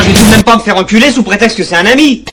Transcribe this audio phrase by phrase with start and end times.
[0.00, 2.24] Ah, je vais tout même pas me faire enculer sous prétexte que c'est un ami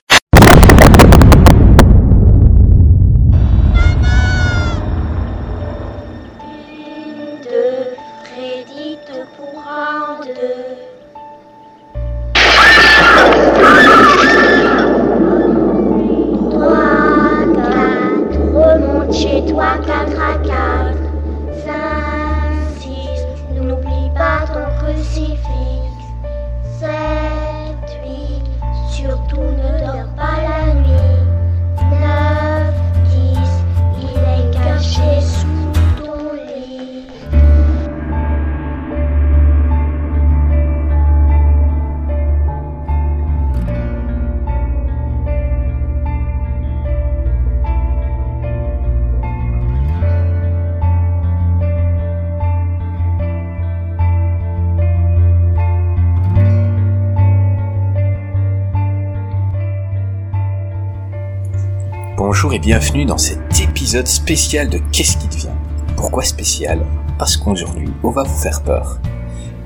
[62.67, 65.55] bienvenue dans cet épisode spécial de Qu'est-ce qui devient?
[65.95, 66.85] Pourquoi spécial?
[67.17, 68.99] Parce qu'aujourd'hui, on va vous faire peur.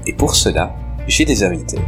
[0.06, 0.76] Et pour cela,
[1.08, 1.80] j'ai des invités.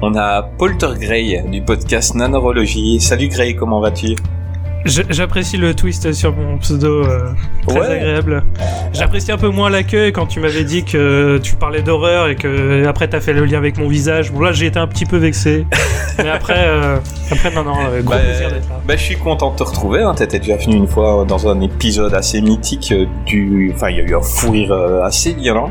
[0.00, 2.98] On a Polter Gray du podcast Nanorologie.
[2.98, 4.16] Salut Gray, comment vas-tu?
[4.84, 7.30] J'apprécie le twist sur mon pseudo, euh,
[7.66, 7.86] très Ouais.
[7.86, 8.42] agréable.
[8.92, 12.84] J'apprécie un peu moins l'accueil quand tu m'avais dit que tu parlais d'horreur et que
[12.86, 14.32] après t'as fait le lien avec mon visage.
[14.32, 15.66] Bon là j'ai été un petit peu vexé,
[16.18, 16.96] mais après, euh,
[17.30, 18.80] après non non, euh, gros Bah, plaisir d'être là.
[18.86, 20.02] Bah, je suis content de te retrouver.
[20.02, 20.14] Hein.
[20.14, 23.72] T'étais déjà venu une fois dans un épisode assez mythique euh, du.
[23.74, 25.70] Enfin, il y a eu un fou rire euh, assez violent.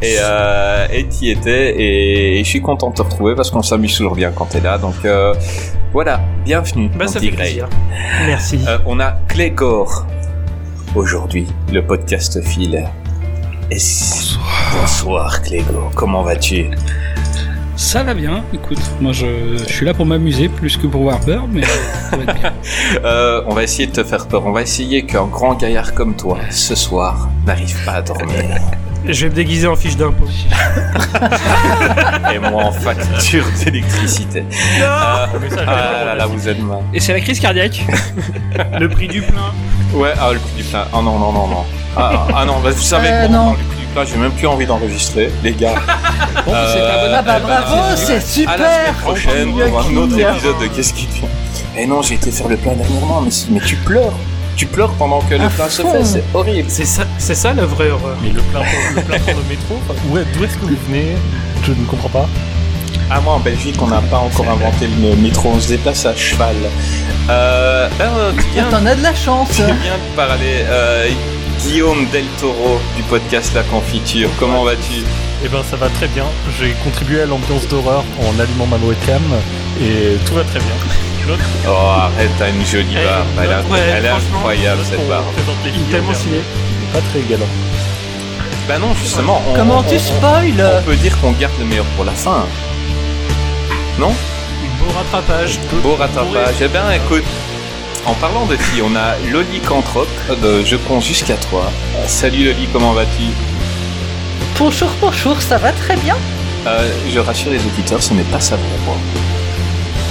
[0.00, 1.74] Et euh, et t'y étais.
[1.76, 4.60] Et, et je suis content de te retrouver parce qu'on s'amuse toujours bien quand t'es
[4.60, 4.78] là.
[4.78, 4.94] Donc
[5.94, 6.90] voilà, bienvenue.
[6.98, 7.68] Bah ça fait plaisir.
[8.26, 8.58] Merci.
[8.68, 10.06] Euh, on a Clégor
[10.94, 12.38] aujourd'hui, le podcast.
[13.70, 14.36] Et c-
[14.78, 16.66] Bonsoir Clégor, comment vas-tu?
[17.76, 21.18] Ça va bien, écoute, moi je, je suis là pour m'amuser plus que pour voir
[21.20, 22.52] peur, mais ça va être bien.
[23.04, 24.46] euh, On va essayer de te faire peur.
[24.46, 28.60] On va essayer qu'un grand gaillard comme toi, ce soir, n'arrive pas à dormir.
[29.06, 30.26] Je vais me déguiser en fiche d'impôt.
[32.34, 34.44] Et moi en facture d'électricité.
[34.80, 35.28] Euh, ah
[36.04, 36.78] là là, vous êtes mal.
[36.92, 37.84] Et c'est la crise cardiaque
[38.80, 39.52] Le prix du plein.
[39.92, 40.84] Ouais, ah le prix du plein.
[40.92, 41.64] Ah non, non, non, non.
[41.96, 43.50] Ah, ah non, bah, vous savez Euh, non.
[43.52, 45.74] le prix du plein, j'ai même plus envie d'enregistrer, les gars.
[46.46, 50.18] Bon, c'est Euh, Ah bah bravo, c'est super À la semaine prochaine pour un autre
[50.18, 51.28] épisode de Qu'est-ce qui devient
[51.76, 54.14] Eh non, j'ai été faire le plein dernièrement, mais, mais tu pleures.
[54.56, 56.68] Tu pleures pendant que le À plein se fait, c'est horrible.
[56.70, 58.16] C'est ça, c'est ça la vraie horreur.
[58.22, 58.60] Mais le plein
[58.94, 59.78] le plein pour le métro,
[60.32, 61.16] d'où est-ce que vous venez?
[61.64, 62.28] Je ne comprends pas.
[63.10, 66.14] Ah, moi en Belgique, on n'a pas encore inventé le métro, on se déplace à
[66.14, 66.54] cheval.
[67.28, 68.32] Euh, ben, euh,
[68.70, 70.64] T'en as de la chance tu viens de parler.
[70.68, 71.08] Euh,
[71.60, 75.02] Guillaume Del Toro du podcast La Confiture, comment vas-tu?
[75.44, 76.24] Eh ben ça va très bien.
[76.58, 79.22] J'ai contribué à l'ambiance d'horreur en allumant ma webcam
[79.80, 80.68] et tout va très bien.
[81.26, 83.26] L'autre, Oh, arrête, t'as une jolie Eh, barbe.
[83.42, 85.24] Elle, ouais, elle est incroyable cette on barbe.
[85.64, 86.36] Il est tellement au stylé.
[86.36, 87.46] Il est pas très galant.
[88.68, 91.64] Bah non, justement, on, Comment on- tu on- spoil on peut dire qu'on garde le
[91.66, 92.44] meilleur pour la fin.
[93.98, 94.12] Non?
[94.78, 95.58] Beau rattrapage.
[95.82, 96.56] Beau rattrapage.
[96.60, 97.24] Eh bien, écoute,
[98.06, 100.08] en parlant de filles, on a Loli Cantrop
[100.42, 101.70] de Je compte jusqu'à toi.
[102.06, 103.24] Salut Loli, comment vas-tu?
[104.58, 106.16] Bonjour, bonjour, ça va très bien?
[106.66, 108.96] Euh, Je rassure les auditeurs, ce n'est pas sa vraie voix.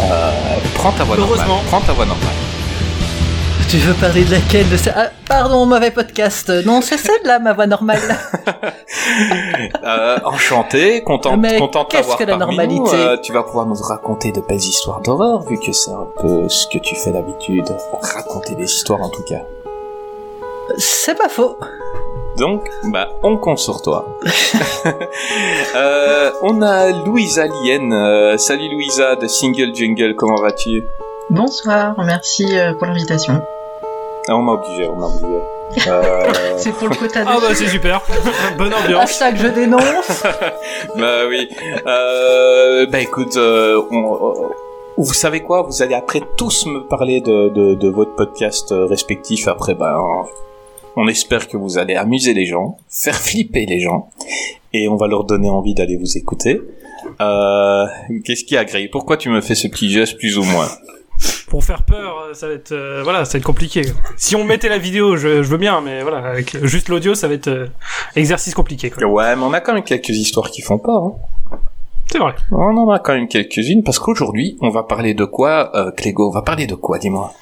[0.02, 0.32] Euh,
[0.76, 1.38] prends ta voix normale.
[1.40, 1.62] Heureusement.
[1.68, 2.30] Prends ta voix normale.
[3.70, 6.50] Tu veux parler de laquelle de ça Ah, Pardon, mauvais podcast.
[6.66, 8.00] Non, c'est celle-là, ma voix normale.
[9.84, 13.02] Euh, enchanté, content, Mais content de qu'est-ce t'avoir que la parmi normalité nous.
[13.02, 16.48] Euh, tu vas pouvoir nous raconter de belles histoires d'horreur, vu que c'est un peu
[16.48, 17.66] ce que tu fais d'habitude.
[18.02, 19.42] Raconter des histoires en tout cas.
[20.78, 21.58] c'est pas faux.
[22.38, 24.06] Donc, bah, on compte sur toi.
[25.76, 27.92] Euh, on a Louisa Lien.
[27.92, 30.84] Euh, salut Louisa de Single Jungle, comment vas-tu?
[31.30, 33.42] Bonsoir, merci euh, pour l'invitation.
[34.28, 35.40] ah, On m'a obligé, on m'a obligé.
[35.88, 36.24] Euh,
[36.58, 37.28] C'est pour le quota de...
[37.30, 38.02] Ah bah c'est super.
[38.58, 39.04] Bonne ambiance.
[39.22, 40.24] Hashtag je dénonce.
[40.98, 41.50] bah oui.
[41.88, 44.52] Euh, bah écoute, euh, on-
[44.98, 45.64] vous savez quoi?
[45.64, 49.48] Vous allez après tous me parler de, de, de votre podcast respectif.
[49.48, 49.98] Après, ben,
[50.96, 54.10] on espère que vous allez amuser les gens, faire flipper les gens.
[54.74, 56.62] et on va leur donner envie d'aller vous écouter.
[57.22, 57.86] Euh,
[58.26, 60.68] Qu'est-ce qui a Pourquoi tu me fais ce petit geste plus ou moins?
[61.48, 63.82] Pour faire peur, euh, ça va être, euh, voilà, ça va être compliqué.
[64.18, 67.28] Si on mettait la vidéo, je, je veux bien, mais voilà, avec juste l'audio, ça
[67.28, 67.68] va être euh,
[68.16, 68.90] exercice compliqué.
[68.90, 69.06] Quoi.
[69.06, 71.04] Ouais, mais on a quand même quelques histoires qui font peur.
[71.04, 71.14] Hein.
[72.12, 72.34] C'est vrai.
[72.52, 76.30] On en a quand même quelques-unes parce qu'aujourd'hui, on va parler de quoi, Clégo?
[76.30, 77.34] On va parler de quoi, dis-moi?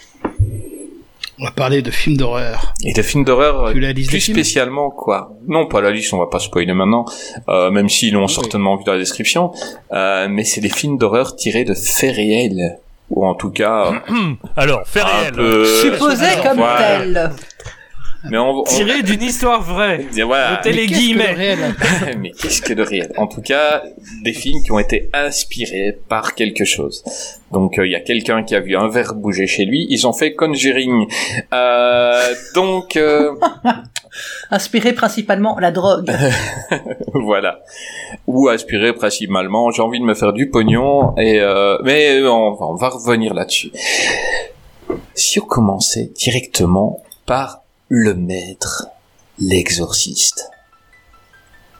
[1.42, 2.72] On va parler de films d'horreur.
[2.86, 3.74] Et de films d'horreur, euh,
[4.08, 7.04] plus spécialement quoi Non, pas la liste, on va pas spoiler maintenant,
[7.50, 8.32] euh, même s'ils l'ont Oui.
[8.32, 9.52] certainement vu dans la description.
[9.92, 12.78] Euh, mais c'est des films d'horreur tirés de faits réels,
[13.10, 13.92] ou en tout cas
[14.56, 15.34] Alors, fait un réel.
[15.34, 15.66] peu.
[15.66, 17.00] Supposé comme Voilà.
[17.00, 17.32] tel.
[18.30, 20.06] Mais on, on- Tiré d'une histoire vraie.
[20.26, 20.52] voilà.
[20.52, 21.34] Mettez les Qu'est-ce que le guillemets.
[21.34, 21.60] réel
[22.20, 23.12] mais qu'est-ce que de réel?
[23.18, 23.82] En tout cas,
[24.24, 27.04] des films qui ont été inspirés par quelque chose.
[27.52, 30.06] Donc euh, il y a quelqu'un qui a vu un verre bouger chez lui, ils
[30.08, 31.08] ont fait Conjuring.
[31.54, 33.32] Euh, donc euh,
[34.52, 36.12] Inspiré principalement la drogue.
[37.14, 37.60] voilà.
[38.28, 42.66] Ou aspiré principalement, j'ai envie de me faire du pognon et euh, mais on, va-
[42.68, 43.72] on va revenir là-dessus.
[45.16, 47.61] Si on commençait directement par
[47.94, 48.88] le maître,
[49.38, 50.50] l'exorciste.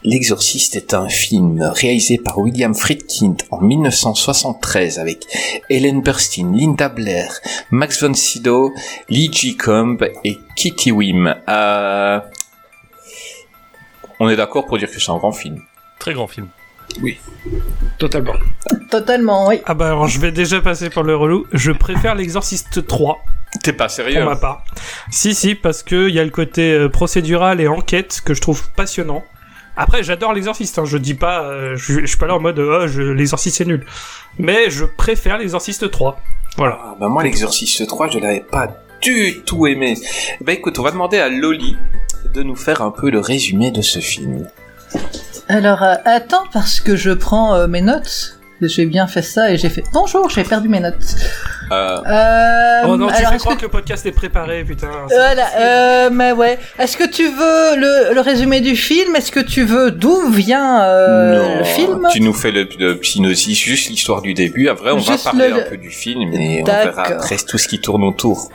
[0.04, 5.24] L'Exorciste est un film réalisé par William Friedkin en 1973 avec
[5.70, 7.32] Ellen Burstyn, Linda Blair,
[7.70, 8.74] Max von Sydow,
[9.08, 9.56] Lee G.
[9.56, 11.34] Combs et Kitty Wim.
[11.48, 12.20] Euh,
[14.20, 15.62] On est d'accord pour dire que c'est un grand film.
[15.98, 16.48] Très grand film.
[17.96, 18.34] Totalement.
[18.90, 19.62] Totalement, oui.
[19.64, 21.46] Ah bah alors je vais déjà passer pour le relou.
[21.52, 23.18] Je préfère l'Exorciste 3
[23.62, 24.64] T'es pas pour sérieux ma part.
[25.10, 28.40] Si si parce que il y a le côté euh, procédural et enquête que je
[28.40, 29.22] trouve passionnant.
[29.76, 32.58] Après j'adore l'Exorciste, hein, je dis pas, euh, je, je suis pas là en mode
[32.58, 33.86] oh je, l'Exorciste c'est nul.
[34.38, 36.20] Mais je préfère l'Exorciste 3.
[36.56, 36.78] Voilà.
[36.82, 38.68] Ah, bah moi, l'Exorciste 3, je l'avais pas
[39.00, 39.96] du tout aimé.
[40.40, 41.76] Bah écoute, on va demander à Loli
[42.32, 44.46] de nous faire un peu le résumé de ce film.
[45.48, 48.38] Alors, euh, attends, parce que je prends euh, mes notes.
[48.60, 51.16] J'ai bien fait ça et j'ai fait bonjour, j'ai perdu mes notes.
[51.72, 53.60] Euh, Euh, oh non, tu alors, fais croire que...
[53.60, 53.66] que...
[53.66, 54.88] le podcast est préparé, putain.
[55.08, 56.58] Voilà, euh, mais ouais.
[56.78, 59.16] Est-ce que tu veux le, le résumé du film?
[59.16, 62.08] Est-ce que tu veux d'où vient euh, non, le film?
[62.12, 64.68] tu nous fais le, le synopsis, juste l'histoire du début.
[64.68, 67.68] Après, on va parler le- un peu du film et on verra après tout ce
[67.68, 68.50] qui tourne autour.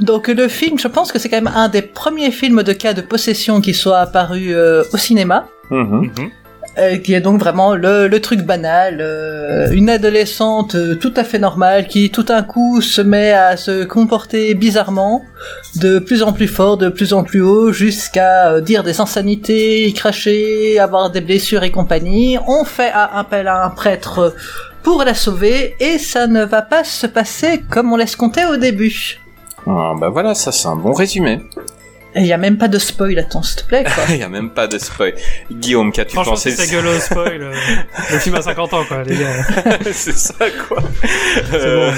[0.00, 2.92] Donc le film, je pense que c'est quand même un des premiers films de cas
[2.92, 5.46] de possession qui soit apparu euh, au cinéma.
[5.70, 6.10] Mhm.
[6.16, 6.30] Mhm.
[6.78, 11.38] Euh, qui est donc vraiment le, truc banal, euh, une adolescente euh, tout à fait
[11.38, 15.22] normale qui tout d'un coup se met à se comporter bizarrement,
[15.76, 20.78] de plus en plus fort, de plus en plus haut, jusqu'à dire des insanités, cracher,
[20.78, 22.36] avoir des blessures et compagnie.
[22.46, 24.34] On fait appel à un prêtre
[24.82, 28.56] pour la sauver et ça ne va pas se passer comme on laisse compter au
[28.56, 29.18] début.
[29.66, 31.40] Ah, bah voilà, ça c'est un bon résumé.
[32.16, 33.84] Il y a même pas de spoil, attends, s'il te plaît.
[34.08, 35.14] Il y a même pas de spoil.
[35.52, 37.42] Guillaume, qu'as-tu Franchement, pensé c'est sa gueule au spoil.
[37.42, 37.52] euh,
[38.12, 39.78] le film a 50 ans, quoi, les gars.
[39.92, 40.82] C'est ça quoi.
[41.52, 41.92] Euh,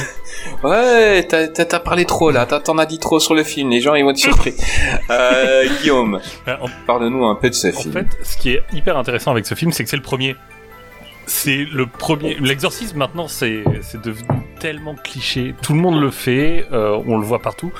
[0.63, 4.03] Ouais, t'as- parlé trop là, t'en as dit trop sur le film, les gens ils
[4.05, 4.55] vont être surpris.
[5.11, 7.93] Euh, Guillaume, En, parle-nous un peu de ce en film.
[7.93, 10.37] fait, ce qui est hyper intéressant avec ce film, c'est que c'est le premier.
[11.27, 12.37] C'est le premier.
[12.41, 14.27] L'exorcisme maintenant, c'est c'est devenu
[14.61, 15.55] tellement cliché.
[15.61, 17.73] Tout le monde le fait, euh, on le voit partout.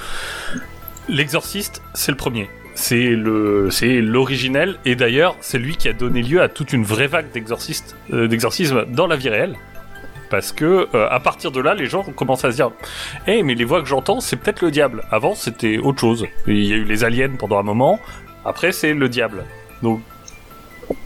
[1.09, 2.49] L'exorciste, c'est le premier.
[2.75, 6.85] C'est le, c'est l'originel, et d'ailleurs, c'est lui qui a donné lieu à toute une
[6.85, 9.57] vraie vague d'exorcistes, euh, d'exorcisme dans la vie réelle.
[10.31, 12.71] Parce que euh, à partir de là, les gens ont commencé à se dire,
[13.27, 15.03] eh mais les voix que j'entends, c'est peut-être le diable.
[15.11, 16.27] Avant, c'était autre chose.
[16.47, 17.99] Il y a eu les aliens pendant un moment.
[18.45, 19.45] Après, c'est le diable.
[19.83, 20.01] Donc,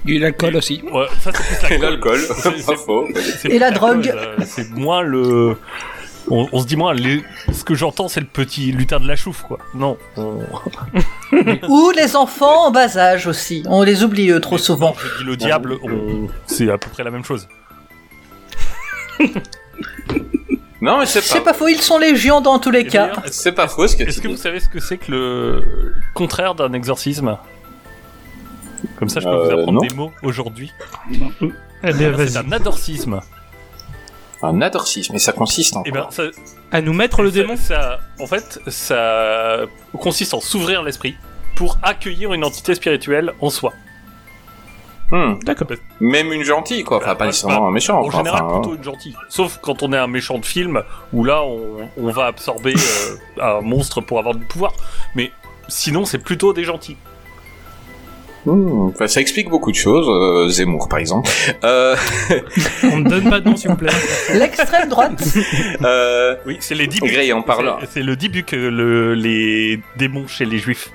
[0.06, 0.82] Et l'alcool aussi.
[0.92, 2.18] ouais, ça c'est plus l'alcool.
[2.18, 3.08] l'alcool, C'est- pas c'est- faux.
[3.38, 4.12] c'est Et la drogue.
[4.14, 5.56] euh, C'est moins le.
[6.34, 7.22] On, on se dit moins, les-
[7.52, 9.58] ce que j'entends, c'est le petit lutin de la chouffe, quoi.
[9.74, 9.98] Non.
[10.16, 10.38] on-
[11.68, 13.62] Ou les enfants en bas âge aussi.
[13.68, 14.94] On les oublie eux, trop souvent.
[14.98, 16.28] Je dis le diable, on...
[16.46, 17.46] c'est à peu près la même chose.
[20.80, 23.12] Non, mais c'est C'est pas, pas faux, ils sont légions dans tous les Et cas.
[23.30, 25.62] c'est pas faux ce que Est-ce que vous savez ce que c'est que le
[26.12, 27.38] contraire d'un exorcisme?
[28.98, 29.86] Comme ça, je peux vous Euh, apprendre non.
[29.86, 30.72] des mots aujourd'hui.
[31.84, 32.30] Allez, Eh vas-y.
[32.30, 33.20] C'est un adorcisme.
[34.42, 36.22] Un adorcisme, mais ça consiste en Et quoi ben, ça,
[36.70, 39.60] À nous mettre le ça- démon ça- en fait, ça
[39.98, 41.16] consiste en s'ouvrir l'esprit
[41.56, 43.72] pour accueillir une entité spirituelle en soi.
[45.10, 45.68] Hmm, D'accord.
[46.00, 46.96] Même une gentille, quoi.
[46.96, 48.00] Enfin, pas Ouais, nécessairement un méchant.
[48.00, 49.14] En général, enfin, plutôt une gentille.
[49.28, 50.82] Sauf quand on est un méchant de film,
[51.12, 54.72] où là, on, on va absorber euh, un monstre pour avoir du pouvoir.
[55.14, 55.30] Mais
[55.68, 56.96] sinon, c'est plutôt des gentils.
[58.46, 60.06] Hmm, enfin, ça explique beaucoup de choses.
[60.08, 61.30] euh, Zemmour, par exemple.
[61.64, 61.94] Euh,
[62.92, 63.90] On ne donne pas de nom, s'il vous plaît.
[64.34, 65.22] L'extrême droite.
[65.84, 67.12] euh, Oui, c'est les dibucs.
[67.12, 67.78] Gray, en parlant.
[67.90, 68.16] C'est- le
[68.70, 70.90] le, les démons chez les juifs.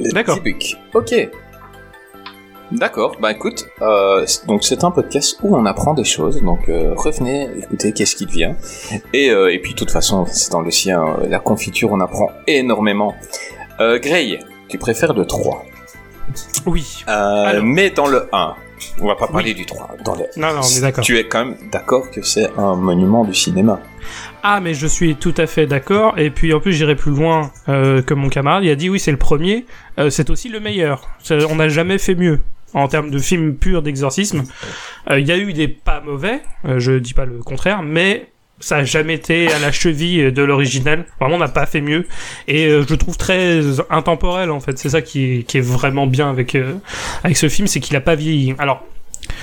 [0.00, 0.38] D'accord.
[0.94, 1.14] Ok.
[2.72, 6.94] D'accord, bah écoute, euh, donc c'est un podcast où on apprend des choses, donc euh,
[6.96, 8.54] revenez, écoutez qu'est-ce qui devient.
[9.12, 12.00] Et, euh, et puis de toute façon, c'est dans le sien, euh, la confiture, on
[12.00, 13.14] apprend énormément.
[13.78, 15.64] Euh, Grey, tu préfères le 3,
[16.66, 17.04] Oui.
[17.08, 17.64] euh, Alors.
[17.64, 18.54] mais dans le 1,
[19.00, 21.04] on va pas parler du 3, dans le Non, non, on est d'accord.
[21.04, 23.80] Tu es quand même d'accord que c'est un monument du cinéma.
[24.42, 26.18] Ah, mais je suis tout à fait d'accord.
[26.18, 28.64] Et puis en plus, j'irai plus loin euh, que mon camarade.
[28.64, 29.66] Il a dit oui, c'est le premier.
[29.98, 31.08] Euh, c'est aussi le meilleur.
[31.48, 32.40] On n'a jamais fait mieux
[32.74, 34.44] en termes de film pur d'exorcisme.
[35.10, 36.40] Euh, Il y a eu des pas mauvais.
[36.76, 38.28] je dis pas le contraire, mais
[38.60, 41.04] ça a jamais été à la cheville de l'original.
[41.20, 42.06] Vraiment, on n'a pas fait mieux.
[42.48, 43.60] Et euh, je trouve très
[43.90, 44.78] intemporel en fait.
[44.78, 46.74] C'est ça qui est, qui est vraiment bien avec euh,
[47.24, 48.54] avec ce film, c'est qu'il a pas vieilli.
[48.58, 48.84] Alors.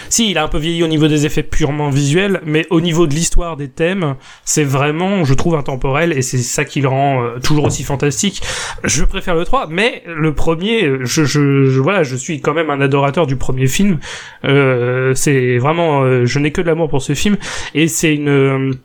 [0.07, 3.05] Si, il a un peu vieilli au niveau des effets purement visuels, mais au niveau
[3.05, 4.15] de l'histoire des thèmes,
[4.45, 8.41] c'est vraiment, je trouve, intemporel, et c'est ça qui le rend euh, toujours aussi fantastique.
[8.85, 12.69] Je préfère le 3, mais le premier, je, je, je- voilà, je suis quand même
[12.69, 13.99] un adorateur du premier film.
[14.45, 17.35] Euh, c'est vraiment, euh, je n'ai que de l'amour pour ce film,
[17.75, 18.75] et c'est une...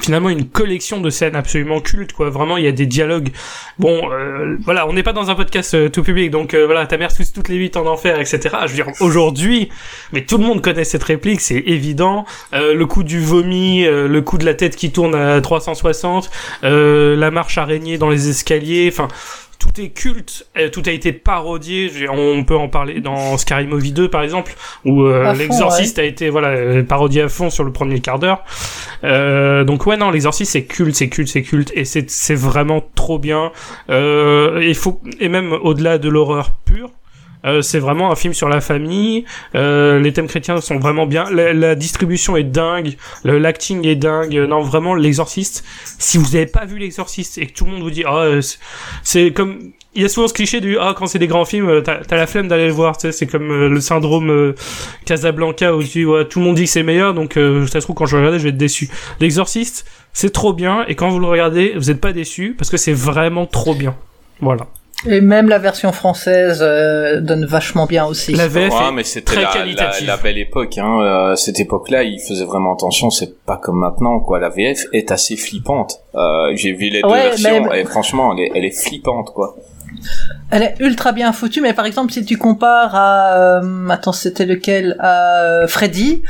[0.00, 2.30] finalement une collection de scènes absolument cultes quoi.
[2.30, 3.30] Vraiment il y a des dialogues.
[3.78, 6.86] Bon euh, voilà on n'est pas dans un podcast euh, tout public donc euh, voilà
[6.86, 9.70] ta mère tous toutes les huit en enfer etc je veux dire aujourd'hui
[10.12, 12.26] mais tout le monde connaît cette réplique c'est évident.
[12.52, 16.30] Euh, le coup du vomi le coup de la tête qui tourne à 360
[16.64, 19.08] euh, la marche araignée dans les escaliers enfin
[19.58, 21.90] tout est culte, euh, tout a été parodié.
[22.08, 26.30] On peut en parler dans Scary Movie 2 par exemple, où euh, l'exorciste a été
[26.30, 28.44] voilà euh, parodié à fond sur le premier quart d'heure.
[29.04, 32.82] Euh, donc ouais non, l'exorciste c'est culte, c'est culte, c'est culte, et c'est c'est vraiment
[32.94, 33.52] trop bien.
[33.90, 36.90] Euh, il faut et même au-delà de l'horreur pure.
[37.44, 39.24] Euh, c'est vraiment un film sur la famille.
[39.54, 41.30] Euh, les thèmes chrétiens sont vraiment bien.
[41.30, 42.96] La, la distribution est dingue.
[43.24, 44.34] Le- L'acting est dingue.
[44.48, 45.64] Non, vraiment, l'exorciste.
[45.98, 48.40] Si vous n'avez pas vu l'exorciste et que tout le monde vous dit, ah, euh,
[49.02, 51.68] c'est- comme, il y a souvent ce cliché du, ah, quand c'est des grands films,
[51.68, 52.96] euh, t'as la flemme d'aller le voir.
[52.98, 54.54] Tu sais, c'est comme euh, le syndrome euh,
[55.06, 57.96] Casablanca où tu tout le monde dit que c'est meilleur, donc euh, ça se trouve
[57.96, 58.88] quand je vais je vais être déçu.
[59.20, 62.76] L'exorciste, c'est trop bien et quand vous le regardez, vous n'êtes pas déçu parce que
[62.76, 63.94] c'est vraiment trop bien.
[64.40, 64.66] Voilà.
[65.06, 68.32] Et même la version française euh, donne vachement bien aussi.
[68.34, 70.06] La VF Ouais, est mais c'était très la, la, qualitative.
[70.06, 70.76] la belle époque.
[70.78, 71.00] Hein.
[71.02, 73.08] Euh, cette époque-là, ils faisaient vraiment attention.
[73.10, 74.40] C'est pas comme maintenant, quoi.
[74.40, 76.00] La VF est assez flippante.
[76.16, 79.56] Euh, J'ai vu les deux versions mais- et franchement, elle est, elle est flippante, quoi.
[80.50, 84.46] Elle est ultra bien foutue, mais par exemple, si tu compares à, euh, attends, c'était
[84.46, 86.22] lequel, à euh, Freddy,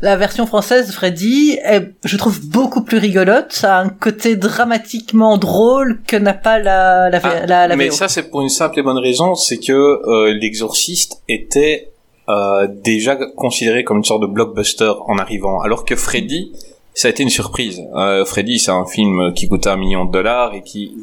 [0.00, 3.52] la version française Freddy, est, je trouve beaucoup plus rigolote.
[3.52, 7.88] Ça a un côté dramatiquement drôle que n'a pas la la, Ah, la, la mais
[7.88, 7.94] VO.
[7.94, 11.90] ça, c'est pour une simple et bonne raison, c'est que euh, l'exorciste était
[12.28, 16.52] euh, déjà considéré comme une sorte de blockbuster en arrivant, alors que Freddy,
[16.94, 17.82] ça a été une surprise.
[17.94, 20.94] Euh, Freddy, c'est un film qui coûtait un million de dollars et qui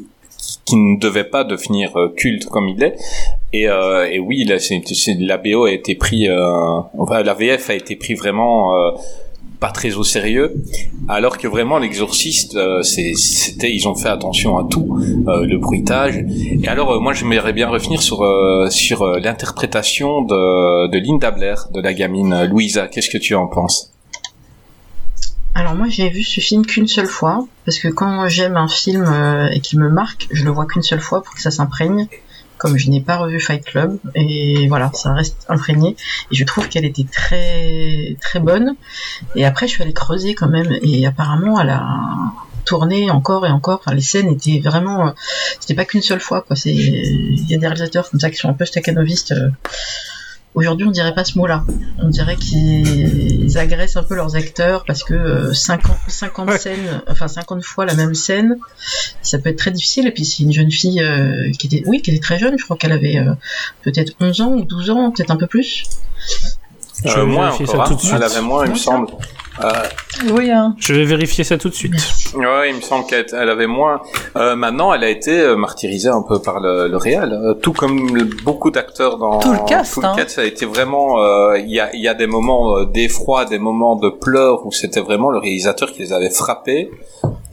[0.64, 2.96] qui ne devait pas devenir euh, culte comme il est.
[3.52, 7.74] Et, euh, et oui, c'est- la BO a été pris, euh, enfin, la VF a
[7.74, 8.90] été pris vraiment euh,
[9.60, 10.52] pas très au sérieux,
[11.08, 14.98] alors que vraiment l'exorciste, euh, c'était, ils ont fait attention à tout,
[15.28, 16.16] euh, le bruitage.
[16.62, 18.18] Et alors, moi, j'aimerais bien revenir sur
[18.70, 22.88] sur l'interprétation de, de Linda Blair, de la gamine Louisa.
[22.88, 23.93] Qu'est-ce que tu en penses?
[25.54, 29.04] Alors moi j'ai vu ce film qu'une seule fois, parce que quand j'aime un film
[29.06, 32.08] euh, et qu'il me marque, je le vois qu'une seule fois pour que ça s'imprègne.
[32.56, 35.96] Comme je n'ai pas revu Fight Club, et voilà, ça reste imprégné.
[36.30, 38.76] Et je trouve qu'elle était très très bonne.
[39.34, 41.84] Et après je suis allée creuser quand même, et apparemment elle a
[42.64, 43.80] tourné encore et encore.
[43.80, 45.10] Enfin, les scènes étaient vraiment, euh,
[45.60, 46.56] c'était pas qu'une seule fois quoi.
[46.64, 49.32] Il y a des réalisateurs comme ça qui sont un peu staccanovistes.
[49.32, 49.50] euh,
[50.54, 51.64] Aujourd'hui, on dirait pas ce mot-là.
[51.98, 56.58] On dirait qu'ils agressent un peu leurs acteurs parce que euh, 50, 50 Ouais.
[56.58, 58.58] scènes, enfin 50 fois la même scène,
[59.20, 60.06] ça peut être très difficile.
[60.06, 62.56] Et puis c'est une jeune fille euh, qui était, oui, qui était très jeune.
[62.56, 63.32] Je crois qu'elle avait euh,
[63.82, 65.84] peut-être 11 ans ou 12 ans, peut-être un peu plus.
[67.04, 67.86] Je vais Euh, Moins vérifier encore, ça hein.
[67.88, 68.14] tout de suite.
[68.16, 69.08] Elle avait moins, il me semble.
[69.62, 69.70] Euh,
[70.32, 70.74] Oui, hein.
[70.78, 71.92] Je vais vérifier ça tout de suite.
[72.34, 74.00] Ouais, il me semble qu'elle elle avait moins.
[74.36, 77.72] Euh, maintenant, elle a été euh, martyrisée un peu par le, le réel, euh, tout
[77.72, 80.14] comme le- beaucoup d'acteurs dans Tout le cast, Tout le hein.
[80.16, 81.20] cast, ça a été vraiment.
[81.22, 84.66] euh, Il y, a, il y a des moments euh, d'effroi, des moments de pleurs
[84.66, 86.90] où c'était vraiment le réalisateur qui les avait frappés.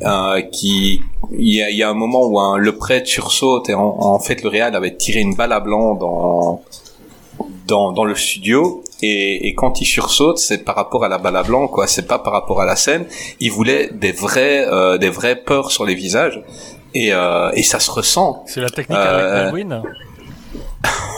[0.04, 3.70] Euh, qui il y a, il y a un moment où un, le prêtre sursaute
[3.70, 6.62] et en, en fait le réal avait tiré une balle à blanc dans
[7.68, 11.36] dans, dans le studio et, et quand il sursaute c'est par rapport à la balle
[11.36, 13.06] à blanc quoi c'est pas par rapport à la scène
[13.40, 16.42] il voulait des vrais euh, des vraies peurs sur les visages
[16.94, 19.82] et, euh, et ça se ressent C'est la technique Euh, avec Baldwin.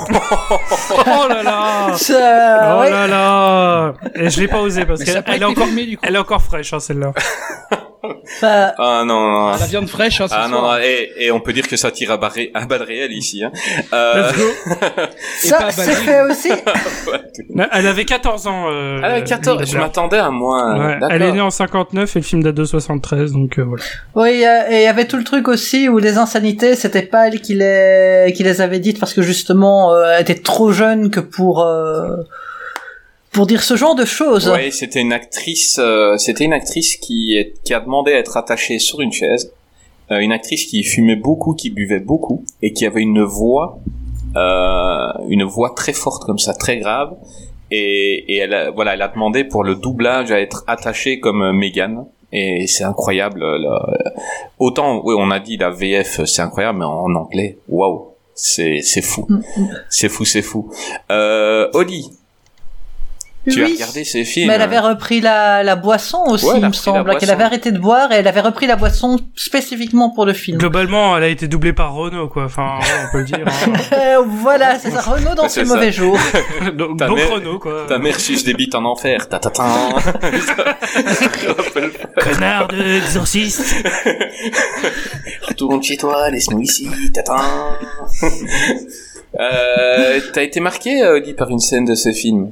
[0.09, 2.89] Oh là là Ça, Oh ouais.
[2.89, 6.03] là là Et je l'ai pas osé parce qu'elle est encore, filmé, du coup.
[6.05, 7.13] elle est encore fraîche hein, celle-là.
[8.41, 9.47] Bah, Ah non, non.
[9.47, 10.73] Ah, la viande fraîche, hein, ce Ah non, soir.
[10.73, 13.43] non, et, et on peut dire que ça tire à, barré, à balles réelles ici.
[13.43, 13.51] Hein.
[13.93, 14.43] Euh, Let's go.
[15.43, 16.49] Et ça, c'est fait aussi.
[17.71, 18.65] Elle avait 14 ans.
[18.69, 20.77] Euh, Elle avait 14, je m'attendais à moins.
[20.87, 23.83] Ouais, elle est née en 59 et le film date de 73, donc euh, voilà.
[24.15, 27.27] Oui, euh, et il y avait tout le truc aussi où les insanités, c'était pas
[27.27, 31.09] elle qui les, qui les avait dites parce que justement, euh, elle était trop jeune
[31.09, 32.07] que pour, euh,
[33.33, 34.49] pour dire ce genre de choses.
[34.53, 35.77] Oui, c'était une actrice.
[35.79, 39.51] euh, c'était une actrice qui, est, qui a demandé à être attachée sur une chaise.
[40.11, 43.79] Euh, une actrice qui fumait beaucoup, qui buvait beaucoup et qui avait une voix,
[44.35, 47.15] euh, une voix très forte comme ça, très grave.
[47.71, 51.41] Et, et elle, a, voilà, elle a demandé pour le doublage à être attachée comme
[51.41, 52.05] euh, Megan.
[52.31, 53.43] Et c'est incroyable.
[53.43, 53.85] euh, là.
[54.59, 59.01] Autant, oui, on a dit la VF, c'est incroyable, mais en anglais, waouh, c'est c'est
[59.03, 59.67] fou, Mm, mm.
[59.89, 60.71] c'est fou, c'est fou.
[61.11, 62.09] Euh, Oli,
[63.49, 63.73] tu as Oui.
[63.73, 67.17] regardé ces films Mais elle avait repris la, la boisson aussi, Ouais, il me semble,
[67.17, 70.57] qu'elle avait arrêté de boire et elle avait repris la boisson spécifiquement pour le film.
[70.57, 72.45] Globalement, elle a été doublée par Renault, quoi.
[72.45, 73.39] Enfin, ouais, on peut le dire.
[73.45, 73.73] hein.
[73.93, 76.17] Euh, voilà, c'est ça, Renault dans ses mauvais jours.
[76.77, 77.85] donc, donc mère- Renault, quoi.
[77.87, 79.27] Ta mère suce des bites en enfer.
[79.29, 79.63] Ta ta ta.
[82.21, 83.75] Connard de exorciste.
[85.47, 86.87] Retourne chez toi, laisse-nous ici.
[87.13, 87.37] Ta ta.
[89.39, 92.51] Euh, T'as été marqué, euh, Oli, par une scène de ce film?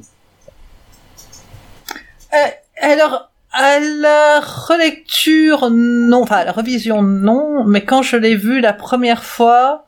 [2.80, 8.60] alors, à la relecture, non, enfin, à la revision, non, mais quand je l'ai vu
[8.60, 9.86] la première fois,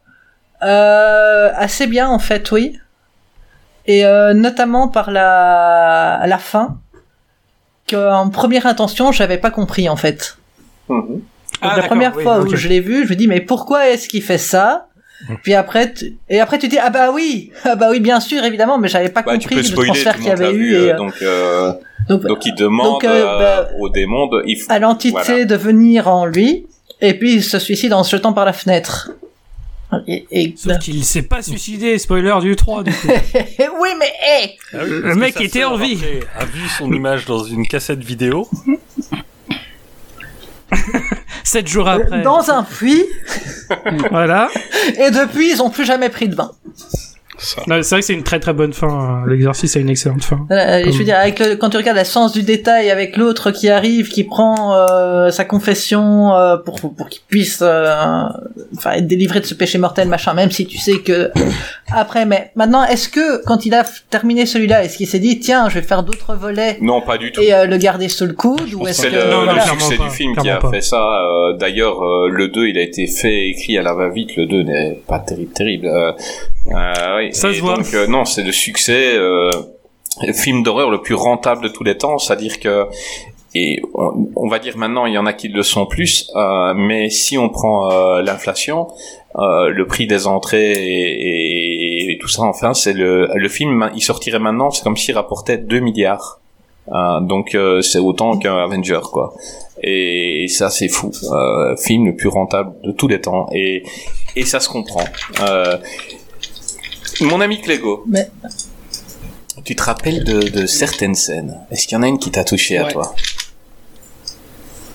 [0.62, 2.78] euh, assez bien, en fait, oui.
[3.86, 6.78] Et euh, notamment par la, la fin,
[7.88, 10.36] qu'en première intention, j'avais pas compris, en fait.
[10.88, 11.06] Mhm.
[11.08, 11.22] Donc,
[11.60, 12.48] Ah, la première oui, fois ok.
[12.50, 14.88] où je l'ai vu, je me dis, mais pourquoi est-ce qu'il fait ça?
[15.42, 16.16] Puis après, tu...
[16.28, 19.08] et après tu dis ah bah oui, ah bah oui bien sûr évidemment, mais j'avais
[19.08, 21.72] pas Bah, compris le spoiler, transfert qu'il y avait eu et euh, euh, donc, euh,
[22.08, 24.42] donc, donc il demande donc, euh, bah, au démon de...
[24.46, 25.44] Il faut- à l'entité Voilà.
[25.44, 26.66] de venir en lui,
[27.00, 29.10] et puis il se suicide en se jetant par la fenêtre.
[30.08, 33.06] Et, et- Sauf qu'il s'est pas suicidé, spoiler du 3, du coup.
[33.80, 34.12] oui, mais
[34.42, 35.98] hé Le mec était en vie.
[36.36, 38.48] A vu son image dans une cassette vidéo.
[41.44, 42.22] 7 jours après.
[42.22, 43.04] Dans un puits,
[44.10, 44.48] Voilà.
[44.98, 46.50] et depuis ils ont plus jamais pris de bain.
[47.38, 48.88] C'est vrai que c'est une très très bonne fin.
[48.88, 49.24] hein.
[49.28, 50.46] L'exercice a une excellente fin.
[50.50, 53.50] Euh, Je veux dire, avec le, quand tu regardes la sens du détail, avec l'autre
[53.50, 57.92] qui arrive, qui prend euh, sa confession euh, pour pour qu'il puisse, euh,
[58.76, 60.34] enfin, être délivré de ce péché mortel, machin.
[60.34, 61.30] Même si tu sais que
[61.92, 65.68] après, mais maintenant, est-ce que quand il a terminé celui-là, est-ce qu'il s'est dit, tiens,
[65.68, 67.40] je vais faire d'autres volets Non, pas du tout.
[67.40, 69.96] et euh, le garder sous le coude, ou est-ce C'est que le, Non, le succès
[69.96, 70.70] pas, du film qui a pas.
[70.70, 71.00] fait ça.
[71.24, 74.36] Euh, D'ailleurs, euh, le 2, il a été fait, écrit à la va-vite.
[74.36, 75.88] Le 2 n'est pas terrible, terrible.
[76.68, 77.34] Euh, oui.
[77.34, 77.76] Ça Et se voit.
[77.76, 79.50] Donc, euh, non, c'est le succès, euh,
[80.26, 82.18] le film d'horreur le plus rentable de tous les temps.
[82.18, 82.86] C'est-à-dire que,
[83.54, 86.74] et on, on va dire maintenant, il y en a qui le sont plus, euh,
[86.74, 88.88] mais si on prend euh, l'inflation,
[89.36, 93.90] euh, le prix des entrées et, et- et tout ça, enfin, c'est le, le film,
[93.94, 96.40] il sortirait maintenant, c'est comme s'il rapportait 2 milliards.
[96.92, 99.32] Euh, donc euh, c'est autant qu'un Avenger quoi.
[99.82, 101.10] Et, et ça c'est fou.
[101.32, 103.46] Euh, film le plus rentable de tous les temps.
[103.54, 103.82] Et,
[104.36, 105.04] et ça se comprend.
[107.20, 108.04] Mon ami Clégo.
[108.08, 108.30] Mais-
[109.64, 112.44] Tu te rappelles de, de certaines scènes Est-ce qu'il y en a une qui t'a
[112.44, 112.92] touché à Ouais.
[112.92, 113.14] toi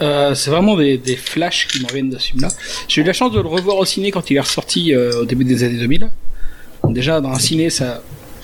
[0.02, 2.50] Euh, c'est vraiment des, des flashs qui me reviennent de ce film-là.
[2.88, 5.26] J'ai eu la chance de le revoir au ciné quand il est ressorti euh, au
[5.26, 6.10] début des années 2000.
[6.84, 8.02] Donc déjà, dans un ciné, ça a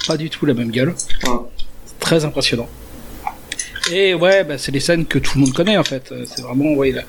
[0.07, 0.93] pas du tout la même gueule.
[1.23, 1.29] Ouais.
[1.99, 2.67] Très impressionnant.
[3.91, 6.11] Et ouais, bah, c'est des scènes que tout le monde connaît en fait.
[6.25, 7.03] C'est vraiment ouais, la,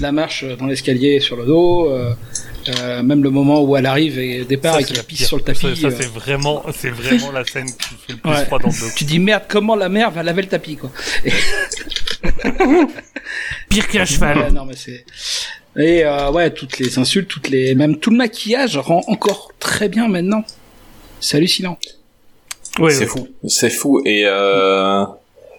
[0.00, 2.14] la marche dans l'escalier sur le dos, euh,
[2.68, 5.26] euh, même le moment où elle arrive et départ Ça, et la pisse pire.
[5.28, 5.60] sur le tapis.
[5.60, 8.44] Ça, ça, euh, c'est vraiment, c'est vraiment la scène qui fait le plus Ouais.
[8.46, 8.86] froid dans le dos.
[8.96, 10.90] tu dis merde, comment la mère va laver le tapis quoi.
[13.68, 14.52] Pire qu'un Ouais, cheval.
[14.52, 15.04] non, mais c'est.
[15.76, 19.88] Et euh, ouais, toutes les insultes, toutes les, même tout le maquillage rend encore très
[19.88, 20.44] bien maintenant.
[21.20, 21.78] C'est hallucinant.
[22.78, 23.06] Ouais, C'est ouais.
[23.06, 23.28] fou.
[23.48, 24.00] C'est fou.
[24.04, 25.04] Et euh,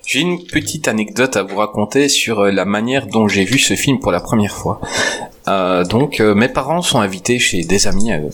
[0.06, 3.76] j'ai une petite anecdote à vous raconter sur euh, la manière dont j'ai vu ce
[3.76, 4.80] film pour la première fois.
[5.48, 8.30] Euh, donc, euh, mes parents sont invités chez des amis à eux.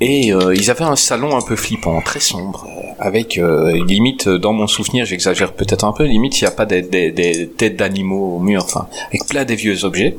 [0.00, 4.28] Et euh, ils avaient un salon un peu flippant, très sombre, euh, avec euh, limite,
[4.28, 7.48] dans mon souvenir, j'exagère peut-être un peu, limite il n'y a pas des, des- des
[7.48, 10.14] têtes d'animaux au mur, enfin, avec plein des vieux objets.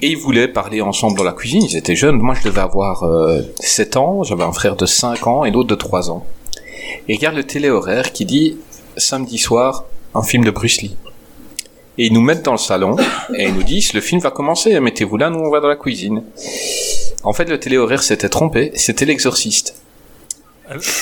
[0.00, 3.02] Et ils voulaient parler ensemble dans la cuisine, ils étaient jeunes, moi je devais avoir
[3.02, 6.24] euh, 7 ans, j'avais un frère de 5 ans et l'autre de 3 ans.
[7.08, 8.58] Et regardent le télé-horaire qui dit
[8.98, 9.84] samedi soir,
[10.14, 10.96] un film de Bruce Lee.
[11.96, 12.96] Et ils nous mettent dans le salon
[13.34, 15.76] et ils nous disent le film va commencer, mettez-vous là, nous on va dans la
[15.76, 16.22] cuisine.
[17.24, 19.74] En fait, le télé-horaire s'était trompé, c'était l'exorciste.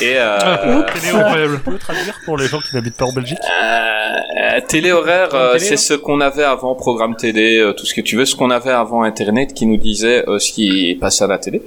[0.00, 1.60] Et euh, Ah, Télé c'est incroyable.
[1.64, 3.38] Tu peux traduire pour les gens qui n'habitent pas en Belgique?
[3.50, 8.00] Euh, télé horaire, euh, c'est ce qu'on avait avant programme télé, euh, tout ce que
[8.00, 11.26] tu veux, ce qu'on avait avant Internet qui nous disait euh, ce qui passait à
[11.26, 11.62] la télé.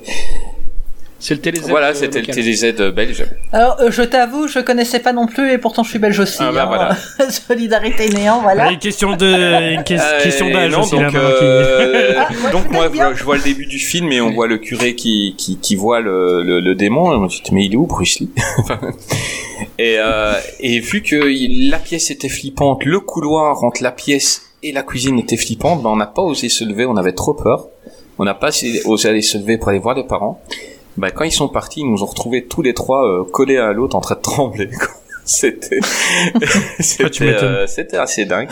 [1.21, 3.25] C'est le télé Voilà, c'était le TDZ belge.
[3.51, 6.37] Alors, euh, je t'avoue, je connaissais pas non plus et pourtant je suis belge aussi.
[6.39, 6.67] Ah bah hein.
[7.17, 7.29] voilà.
[7.31, 8.67] Solidarité néant, voilà.
[8.67, 12.51] Ah, Une question de, une ques- Euh, question d'âge aussi, donc, là, euh, Ah, moi,
[12.51, 13.13] donc je moi, bien.
[13.13, 15.99] je vois le début du film et on voit le curé qui qui, qui voit
[15.99, 17.11] le, le, le démon.
[17.11, 18.29] Et on me dit mais il est où Bruce Lee
[19.77, 24.43] Et euh, et vu que il- la pièce était flippante, le couloir entre la pièce
[24.63, 27.33] et la cuisine était flippante, ben on n'a pas osé se lever, on avait trop
[27.33, 27.67] peur.
[28.17, 28.49] On n'a pas
[28.85, 30.41] osé aller se lever pour aller voir les parents.
[30.97, 33.71] Ben, quand ils sont partis, ils nous ont retrouvés tous les trois euh, collés à
[33.71, 34.69] l'autre en train de trembler.
[35.25, 35.79] C'était
[36.79, 37.53] c'était m'étonnes.
[37.53, 38.47] euh, c'était assez dingue.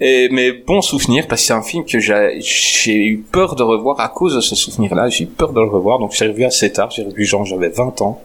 [0.00, 3.62] Et mais bon souvenir parce que c'est un film que j'ai j'ai eu peur de
[3.62, 5.10] revoir à cause de ce souvenir-là.
[5.10, 6.90] J'ai eu peur de le revoir, donc j'ai revu assez tard.
[6.90, 8.22] J'ai revu genre j'avais 20 ans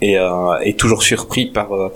[0.00, 1.92] et, euh, et toujours surpris par euh,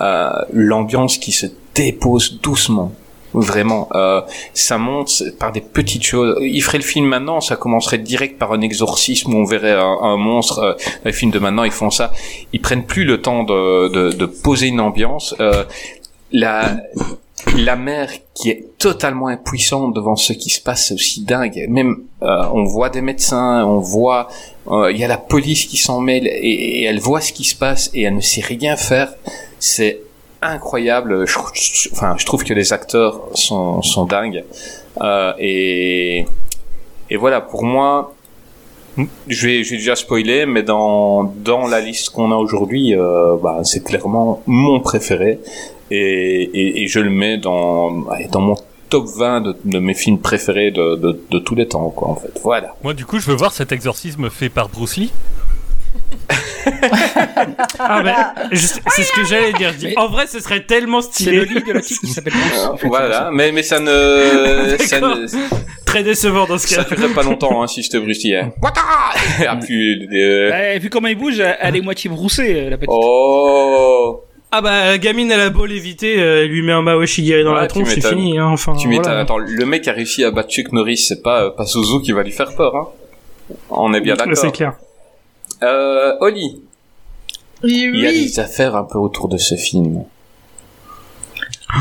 [0.00, 2.92] euh, l'ambiance qui se dépose doucement.
[3.34, 4.20] Vraiment, euh,
[4.52, 6.38] ça monte par des petites choses.
[6.40, 10.16] Il ferait le film maintenant, ça commencerait direct par un exorcisme où on verrait un,
[10.16, 10.58] monstre.
[10.60, 12.12] Euh, les films de maintenant, ils font ça.
[12.52, 15.34] Ils prennent plus le temps de, de, de poser une ambiance.
[15.40, 15.64] Euh,
[16.30, 16.76] la,
[17.56, 21.66] la mère qui est totalement impuissante devant ce qui se passe, c'est aussi dingue.
[21.68, 24.28] Même, euh, on voit des médecins, on voit,
[24.68, 27.44] euh, il y a la police qui s'en mêle et, et elle voit ce qui
[27.44, 29.14] se passe et elle ne sait rien faire.
[29.58, 30.00] C'est
[30.44, 31.26] incroyable.
[31.26, 31.38] Je,
[31.92, 34.44] enfin, je trouve que les acteurs sont, sont dingues.
[35.00, 36.26] Euh, et,
[37.10, 38.14] et voilà, pour moi,
[39.28, 43.36] je vais, je vais déjà spoiler, mais dans, dans la liste qu'on a aujourd'hui, euh,
[43.42, 45.40] bah, c'est clairement mon préféré.
[45.90, 48.56] Et, et, je le mets dans, dans mon
[48.88, 52.40] top 20 de, mes films préférés de, de, de tous les temps, quoi, en fait.
[52.42, 52.74] Voilà.
[52.82, 55.12] Moi, du coup, je veux voir cet exorcisme fait par Bruce Lee.
[57.78, 58.16] Ah ben,
[58.52, 58.56] je-
[58.88, 59.72] c'est ce que j'allais dire.
[59.96, 61.60] En vrai, ce serait tellement C'est le stylé.
[61.60, 62.66] lit de la qui s'appelle Bruce.
[62.66, 65.00] en fait, voilà, mais, mais ça ne, ça
[65.86, 66.94] Très décevant dans ce ça cas.
[66.94, 68.42] durerait pas longtemps, hein, si je te brustillais.
[69.46, 72.90] ah, plus, euh, Ouais, vu comment il bouge, elle est moitié broussée, euh, la petite.
[72.92, 77.54] Oh, Ah bah, gamine, elle a beau l'éviter, euh, elle lui met un Maoshigiri dans
[77.54, 78.38] Ouais, la tronche, c'est fini.
[78.38, 79.20] Hein, enfin, tu voilà.
[79.20, 82.22] Attends, le mec a réussi à battre Chuck Norris, c'est pas, pas Suzu qui va
[82.22, 82.88] lui faire peur, hein.
[83.70, 84.36] On est bien d'accord.
[84.36, 84.72] C'est clair.
[85.64, 86.60] Euh, Oli,
[87.62, 90.04] Oui, il y a des affaires un peu autour de ce film.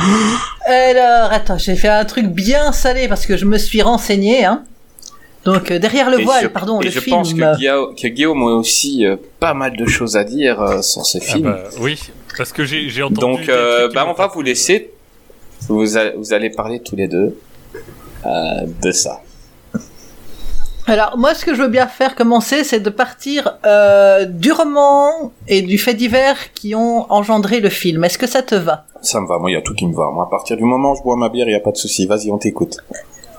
[0.65, 4.63] Alors, attends, j'ai fait un truc bien salé parce que je me suis renseigné, hein.
[5.45, 7.17] Donc, euh, derrière le Et voile, je- pardon, et le je film.
[7.17, 10.81] pense que Guillaume, que Guillaume a aussi euh, pas mal de choses à dire euh,
[10.81, 11.43] sur ce Ah film.
[11.43, 11.99] bah, oui,
[12.37, 13.19] parce que j'ai entendu.
[13.19, 14.91] Donc, euh, bah, on va vous laisser.
[15.67, 17.37] Vous, a- vous allez parler tous les deux
[18.25, 18.29] euh,
[18.81, 19.21] de ça.
[20.85, 25.31] Alors, moi, ce que je veux bien faire commencer, c'est de partir euh, du roman
[25.47, 28.03] et du fait divers qui ont engendré le film.
[28.03, 28.85] Est-ce que ça te va?
[29.01, 30.11] Ça me va, moi, il y a tout qui me va.
[30.11, 31.77] Moi, à partir du moment où je bois ma bière, il n'y a pas de
[31.77, 32.05] souci.
[32.05, 32.77] Vas-y, on t'écoute.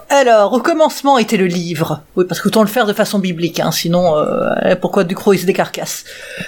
[0.09, 2.03] Alors, au commencement était le livre.
[2.17, 5.47] Oui, parce qu'autant le faire de façon biblique, hein, sinon, euh, pourquoi Ducrot il se
[5.47, 6.05] décarcasse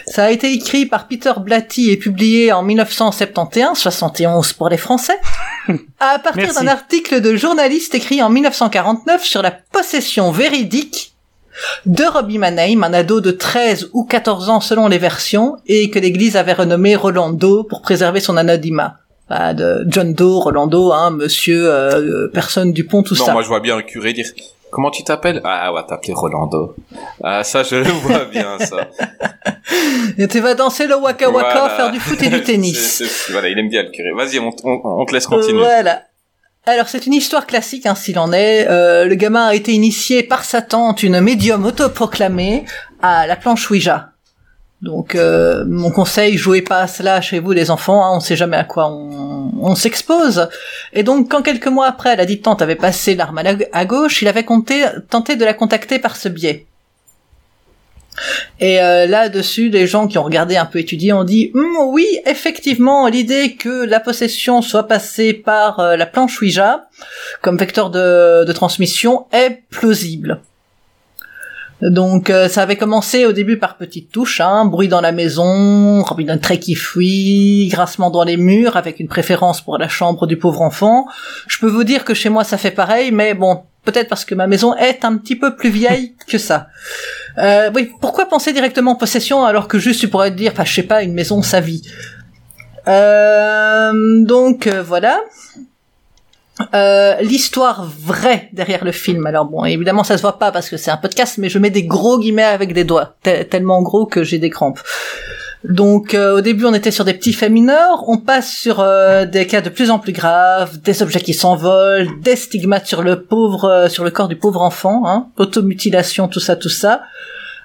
[0.07, 5.19] Ça a été écrit par Peter Blatty et publié en 1971, 71 pour les Français,
[6.01, 11.15] à partir d'un article de journaliste écrit en 1949 sur la possession véridique
[11.87, 15.99] de Robbie Mannheim, un ado de 13 ou 14 ans selon les versions, et que
[15.99, 18.99] l'église avait renommé Rolando pour préserver son anonymat.
[19.29, 23.33] Bah, de John Doe, Rolando, hein, monsieur, euh, personne du pont, tout non, ça.
[23.33, 24.27] moi, je vois bien un curé dire
[24.71, 25.41] Comment tu t'appelles?
[25.45, 26.75] Ah, on va t'appeler Rolando.
[27.23, 28.89] Ah, ça, je le vois bien, ça.
[30.19, 31.69] Et tu vas danser le waka waka, Voilà.
[31.77, 33.03] faire du foot et du tennis.
[33.31, 34.11] Voilà, il aime bien le curé.
[34.17, 35.59] Vas-y, on, on, on te laisse continuer.
[35.61, 36.03] Voilà.
[36.67, 38.67] Alors c'est une histoire classique, hein, s'il en est.
[38.69, 42.65] Euh, le gamin a été initié par sa tante, une médium autoproclamée,
[43.03, 44.11] à la planche Ouija.
[44.83, 48.37] Donc euh, mon conseil, jouez pas à cela chez vous les enfants, hein, on sait
[48.37, 50.49] jamais à quoi on, s'expose.
[50.93, 53.41] Et donc quand quelques mois après la dite avait passé l'arme
[53.73, 56.67] à, gauche, il avait tenté de la contacter par ce biais.
[58.61, 62.07] Et euh, là-dessus, les gens qui ont regardé un peu étudié ont dit Hum, oui,
[62.25, 66.89] effectivement, l'idée que la possession soit passée par euh, la planche Ouija
[67.43, 70.41] comme vecteur de transmission est plausible.
[71.83, 76.03] Donc euh, ça avait commencé au début par petites touches, hein, bruit dans la maison,
[76.03, 80.39] robinet trait qui fuit, grincement dans les murs, avec une préférence pour la chambre du
[80.39, 81.07] pauvre enfant.
[81.47, 84.35] Je peux vous dire que chez moi ça fait pareil, mais bon, peut-être parce que
[84.35, 86.69] ma maison est un petit peu plus vieille que ça.
[87.39, 90.73] Euh, oui, pourquoi penser directement possession alors que juste tu pourrais te dire, enfin je
[90.73, 91.83] sais pas, une maison, sa vie.
[92.89, 95.21] Euh, donc euh, voilà.
[96.73, 99.27] Euh, l'histoire vraie derrière le film.
[99.27, 101.69] Alors bon, évidemment ça se voit pas parce que c'est un podcast, mais je mets
[101.69, 104.81] des gros guillemets avec des doigts, te- tellement gros que j'ai des crampes.
[105.65, 109.27] Donc euh, au début on était sur des petits faits mineurs, on passe sur euh,
[109.27, 113.23] des cas de plus en plus graves, des objets qui s'envolent, des stigmates sur le
[113.23, 117.03] pauvre, euh, sur le corps du pauvre enfant, hein, automutilation, tout ça, tout ça.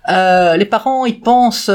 [0.09, 1.71] Euh, les parents ils pensent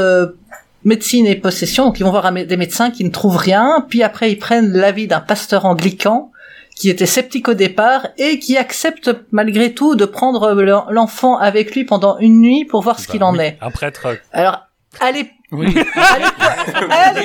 [0.83, 4.31] médecine et possession, donc ils vont voir des médecins qui ne trouvent rien, puis après
[4.31, 6.31] ils prennent l'avis d'un pasteur anglican
[6.79, 11.73] qui était sceptique au départ et qui accepte malgré tout de prendre l'en- l'enfant avec
[11.75, 13.57] lui pendant une nuit pour voir ce Bah qu'il en oui, est.
[13.61, 14.07] Un prêtre.
[14.31, 14.59] Alors,
[14.99, 15.67] à l'ép- Oui.
[15.95, 17.21] à l'époque, Ah, bah,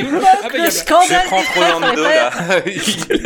[0.54, 2.30] le je scandale Je prends des là.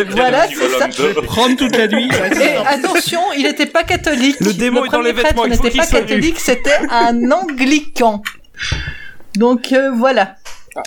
[0.10, 0.88] Voilà, c'est ça.
[1.02, 1.22] Lando.
[1.22, 2.08] Prendre toute la nuit.
[2.40, 4.36] Et attention, il n'était pas catholique.
[4.40, 8.22] Le démon est dans les vêtements, prêtre il n'était pas catholique, c'était un anglican.
[9.36, 10.36] Donc euh, voilà.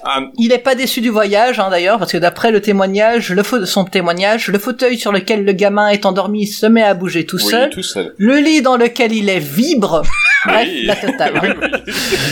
[0.03, 3.43] Ah, Il est pas déçu du voyage, hein, d'ailleurs, parce que d'après le témoignage, le
[3.43, 7.25] fa- son témoignage, le fauteuil sur lequel le gamin est endormi se met à bouger
[7.25, 7.69] tout oui, seul.
[7.69, 8.13] tout seul.
[8.17, 10.03] Le lit dans lequel il est vibre.
[10.45, 10.85] Bref, Oui.
[10.85, 11.33] la totale.
[11.35, 11.41] hein.
[11.43, 11.65] Oui,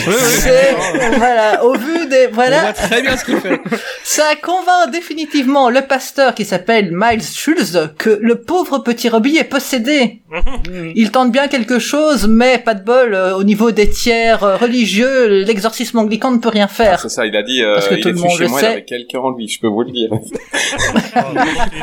[0.08, 0.14] oui.
[0.40, 0.76] C'est-
[1.18, 3.60] voilà, au vu des On voilà, voit très bien ce qu'il fait.
[4.04, 9.44] ça convainc définitivement le pasteur qui s'appelle Miles Schulz que le pauvre petit Robbie est
[9.44, 10.22] possédé.
[10.96, 13.14] Il tente bien quelque chose, mais pas de bol.
[13.14, 17.00] euh, au niveau des tiers euh, religieux, l'exorcisme anglican ne peut rien Ah, faire.
[17.02, 18.48] c'est ça, il a dit, euh, Parce que il tout est le venu monde chez
[18.48, 18.66] moi, sait.
[18.66, 20.10] il avait quelqu'un en lui, je peux vous le dire.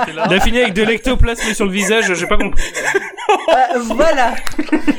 [0.09, 0.22] Il.
[0.31, 2.62] Il a fini avec de l'ectoplasme sur le visage, j'ai pas compris.
[3.48, 4.35] Euh, voilà.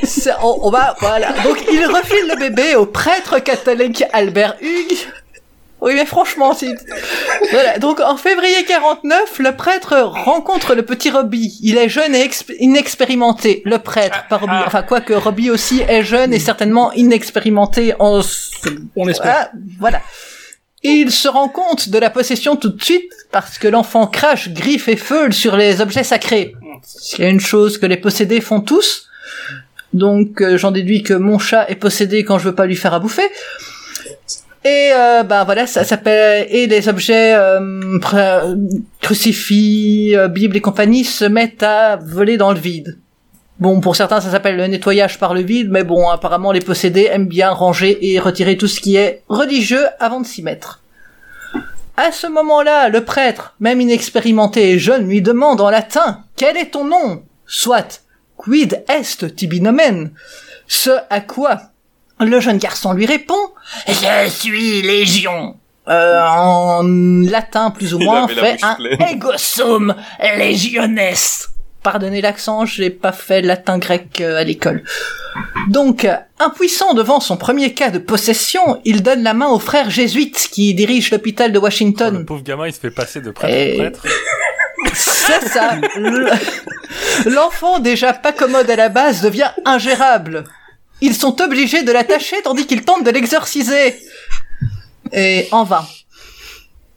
[0.03, 1.31] C'est- On, on va, voilà.
[1.43, 4.97] Donc il refile le bébé au prêtre catholique Albert Hugues.
[5.81, 6.73] Oui, mais franchement, si.
[7.51, 7.77] Voilà.
[7.79, 11.59] Donc en février 49, le prêtre rencontre le petit Robbie.
[11.61, 13.61] Il est jeune et exp- inexpérimenté.
[13.65, 14.53] Le prêtre, pas Robbie.
[14.65, 18.21] Enfin, quoique Robbie aussi est jeune et certainement inexpérimenté en.
[18.95, 19.49] On espère.
[19.53, 20.01] Ah, voilà.
[20.87, 24.87] Il se rend compte de la possession tout de suite parce que l'enfant crache, griffe
[24.87, 26.53] et feule sur les objets sacrés.
[26.83, 29.09] C'est une chose que les possédés font tous.
[29.93, 32.93] Donc euh, j'en déduis que mon chat est possédé quand je veux pas lui faire
[32.93, 33.27] à bouffer.
[34.63, 37.97] Et euh, ben voilà, ça s'appelle et les objets euh,
[39.01, 42.99] crucifix, euh, Bible et compagnie se mettent à voler dans le vide.
[43.59, 47.07] Bon, pour certains, ça s'appelle le nettoyage par le vide, mais bon, apparemment, les possédés
[47.09, 50.81] aiment bien ranger et retirer tout ce qui est religieux avant de s'y mettre.
[51.95, 56.71] À ce moment-là, le prêtre, même inexpérimenté et jeune, lui demande en latin Quel est
[56.71, 57.23] ton nom?
[57.45, 58.01] Soit
[58.35, 60.11] Quid est tibi nomen
[60.67, 61.61] Ce à quoi
[62.19, 63.33] le jeune garçon lui répond
[63.87, 65.55] Je suis Légion.
[65.87, 69.95] Euh, en latin, plus ou moins, fait un sum
[70.37, 70.99] legiones.
[71.85, 74.83] Pardonnez l'accent, j'ai pas fait latin grec euh, à l'école.
[75.67, 76.07] Donc,
[76.39, 80.73] impuissant devant son premier cas de possession, il donne la main au frère jésuite qui
[80.73, 82.25] dirige l'hôpital de Oh, le Washington.
[82.25, 84.03] pauvre gamin, il se fait passer de prêtre Et- en prêtre.
[84.95, 85.75] C'est ça.
[87.27, 90.43] L'enfant déjà pas commode à la base devient ingérable.
[91.01, 93.95] Ils sont obligés de l'attacher tandis qu'ils tentent de l'exorciser.
[95.13, 95.85] Et en vain.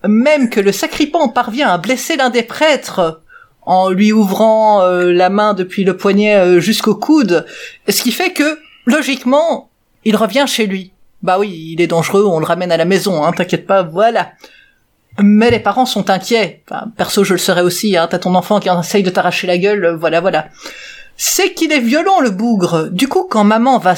[0.07, 3.21] Même que le sacripant parvient à blesser l'un des prêtres
[3.69, 7.45] en lui ouvrant euh, la main depuis le poignet euh, jusqu'au coude,
[7.87, 9.69] ce qui fait que, logiquement,
[10.07, 10.93] il revient chez lui.
[11.23, 14.33] Bah oui, il est dangereux, on le ramène à la maison, hein, t'inquiète pas, voilà.
[15.21, 16.63] Mais les parents sont inquiets.
[16.71, 17.95] Enfin, perso, je le serais aussi.
[17.97, 18.07] Hein.
[18.11, 19.85] T'as ton enfant qui essaye de t'arracher la gueule.
[19.85, 20.49] euh, Voilà, voilà.
[21.17, 22.89] C'est qu'il est violent, le bougre.
[22.91, 23.95] Du coup, quand maman va,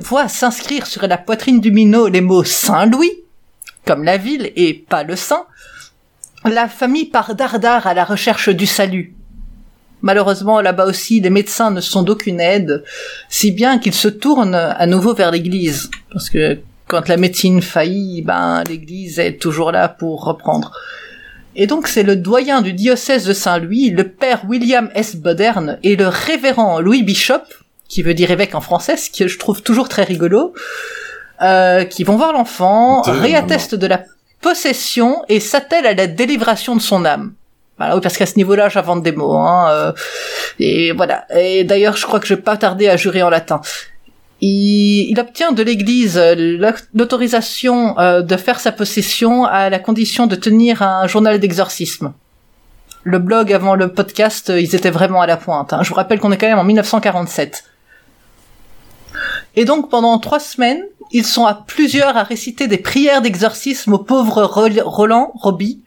[0.00, 3.12] voit s'inscrire sur la poitrine du minot les mots Saint-Louis,
[3.84, 5.46] comme la ville et pas le saint,
[6.44, 9.14] la famille part dardard à la recherche du salut.
[10.02, 12.84] Malheureusement, là-bas aussi, les médecins ne sont d'aucune aide,
[13.28, 15.90] si bien qu'ils se tournent à nouveau vers l'église.
[16.12, 20.72] Parce que quand la médecine faillit, ben, l'église est toujours là pour reprendre.
[21.56, 25.16] Et donc, c'est le doyen du diocèse de Saint-Louis, le père William S.
[25.16, 27.42] Bodern, et le révérend Louis Bishop,
[27.88, 30.54] qui veut dire évêque en français, ce que je trouve toujours très rigolo,
[31.42, 34.04] euh, qui vont voir l'enfant, réattestent de la
[34.40, 37.32] possession et s'attellent à la délivration de son âme.
[37.78, 39.36] Voilà, parce qu'à ce niveau-là, j'invente des mots.
[39.36, 39.92] Hein, euh,
[40.58, 41.26] et voilà.
[41.36, 43.60] Et d'ailleurs, je crois que je vais pas tarder à jurer en latin.
[44.40, 50.26] Il, il obtient de l'Église l'aut- l'autorisation euh, de faire sa possession à la condition
[50.26, 52.12] de tenir un journal d'exorcisme.
[53.04, 55.72] Le blog avant le podcast, euh, ils étaient vraiment à la pointe.
[55.72, 55.80] hein.
[55.82, 57.64] Je vous rappelle qu'on est quand même en 1947.
[59.56, 63.98] Et donc pendant trois semaines, ils sont à plusieurs à réciter des prières d'exorcisme au
[63.98, 65.80] pauvre Rol- Roland Robbie,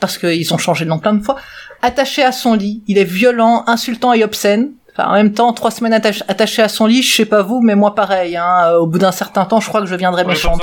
[0.00, 1.36] parce qu'ils ont changé de nom plein de fois,
[1.82, 2.82] attaché à son lit.
[2.88, 4.72] Il est violent, insultant et obscène.
[4.92, 7.74] Enfin, en même temps, trois semaines attaché à son lit, je sais pas vous, mais
[7.74, 8.36] moi pareil.
[8.36, 10.62] Hein, au bout d'un certain temps, je crois que je pas méchante.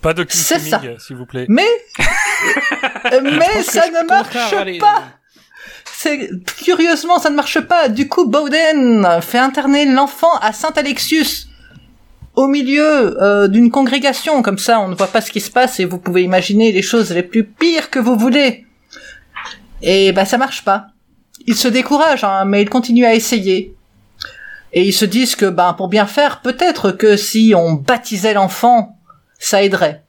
[0.00, 0.80] Pas de C'est ça.
[0.98, 1.46] S'il vous plaît.
[1.48, 1.66] Mais,
[3.22, 5.02] mais ça ne marche pas.
[5.96, 6.30] C'est
[6.62, 7.88] curieusement, ça ne marche pas.
[7.88, 11.48] Du coup, Bowden fait interner l'enfant à Saint Alexius.
[12.34, 15.78] Au milieu euh, d'une congrégation, comme ça on ne voit pas ce qui se passe
[15.80, 18.66] et vous pouvez imaginer les choses les plus pires que vous voulez.
[19.82, 20.88] Et bah ça marche pas.
[21.46, 23.74] Ils se découragent, hein, mais ils continuent à essayer.
[24.72, 28.98] Et ils se disent que ben pour bien faire, peut-être que si on baptisait l'enfant,
[29.38, 30.02] ça aiderait.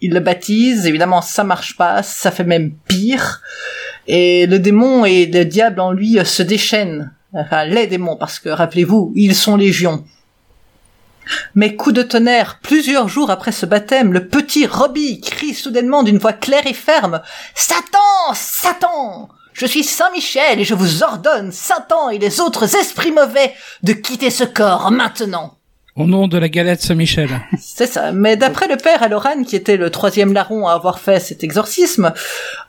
[0.00, 3.40] Ils le baptisent, évidemment ça marche pas, ça fait même pire.
[4.06, 7.12] Et le démon et le diable en lui se déchaînent.
[7.32, 10.04] Enfin, les démons, parce que rappelez-vous, ils sont légions.
[11.54, 16.18] Mais coup de tonnerre, plusieurs jours après ce baptême, le petit Robbie crie soudainement d'une
[16.18, 17.22] voix claire et ferme
[17.54, 23.12] Satan Satan Je suis Saint Michel et je vous ordonne, Satan et les autres esprits
[23.12, 25.58] mauvais, de quitter ce corps maintenant.
[25.96, 27.28] Au nom de la galette Saint-Michel.
[27.60, 28.10] C'est ça.
[28.10, 32.12] Mais d'après le père Aloran, qui était le troisième larron à avoir fait cet exorcisme,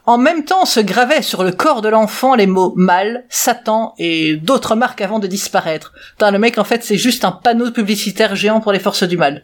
[0.05, 4.35] en même temps se gravaient sur le corps de l'enfant les mots mal, Satan et
[4.35, 5.93] d'autres marques avant de disparaître.
[6.11, 9.17] Putain, le mec, en fait, c'est juste un panneau publicitaire géant pour les forces du
[9.17, 9.43] mal.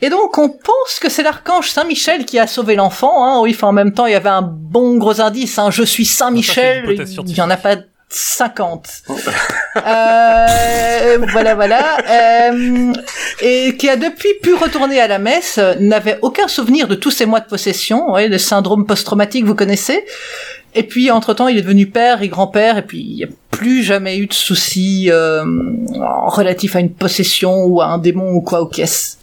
[0.00, 3.26] Et donc, on pense que c'est l'archange Saint-Michel qui a sauvé l'enfant.
[3.26, 3.40] Hein.
[3.42, 5.58] Oui, enfin, en même temps, il y avait un bon gros indice.
[5.58, 5.70] Hein.
[5.70, 6.84] Je suis Saint-Michel.
[7.26, 7.76] Il y en a pas
[8.08, 8.88] 50.
[9.76, 11.98] euh, voilà, voilà.
[12.08, 12.92] Euh,
[13.40, 17.26] et qui a depuis pu retourner à la messe, n'avait aucun souvenir de tous ces
[17.26, 20.04] mois de possession, ouais, le syndrome post-traumatique, vous connaissez.
[20.74, 23.82] Et puis, entre-temps, il est devenu père et grand-père, et puis il n'y a plus
[23.82, 25.44] jamais eu de soucis euh,
[26.26, 29.18] relatifs à une possession ou à un démon ou quoi au caisse.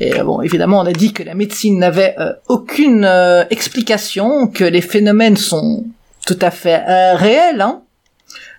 [0.00, 4.64] Et bon, évidemment, on a dit que la médecine n'avait euh, aucune euh, explication, que
[4.64, 5.84] les phénomènes sont
[6.26, 7.82] tout à fait euh, réels, hein.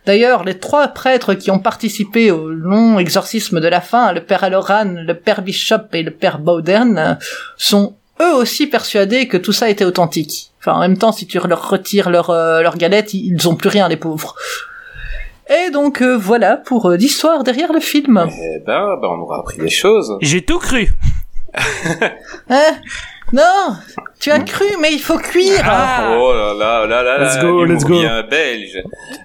[0.06, 4.44] D'ailleurs, les trois prêtres qui ont participé au long exorcisme de la fin, le père
[4.44, 7.18] Aloran, le père Bishop et le père Bowdern,
[7.58, 10.52] sont eux aussi persuadés que tout ça était authentique.
[10.60, 13.70] Enfin, en même temps, si tu leur retires leur, euh, leur galette, ils ont plus
[13.70, 14.36] rien, les pauvres.
[15.50, 18.26] Et donc euh, voilà pour euh, l'histoire derrière le film.
[18.30, 20.18] Eh ben, ben, on aura appris des choses.
[20.22, 20.94] J'ai tout cru.
[22.50, 22.78] Hein?
[23.32, 23.76] Non,
[24.20, 25.62] tu as cru, mais il faut cuire.
[25.64, 28.00] Oh là là là là Let's go, let's go.
[28.00, 28.78] bien belge.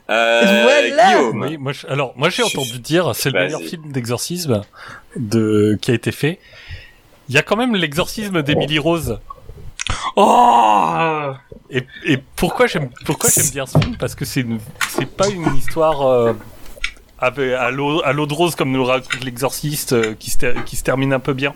[0.08, 1.10] Euh, Voilà.
[1.14, 1.42] Guillaume.
[1.42, 4.62] Oui, moi, je- alors moi j'ai entendu dire c'est le meilleur film d'exorcisme
[5.16, 6.38] de qui a été fait.
[7.28, 9.18] Il y a quand même l'exorcisme d'Emily Rose.
[10.16, 11.32] Oh
[11.70, 13.96] Et, et pourquoi j'aime pourquoi j'aime bien ce film?
[13.98, 14.44] Parce que c'est
[14.88, 16.32] c'est pas une histoire euh,
[17.20, 21.12] à l'eau de rose comme nous raconte l'exorciste euh, qui se ter- qui se termine
[21.12, 21.52] un peu bien.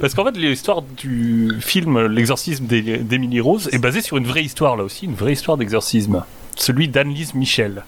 [0.00, 4.42] Parce qu'en fait l'histoire du film l'exorcisme d'E- d'Emily Rose est basée sur une vraie
[4.44, 6.24] histoire là aussi, une vraie histoire d'exorcisme.
[6.56, 7.84] Celui d'Anne-Lise Michel.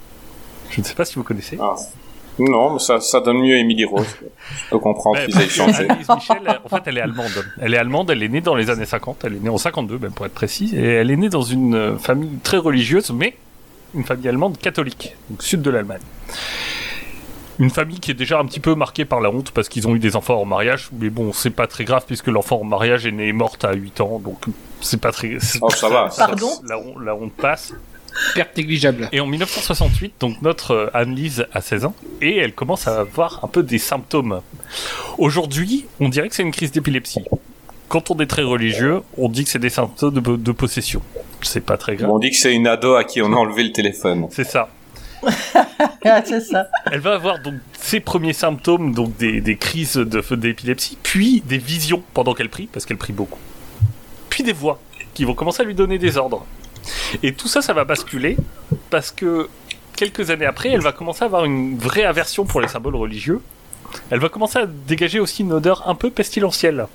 [0.70, 1.56] Je ne sais pas si vous connaissez.
[1.61, 1.74] Ah.
[2.40, 4.06] Non, mais ça, ça donne mieux Emily Rose.
[4.20, 5.88] Je peux comprendre qu'ils aient changé.
[5.88, 7.30] Michel, en fait, elle est allemande.
[7.61, 9.98] Elle est allemande, elle est née dans les années 50, elle est née en 52,
[9.98, 13.37] même pour être précis, et elle est née dans une euh, famille très religieuse, mais
[13.94, 15.98] une famille allemande catholique, donc sud de l'Allemagne.
[17.59, 19.94] Une famille qui est déjà un petit peu marquée par la honte parce qu'ils ont
[19.97, 23.05] eu des enfants en mariage, mais bon, c'est pas très grave puisque l'enfant en mariage
[23.07, 24.38] est né et morte à 8 ans, donc
[24.81, 25.37] c'est pas très.
[25.61, 26.09] Oh, ça va.
[26.11, 27.73] ça- Pardon la, la honte passe.
[28.35, 29.09] Perte négligeable.
[29.12, 33.44] Et en 1968, donc notre euh, Anne-Lise a 16 ans et elle commence à avoir
[33.44, 34.40] un peu des symptômes.
[35.18, 37.25] Aujourd'hui, on dirait que c'est une crise d'épilepsie.
[37.88, 41.01] Quand on est très religieux, on dit que c'est des symptômes de, de possession.
[41.42, 42.11] C'est pas très grave.
[42.11, 44.27] On dit que c'est une ado à qui on a enlevé le téléphone.
[44.31, 44.68] C'est ça.
[46.04, 46.68] Ah, c'est ça.
[46.90, 51.59] Elle va avoir donc ses premiers symptômes, donc des, des crises de d'épilepsie, puis des
[51.59, 53.38] visions pendant qu'elle prie, parce qu'elle prie beaucoup.
[54.31, 54.78] Puis des voix
[55.14, 56.46] qui vont commencer à lui donner des ordres.
[57.22, 58.37] Et tout ça, ça va basculer
[58.90, 59.48] parce que
[59.96, 63.40] quelques années après, elle va commencer à avoir une vraie aversion pour les symboles religieux.
[64.11, 66.87] Elle va commencer à dégager aussi une odeur un peu pestilentielle.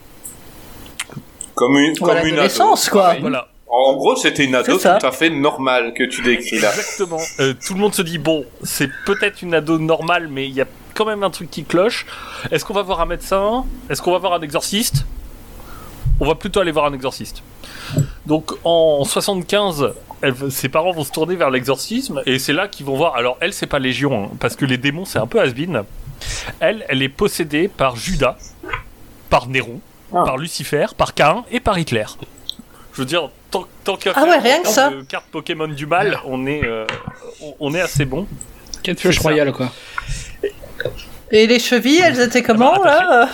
[1.56, 2.94] Comme une, comme une l'adolescence, ado.
[2.94, 3.16] quoi.
[3.20, 6.70] Voilà, En gros, c'était une ado tout à fait normale que tu décris là.
[6.70, 7.20] exactement.
[7.40, 10.62] Euh, tout le monde se dit bon, c'est peut-être une ado normale, mais il y
[10.62, 12.06] a quand même un truc qui cloche.
[12.52, 13.66] Est-ce qu'on va voir un médecin?
[13.90, 15.06] Est-ce qu'on va voir un exorciste?
[16.20, 17.42] On va plutôt aller voir un exorciste.
[18.28, 22.86] Donc en 75, elle- ses parents vont se tourner vers l'exorcisme et c'est là qu'ils
[22.86, 23.16] vont voir.
[23.16, 25.84] Alors elle, c'est pas Légion, hein, parce que les démons, c'est un peu has-been.
[26.60, 28.38] Elle, elle est possédée par Judas,
[29.32, 29.82] par Néron,
[30.14, 30.22] Ah.
[30.24, 32.06] par Lucifer, par Cain et par Hitler.
[32.94, 34.90] Je veux dire, tant, tant qu'à Ah faire ouais, rien en que termes ça.
[34.90, 36.86] de carte Pokémon du mal, on est, euh,
[37.42, 38.28] on- on est assez bon.
[38.86, 39.22] C'est ça.
[39.22, 39.72] Royale, quoi.
[41.32, 43.30] Et les chevilles, elles étaient comment, Ah bah, là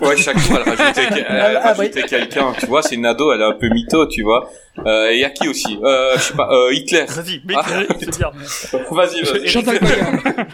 [0.00, 3.40] Ouais, chaque fois, elle rajoutait, elle Ah, rajoutait quelqu'un, tu vois, c'est une ado, elle
[3.40, 4.50] est un peu mytho, tu vois.
[4.84, 7.04] Euh, et y a qui aussi euh, Je sais pas, euh, Hitler.
[7.08, 7.64] Vas-y, mais Ah.
[8.00, 8.30] c'est bien.
[8.90, 9.48] Vas-y, vas-y.
[9.48, 10.46] Chantal Goya.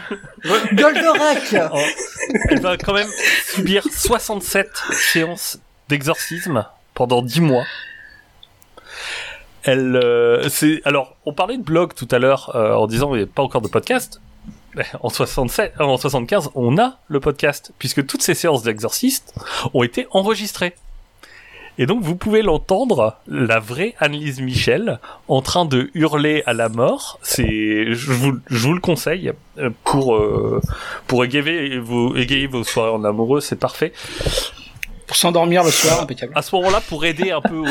[0.73, 1.55] Goldorak
[2.49, 3.09] Elle va quand même
[3.47, 5.57] subir 67 séances
[5.89, 7.65] d'exorcisme pendant 10 mois.
[9.63, 13.19] Elle, euh, c'est alors, on parlait de blog tout à l'heure euh, en disant il
[13.19, 14.21] n'y a pas encore de podcast.
[15.01, 19.35] en 67, en 75, on a le podcast, puisque toutes ces séances d'exorciste
[19.73, 20.75] ont été enregistrées.
[21.77, 26.69] Et donc vous pouvez l'entendre, la vraie Annelise Michel, en train de hurler à la
[26.69, 27.17] mort.
[27.21, 30.61] C'est, je vous, je vous le conseille euh, pour euh,
[31.07, 33.93] pour égayer vos, égayer vos soirées en amoureux, c'est parfait.
[35.07, 36.33] Pour s'endormir le soir, impeccable.
[36.35, 37.65] À ce moment-là, pour aider un peu au,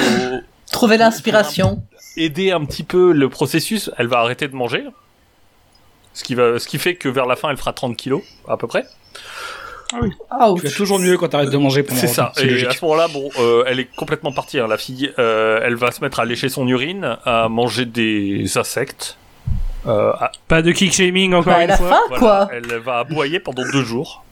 [0.72, 1.82] Trouver l'inspiration.
[2.16, 4.84] aider un petit peu le processus, elle va arrêter de manger.
[6.12, 8.56] Ce qui va, ce qui fait que vers la fin, elle fera 30 kilos, à
[8.56, 8.84] peu près.
[10.30, 12.32] Ah, Tu vas toujours mieux quand t'arrêtes de manger pendant C'est ça.
[12.38, 12.68] Et logique.
[12.68, 14.58] à ce moment-là, bon, euh, elle est complètement partie.
[14.60, 18.56] hein, la fille, euh, elle va se mettre à lécher son urine, à manger des
[18.56, 19.16] insectes.
[19.86, 21.88] Euh, à- Pas de kick shaming encore Bah, une fois.
[21.88, 22.48] faim, voilà, quoi.
[22.52, 24.24] Elle va aboyer pendant deux jours.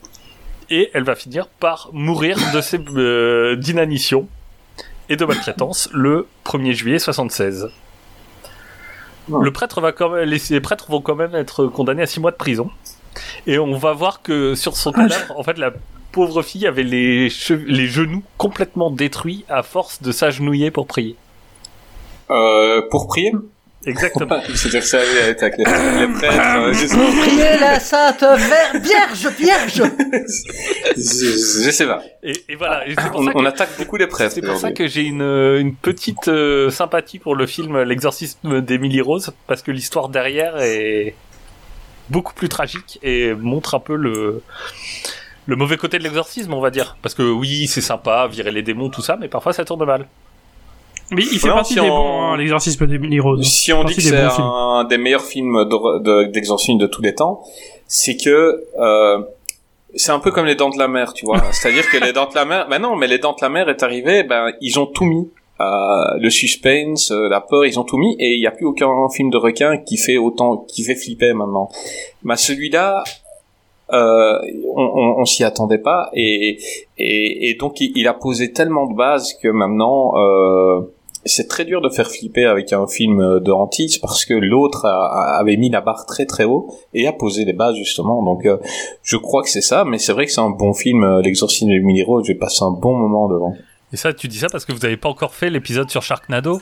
[0.69, 4.27] Et elle va finir par mourir de ses euh, d'inanition
[5.09, 7.69] et de maltraitance le 1er juillet 76.
[9.29, 12.19] Le prêtre va quand même, les, les prêtres vont quand même être condamnés à six
[12.19, 12.71] mois de prison.
[13.45, 15.71] Et on va voir que sur son cadavre, en fait, la
[16.11, 21.15] pauvre fille avait les, les genoux complètement détruits à force de s'agenouiller pour prier.
[22.31, 23.33] Euh, pour prier?
[23.85, 24.41] Exactement.
[24.55, 26.35] C'est-à-dire que ça allait être avec les, les prêtres.
[26.57, 29.81] euh, priez la sainte Ver- Vierge, Vierge
[30.97, 32.01] je- sais pas.
[32.23, 32.85] Et, et voilà.
[32.87, 34.33] Et c'est pour On, ça que- on attaque beaucoup les prêtres.
[34.35, 38.61] C'est pour ça que j'ai une, euh, une petite euh, sympathie pour le film L'exorcisme
[38.61, 41.15] d'Emily Rose, parce que l'histoire derrière est
[42.09, 44.41] beaucoup plus tragique et montre un peu le,
[45.45, 46.97] le mauvais côté de l'exorcisme, on va dire.
[47.01, 50.05] Parce que oui, c'est sympa, virer les démons, tout ça, mais parfois ça tourne mal.
[51.11, 53.43] Mais il fait Non, partie si des on- bons, hein, l'exorcisme d'Emily Rose.
[53.45, 57.15] Si on dit que des c'est un des meilleurs films de- d'exorcisme de, tous les
[57.15, 57.41] temps,
[57.87, 59.19] c'est que euh,
[59.95, 61.41] c'est un peu comme les Dents de la Mer, tu vois.
[61.51, 63.69] C'est-à-dire que les Dents de la Mer, ben non, mais les Dents de la Mer
[63.69, 65.29] est arrivé, ben ils ont tout mis.
[65.61, 65.65] Euh,
[66.19, 68.87] le suspense, euh, la peur, ils ont tout mis et il n'y a plus aucun
[69.13, 71.67] film de requin qui fait autant, qui fait flipper maintenant.
[72.23, 73.03] Ben celui-là,
[73.91, 74.39] euh,
[74.73, 76.59] on, on, on s'y attendait pas et,
[76.97, 80.81] et, et donc il, il a posé tellement de bases que maintenant euh,
[81.25, 85.57] c'est très dur de faire flipper avec un film de hantise parce que l'autre avait
[85.57, 88.23] mis la barre très très haut et a posé les bases justement.
[88.23, 88.57] Donc euh,
[89.03, 91.67] je crois que c'est ça, mais c'est vrai que c'est un bon film, euh, L'exorcisme
[91.69, 92.23] de Emily Rose.
[92.25, 93.53] J'ai passé un bon moment devant.
[93.91, 96.61] Et ça, tu dis ça parce que vous n'avez pas encore fait l'épisode sur Sharknado?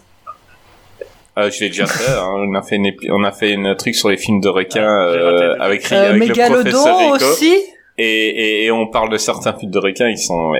[1.37, 2.11] Euh, je l'ai déjà fait.
[2.11, 2.27] hein.
[2.35, 5.03] On a fait une on a fait une truc sur les films de requins Ah,
[5.07, 7.25] euh, le- avec, Ri- euh, avec le professeur Rico.
[7.25, 7.53] aussi?
[7.99, 10.51] Et, et, et on parle de certains films de requins, ils sont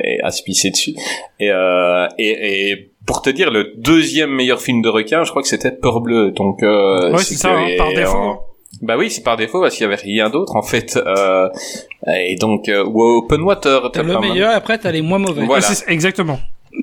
[0.46, 0.96] pisser dessus.
[1.40, 5.42] Et, euh, et, et pour te dire, le deuxième meilleur film de requin, je crois
[5.42, 6.30] que c'était Peur Bleu.
[6.32, 8.16] Donc, euh, Ouais, c'est ça, hein, par défaut.
[8.18, 8.42] en-.
[8.84, 10.98] Bah oui, c'est par défaut parce qu'il y avait rien d'autre en fait.
[10.98, 11.50] Euh,
[12.16, 13.90] et donc, euh, ou Open Water.
[13.92, 15.46] T'as le meilleur après t'as les moins mauvais.
[15.46, 15.66] Voilà.
[15.88, 16.38] Exactement.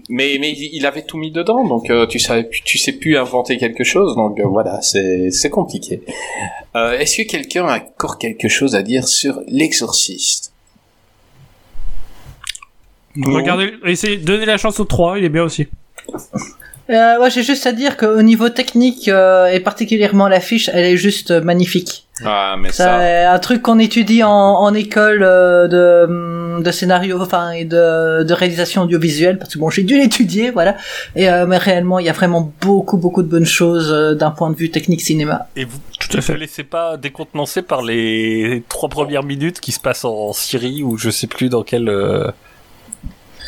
[0.08, 3.58] Mais mais il avait tout mis dedans, donc euh, tu plus- tu sais plus inventer
[3.58, 6.00] quelque chose, donc euh, voilà, c'est c'est compliqué.
[6.74, 10.52] Euh, Est-ce que quelqu'un a encore quelque chose à dire sur l'exorciste?
[13.22, 15.68] Regardez, essayez, donnez la chance au 3, il est bien aussi.
[16.90, 20.98] Euh, ouais, j'ai juste à dire qu'au niveau technique, euh, et particulièrement l'affiche, elle est
[20.98, 22.04] juste euh, magnifique.
[22.26, 23.02] Ah mais Ça, ça.
[23.02, 27.64] est un truc qu'on étudie en, en école euh, de, hum, de scénario, enfin, et
[27.64, 30.76] de, de réalisation audiovisuelle, parce que bon, j'ai dû l'étudier, voilà.
[31.16, 34.30] Et euh, mais réellement, il y a vraiment beaucoup, beaucoup de bonnes choses euh, d'un
[34.30, 35.46] point de vue technique cinéma.
[35.56, 36.34] Et vous Tout à ne fait.
[36.34, 40.98] vous laissez pas décontenancer par les trois premières minutes qui se passent en Syrie ou
[40.98, 41.88] je sais plus dans quel.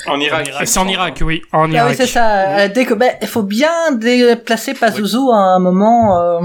[0.08, 0.52] En Irak.
[0.64, 1.94] C'est en Irak, oui, en Ah oui, Irak.
[1.96, 2.58] c'est ça.
[2.58, 6.20] euh, dès que, ben, il faut bien déplacer Pazuzu à un moment.
[6.20, 6.40] euh,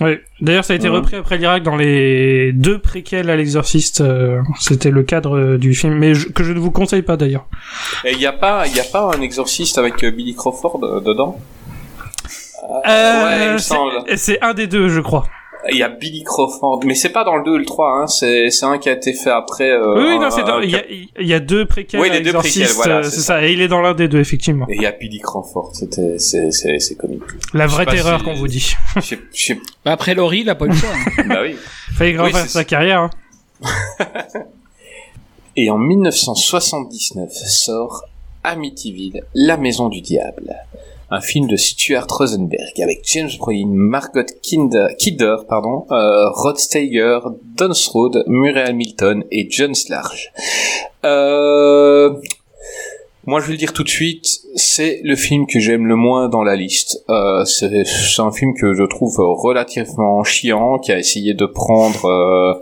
[0.00, 0.18] Oui.
[0.40, 4.00] D'ailleurs, ça a été repris après l'Irak dans les deux préquels à l'exorciste.
[4.00, 7.16] euh, C'était le cadre euh, du film, mais je- que je ne vous conseille pas
[7.16, 7.46] d'ailleurs.
[8.04, 11.38] Et il y a pas il a pas un exorciste avec euh, Billy Crawford dedans?
[12.86, 13.92] Euh, Ouais, il me c'est- semble.
[14.16, 15.24] C'est un des deux, je crois.
[15.70, 18.06] Il y a Billy Crawford, mais c'est pas dans le 2 ou le 3, hein,
[18.08, 19.70] c'est c'est un qui a été fait après.
[19.70, 20.82] euh, oui, oui, non, c'est dans- un- il y a,
[21.20, 23.46] il y a deux préquels Oui, les deux préquels, voilà, euh, c'est c'est ça.
[23.46, 24.66] Et il est dans l'un des deux, effectivement.
[24.68, 27.22] Et il y a Billy Crawford, c'était c'est c'est c'est comique.
[27.54, 28.74] La vraie terreur si- qu'on vous dit.
[28.96, 30.88] Je sais- je sais- Bah, après Laurie, il a pas eu le choix.
[30.90, 31.22] hein.
[31.28, 31.54] bah oui.
[31.94, 33.00] Fallait grand Oui, sa carrière.
[33.00, 33.10] hein.
[35.56, 38.04] Et en 1979 sort
[38.42, 40.54] Amityville, La Maison du Diable,
[41.12, 47.20] un film de Stuart Rosenberg avec James Brolin, Margot Kinder, Kidder, pardon, euh, Rod Steiger,
[47.54, 50.32] Don Strode, Murray Hamilton et John Slarge.
[51.04, 52.14] Euh,
[53.26, 56.30] moi, je vais le dire tout de suite, c'est le film que j'aime le moins
[56.30, 57.04] dans la liste.
[57.10, 62.06] Euh, c'est c'est un film que je trouve relativement chiant, qui a essayé de prendre
[62.06, 62.54] euh,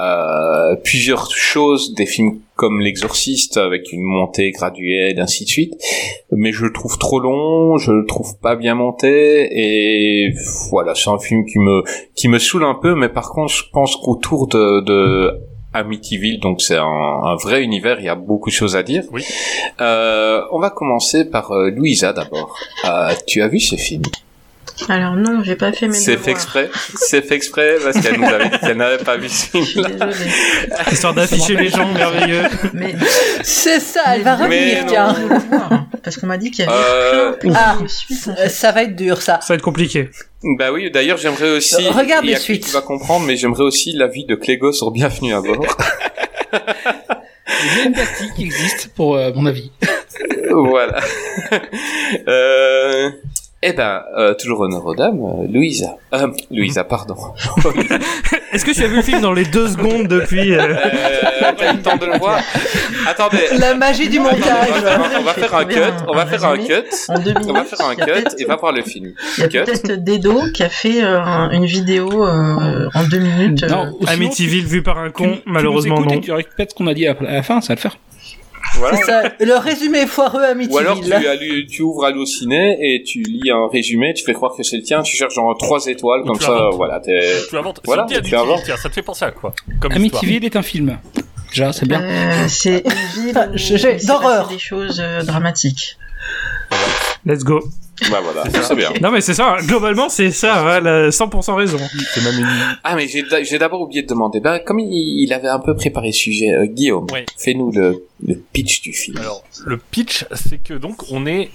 [0.00, 5.74] euh, plusieurs choses, des films comme L'Exorciste avec une montée graduelle, ainsi de suite.
[6.32, 10.34] Mais je le trouve trop long, je le trouve pas bien monté et
[10.70, 11.82] voilà, c'est un film qui me
[12.14, 12.94] qui me saoule un peu.
[12.94, 15.40] Mais par contre, je pense qu'autour de, de
[15.72, 19.04] Amityville, donc c'est un, un vrai univers, il y a beaucoup de choses à dire.
[19.12, 19.24] Oui.
[19.80, 22.56] Euh, on va commencer par euh, Louisa d'abord.
[22.84, 24.02] Euh, tu as vu ce film?
[24.88, 28.26] Alors non, j'ai pas fait mes C'est fait exprès C'est fait exprès parce qu'elle nous
[28.26, 29.86] avait dit qu'elle n'avait pas vu ce Je suis film.
[29.86, 30.30] désolée.
[30.90, 32.42] Histoire d'afficher les gens merveilleux.
[32.72, 32.94] Mais
[33.44, 34.84] C'est ça, elle va revenir,
[36.02, 37.76] parce qu'on m'a dit qu'il y avait Euh, plein, plein Ah.
[37.82, 38.26] de suites.
[38.28, 38.48] en Euh, fait.
[38.48, 39.38] Ça va être dur, ça.
[39.40, 40.10] Ça va être compliqué.
[40.58, 41.76] Bah oui, d'ailleurs j'aimerais aussi...
[41.86, 42.66] Euh, regarde il y a les suites.
[42.66, 45.64] Tu vas comprendre, mais j'aimerais aussi l'avis de Clégo sur Bienvenue à bord.
[46.52, 49.70] Il y a une Bastille qui existe, pour euh, mon avis.
[50.50, 51.00] voilà.
[52.28, 53.10] euh...
[53.66, 55.96] Eh ben, euh, toujours honneur aux dames, euh, Louisa.
[56.12, 57.16] Euh, Louisa, pardon.
[58.52, 61.72] Est-ce que tu as vu le film dans les deux secondes depuis euh, Euh, T'as
[61.72, 62.40] eu le temps de le voir
[63.06, 63.38] Attendez.
[63.58, 64.68] La magie du montage.
[65.16, 66.72] on va, on faire un cut, on va faire un cut,
[67.08, 69.12] En deux minutes, on va faire un cut et va voir le film.
[69.38, 69.58] Il y a Cut.
[69.64, 73.62] peut-être Dedo qui a fait euh, un- une vidéo euh, en deux minutes.
[73.62, 76.20] euh, Non, Amityville vu par un con tu Malheureusement nous écoutes non.
[76.20, 77.96] tu répètes ce qu'on a dit à la, à la fin, ça va le faire.
[78.76, 78.96] Voilà.
[78.96, 79.22] C'est ça.
[79.40, 81.26] Le résumé foireux à Ou alors tu, Amityville.
[81.28, 84.82] allu- tu ouvres Allociné et tu lis un résumé, tu fais croire que c'est le
[84.82, 86.74] tien, tu cherches genre trois étoiles, Ou comme tu ça, inventes.
[86.76, 87.20] voilà, t'es...
[87.48, 87.80] Tu inventes.
[87.84, 88.62] Voilà, c'est tu inventes.
[88.64, 89.92] tiens, ça te fait penser à quoi Comme.
[89.92, 90.98] Amityville est un film.
[91.50, 92.02] Déjà, c'est bien.
[92.02, 93.46] euh, c'est une ville Ah,
[94.06, 94.48] d'horreur.
[94.48, 95.96] des choses euh, dramatiques.
[97.24, 97.60] Let's go.
[98.10, 98.90] Bah voilà, c'est bien.
[99.00, 101.78] Non mais c'est ça, globalement c'est ça, hein, elle a 100% raison.
[102.12, 102.48] C'est même une.
[102.82, 106.08] Ah mais j'ai d'abord oublié de demander, bah, comme il, il avait un peu préparé
[106.08, 107.20] le sujet, euh, Guillaume, Oui.
[107.38, 109.18] fais-nous le, le pitch du film.
[109.18, 111.50] Alors, le pitch, c'est que donc on est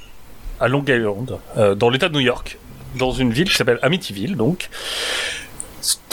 [0.62, 2.58] à Long Island, euh, dans l'État de New York,
[2.98, 4.70] dans une ville qui s'appelle Amityville, donc.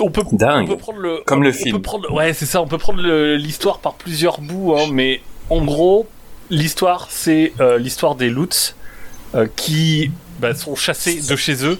[0.00, 0.68] On peut, on Dingue.
[0.68, 1.22] peut prendre le.
[1.26, 1.76] Comme le on film.
[1.76, 2.62] Peut prendre, ouais, c'est ça.
[2.62, 3.02] On peut prendre
[3.36, 5.20] l'histoire par plusieurs bouts, hein, mais
[5.50, 6.06] en gros,
[6.50, 8.76] l'histoire, c'est euh, l'histoire des Lutz
[9.36, 10.10] euh, qui
[10.40, 11.78] bah, sont chassés de chez eux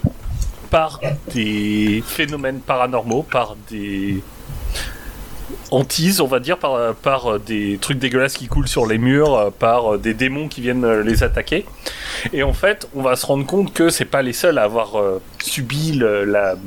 [0.71, 1.01] par
[1.35, 4.23] des phénomènes paranormaux, par des
[5.71, 9.35] hantises, on va dire, par, par euh, des trucs dégueulasses qui coulent sur les murs,
[9.35, 11.67] euh, par euh, des démons qui viennent euh, les attaquer.
[12.33, 14.99] Et en fait, on va se rendre compte que c'est pas les seuls à avoir
[14.99, 16.65] euh, subi le,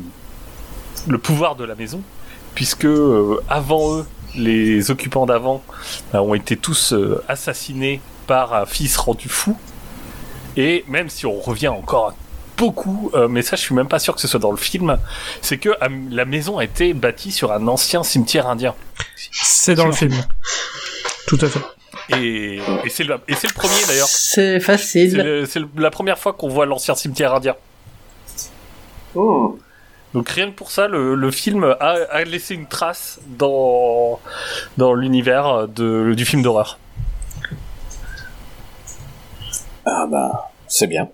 [1.21, 2.01] pouvoir de la maison,
[2.55, 5.63] puisque euh, avant eux, les occupants d'avant
[6.13, 9.57] euh, ont été tous euh, assassinés par un fils rendu fou.
[10.57, 12.13] Et même si on revient encore
[12.57, 14.97] beaucoup, euh, mais ça je suis même pas sûr que ce soit dans le film,
[15.41, 18.75] c'est que euh, la maison a été bâtie sur un ancien cimetière indien.
[19.31, 20.13] C'est dans le film.
[21.27, 21.59] Tout à fait.
[22.17, 24.07] Et, et c'est le, et c'est le premier d'ailleurs.
[24.07, 25.15] C'est facile.
[25.17, 27.55] le- c'est la première fois qu'on voit l'ancien cimetière indien.
[29.15, 29.57] Oh.
[30.13, 34.19] Donc rien que pour ça, le, le film a, a laissé une trace dans,
[34.77, 36.79] dans l'univers du film d'horreur.
[39.91, 41.09] Ah bah, c'est bien.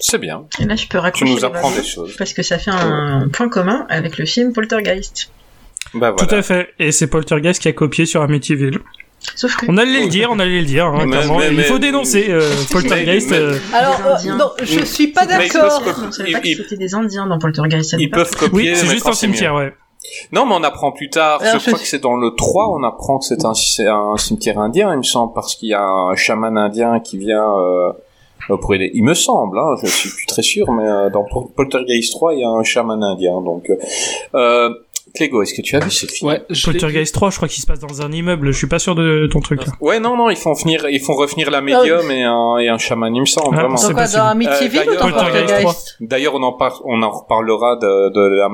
[0.00, 0.42] C'est bien.
[0.58, 2.16] Et là, je peux Tu raccrocher nous apprends des choses.
[2.16, 5.30] parce que ça fait un point commun avec le film Poltergeist.
[5.94, 6.38] Bah Tout voilà.
[6.38, 6.70] à fait.
[6.78, 8.78] Et c'est Poltergeist qui a copié sur Amityville.
[9.36, 12.26] Sauf que On allait le dire, on allait le dire, hein, Mais- Il faut dénoncer
[12.30, 13.30] euh, Poltergeist.
[13.30, 15.80] mais- euh, Alors, euh, non, je suis pas d'accord.
[15.84, 17.94] pas que ils- c'était des Indiens dans Poltergeist.
[18.00, 19.72] Ils peuvent copier, Oui, c'est juste un cimetière, ouais.
[20.32, 21.40] Non, mais on apprend plus tard.
[21.42, 24.92] Alors, je crois que c'est dans le 3, on apprend que c'est un, cimetière indien,
[24.92, 27.92] il me semble, parce qu'il y a un chaman indien qui vient euh,
[28.60, 28.90] pour aider.
[28.94, 32.34] Il me semble, hein, je suis plus très sûr, mais euh, dans Pol- Poltergeist 3,
[32.34, 33.40] il y a un chaman indien.
[33.40, 33.76] Donc, euh,
[34.34, 34.74] euh,
[35.14, 36.30] Clégo, est-ce que tu as vu ce film?
[36.30, 38.50] Ouais, Poltergeist 3, je crois qu'il se passe dans un immeuble.
[38.50, 39.66] Je suis pas sûr de ton truc.
[39.66, 39.72] là.
[39.80, 42.78] Ouais, non, non, ils font venir, ils font revenir la médium et un, et un
[42.78, 43.76] chaman, il me semble, Ah, vraiment.
[43.76, 47.10] c'est Dans quoi, dans Amityville Euh, ou dans Poltergeist D'ailleurs, on en par- on en
[47.10, 48.48] reparlera de, de la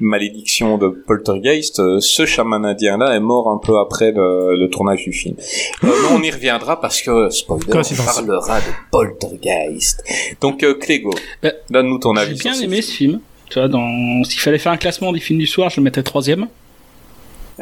[0.00, 1.78] malédiction de Poltergeist.
[1.80, 5.36] Euh, Ce chaman indien-là est mort un peu après le, le tournage du film.
[5.84, 10.04] Euh, mais on y reviendra parce que, spoiler, on parlera de Poltergeist.
[10.40, 11.10] Donc, euh, Clégo,
[11.42, 12.34] Bah, donne-nous ton J'ai avis.
[12.38, 13.20] bien sur ce aimé ce film.
[13.54, 14.24] Tu vois, dans...
[14.24, 16.48] s'il fallait faire un classement des films du soir, je le mettrais troisième.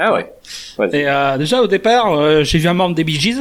[0.00, 0.32] Ah ouais.
[0.78, 0.96] Vas-y.
[0.96, 3.40] Et euh, déjà au départ, euh, j'ai vu un membre des Bee Gees.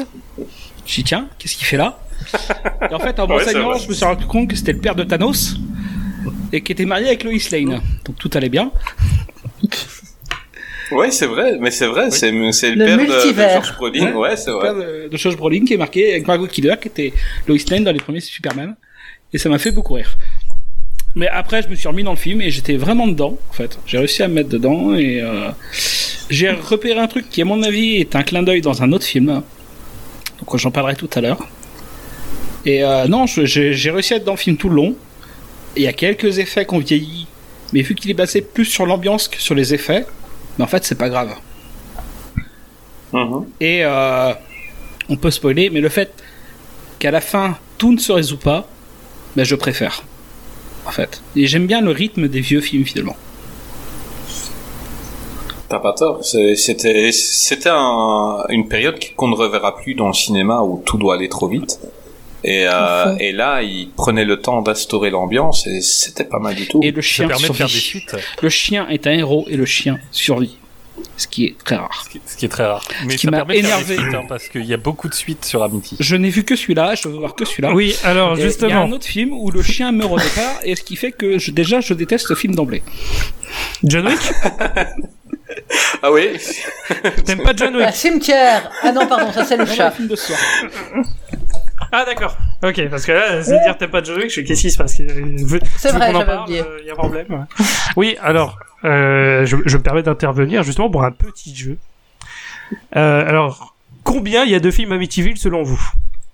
[0.85, 1.97] J'ai dit tiens, qu'est-ce qu'il fait là?
[2.91, 3.79] Et en fait, en Ouais, c'est m'enseignant, vrai.
[3.79, 5.55] je me suis rendu compte que c'était le père de Thanos
[6.51, 7.79] et qui était marié avec Lois Lane.
[8.03, 8.69] Donc tout allait bien.
[10.91, 13.53] Ouais, c'est vrai, mais c'est vrai, c'est, c'est le, Le père de-.
[13.53, 14.11] George Brolin.
[14.11, 14.73] Ouais, c'est Le vrai.
[14.73, 14.75] père
[15.09, 17.13] de, Josh Brolin qui est marqué avec Margot Kidder qui était
[17.47, 18.75] Lois Lane dans les premiers Superman.
[19.31, 20.17] Et ça m'a fait beaucoup rire.
[21.15, 23.77] Mais après, je me suis remis dans le film et j'étais vraiment dedans, en fait.
[23.85, 25.49] J'ai réussi à me mettre dedans et euh,
[26.29, 29.05] j'ai repéré un truc qui, à mon avis, est un clin d'œil dans un autre
[29.05, 29.41] film.
[30.39, 31.39] Donc j'en parlerai tout à l'heure.
[32.65, 34.95] Et euh, non, j'ai réussi à être dans le film tout le long.
[35.75, 37.27] Il y a quelques effets qu'on vieillit,
[37.73, 40.05] mais vu qu'il est basé plus sur l'ambiance que sur les effets,
[40.57, 41.33] Mais en fait, c'est pas grave.
[43.13, 43.45] Mhm.
[43.59, 44.33] Et euh,
[45.09, 46.11] on peut spoiler, mais le fait
[46.99, 48.67] qu'à la fin tout ne se résout pas,
[49.35, 50.03] ben je préfère.
[50.85, 51.21] En fait.
[51.35, 53.15] Et j'aime bien le rythme des vieux films finalement.
[55.69, 56.23] T'as pas tort.
[56.23, 61.15] C'était c'était un- une période qu'on ne reverra plus dans le cinéma où tout doit
[61.15, 61.79] aller trop vite.
[62.43, 63.15] Et, euh, Enfin.
[63.19, 66.79] et là, il prenait le temps d'instaurer l'ambiance et c'était pas mal du tout.
[66.83, 67.85] Et le Ça chien permet de faire des survit.
[68.07, 70.57] suites, Le chien est un héros et le chien survit.
[71.17, 72.03] Ce qui est très rare.
[72.05, 72.83] ce qui, ce qui est très rare.
[73.05, 73.95] Mais qui ça m'a énervé.
[73.97, 75.97] suites, hein, parce qu'il y a beaucoup de suites sur Amity.
[75.99, 77.71] Je n'ai vu que celui-là, je veux voir que celui-là.
[77.73, 80.17] Oui, alors Et Il y a justement, un autre film où le chien meurt au
[80.19, 82.83] départ, et ce qui fait que je- déjà je déteste ce film d'emblée.
[83.83, 84.19] John Wick
[86.03, 86.37] Ah oui.
[87.25, 89.87] T'aimes pas John Wick Un cimetière Ah non, pardon, ça c'est le chat.
[89.87, 90.39] un film de ce soir.
[91.91, 92.37] Ah d'accord.
[92.63, 94.95] Ok, parce que là, c'est dire t'aimes pas John Wick, je qu'est-ce qui se passe?
[95.77, 96.63] C'est vrai, j'avais oublié.
[96.81, 97.25] Il y a problème.
[97.29, 97.65] ouais.
[97.97, 101.77] Oui, alors, euh, je, je me permets d'intervenir justement pour un petit jeu.
[102.95, 105.81] Euh, alors, combien il y a de films Amityville selon vous?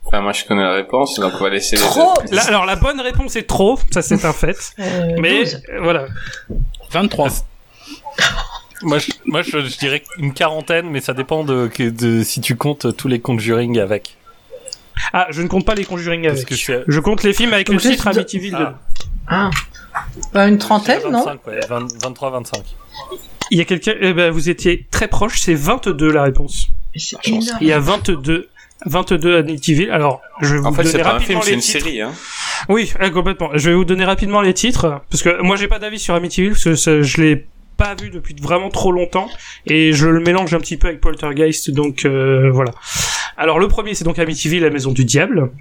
[0.05, 2.13] Enfin, moi, je connais la réponse, donc on va laisser les Trop.
[2.31, 4.57] Là, Alors, la bonne réponse est trop, ça c'est un fait.
[4.79, 5.61] Euh, Mais 12.
[5.81, 6.05] voilà.
[6.91, 7.29] 23.
[8.83, 11.67] Moi, je, moi je, je dirais une quarantaine, mais ça dépend de,
[12.23, 14.17] si tu comptes tous les Conjuring avec.
[15.13, 16.47] Ah, je ne compte pas les Conjuring Parce avec.
[16.49, 18.59] que Je compte les films avec Donc le titre de- Amityville Ah.
[18.59, 19.05] 2.
[19.29, 19.49] Ah,
[20.35, 22.63] Une trentaine, non 25, ouais, 20 23, 25.
[23.51, 26.67] Il y a quelqu'un, eh ben, vous étiez très proche, c'est 22 la réponse.
[27.25, 27.57] énorme.
[27.61, 28.49] Il y a 22,
[28.85, 29.91] 22 Amityville.
[29.91, 31.79] Alors, je vais vous En fait, c'est donner rapidement film, c'est les une titres.
[31.85, 32.01] série.
[32.01, 32.11] Hein.
[32.69, 33.49] Oui, euh, complètement.
[33.53, 36.51] Je vais vous donner rapidement les titres parce que moi j'ai pas d'avis sur Amityville
[36.51, 37.45] parce que ça- je l'ai
[37.77, 39.29] pas vu depuis vraiment trop longtemps
[39.67, 42.71] et je le mélange un petit peu avec Poltergeist donc euh, voilà.
[43.37, 45.51] Alors le premier c'est donc Amityville la maison du diable.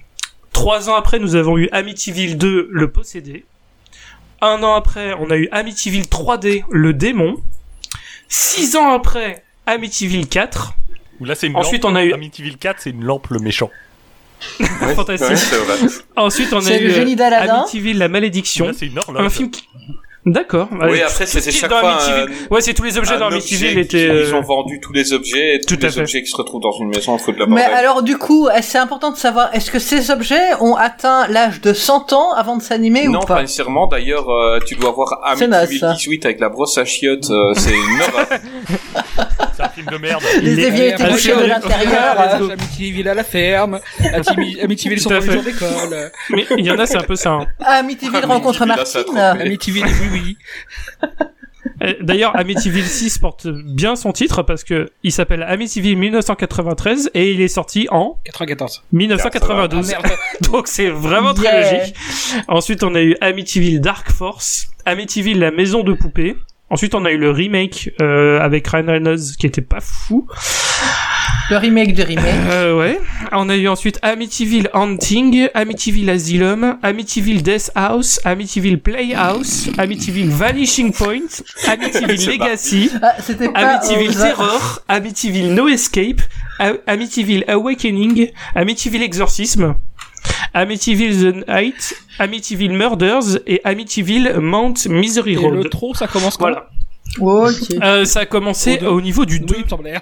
[0.55, 3.45] Trois ans après nous avons eu Amityville 2 le possédé.
[4.41, 7.37] Un an après on a eu Amityville 3D le démon.
[8.29, 10.73] Six ans après Amityville 4.
[11.21, 11.93] Ou là, c'est une Ensuite, lampe.
[11.93, 13.71] on a eu- Amityville 4, c'est une lampe le méchant.
[14.61, 15.31] Ouais, Fantastique.
[15.31, 15.89] ouais.
[16.17, 17.17] Ensuite on a eu le génie.
[17.21, 18.67] Amityville la malédiction.
[18.67, 18.99] Là, c'est une.
[19.17, 19.67] Un film qui...
[20.27, 20.69] D'accord.
[20.73, 22.99] Oui, après, c'était tout ce qui est chaque dans fois un- Ouais, c'est tous les
[22.99, 24.07] objets Un dans Amityville étaient.
[24.07, 26.01] Ils euh, ont vendu tous les objets, et tous Tout à les fait.
[26.01, 28.49] objets qui se retrouvent dans une maison, il faut de la Mais alors du coup,
[28.61, 32.57] c'est important de savoir, est-ce que ces objets ont atteint l'âge de 100 ans avant
[32.57, 33.87] de s'animer Non, ou pas pas nécessairement.
[33.87, 35.93] D'ailleurs, euh, tu dois voir C'est Amityville ça.
[35.93, 37.31] 18 avec la brosse à chiottes.
[37.31, 38.27] euh, c'est une horreur.
[39.57, 40.23] C'est un film de merde.
[40.43, 42.19] Les éviers étaient bouchés de l'intérieur.
[42.51, 43.79] Amityville à la ferme,
[44.63, 47.31] Amityville sont dans les jours d'école, Mais il y en a, c'est un peu ça.
[47.31, 47.47] hein.
[47.65, 49.17] Amityville rencontre Martine.
[49.17, 49.85] Amityville
[50.25, 50.37] oui.
[51.83, 57.33] Euh, D'ailleurs, Amityville 6 porte bien son titre parce que il s'appelle Amityville 1993 et
[57.33, 58.85] il est sorti en 94.
[58.93, 59.93] 1992.
[59.97, 60.09] Ah.
[60.53, 61.79] Donc c'est vraiment très Yeah.
[61.81, 61.95] logique.
[62.49, 66.37] Ensuite, on a eu Amityville Dark Force, Amityville la maison de poupée.
[66.71, 70.27] Ensuite, on a eu le remake euh, avec Ryan Reynolds qui était pas fou.
[71.51, 72.25] Le remake du remake.
[72.51, 73.01] Euh, ouais.
[73.33, 80.93] On a eu ensuite Amityville Hunting, Amityville Asylum, Amityville Death House, Amityville Playhouse, Amityville Vanishing
[80.93, 81.29] Point,
[81.69, 83.15] Amityville Legacy, Ah,
[83.79, 86.21] Amityville aux- Terror, Amityville No Escape,
[86.87, 89.75] Amityville Awakening, Amityville Exorcism,
[90.55, 95.55] Amityville The Night, Amityville Murders et Amityville Mount Misery Et Road.
[95.63, 96.69] le trop, ça commence quand Voilà.
[97.21, 97.53] Ok.
[97.83, 99.47] Euh, ça a commencé Au niveau du 2.
[99.55, 99.95] Oui, il me semblait.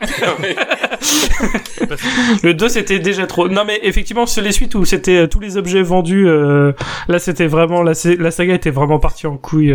[2.43, 3.49] Le 2 c'était déjà trop.
[3.49, 6.27] Non mais effectivement c'est les suites où c'était euh, tous les objets vendus.
[6.29, 6.73] euh,
[7.09, 9.69] là c'était vraiment la, sa- la saga était vraiment partie en couille.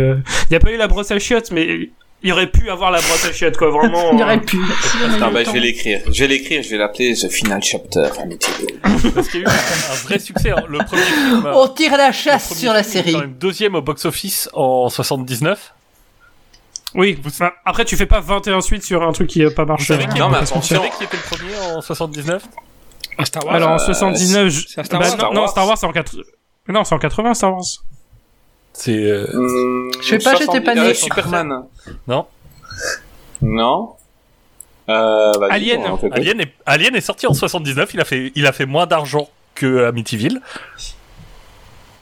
[0.50, 1.90] Il y a pas eu la brosse à chiottes mais
[2.22, 4.10] il y aurait pu avoir la brosse à chiottes quoi vraiment.
[4.12, 4.58] Il y aurait pu.
[5.16, 6.00] Attends, bah, je vais l'écrire.
[6.12, 8.08] Je vais l'écrire, je vais l'appeler The Final Chapter.
[9.14, 10.50] Parce qu'il y a eu un, un vrai succès.
[10.50, 10.62] hein.
[10.68, 11.48] Le premier film.
[11.54, 13.12] On tire la chasse sur la série.
[13.14, 15.72] quand même deuxième au box-office en 79.
[16.94, 17.18] Oui.
[17.26, 19.84] enfin, après tu fais pas 21 suites sur un truc qui a pas Vous marché.
[19.86, 20.82] savez, qui, Non, mais vous attention.
[20.98, 22.42] qui était le premier en 79
[23.18, 23.54] Un Star Wars.
[23.54, 25.16] Alors en Euh, 79 je- c'est un Star bah, Wars.
[25.16, 25.50] non, Star non, Wars.
[25.50, 26.22] Star Wars c'est en 80
[26.68, 27.62] non c'est en 80 Star Wars.
[28.72, 28.92] C'est.
[28.96, 30.88] euh, Hum, Je sais pas, j'étais pas 70, né.
[30.90, 31.64] euh, Superman.
[32.06, 32.26] Non.
[33.42, 33.90] Non.
[34.88, 35.32] Euh.
[35.50, 37.94] Alien est, Alien est sorti en 79.
[37.94, 40.40] Il a fait, il a fait moins d'argent que Amityville.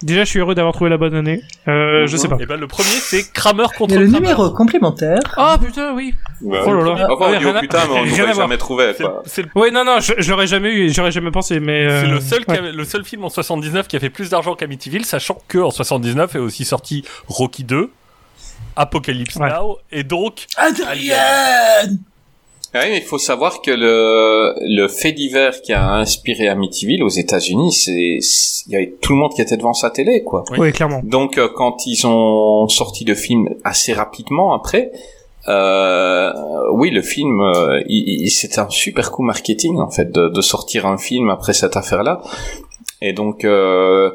[0.02, 1.42] Déjà je suis heureux d'avoir trouvé la bonne année.
[1.66, 2.36] Euh, je sais pas.
[2.38, 4.20] Et ben le premier c'est Kramer Il contre y a le Kramer.
[4.20, 5.18] numéro complémentaire.
[5.36, 6.14] Oh putain oui.
[6.40, 6.60] Ouais.
[6.64, 7.08] Oh là là.
[7.10, 9.22] Enfin, on dit rien oh à- putain, mais on rien à n'aurait jamais trouvé, quoi.
[9.26, 11.84] c'est Ouais non non je, je l'aurais jamais eu j'aurais jamais pensé mais.
[11.86, 12.58] euh, c'est le seul, qui ouais.
[12.58, 15.70] avait- le seul film en 79 qui a fait plus d'argent qu'Amityville, sachant que en
[15.70, 17.90] 79 est aussi sorti Rocky 2,
[18.76, 19.48] Apocalypse Ouais.
[19.50, 21.82] Now, et donc Adrien Ah
[22.74, 27.08] oui, mais il faut savoir que le, le fait divers qui a inspiré Amityville aux
[27.08, 28.18] États-Unis, c'est,
[28.66, 30.44] il y avait tout le monde qui était devant sa télé, quoi.
[30.50, 30.58] Oui.
[30.60, 31.00] Oui clairement.
[31.02, 34.92] Donc, euh, quand ils ont sorti le film assez rapidement après,
[35.48, 36.30] Euh,
[36.72, 40.40] oui, le film, euh, il, il- c'était un super coup marketing en fait de, de
[40.42, 42.20] sortir un film après cette affaire-là.
[43.00, 44.10] Et donc, euh,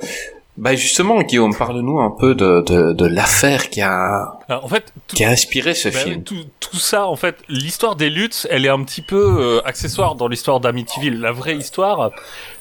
[0.55, 4.93] bah justement, Guillaume, parle-nous un peu de, de, de l'affaire qui a Alors, en fait,
[5.07, 6.23] tout, qui a inspiré ce bah film.
[6.23, 10.15] tout, tout ça, en fait, l'histoire des luttes, elle est un petit peu euh, accessoire
[10.15, 11.19] dans l'histoire d'Amityville.
[11.19, 12.11] La vraie histoire,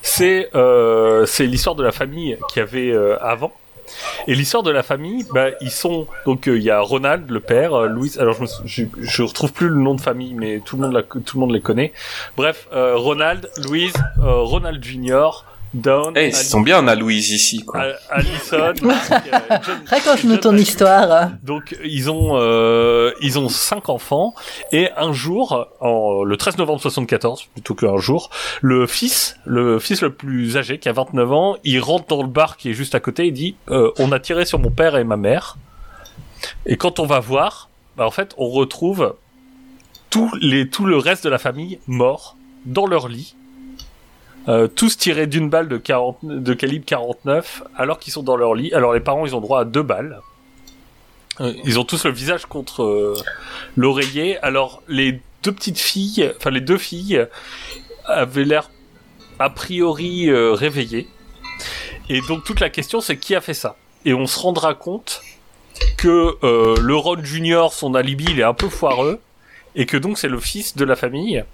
[0.00, 3.52] c'est euh, c'est l'histoire de la famille qu'il y avait euh, avant.
[4.26, 7.40] Et l'histoire de la famille, bah, ils sont donc euh, il y a Ronald, le
[7.40, 8.18] père, euh, Louise.
[8.18, 10.94] Alors je, me, je je retrouve plus le nom de famille, mais tout le monde
[10.94, 11.92] la, tout le monde les connaît.
[12.38, 15.44] Bref, euh, Ronald, Louise, Ronald Junior,
[15.74, 17.80] Dawn, Eh, c'est bien, on a Louise ici, quoi.
[17.80, 18.92] Al- Allison, euh,
[19.64, 21.30] John- Raconte-nous John ton histoire.
[21.42, 24.34] Donc ils ont euh, ils ont cinq enfants
[24.70, 28.28] et un jour, en, le 13 novembre 74 plutôt qu'un jour,
[28.60, 32.28] le fils, le fils le plus âgé qui a 29 ans, il rentre dans le
[32.28, 34.96] bar qui est juste à côté et dit euh, on a tiré sur mon père
[34.96, 35.56] et ma mère.
[36.66, 39.14] Et quand on va voir, bah, en fait on retrouve
[40.10, 43.34] tout les tout le reste de la famille mort dans leur lit.
[44.48, 48.54] Euh, tous tirés d'une balle de, 40, de calibre 49 alors qu'ils sont dans leur
[48.54, 48.72] lit.
[48.72, 50.20] Alors les parents ils ont droit à deux balles.
[51.40, 53.14] Euh, Ils ont tous le visage contre euh,
[53.76, 54.38] l'oreiller.
[54.38, 57.24] Alors les deux petites filles, enfin les deux filles,
[58.04, 58.70] avaient l'air
[59.38, 61.08] a priori réveillées.
[62.08, 63.76] Et donc toute la question c'est qui a fait ça?
[64.04, 65.22] Et on se rendra compte
[65.96, 69.20] que le Ron Junior, son alibi, il est un peu foireux,
[69.74, 71.44] et que donc c'est le fils de la famille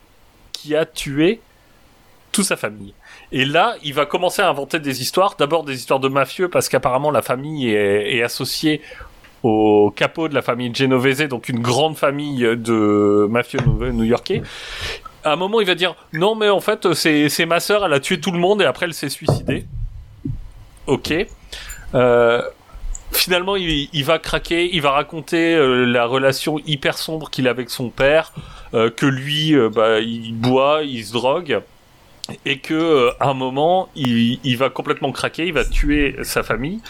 [0.53, 1.41] qui a tué
[2.43, 2.95] sa famille.
[3.32, 5.36] Et là, il va commencer à inventer des histoires.
[5.39, 8.80] D'abord des histoires de mafieux, parce qu'apparemment la famille est, associée
[9.43, 14.43] au capot de la famille Genovese, donc une grande famille de mafieux new-yorkais.
[15.24, 18.01] À un moment, il va dire non, mais en fait, c'est ma sœur, elle a
[18.01, 19.66] tué tout le monde et après elle s'est suicidée.
[20.89, 21.12] Ok.
[21.95, 22.43] Euh,
[23.12, 27.70] finalement, il, va craquer, il va raconter euh, la relation hyper sombre qu'il a avec
[27.70, 28.32] son père,
[28.74, 31.61] euh, que lui, bah, il boit, il se drogue,
[32.45, 36.81] et que euh, à un moment, il, va complètement craquer, il va tuer sa famille,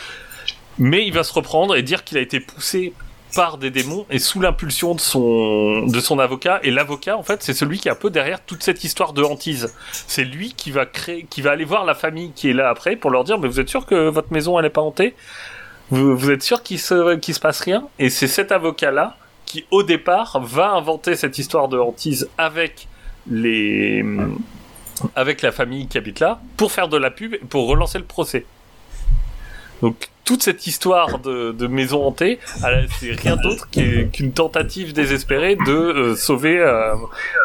[0.79, 2.93] mais il va se reprendre et dire qu'il a été poussé
[3.35, 6.61] par des démons et sous l'impulsion de son de son avocat.
[6.63, 9.23] Et l'avocat en fait c'est celui qui est un peu derrière toute cette histoire de
[9.23, 9.75] hantise.
[10.07, 12.97] C'est lui qui va créer qui va aller voir la famille qui est là après
[12.97, 15.15] pour leur dire mais vous êtes sûr que votre maison elle est pas hantée?
[15.91, 17.87] Vous, vous êtes sûr qu'il se qu'il se passe rien?
[17.99, 22.89] Et c'est cet avocat là qui au départ va inventer cette histoire de hantise avec
[23.31, 24.03] les
[25.17, 28.05] avec la famille qui habite là pour faire de la pub et pour relancer le
[28.05, 28.45] procès
[29.83, 32.39] donc toute cette histoire de, de maison hantée,
[33.01, 36.93] c'est rien d'autre qu'une tentative désespérée de euh, sauver euh,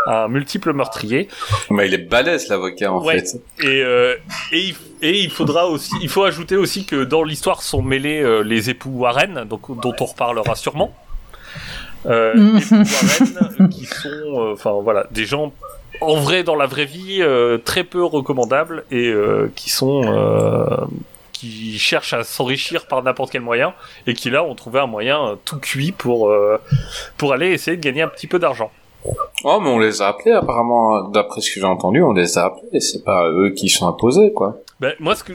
[0.07, 1.29] un multiple meurtrier.
[1.69, 3.19] Mais il est balèze, l'avocat, en Ouais.
[3.19, 3.39] fait.
[3.61, 4.15] Et, euh,
[4.51, 8.43] et, il, et il faudra aussi, il faut ajouter aussi que dans l'histoire sont mêlés
[8.43, 10.93] les époux Warren, donc dont on reparlera sûrement.
[12.07, 15.53] Euh, époux Warren qui sont, enfin voilà, des gens
[16.01, 20.65] en vrai dans la vraie vie euh, très peu recommandables et euh, qui sont euh,
[21.31, 23.73] qui cherchent à s'enrichir par n'importe quel moyen
[24.07, 26.57] et qui là ont trouvé un moyen euh, tout cuit pour euh,
[27.17, 28.71] pour aller essayer de gagner un petit peu d'argent.
[29.43, 32.45] Oh, mais on les a appelés, apparemment, d'après ce que j'ai entendu, on les a
[32.45, 34.61] appelés, c'est pas eux qui sont imposés, quoi.
[34.79, 35.33] Ben, moi ce que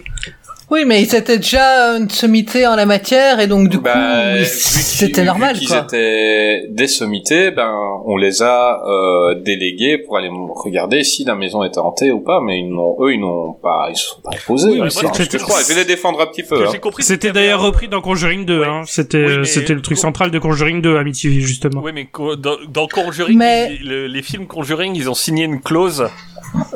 [0.70, 4.32] Oui, mais ils étaient déjà une sommité en la matière et donc du Bah, coup,
[4.34, 5.78] vu qu'ils- c'était vu normal qu'ils quoi.
[5.84, 7.72] étaient des sommités, ben,
[8.04, 12.42] on les a euh, délégués pour aller regarder si la maison était hantée ou pas,
[12.42, 14.72] mais ils n'ont, eux, ils n'ont pas, ils se sont pas imposés.
[14.72, 15.60] Oui, hein, c'est ce que je crois.
[15.62, 16.62] Je vais les défendre un petit peu.
[16.66, 16.68] hein.
[16.70, 18.66] j'ai compris C'était d'ailleurs repris dans Conjuring 2, Ouais.
[18.66, 18.82] hein.
[18.86, 21.80] C'était, Oui, le truc central de Conjuring 2, Amityville, justement.
[21.82, 22.06] Oui, mais
[22.36, 26.06] dans, dans Conjuring, Mais- les, le- les films Conjuring, ils ont signé une clause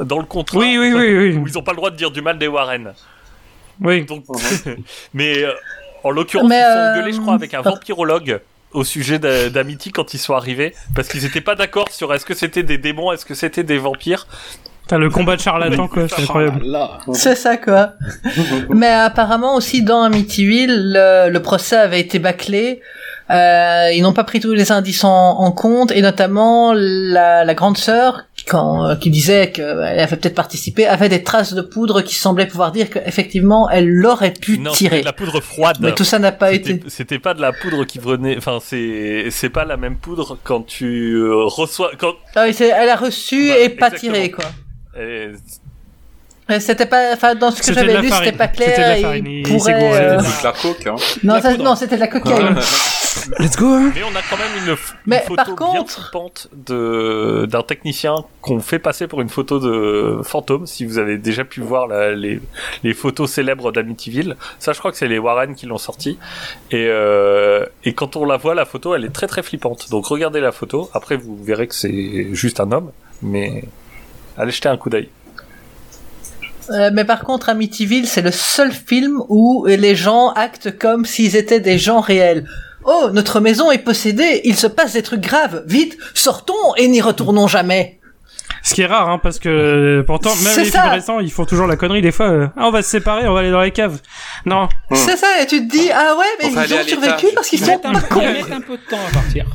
[0.01, 1.36] dans le contrat Oui, oui, oui, oui.
[1.36, 2.95] où ils ont pas le droit de dire du mal des Warren.
[3.83, 4.05] Oui.
[4.05, 4.24] Donc,
[5.14, 5.53] mais euh,
[6.05, 8.41] en l'occurrence, ils sont euh, engueulés, je crois, avec un vampirologue
[8.72, 12.24] au sujet d'A- d'Amity quand ils sont arrivés, parce qu'ils étaient pas d'accord sur est-ce
[12.24, 14.26] que c'était des démons, est-ce que c'était des vampires.
[14.89, 16.61] T'as le combat de charlatan, quoi, c'est incroyable.
[16.64, 16.99] Là.
[17.12, 17.93] C'est ça quoi.
[18.70, 22.80] Mais apparemment aussi dans Amityville, le, le procès avait été bâclé.
[23.31, 27.55] Euh, ils n'ont pas pris tous les indices en, en compte et notamment la, la
[27.55, 31.62] grande sœur qui, quand, euh, qui disait qu'elle avait peut-être participé avait des traces de
[31.62, 35.01] poudre qui semblaient pouvoir dire qu'effectivement elle l'aurait pu non, tirer.
[35.01, 35.77] de la poudre froide.
[35.81, 36.85] Mais tout ça n'a pas C'était- été.
[36.91, 38.37] C'était pas de la poudre qui venait.
[38.37, 41.93] Enfin, c'est c'est pas la même poudre quand tu euh, reçois.
[41.99, 44.12] Quand Ah oui, c'est- elle a reçu Voilà, et pas exactement.
[44.14, 44.45] tiré quoi.
[46.53, 49.12] Mais C'était pas, enfin dans ce que j'avais lu, c'était pas C'était de clair.
[49.12, 50.96] la pourrait, euh, C'est de la coke, hein.
[51.24, 52.57] Non, ça- non, c'était de la cocaïne.
[53.38, 53.92] Let's go, hein.
[53.94, 54.76] Mais on a quand même une,
[55.20, 60.66] photo bien contre- flippante de d'un technicien qu'on fait passer pour une photo de fantôme.
[60.66, 62.40] Si vous avez déjà pu voir la- les,
[62.84, 66.18] les photos célèbres d'Amityville, ça je crois que c'est les Warren qui l'ont sorti.
[66.70, 69.90] Et, euh, et quand on la voit, la photo, elle est très très flippante.
[69.90, 70.90] Donc regardez la photo.
[70.94, 72.90] Après, vous verrez que c'est juste un homme,
[73.22, 73.64] mais
[74.38, 75.09] allez jeter un coup d'œil.
[76.73, 81.37] Euh, mais par contre, Amityville, c'est le seul film où les gens actent comme s'ils
[81.37, 82.47] étaient des gens réels.
[82.85, 85.62] Oh, notre maison est possédée, il se passe des trucs graves.
[85.66, 87.99] Vite, sortons et n'y retournons jamais.
[88.64, 90.83] Ce qui est rare, hein, parce que euh, pourtant, même C'est les ça.
[90.83, 92.29] films récents, ils font toujours la connerie des fois.
[92.31, 93.99] euh, ah, on va se séparer, on va aller dans les caves.
[94.47, 94.68] Non.
[94.91, 94.95] Hmm.
[94.95, 97.66] C'est ça, et tu te dis, ah ouais, mais ils ont survécu parce qu'ils Ils
[97.66, 98.20] sont pas ils cons.
[98.20, 99.47] mettent un peu de temps à partir.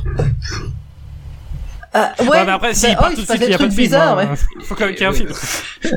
[2.20, 3.54] Ouais, Ouais, mais après, bah, oh, tout il de se suite, passe il y des
[3.54, 3.82] a pas de trucs film.
[3.86, 4.28] bizarres, hein.
[4.30, 4.64] ouais.
[4.64, 5.32] Faut quand même qu'il y ait un film.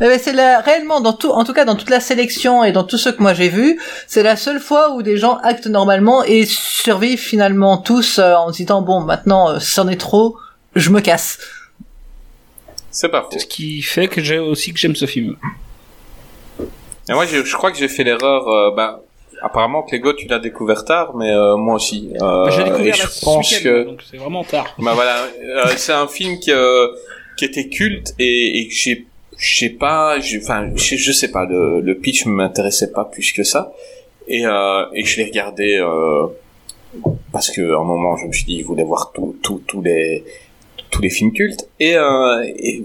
[0.00, 2.72] Mais mais c'est la, réellement dans tout, en tout cas dans toute la sélection et
[2.72, 5.66] dans tout ce que moi j'ai vu, c'est la seule fois où des gens actent
[5.66, 10.36] normalement et survivent finalement tous euh, en se disant bon maintenant euh, c'en est trop,
[10.74, 11.38] je me casse.
[12.90, 13.28] C'est pas faux.
[13.32, 15.36] C'est ce qui fait que j'ai aussi que j'aime ce film.
[17.08, 18.48] Et moi, je, je crois que j'ai fait l'erreur.
[18.48, 19.00] Euh, bah,
[19.42, 22.10] apparemment, Clégo, tu l'as découvert tard, mais euh, moi aussi.
[22.20, 23.84] Euh, Bah, j'ai découvert je pense que.
[23.84, 24.74] donc c'est vraiment tard.
[24.78, 26.88] Bah voilà, euh, c'est un film qui, euh,
[27.36, 29.06] qui était culte et, et que j'ai,
[29.38, 33.42] j'ai pas, j'ai- enfin, je, je sais pas, le, le pitch m'intéressait pas plus que
[33.42, 33.72] ça
[34.28, 36.26] et euh, et je l'ai regardé euh,
[37.32, 39.80] parce que à un moment je me suis dit, il voulait voir tout, tout, tous
[39.82, 40.24] les
[40.90, 42.82] tous les films cultes et, euh, et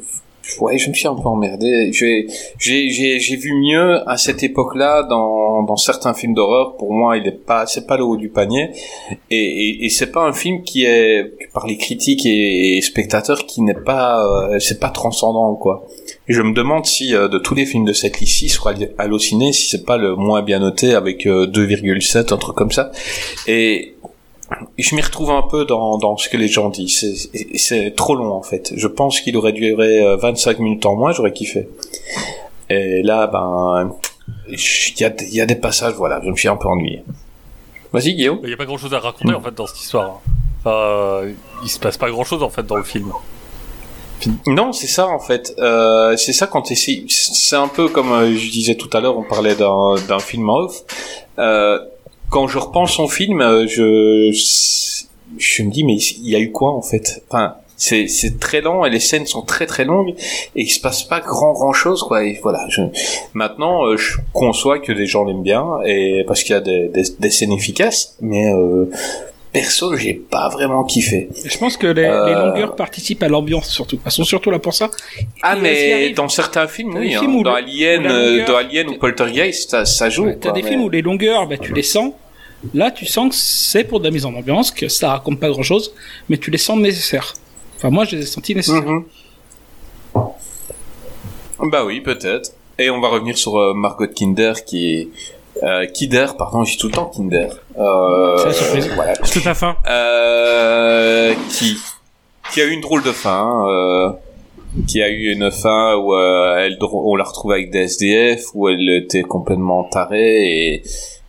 [0.59, 1.91] ouais, je me suis un peu emmerdé.
[1.91, 2.27] J'ai
[2.57, 6.75] j'ai j'ai vu mieux à cette époque-là dans dans certains films d'horreur.
[6.77, 8.71] Pour moi, il est pas, c'est pas le haut du panier
[9.29, 13.61] et, et, et c'est pas un film qui est par les critiques et, spectateurs qui
[13.61, 15.87] n'est pas euh, c'est pas transcendant quoi
[16.27, 19.53] et je me demande si euh, de tous les films de cette liste sur Allociné
[19.53, 22.91] si c'est pas le moins bien noté avec euh, 2,7 un truc comme ça
[23.47, 23.94] et
[24.77, 27.19] je m'y retrouve un peu dans, dans ce que les gens disent.
[27.55, 28.73] C'est- trop long en fait.
[28.75, 31.67] Je pense qu'il aurait duré euh, 25 minutes en moins, j'aurais kiffé.
[32.69, 33.91] Et là, ben,
[34.47, 34.57] il
[34.99, 37.03] y y a des passages, voilà, je me suis un peu ennuyé.
[37.93, 38.39] Vas-y Guillaume.
[38.43, 40.05] Il n'y a pas grand chose à raconter en fait dans cette histoire.
[40.25, 40.31] hein.
[40.59, 41.31] Enfin, euh,
[41.63, 43.11] il se passe pas grand chose en fait dans le film.
[44.47, 45.53] Non, c'est ça en fait.
[45.59, 46.65] Euh, c'est ça quand.
[46.65, 50.81] C'est un peu comme euh, je disais tout à l'heure, on parlait d'un film off.
[51.37, 51.77] Euh,
[52.29, 54.31] quand je repense au film, euh, je
[55.37, 57.23] je me dis mais il y a eu quoi en fait?
[57.29, 60.15] Enfin, c'est c'est très lent et les scènes sont très très longues
[60.55, 62.23] et il se passe pas grand grand chose quoi.
[62.23, 62.65] Et voilà.
[62.69, 62.81] Je...
[63.33, 66.87] Maintenant, euh, je conçois que les gens l'aiment bien et parce qu'il y a des,
[66.89, 68.85] des, des scènes efficaces, mais euh,
[69.59, 71.29] perso, j'ai pas vraiment kiffé.
[71.53, 73.99] Je pense que les, Euh, les longueurs participent à l'ambiance surtout.
[74.05, 74.89] Elles sont surtout là pour ça.
[75.41, 77.15] Ah Et mais dans certains films, T'as oui.
[77.15, 77.19] hein.
[77.21, 80.25] films où Dans le- Alien, euh, longueur- dans Alien ou Poltergeist, ça, ça joue.
[80.25, 82.11] Ouais, T'as des mais- films où les longueurs, bah, tu les sens.
[82.73, 85.49] Là, tu sens que c'est pour de la mise en ambiance, que ça raconte pas
[85.49, 85.93] grand chose,
[86.29, 87.33] mais tu les sens nécessaires.
[87.77, 88.81] Enfin, moi, je les ai sentis nécessaires.
[88.83, 89.03] Mhm.
[91.71, 92.51] Bah oui, peut-être.
[92.77, 95.07] Et on va revenir sur euh, Margot Kinder qui est
[95.63, 97.49] euh, Kinder, pardon, j'ai tout le temps Kinder.
[97.77, 98.89] Euh, C'est la surprise.
[98.95, 99.13] voilà.
[99.23, 99.75] C'est tout à fin.
[99.87, 101.77] Euh, qui?
[102.53, 103.31] Qui a eu une drôle de fin.
[103.39, 104.09] hein, euh,
[104.87, 108.67] qui a eu une fin où euh, elle, on la retrouve avec des SDF, où
[108.67, 110.83] elle était complètement tarée et,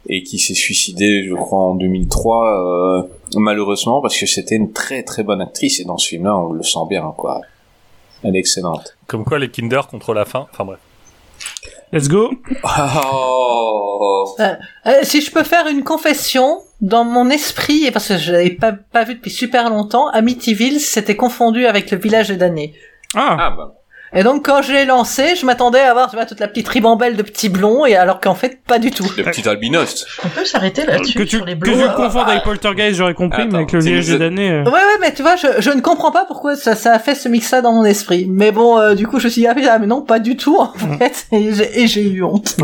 [0.09, 3.03] et qui s'est suicidée, je crois, en 2003, euh,
[3.37, 6.62] malheureusement, parce que c'était une très très bonne actrice et dans ce film-là, on le
[6.64, 7.41] sent bien, quoi.
[8.24, 8.97] Elle est excellente.
[9.07, 10.47] Comme quoi les Kinder contre la fin.
[10.53, 10.79] Enfin bref.
[11.93, 12.31] Let's go.
[12.79, 14.37] Oh.
[14.41, 14.55] Euh,
[15.03, 18.73] si je peux faire une confession, dans mon esprit, et parce que je l'avais pas,
[18.73, 22.75] pas vu depuis super longtemps, Amityville s'était confondu avec le village damnés.
[23.15, 23.37] Ah.
[23.39, 23.76] Ah bah.
[24.15, 26.69] Et donc quand je l'ai lancé, je m'attendais à avoir tu vois, toute la petite
[26.69, 29.07] ribambelle de petits blonds, et alors qu'en fait pas du tout.
[29.17, 30.07] Le petit albinos.
[30.25, 31.73] On peut s'arrêter là-dessus Que tu, sur les que bleus.
[31.73, 34.51] tu le confondes avec Poltergeist, j'aurais compris, Attends, mais avec le une- des damnés.
[34.51, 36.99] euh, Ouais ouais mais tu vois je, je ne comprends pas pourquoi ça, ça a
[36.99, 38.27] fait ce mix là dans mon esprit.
[38.29, 40.57] Mais bon euh, du coup je me suis dit ah mais- non pas du tout
[40.59, 42.57] en fait et j'ai et j'ai eu honte.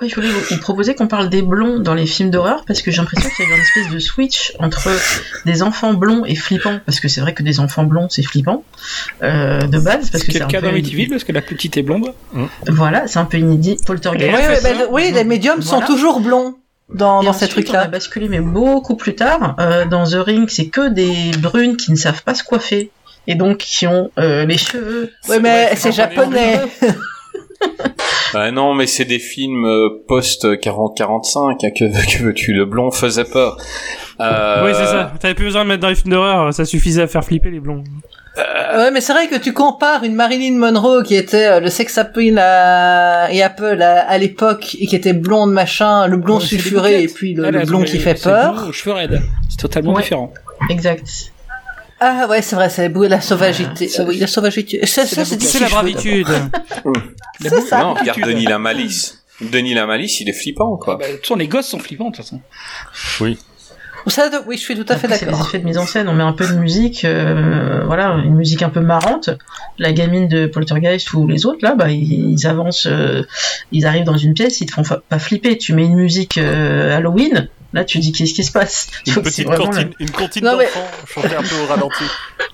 [0.00, 2.82] Oui, je voulais vous, vous proposer qu'on parle des blonds dans les films d'horreur parce
[2.82, 4.88] que j'ai l'impression qu'il y a eu une espèce de switch entre
[5.46, 8.64] des enfants blonds et flippants parce que c'est vrai que des enfants blonds c'est flippant
[9.22, 11.82] euh, de base parce que C'est un cas peu Amityville, parce que la petite est
[11.82, 12.12] blonde.
[12.68, 16.20] voilà c'est un peu inédit Oui, Poltergeist oui, c'est bah, oui, les médiums sont toujours
[16.20, 16.54] blonds
[16.92, 17.82] dans, dans ces trucs-là.
[17.82, 19.56] On a basculé, mais beaucoup plus tard.
[19.58, 22.90] Euh, dans The Ring, c'est que des brunes qui ne savent pas se coiffer.
[23.26, 25.10] Et donc qui ont euh, les cheveux.
[25.30, 26.60] Oui, mais Ouais, c'est japonais.
[28.34, 29.66] Ah non, mais c'est des films
[30.08, 31.84] post 40-45, hein, que,
[32.18, 33.56] que veux-tu, le blond faisait peur.
[34.20, 35.12] Euh, Oui, c'est ça.
[35.20, 37.60] T'avais plus besoin de mettre dans les films d'horreur, ça suffisait à faire flipper les
[37.60, 37.84] blonds.
[38.36, 41.96] Ouais, mais c'est vrai que tu compares une Marilyn Monroe qui était euh, le sex
[41.98, 43.28] appeal à...
[43.30, 47.08] et Apple à, à l'époque et qui était blonde machin, le blond Ouais, sulfuré et
[47.08, 48.72] puis le, elles blond qui fait peur.
[48.74, 49.22] cheveux raides.
[49.48, 50.02] C'est totalement Ouais.
[50.02, 50.32] différent.
[50.68, 51.06] Exact.
[52.00, 53.88] Ah ouais, c'est vrai, c'est la sauvagité.
[53.98, 54.84] Ah oui, la sauvagité.
[54.84, 56.26] Ça, c'est C'est la bravitude.
[57.40, 57.78] C'est ça.
[57.78, 59.22] Non, regarde Denis la malice.
[59.40, 60.96] Denis la malice, il est flippant, quoi.
[60.96, 62.40] Bah, façon, les gosses sont flippants, de toute façon.
[64.06, 65.46] Ça, oui, je suis tout à fait Après, c'est les d'accord.
[65.48, 66.08] effets de mise en scène.
[66.08, 69.30] On met un peu de musique, euh, voilà, une musique un peu marrante.
[69.78, 73.22] La gamine de Poltergeist ou les autres là, bah ils, ils avancent, euh,
[73.72, 75.56] ils arrivent dans une pièce, ils te font pas flipper.
[75.58, 78.88] Tu mets une musique euh, Halloween, là tu dis qu'est-ce qui se passe?
[79.06, 82.04] Une Donc, petite vraiment cantine, une cantine mais- d'enfants chantée un peu au ralenti.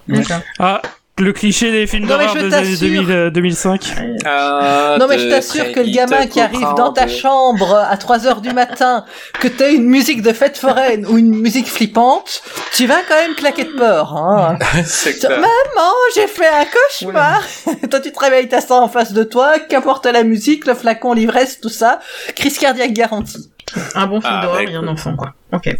[0.58, 0.80] Ah,
[1.20, 3.04] le cliché des films d'horreur des années t'assure.
[3.04, 3.94] 2000, euh, 2005.
[4.24, 8.26] Ah, Non mais je t'assure que le gamin qui arrive dans ta chambre à 3
[8.26, 9.04] heures du matin,
[9.40, 12.42] que t'aies une musique de fête foraine ou une musique flippante,
[12.74, 14.16] tu vas quand même claquer de peur.
[14.16, 14.58] Hein.
[15.28, 17.42] Maman, j'ai fait un cauchemar.
[17.90, 21.12] toi tu te réveilles, t'as ça en face de toi, qu'importe la musique, le flacon,
[21.12, 22.00] l'ivresse, tout ça,
[22.34, 23.50] crise cardiaque garantie.
[23.94, 25.34] Un bon film Ah, d'horreur bah, et un enfant quoi.
[25.52, 25.74] Ok.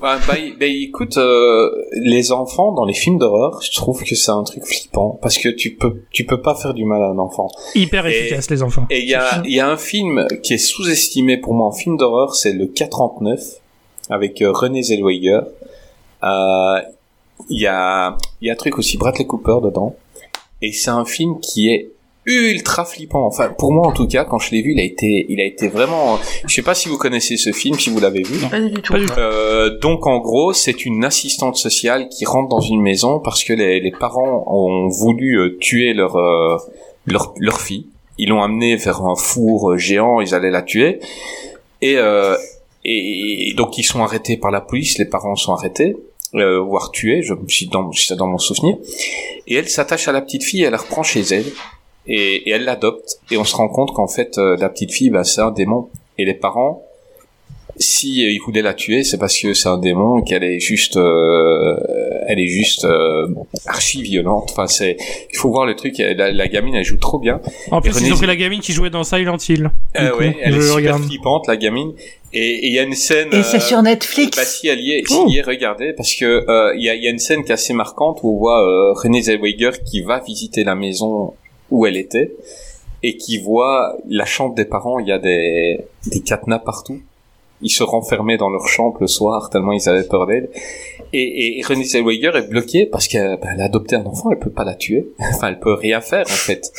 [0.00, 4.42] Bah, bah, écoute, euh, les enfants dans les films d'horreur, je trouve que c'est un
[4.42, 7.48] truc flippant parce que tu peux, tu peux pas faire du mal à un enfant.
[7.74, 8.86] Hyper Et- efficace, les enfants.
[8.90, 11.72] Et il y a, il y a un film qui est sous-estimé pour moi en
[11.72, 13.40] film d'horreur, c'est le 439
[14.10, 15.40] avec euh, René Zellweger.
[16.24, 16.80] Euh,
[17.50, 19.94] Il y a, il y a un truc aussi Bradley Cooper dedans.
[20.62, 21.90] Et c'est un film qui est
[22.26, 23.24] ultra flippant.
[23.26, 25.44] Enfin, pour moi en tout cas, quand je l'ai vu, il a été, il a
[25.44, 26.18] été vraiment.
[26.46, 28.46] Je sais pas si vous connaissez ce film, si vous l'avez vu.
[28.48, 28.92] Pas du tout.
[28.92, 29.12] Pas du tout.
[29.18, 33.52] Euh, donc en gros, c'est une assistante sociale qui rentre dans une maison parce que
[33.52, 36.56] les, les parents ont voulu euh, tuer leur, euh,
[37.06, 37.86] leur leur fille.
[38.18, 41.00] Ils l'ont amenée vers un four euh, géant, ils allaient la tuer.
[41.82, 42.34] Et, euh,
[42.84, 45.96] et, et donc ils sont arrêtés par la police, les parents sont arrêtés,
[46.34, 48.76] euh, voire tués, je me suis dans, c'est dans mon souvenir.
[49.46, 51.44] Et elle s'attache à la petite fille, elle la reprend chez elle
[52.06, 53.18] et, et elle l'adopte.
[53.30, 55.88] Et on se rend compte qu'en fait euh, la petite fille, bah, c'est un démon.
[56.18, 56.82] Et les parents,
[57.78, 60.96] si euh, ils voulaient la tuer, c'est parce que c'est un démon, qu'elle est juste,
[60.96, 61.76] euh,
[62.26, 63.26] elle est juste euh,
[63.66, 64.48] archi violente.
[64.50, 64.96] Enfin, c'est,
[65.30, 65.94] il faut voir le truc.
[65.98, 67.40] La, la gamine, elle joue trop bien.
[67.70, 69.70] En plus, René ils ont pris la gamine qui jouait dans Silent Hill.
[69.98, 71.02] Euh, coup, ouais, elle est super regarde.
[71.04, 71.92] flippante, la gamine.
[72.32, 73.28] Et et il y a une scène.
[73.32, 74.36] Et c'est euh, sur Netflix.
[74.36, 75.24] bah si elle y est, si Oh.
[75.26, 77.44] elle y est, regardez, parce que euh, il y, a, il y a une scène
[77.44, 81.34] qui est assez marquante où on voit euh, René Zellweger qui va visiter la maison
[81.70, 82.34] où elle était
[83.02, 87.00] et qui voit la chambre des parents, il y a des, des cadenas partout.
[87.62, 90.50] Ils se renfermaient dans leur chambre le soir tellement ils avaient peur d'elle.
[91.12, 94.50] Et, et René Zellweger est bloqué parce qu'elle elle a adopté un enfant, elle peut
[94.50, 95.06] pas la tuer.
[95.20, 96.70] enfin, elle peut rien faire en fait.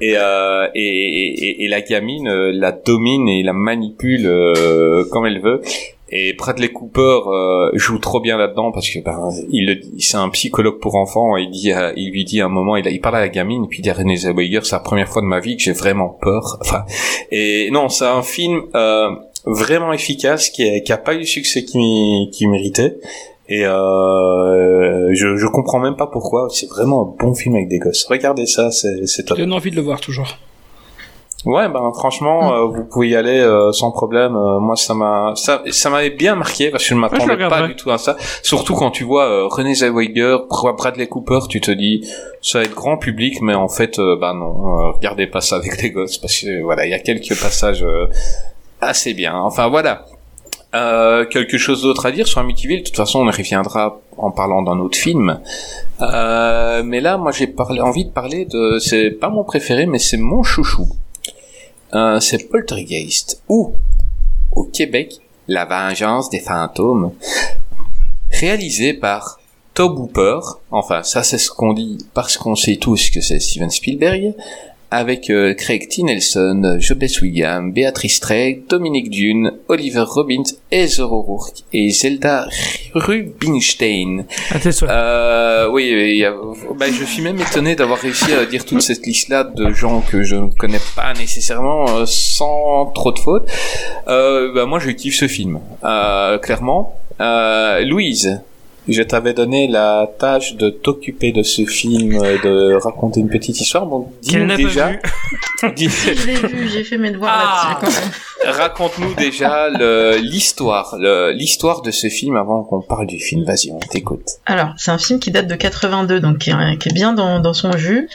[0.00, 5.26] Et, euh, et, et, et la gamine euh, la domine et la manipule euh, comme
[5.26, 5.60] elle veut.
[6.08, 10.78] Et Bradley Cooper euh, joue trop bien là-dedans parce que ben, il c'est un psychologue
[10.78, 11.36] pour enfants.
[11.36, 13.80] Il dit, il lui dit à un moment, il, il parle à la gamine puis
[13.80, 16.08] il dit à René Zellweger, c'est la première fois de ma vie que j'ai vraiment
[16.08, 16.58] peur.
[16.66, 16.84] Enfin,
[17.30, 19.10] et non, c'est un film euh,
[19.44, 22.96] vraiment efficace qui, qui a pas eu le succès qu'il qui méritait.
[23.48, 26.48] Et euh, je, je comprends même pas pourquoi.
[26.50, 28.04] C'est vraiment un bon film avec des gosses.
[28.04, 29.38] Regardez ça, c'est c'est top.
[29.38, 30.36] Donne envie de le voir toujours.
[31.44, 34.34] Ouais, ben franchement, euh, vous pouvez y aller euh, sans problème.
[34.34, 37.66] Euh, moi, ça m'a, ça, ça m'avait bien marqué parce que je ne m'attendais pas
[37.68, 38.16] du tout à ça.
[38.42, 40.38] Surtout quand tu vois euh, René Zellweger,
[40.76, 42.08] Bradley Cooper, tu te dis
[42.42, 45.80] ça va être grand public, mais en fait, bah non, euh, regardez pas ça avec
[45.82, 48.06] les gosses parce que voilà, il y a quelques passages euh,
[48.80, 49.36] assez bien.
[49.36, 50.06] Enfin voilà.
[50.74, 52.80] Euh, quelque chose d'autre à dire sur Amityville?
[52.80, 55.40] De toute façon, on y reviendra en parlant d'un autre film.
[56.02, 58.78] Euh, mais là, moi, j'ai parlé, envie de parler de.
[58.78, 60.86] C'est pas mon préféré, mais c'est mon chouchou.
[61.96, 63.72] Euh, c'est Poltergeist ou
[64.52, 65.14] au Québec,
[65.48, 67.14] La Vengeance des fantômes,
[68.30, 69.40] réalisé par
[69.72, 70.40] Tob Hooper.
[70.70, 74.34] Enfin, ça c'est ce qu'on dit parce qu'on sait tous que c'est Steven Spielberg.
[74.90, 76.02] Avec euh, Craig T.
[76.04, 82.46] Nelson, Jobes Williams, Beatrice Straight, Dominique Dune, Oliver Robbins, Heather O'Rourke et Zelda
[82.94, 84.26] Rubinstein.
[84.62, 84.90] Tes souhaits.
[84.90, 86.34] Euh, oui, il y a-
[86.78, 90.22] bah, je suis même étonné d'avoir réussi à dire toute cette liste-là de gens que
[90.22, 93.48] je ne connais pas nécessairement euh, sans trop de fautes.
[94.08, 96.98] Euh, bah, moi, je kiffe ce film, euh, clairement.
[97.20, 98.40] Euh, Louise,
[98.88, 103.60] je t'avais donné la tâche de t'occuper de ce film, euh, de raconter une petite
[103.60, 103.86] histoire.
[103.86, 104.90] Bon, dis-nous déjà.
[105.60, 105.74] pas vu.
[105.76, 107.78] dis- je l'ai vu, j'ai fait mes devoirs Ah.
[107.80, 108.10] là-dessus quand même.
[108.46, 109.68] Raconte-nous déjà
[110.18, 110.96] l'histoire,
[111.34, 113.44] l'histoire de ce film avant qu'on parle du film.
[113.44, 114.28] Vas-y, on t'écoute.
[114.46, 118.08] Alors, c'est un film qui date de 82, donc qui est, bien dans, son jus.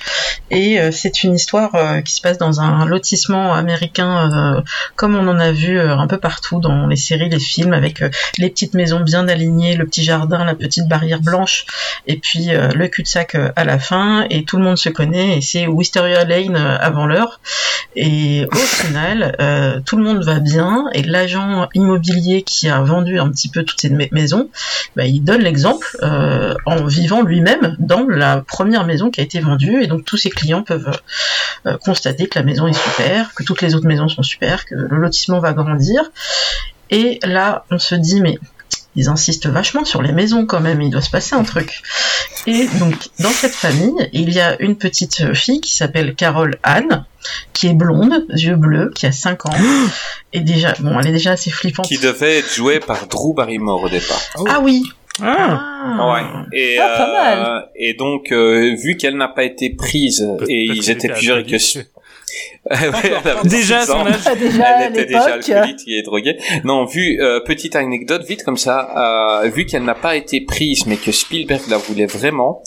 [0.50, 4.62] Et euh, c'est une histoire euh, qui se passe dans un lotissement américain, euh,
[4.96, 8.04] comme on en a vu un peu partout dans les séries, les films, avec
[8.38, 11.66] les petites maisons bien alignées, le petit jardin, la petite barrière blanche,
[12.08, 14.26] et puis le cul-de-sac à la fin.
[14.30, 17.40] Et tout le monde se connaît, et c'est Wisteria Lane avant l'heure.
[17.96, 23.30] Et au final, tout le monde va bien, et l'agent immobilier qui a vendu un
[23.30, 24.50] petit peu toutes ces ma- maisons,
[24.96, 29.40] bah, il donne l'exemple euh, en vivant lui-même dans la première maison qui a été
[29.40, 30.92] vendue et donc tous ses clients peuvent
[31.66, 34.76] euh, constater que la maison est super, que toutes les autres maisons sont super, que
[34.76, 36.02] le lotissement va grandir.
[36.90, 38.38] Et là, on se dit mais
[38.96, 41.82] ils insistent vachement sur les maisons quand même, il doit se passer un truc.
[42.48, 47.06] Et donc dans cette famille, il y a une petite fille qui s'appelle Carole Anne,
[47.54, 49.54] qui est blonde, yeux bleus, qui a 5 ans,
[50.34, 51.88] et déjà, bon, elle est déjà assez flippante.
[51.88, 54.22] Qui devait être joué par Drew Barrymore au départ.
[54.48, 54.84] Ah oui.
[55.22, 55.98] Ah.
[56.00, 56.14] Ah.
[56.14, 56.58] Ouais.
[56.58, 57.70] Et, Ah, pas euh, mal.
[57.76, 61.58] et donc, euh, vu qu'elle n'a pas été prise, et ils étaient plusieurs et que...
[62.70, 64.16] avait Déjà, 6 son âge.
[64.26, 66.38] Ah, déjà à elle était déjà alcoolique et droguée.
[66.64, 70.86] Non, vu euh, petite anecdote vite comme ça, euh, vu qu'elle n'a pas été prise,
[70.88, 72.62] mais que Spielberg la voulait vraiment,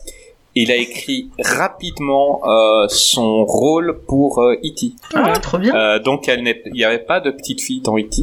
[0.54, 4.92] il a écrit rapidement euh, son rôle pour euh, E.T.
[5.14, 5.74] Ah, trop bien.
[5.74, 8.22] Euh, donc elle n'est- il n'y avait pas de petite fille dans E.T.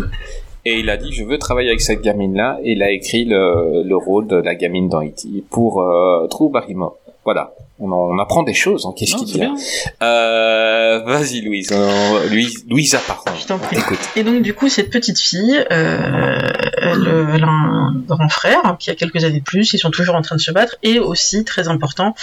[0.64, 3.26] Et il a dit je veux travailler avec cette gamine là et il a écrit
[3.26, 5.44] le, le rôle de la gamine dans E.T.
[5.50, 6.98] pour euh, Drew Barrymore.
[7.26, 8.86] Voilà, on, en- on apprend des choses.
[8.86, 8.94] Hein.
[8.98, 9.56] Qu'est-ce qu'il bien.
[10.02, 13.32] euh, Vas-y Louise, euh, Louise, Louisa pardon.
[13.40, 13.76] Je t'en on prie.
[13.78, 14.00] t'écoute.
[14.16, 16.40] Et donc du coup, cette petite fille, euh,
[16.82, 19.92] elle, elle a un grand frère hein, qui a quelques années de plus, ils sont
[19.92, 22.16] toujours en train de se battre, et aussi, très important,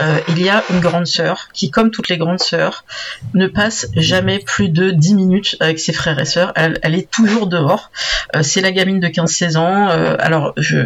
[0.00, 2.84] euh, il y a une grande sœur qui, comme toutes les grandes sœurs,
[3.34, 7.10] ne passe jamais plus de 10 minutes avec ses frères et sœurs, elle, elle est
[7.10, 7.90] toujours dehors.
[8.36, 10.78] Euh, c'est la gamine de 15-16 ans, euh, alors je,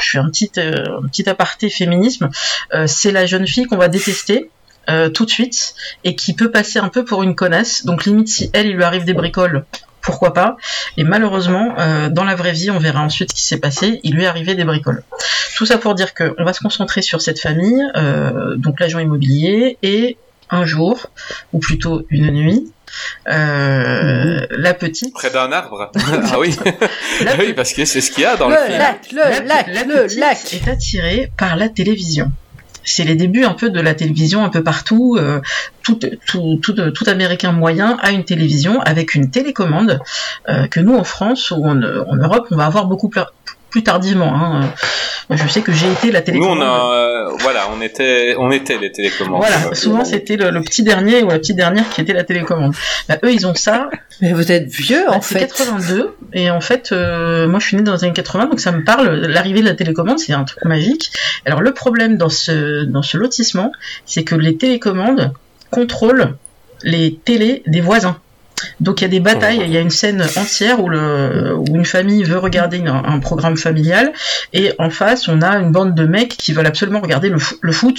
[0.00, 2.28] je fais un petit, euh, un petit aparté féminisme,
[2.74, 4.50] Euh, c'est la jeune fille qu'on va détester.
[4.90, 8.26] euh, tout de suite et qui peut passer un peu pour une connasse donc limite
[8.26, 9.64] si elle il lui arrive des bricoles
[10.00, 10.56] pourquoi pas.
[10.96, 14.16] Et malheureusement, euh, dans la vraie vie, on verra ensuite ce qui s'est passé, il
[14.16, 15.04] lui est arrivé des bricoles.
[15.56, 19.78] Tout ça pour dire qu'on va se concentrer sur cette famille, euh, donc l'agent immobilier,
[19.84, 20.16] et
[20.50, 21.06] un jour,
[21.52, 22.72] ou plutôt une nuit,
[23.28, 25.14] euh, la petite...
[25.14, 25.90] Près d'un arbre.
[25.96, 26.56] ah oui.
[27.24, 28.78] La, oui, parce que c'est ce qu'il y a dans le, Le film.
[28.78, 30.38] lac, le la- lac, la le petite lac.
[30.54, 32.30] est attirée par la télévision.
[32.84, 35.16] C'est les débuts un peu de la télévision un peu partout.
[35.18, 35.40] euh,
[35.82, 40.00] tout, tout, tout, Américain moyen a une télévision avec une télécommande
[40.48, 43.10] euh, que nous en France ou en, Europe on va avoir beaucoup
[43.72, 44.32] plus, tardivement.
[44.34, 44.72] hein.
[45.30, 46.58] Je sais que j'ai été la Nous, télécommande.
[46.58, 49.38] on a, euh, voilà, on était, on était les télécommandes.
[49.40, 52.74] Voilà, souvent c'était le, le petit dernier ou la petite dernière qui était la télécommande.
[53.08, 53.88] Bah, eux, ils ont ça.
[54.20, 55.46] Mais vous êtes vieux, Bah, en c'est fait.
[55.46, 58.72] 82 et en fait, euh, moi je suis née dans les années 80, donc ça
[58.72, 59.08] me parle.
[59.26, 61.10] L'arrivée de la télécommande, c'est un truc magique.
[61.46, 63.72] Alors le problème dans ce dans ce lotissement,
[64.04, 65.32] c'est que les télécommandes
[65.70, 66.34] contrôlent
[66.82, 68.18] les télés des voisins.
[68.80, 71.64] Donc il y a des batailles, il y a une scène entière où, le, où
[71.74, 74.12] une famille veut regarder une- un programme familial
[74.52, 77.56] et en face on a une bande de mecs qui veulent absolument regarder le, fo-
[77.60, 77.98] le foot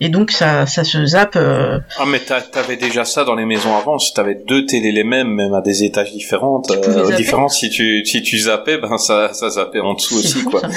[0.00, 1.36] et donc ça, ça se zappe.
[1.36, 3.98] euh, Ah, mais t'a- t'avais déjà ça dans les maisons avant.
[3.98, 8.04] Si t'avais deux télés les mêmes, même à des étages différents, euh, différents, si tu,
[8.04, 10.60] si tu zappais, ben, ça, ça zappait en dessous aussi, fou, quoi.
[10.60, 10.68] ça.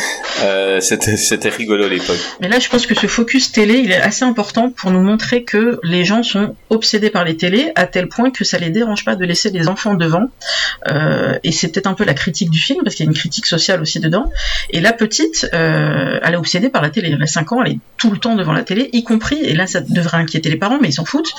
[0.43, 2.17] Euh, c'était, c'était rigolo à l'époque.
[2.41, 5.43] Mais là, je pense que ce focus télé, il est assez important pour nous montrer
[5.43, 9.05] que les gens sont obsédés par les télés à tel point que ça les dérange
[9.05, 10.25] pas de laisser les enfants devant.
[10.89, 13.17] Euh, et c'est peut-être un peu la critique du film, parce qu'il y a une
[13.17, 14.31] critique sociale aussi dedans.
[14.69, 17.11] Et la petite, euh, elle est obsédée par la télé.
[17.11, 19.53] Elle a 5 ans, elle est tout le temps devant la télé, y compris, et
[19.53, 21.33] là, ça devrait inquiéter les parents, mais ils s'en foutent,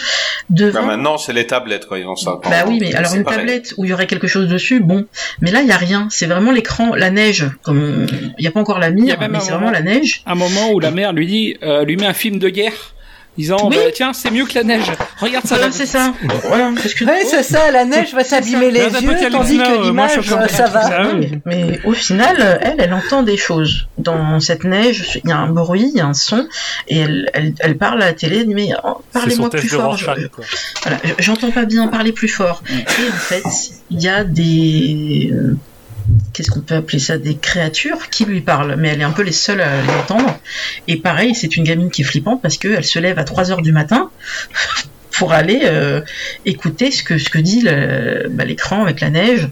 [0.51, 1.99] devant Ben, maintenant, c'est les tablettes, quoi.
[1.99, 2.39] Ils ont ça.
[2.43, 3.39] bah oui, mais alors une pareil.
[3.39, 5.07] tablette où il y aurait quelque chose dessus, bon.
[5.41, 6.09] Mais là, il y a rien.
[6.11, 7.47] C'est vraiment l'écran, la neige.
[7.63, 8.07] Comme
[8.39, 10.23] il n'y a pas encore la mire, mais c'est vraiment la neige.
[10.27, 12.94] Un moment où la mère lui dit, euh, lui met un film de guerre,
[13.37, 13.77] disant, Oui.
[13.77, 14.91] bah, tiens, c'est mieux que la neige.
[15.21, 15.55] Regarde ça.
[15.57, 15.73] Voilà, là.
[15.73, 16.15] c'est ça.
[16.45, 19.83] Voilà, que Ouais, c'est ça, la neige va s'abîmer les yeux, Apocalypse tandis Now, que
[19.83, 20.21] l'image,
[20.51, 21.15] ça va.
[21.15, 21.41] Oui.
[21.45, 23.89] Mais au final, elle, elle entend des choses.
[23.99, 26.47] Dans cette neige, il y a un bruit, il y a un son,
[26.89, 29.97] et elle, elle, elle parle à la télé, elle dit, mais oh, parlez-moi plus fort.
[29.97, 30.45] je- Rorschach, quoi.
[30.83, 32.63] voilà, je- j'entends pas bien, parlez plus fort.
[32.71, 33.43] Et en fait,
[33.91, 35.33] il y a des...
[36.09, 39.11] euh, Qu'est-ce qu'on peut appeler ça Des créatures qui lui parlent, mais elle est un
[39.13, 40.39] peu les seules à les entendre.
[40.89, 43.63] Et pareil, c'est une gamine qui est flippante parce qu'elle se lève à 3 heures
[43.63, 44.11] du matin
[45.13, 46.01] pour aller euh,
[46.45, 47.65] écouter ce que, ce que dit
[48.31, 49.49] bah, l'écran avec la neige.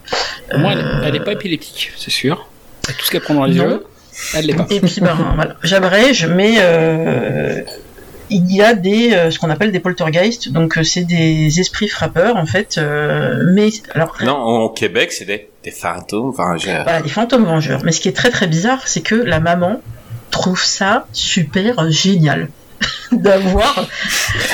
[0.55, 2.47] Moins, elle, Euh, elle est pas épileptique, c'est sûr.
[2.85, 3.69] Avec tout ce qu'elle prend dans les Non.
[3.69, 3.85] yeux,
[4.35, 4.67] elle l'est pas.
[4.69, 7.61] Et puis, ben, voilà, j'abrège, mais euh,
[8.35, 11.87] il y a des euh, ce qu'on appelle des poltergeists, donc euh, c'est des esprits
[11.87, 12.77] frappeurs en fait.
[12.77, 16.33] euh, mais alors Non, au Québec, c'est des, des fantômes.
[16.57, 17.81] J'ai- voilà, des fantômes vengeurs.
[17.83, 19.81] Mais ce qui est très très bizarre, c'est que la maman
[20.31, 22.49] trouve ça super génial
[23.11, 23.87] d'avoir.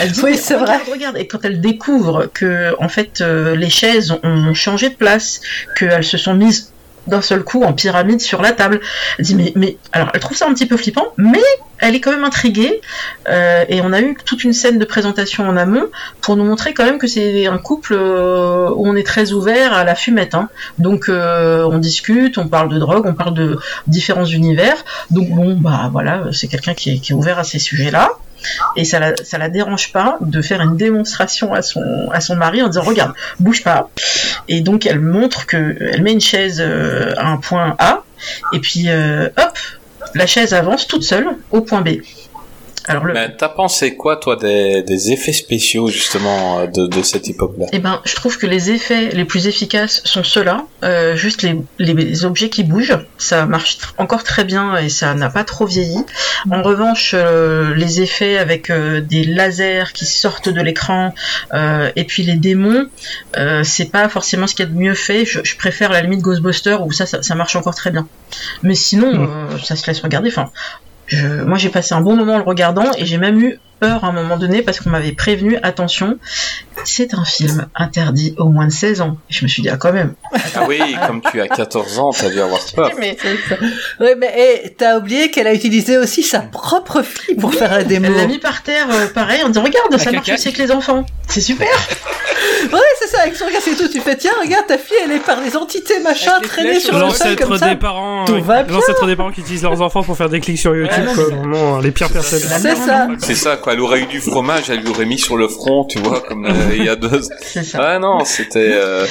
[0.02, 3.70] Elle dit, Oui, c'est regarde, Regarde, et quand elle découvre que en fait euh, les
[3.70, 5.42] chaises ont changé de place,
[5.78, 6.72] qu'elles se sont mises
[7.10, 8.80] d'un seul coup en pyramide sur la table,
[9.18, 11.44] elle dit mais mais alors elle trouve ça un petit peu flippant, mais
[11.80, 12.82] elle est quand même intriguée
[13.30, 15.88] euh, et on a eu toute une scène de présentation en amont
[16.22, 19.74] pour nous montrer quand même que c'est un couple euh, où on est très ouvert
[19.74, 20.36] à la fumette.
[20.36, 20.50] Hein.
[20.78, 24.76] Donc euh, on discute, on parle de drogue, on parle de différents univers.
[25.10, 28.12] Donc bon bah voilà, c'est quelqu'un qui est, qui est ouvert à ces sujets-là.
[28.76, 32.62] Et ça la, la dérange pas de faire une démonstration à son, à son mari
[32.62, 33.90] en disant regarde, bouge pas.
[34.48, 38.04] Et donc elle montre que elle met une chaise euh, à un point A
[38.54, 39.58] et puis euh, hop,
[40.16, 42.00] la chaise avance toute seule au point B.
[42.90, 47.02] Alors le, Mais t'as pensé quoi, toi, des, des effets spéciaux, justement, euh, de, de
[47.04, 47.68] cette époque-là?
[47.72, 50.66] Eh ben, je trouve que les effets les plus efficaces sont ceux-là.
[50.84, 55.30] Euh, juste les, les objets qui bougent, ça marche encore très bien et ça n'a
[55.30, 56.04] pas trop vieilli.
[56.52, 61.14] En revanche, euh, les effets avec euh, des lasers qui sortent de l'écran
[61.54, 62.88] euh, et puis les démons,
[63.38, 65.26] euh, c'est pas forcément ce qu'il y a de mieux fait.
[65.26, 68.08] Je, je préfère à la limite Ghostbusters où ça, ça, ça marche encore très bien.
[68.64, 69.28] Mais sinon, Mm.
[69.54, 70.30] euh, ça se laisse regarder.
[70.30, 70.50] Enfin,
[71.10, 74.04] je- moi j'ai passé un bon moment en le regardant et j'ai même eu peur
[74.04, 76.18] à un moment donné parce qu'on m'avait prévenu attention
[76.86, 79.78] c'est un film interdit au moins de 16 ans et je me suis dit ah
[79.78, 80.14] quand même
[80.56, 82.92] Ah oui, comme tu as 14 ans, t'as dû avoir peur.
[82.98, 83.18] mais
[84.00, 87.84] Ouais, mais hey, t'as oublié qu'elle a utilisé aussi sa propre fille pour faire la
[87.84, 88.08] démo.
[88.08, 90.72] elle l'a mis par terre euh, pareil en disant regarde ça marche aussi avec les
[90.72, 91.68] enfants c'est super
[92.74, 93.88] Ouais, c'est ça, avec son regard, c'est tout.
[93.88, 96.80] Tu fais, tiens, regarde, ta fille, elle est par des entités, machin, Avec les traînée
[96.80, 97.70] sur le sol L'ancêtre comme ça.
[97.70, 98.42] des parents, Tout ouais.
[98.42, 98.76] va bien.
[98.76, 101.24] l'ancêtre des parents qui utilisent leurs enfants pour faire des clics sur YouTube, Ouais, quoi.
[101.32, 102.40] non, Vraiment, les pires personnes.
[102.40, 103.08] C'est ça.
[103.20, 103.69] C'est ça, quoi.
[103.72, 106.46] Elle aurait eu du fromage, elle lui aurait mis sur le front, tu vois, comme
[106.46, 107.22] euh, il y a deux.
[107.42, 108.72] c'est ça Ouais, non, c'était.
[108.74, 109.06] Euh,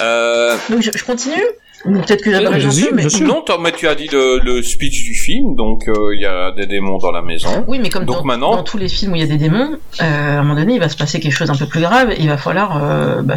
[0.00, 1.42] euh, donc je, je continue
[1.84, 5.54] peut-être que j'avais raison mais non, mais tu as dit le, le speech du film,
[5.54, 7.64] donc euh, il y a des démons dans la maison.
[7.68, 9.36] oui mais comme Donc dans, maintenant- dans tous les films où il y a des
[9.36, 10.04] démons euh, à
[10.40, 12.28] un moment donné il va se passer quelque chose d'un peu plus grave et il
[12.28, 13.36] va falloir euh, bah,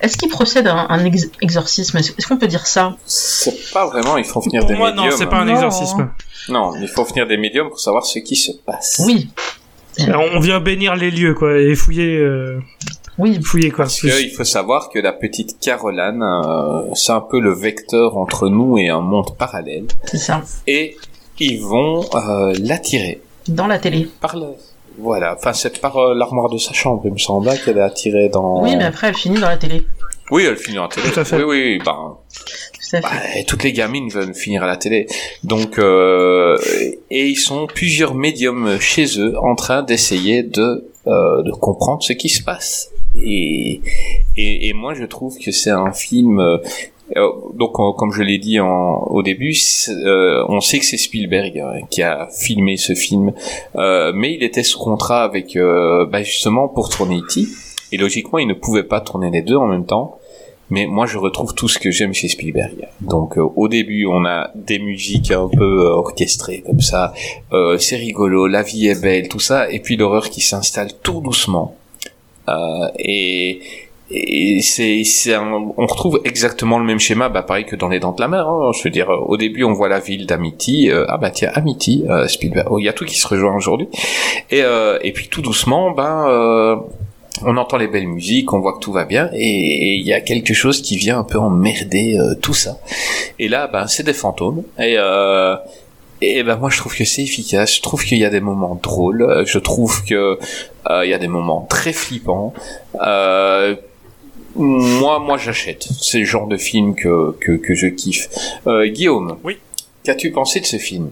[0.00, 1.98] est-ce qu'il procède à un, un ex- exorcisme?
[1.98, 2.96] Est-ce qu'on peut dire ça?
[3.04, 5.18] C'est pas vraiment, il faut venir Pour des moi, non, médiums.
[5.18, 5.52] c'est pas un Non.
[5.52, 6.08] exorcisme.
[6.48, 9.02] Non, il faut venir des médiums pour savoir ce qui se passe.
[9.04, 9.28] oui
[9.98, 12.58] On vient bénir les lieux, quoi, et fouiller, euh,
[13.18, 13.84] oui fouiller, quoi.
[13.84, 18.48] Parce qu'il faut savoir que la petite Caroline, euh, c'est un peu le vecteur entre
[18.48, 19.86] nous et un monde parallèle.
[20.06, 20.96] c'est ça Et
[21.38, 24.46] ils vont euh, l'attirer dans la télé par le...
[24.98, 27.82] Voilà, enfin c'est par euh, l'armoire de sa chambre, il me semble, hein, qu'elle est
[27.82, 28.62] attirée dans...
[28.62, 29.84] oui mais après elle finit dans la télé
[30.30, 31.10] Oui, elle finit en télé.
[31.10, 31.42] Tout à fait.
[31.42, 32.16] Oui, oui, ben,
[33.00, 35.06] tout à bah, toutes les gamines veulent finir à la télé.
[35.42, 36.56] Donc, euh,
[37.10, 42.12] et ils sont plusieurs médiums chez eux en train d'essayer de, euh, de comprendre ce
[42.12, 42.90] qui se passe.
[43.22, 43.80] Et,
[44.36, 46.40] et, et moi, je trouve que c'est un film.
[46.40, 46.58] euh,
[47.16, 49.54] euh, donc, euh, comme je l'ai dit en, au début,
[49.88, 53.32] euh, on sait que c'est Spielberg euh, qui a filmé ce film,
[53.76, 57.42] euh, mais il était sous contrat avec, euh, bah, justement, pour tourner E.T.
[57.92, 60.18] Et logiquement, il ne pouvait pas tourner les deux en même temps.
[60.70, 62.88] Mais moi, je retrouve tout ce que j'aime chez Spielberg.
[63.02, 67.12] Donc, euh, au début, on a des musiques un peu euh, orchestrées comme ça.
[67.52, 69.70] Euh, c'est rigolo, la vie est belle, tout ça.
[69.70, 71.76] Et puis l'horreur qui s'installe tout doucement.
[72.48, 73.60] Euh, et
[74.10, 78.00] et c'est, c'est un- on retrouve exactement le même schéma, bah pareil que dans Les
[78.00, 78.46] Dents de la Mer.
[78.46, 78.70] hein.
[78.76, 80.90] Je veux dire, euh, au début, on voit la ville d'Amity.
[81.08, 82.68] ah bah tiens, Amity, euh, Spielberg.
[82.70, 83.88] Oh, il y a tout qui se rejoint aujourd'hui.
[84.50, 86.80] Et euh, et puis tout doucement, ben.
[87.42, 90.20] On entend les belles musiques, on voit que tout va bien, et il y a
[90.20, 92.78] quelque chose qui vient un peu emmerder euh, tout ça.
[93.38, 95.56] Et là, ben, c'est des fantômes, et, euh,
[96.20, 97.76] et ben moi je trouve que c'est efficace.
[97.76, 99.42] Je trouve qu'il y a des moments drôles.
[99.46, 100.38] Je trouve que
[100.90, 102.54] euh, il y a des moments très flippants.
[103.02, 103.74] Euh,
[104.54, 105.86] moi, moi j'achète.
[106.00, 108.28] C'est le genre de film que que, que je kiffe.
[108.66, 109.38] Euh, Guillaume.
[109.42, 109.58] Oui.
[110.04, 111.10] Qu'as-tu pensé de ce film?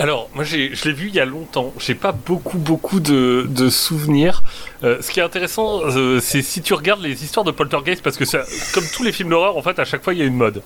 [0.00, 1.74] Alors, moi, j'ai, je l'ai vu il y a longtemps.
[1.80, 4.44] J'ai pas beaucoup, beaucoup de, de souvenirs.
[4.84, 8.16] Euh, ce qui est intéressant, euh, c'est si tu regardes les histoires de Poltergeist, parce
[8.16, 10.26] que ça, comme tous les films d'horreur, en fait, à chaque fois, il y a
[10.26, 10.62] une mode.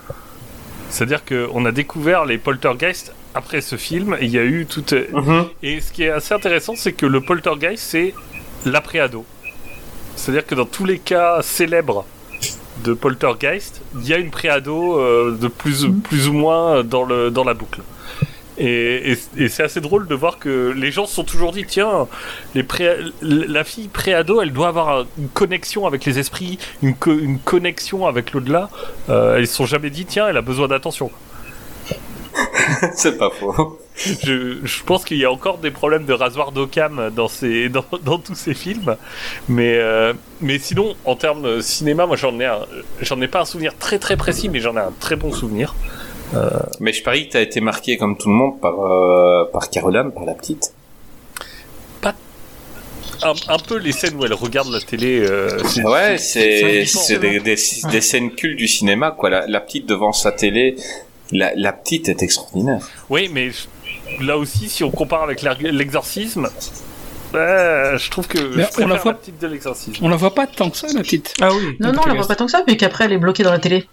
[0.90, 4.84] C'est-à-dire qu'on a découvert les Poltergeist après ce film, et il y a eu tout.
[5.62, 8.12] Et ce qui est assez intéressant, c'est que le Poltergeist, c'est
[8.66, 9.24] l'après-ado.
[10.14, 12.04] C'est-à-dire que dans tous les cas célèbres
[12.84, 17.30] de Poltergeist, il y a une préado euh, de plus, plus ou moins dans, le,
[17.30, 17.80] dans la boucle.
[18.58, 21.64] Et, et- et c'est assez drôle de voir que les gens se sont toujours dit
[21.66, 22.06] tiens,
[22.54, 27.18] les pré- la fille préado, elle doit avoir une connexion avec les esprits, une, co-
[27.18, 28.68] une connexion avec l'au-delà.
[29.08, 31.10] Euh, elles se sont jamais dit tiens, elle a besoin d'attention.
[32.94, 33.78] c'est pas faux.
[33.96, 37.84] je, je pense qu'il y a encore des problèmes de rasoir d'Occam dans, ces, dans,
[38.02, 38.96] dans tous ces films.
[39.48, 42.50] Mais, euh, mais sinon, en termes cinéma, moi j'en ai,
[43.00, 45.74] j'en ai pas un souvenir très très précis, mais j'en ai un très bon souvenir.
[46.80, 50.10] Mais je parie que t'as été marqué comme tout le monde par, euh, par Caroline,
[50.12, 50.72] par la petite.
[53.24, 55.20] Un, un peu les scènes où elle regarde la télé.
[55.20, 57.56] euh, c'est- Ouais, c'est des, des,
[57.90, 59.30] des scènes cultes du cinéma, quoi.
[59.30, 60.74] La, la petite devant sa télé,
[61.30, 62.80] la, la petite est extraordinaire.
[63.10, 63.50] Oui, mais
[64.20, 66.48] là aussi, si on compare avec l'exorcisme,
[67.36, 70.04] euh, je trouve que je on la voit- la petite de l'exorcisme.
[70.04, 71.32] On la voit pas tant que ça, la petite.
[71.40, 71.76] Ah oui.
[71.78, 73.52] Non, non, on la voit pas tant que ça, puis qu'après elle est bloquée dans
[73.52, 73.86] la télé.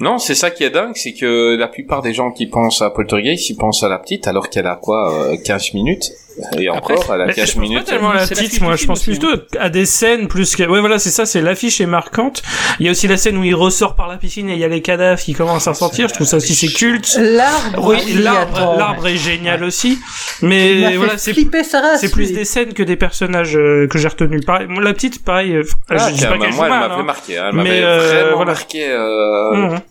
[0.00, 2.90] Non, c'est ça qui est dingue, c'est que la plupart des gens qui pensent à
[2.90, 6.12] Poltergeist, ils pensent à la petite, alors qu'elle a quoi, euh, 15 minutes
[6.58, 7.84] Et Après, encore, elle a Mais 15 je pense minutes.
[7.86, 9.28] pas tellement à la petite, moi je pense plutôt
[9.58, 10.64] à des scènes plus que...
[10.64, 12.42] Ouais voilà c'est ça, c'est l'affiche est marquante.
[12.78, 14.64] Il y a aussi la scène où il ressort par la piscine et il y
[14.64, 17.16] a les cadavres qui commencent à sortir, je trouve ça aussi c'est culte.
[17.18, 17.88] L'arbre.
[17.88, 19.98] Oui, l'arbre, l'arbre est génial aussi,
[20.42, 24.44] m'a mais fait voilà c'est plus des scènes que des personnages euh, que j'ai retenus.
[24.44, 26.88] Pareil, moi, la petite pareil, euh, Ah, je dis pas qu'elle joue moi, elle mal,
[26.90, 27.04] m'avait hein.
[27.04, 29.85] marqué, hein, elle Mais, m'avait euh, vraiment marqué.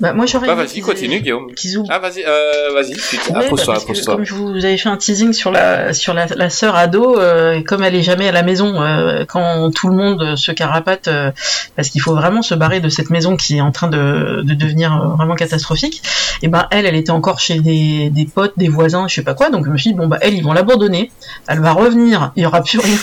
[0.00, 1.46] Bah, moi j'aurais Bah, vas-y, continue, aient- Guillaume.
[1.90, 3.74] Ah, vas-y, euh, vas-y, que appose-toi.
[4.16, 7.62] comme je vous avais fait un teasing sur la sur la, la sœur ado, euh,
[7.62, 11.30] comme elle est jamais à la maison, euh, quand tout le monde se carapate, euh,
[11.76, 14.54] parce qu'il faut vraiment se barrer de cette maison qui est en train de, de
[14.54, 16.02] devenir vraiment catastrophique.
[16.42, 19.34] Et ben elle, elle était encore chez des, des potes, des voisins, je sais pas
[19.34, 19.50] quoi.
[19.50, 21.10] Donc je me suis dit bon bah elle, ils vont l'abandonner.
[21.48, 22.96] Elle va revenir, il y aura plus rien.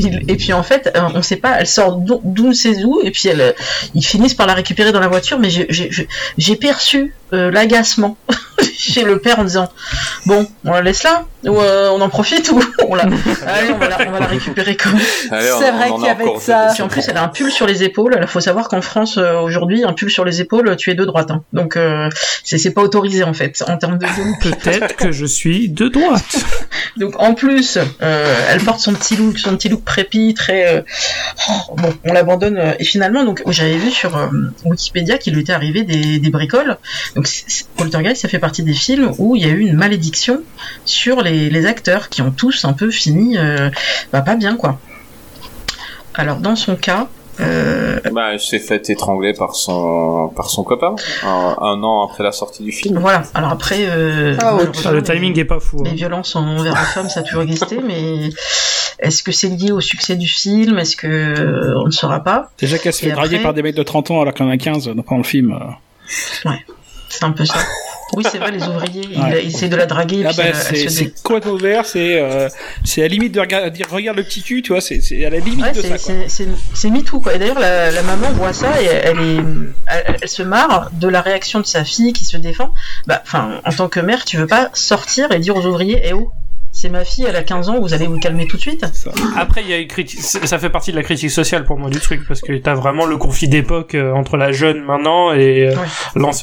[0.28, 3.54] Et puis en fait, on sait pas, elle sort d'où sait où, et puis elle,
[3.94, 8.16] ils finissent par la récupérer dans la voiture, mais j'ai- j'ai perçu euh, l'agacement
[8.62, 9.68] chez le père en disant
[10.26, 13.04] bon, on la laisse là ou euh, on en profite ou on la,
[13.46, 15.00] allez, on va la, on va la récupérer quand même.
[15.30, 16.68] Allez, on- C'est vrai encore ça.
[16.74, 18.18] Puis en plus, elle a un pull sur les épaules.
[18.20, 21.04] Il faut savoir qu'en France euh, aujourd'hui, un pull sur les épaules, tu es de
[21.04, 21.30] droite.
[21.30, 21.42] hein.
[21.52, 22.08] Donc euh,
[22.44, 24.06] c'est c'est pas autorisé en fait en termes de
[24.42, 26.36] Peut-être que je suis de droite.
[26.96, 30.80] Donc en plus, euh, elle porte son petit look, son petit look prépi, très euh,
[31.70, 31.94] oh, bon.
[32.04, 34.26] On l'abandonne et finalement, donc j'avais vu sur euh,
[34.64, 36.76] Wikipédia qu'il lui était arrivé des, des bricoles.
[37.14, 37.28] Donc
[37.76, 40.40] Poltergeist, ça fait partie des films où il y a eu une malédiction
[40.84, 43.70] sur les, les acteurs qui ont tous un peu fini, euh,
[44.12, 44.78] bah, pas bien quoi.
[46.14, 47.08] Alors dans son cas.
[47.40, 50.94] Euh, Bah, elle s'est fait étrangler par son, par son copain,
[51.24, 52.98] un, un an après la sortie du film.
[52.98, 53.22] voilà.
[53.32, 54.64] Alors après, euh, Ah, ouais.
[54.90, 55.82] le les- timing est pas fou.
[55.82, 55.94] Les hein.
[55.94, 58.28] violences envers les femmes, ça a toujours existé, mais
[58.98, 60.78] est-ce que c'est lié au succès du film?
[60.78, 62.50] Est-ce que euh, on ne saura pas?
[62.58, 64.50] Déjà qu'elle se fait draguer après- par des mecs de 30 ans alors qu'elle en
[64.50, 65.52] a 15 pendant le film.
[65.52, 66.50] euh.
[67.08, 67.54] C'est un peu ça.
[68.14, 69.40] Oui, c'est vrai, les ouvriers, Ouais.
[69.44, 70.24] ils essaient de la draguer.
[70.28, 74.42] Ah bah c'est complètement ouvert, c'est euh, à la limite de dire regarde le petit
[74.42, 75.98] cul, tu vois, c'est à la limite Ouais, de c'est- ça quoi.
[75.98, 77.34] c'est c'est- c'est MeToo, quoi.
[77.34, 79.36] Et d'ailleurs, la, la maman voit ça et elle, est,
[79.86, 82.72] elle, elle se marre de la réaction de sa fille qui se défend.
[83.06, 86.12] Bah, enfin, en tant que mère, tu veux pas sortir et dire aux ouvriers, eh
[86.12, 86.30] oh,
[86.72, 88.84] c'est ma fille, elle a 15 ans, vous allez vous calmer tout de suite
[89.36, 91.90] Après, il y a une critique, ça fait partie de la critique sociale pour moi
[91.90, 95.68] du truc, parce que t'as vraiment le conflit d'époque euh, entre la jeune maintenant et
[95.68, 95.74] euh,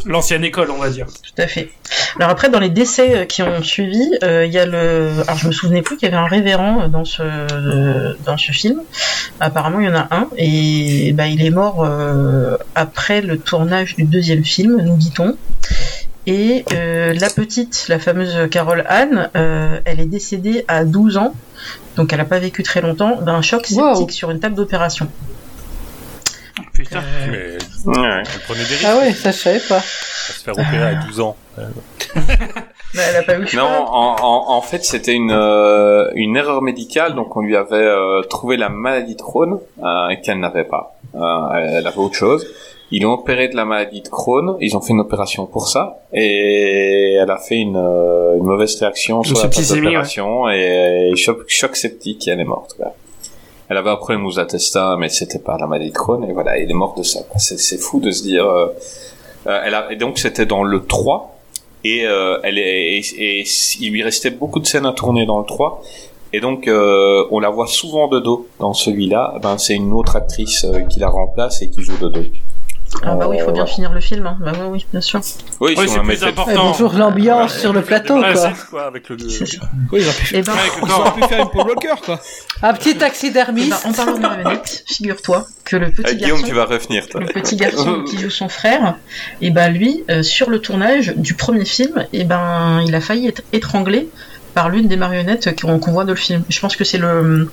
[0.06, 1.08] l'ancienne école, on va dire.
[1.08, 1.70] Tout à fait.
[2.18, 5.12] Alors après, dans les décès euh, qui ont suivi, euh, il y a le.
[5.28, 8.38] Alors je me souvenais plus qu'il y avait un révérend euh, dans ce euh, dans
[8.38, 8.82] ce film.
[9.40, 13.96] Apparemment, il y en a un et bah, il est mort euh, après le tournage
[13.96, 15.38] du deuxième film, nous dit-on.
[16.30, 21.34] Et euh, la petite, la fameuse Carole Anne, euh, elle est décédée à 12 ans,
[21.96, 24.10] donc elle n'a pas vécu très longtemps, d'un choc septique Wow.
[24.10, 25.08] sur une table d'opération.
[26.74, 27.00] Putain.
[27.00, 28.24] Euh, Mais Ouais.
[28.34, 28.86] elle prenait des risques.
[28.88, 29.78] Ah ouais, ça je savais pas.
[29.78, 31.38] à se faire opérer à 12 ans.
[31.56, 31.64] bah,
[32.94, 33.62] elle n'a pas eu le choix.
[33.62, 37.76] Non, en, en, en fait, c'était une, euh, une erreur médicale, donc on lui avait
[37.76, 40.98] euh, trouvé la maladie de Crohn, euh, qu'elle n'avait pas.
[41.16, 42.46] Euh, elle avait autre chose.
[42.92, 46.00] Ils l'ont opéré de la maladie de Crohn, ils ont fait une opération pour ça,
[46.14, 51.40] et elle a fait une, euh, une mauvaise réaction sur la d'opération, et, et choc,
[51.48, 52.76] choc septique, et elle est morte.
[52.78, 52.94] quoi.
[53.70, 56.58] Elle avait un problème aux intestins, mais c'était pas la maladie de Crohn, et voilà,
[56.58, 57.20] elle est morte de ça.
[57.38, 58.46] C'est, fou de se dire...
[58.46, 58.68] euh,
[59.48, 61.34] euh, elle a, et donc c'était dans le 3,
[61.84, 63.44] et, euh, elle est, et, et
[63.82, 65.82] il lui restait beaucoup de scènes à tourner dans le 3
[66.34, 70.16] et donc euh, on la voit souvent de dos dans celui-là ben c'est une autre
[70.18, 72.24] actrice euh, qui la remplace et qui joue de dos
[73.04, 74.26] Ah bah oui, il faut bien Euh, finir le film.
[74.26, 74.38] Hein.
[74.40, 75.20] Bah oui, oui, bien sûr.
[75.60, 76.52] oui, Oui, si c'est on plus mettait- important.
[76.52, 78.54] Ouais, bonjour l'ambiance sur le plateau Ouais, quoi.
[78.56, 79.18] c'est- quoi, avec le.
[79.18, 82.20] Oui, ils auraient pu, Et ben, Ouais, pu faire une Paul Walker quoi.
[82.64, 83.70] Un petit Eh taxidermiste.
[83.84, 87.08] ben, en parlant de marionnette, figure-toi que le petit Ah, Guillaume garçon, tu vas revenir
[87.10, 88.96] toi le petit garçon qui joue son frère,
[89.42, 93.28] et ben lui, euh, sur le tournage du premier film, et ben il a failli
[93.28, 94.08] être étranglé
[94.58, 96.42] par l'une des marionnettes qu'on qu'on voit dans le film.
[96.50, 97.48] Je pense que c'est le,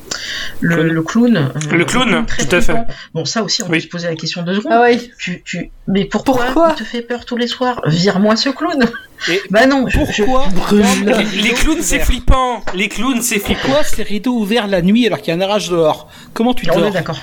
[0.61, 1.37] le, le clown.
[1.37, 2.73] euh, Le clown, très tout à fait.
[2.73, 2.87] flippant.
[3.13, 3.73] Bon, ça aussi, on Oui.
[3.77, 4.73] peut se poser la question deux secondes.
[4.75, 5.11] Ah oui.
[5.19, 5.71] Tu, tu...
[5.87, 7.83] Mais pourquoi, Pourquoi il te fait peur tous les soirs?
[7.87, 8.83] Vire-moi ce clown
[9.29, 10.47] Et Bah non, je- je- pourquoi
[11.35, 12.63] Les, les clowns, c'est flippant.
[12.75, 13.61] Les clowns, c'est flippant.
[13.65, 16.09] Pourquoi ces rideaux ouverts la nuit alors qu'il y a un orage dehors?
[16.33, 16.87] Comment tu on dors?
[16.87, 17.19] est d'accord.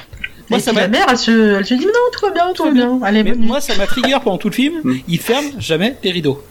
[0.51, 2.65] Moi, Et ça m'a- mère, elle se, elle se dit non, tout va bien, tout
[2.65, 2.99] va bien.
[3.03, 4.75] Allez, moi, ça m'a trigger pendant tout le film.
[4.83, 4.97] Hmm.
[5.07, 6.43] Il ferme jamais les rideaux.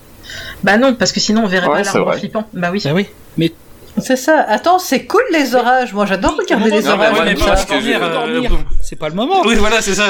[0.63, 2.45] Bah non, parce que sinon on verrait Ouais, pas l'arbre flippant.
[2.53, 2.81] Bah oui.
[2.85, 3.07] Bah oui.
[3.37, 3.53] Mais
[3.99, 4.41] C'est ça.
[4.49, 5.93] Attends, c'est cool les orages.
[5.93, 7.17] Moi, j'adore regarder les orages.
[7.19, 8.01] je- dormir,
[8.53, 9.43] euh, c'est pas le moment.
[9.45, 10.07] Oui, voilà, c'est ça.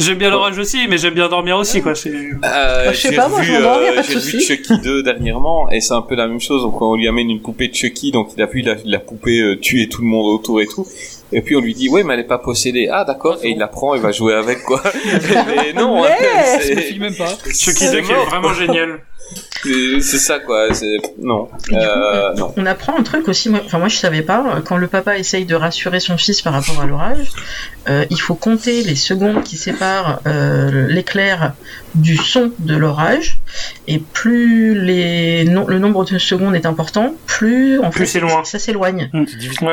[0.00, 1.92] J'aime bien l'orage aussi, mais j'aime bien dormir aussi, quoi.
[1.92, 3.62] Euh, je sais j'ai pas, moi, je euh,
[3.96, 4.40] pas de j'ai souci.
[4.40, 6.62] Chucky 2 dernièrement et c'est un peu la même chose.
[6.62, 9.40] Donc on lui amène une poupée de Chucky, donc il a vu la, la poupée
[9.40, 10.86] euh, tuer tout le monde autour et tout.
[11.32, 12.88] Et puis on lui dit ouais mais elle est pas possédée.
[12.90, 13.38] Ah d'accord.
[13.42, 14.80] Et il la prend et va jouer avec quoi.
[15.04, 16.02] mais non.
[16.02, 17.28] Mais- hein, c'est- même pas.
[17.46, 19.00] Chucky C'est 2 qui est vraiment génial.
[19.64, 20.72] C'est ça quoi.
[20.72, 21.46] C'est non.
[21.46, 22.54] Coup, Euh, on- non.
[22.56, 25.44] on apprend un truc aussi, moi, enfin moi je savais pas, quand le papa essaye
[25.44, 27.30] de rassurer son fils par rapport à l'orage,
[27.88, 31.54] euh, il faut compter les secondes qui séparent euh, l'éclair
[31.94, 33.38] du son de l'orage,
[33.88, 38.20] et plus les no- le nombre de secondes est important, plus en Plus fait c'est
[38.20, 38.44] loin.
[38.44, 39.10] ça s'éloigne.
[39.12, 39.24] Ouais,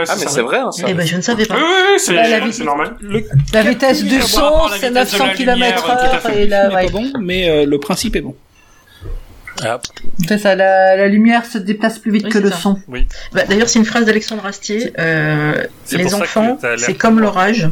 [0.07, 0.89] Ah c'est mais c'est vrai hein, ça.
[0.89, 1.55] Et ben je ne savais pas.
[1.55, 2.27] oui, oui, c'est, Bah,
[3.53, 6.43] la vitesse du son, c'est vitesse de 900 la km lumière, tout à heure fait.
[6.43, 6.85] et la, n'est ouais.
[6.85, 8.35] pas bon, mais euh, le principe est bon.
[9.63, 9.79] Ah,
[10.27, 12.57] C'est ça, la, la lumière se déplace plus vite Oui, que le ça.
[12.57, 12.79] son.
[13.33, 15.53] Bah, D'ailleurs c'est une phrase d'Alexandre Astier, euh,
[15.91, 17.69] les enfants c'est comme l'orage,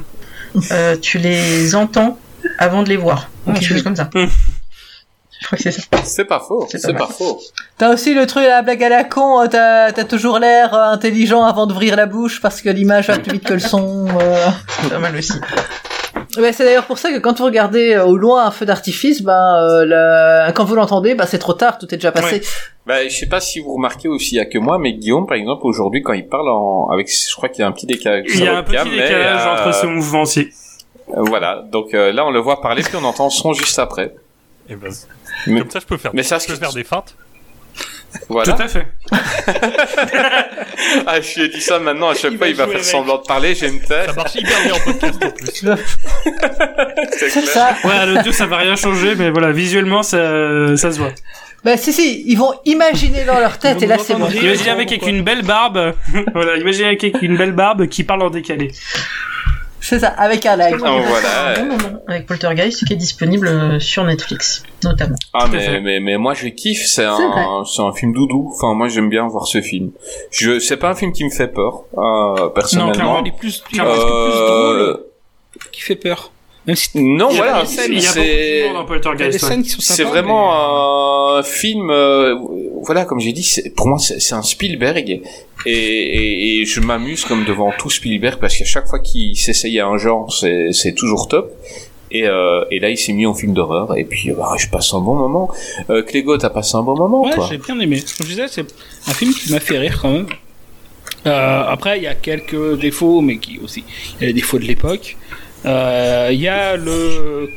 [0.71, 2.17] Euh, tu les entends
[2.59, 4.09] avant de les voir, ou Ah, quelque chose comme ça.
[4.13, 5.81] Je crois que c'est ça.
[6.05, 6.67] C'est pas faux.
[6.71, 7.41] C'est pas faux.
[7.77, 11.65] T'as aussi le truc, la blague à la con, euh, t'as toujours l'air intelligent avant
[11.67, 14.07] d'ouvrir la bouche parce que l'image va plus vite que le son.
[14.21, 14.47] euh.
[14.89, 15.33] Pas mal aussi.
[16.37, 19.21] Ouais, c'est d'ailleurs pour ça que quand vous regardez euh, au loin un feu d'artifice,
[19.21, 22.41] ben euh, le- quand vous l'entendez, ben c'est trop tard, tout est déjà passé.
[22.87, 25.27] Bah, je sais pas si vous remarquez aussi, il y a que moi, mais Guillaume,
[25.27, 27.85] par exemple, aujourd'hui, quand il parle en, avec, je crois qu'il y a un petit
[27.85, 28.25] décalage.
[28.27, 30.49] Il y a un petit décalage euh, entre ce mouvement aussi.
[31.09, 31.63] euh, Voilà.
[31.71, 34.15] Donc, euh, là, on le voit parler, puis on entend son juste après.
[34.69, 34.91] et ben,
[35.47, 37.15] Mais- comme ça, je peux faire, mais ça, je peux faire des feintes.
[38.29, 38.53] Voilà.
[38.53, 38.87] Tout à fait.
[41.05, 42.83] Ah, je lui ai dit ça maintenant, à chaque Il fois, va il va faire
[42.83, 44.05] semblant de parler, vais me taire.
[44.05, 45.65] Ça marche hyper bien en podcast en plus.
[47.17, 47.75] C'est ça.
[47.83, 51.11] Ouais, à l'audio, ça va rien changer, mais voilà, visuellement, ça, ça se voit.
[51.63, 54.27] Ben si si, ils vont imaginer dans leur tête et là c'est bon.
[54.27, 55.93] Imaginez un mec avec une belle barbe.
[56.33, 58.71] voilà, imaginez un mec avec une belle barbe qui parle en décalé.
[59.85, 60.77] C'est ça, avec un live.
[60.79, 61.59] Oh, voilà.
[61.59, 65.15] Un bon moment avec Poltergeist qui est disponible euh, sur Netflix, notamment.
[65.33, 68.49] Ah, mais, mais, mais moi, je kiffe, c'est un, c'est un film doudou.
[68.55, 69.91] Enfin, moi, j'aime bien voir ce film.
[70.31, 72.91] Je, c'est pas un film qui me fait peur, euh, Non, personnellement.
[72.93, 73.93] clairement, il est plus, il est Clairement.
[73.93, 74.99] presque plus Euh, drôle
[75.71, 76.31] qui fait peur.
[76.65, 77.99] Même si Non, Il y voilà, c'est, ouais.
[80.05, 82.35] vraiment un film, euh,
[82.81, 83.45] voilà, comme j'ai dit,
[83.75, 85.21] pour moi, c'est, un Spielberg, et,
[85.65, 89.87] et, et je m'amuse comme devant tout Spielberg, parce qu'à chaque fois qu'il s'essaye à
[89.87, 91.51] un genre, c'est, c'est toujours top.
[92.11, 94.93] Et, euh, et là, il s'est mis en film d'horreur, et puis, bah, je passe
[94.93, 95.49] un bon moment.
[95.89, 97.47] Euh, Clégo, t'as passé un bon moment, Ouais, toi?
[97.49, 98.01] j'ai bien aimé.
[98.17, 98.65] Comme je disais, c'est
[99.07, 100.27] un film qui m'a fait rire quand même.
[101.25, 103.83] Euh, après, il y a quelques défauts, mais qui aussi,
[104.15, 105.17] il y a les défauts de l'époque.
[105.65, 107.49] Euh, Il y a le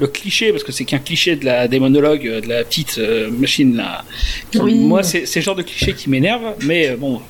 [0.00, 3.30] le cliché, parce que c'est qu'un cliché de la démonologue, euh, de la petite euh,
[3.30, 4.02] machine là.
[4.50, 4.74] qui- Oui.
[4.74, 7.20] Moi, c'est c'est le genre de cliché qui m'énerve, mais euh, bon,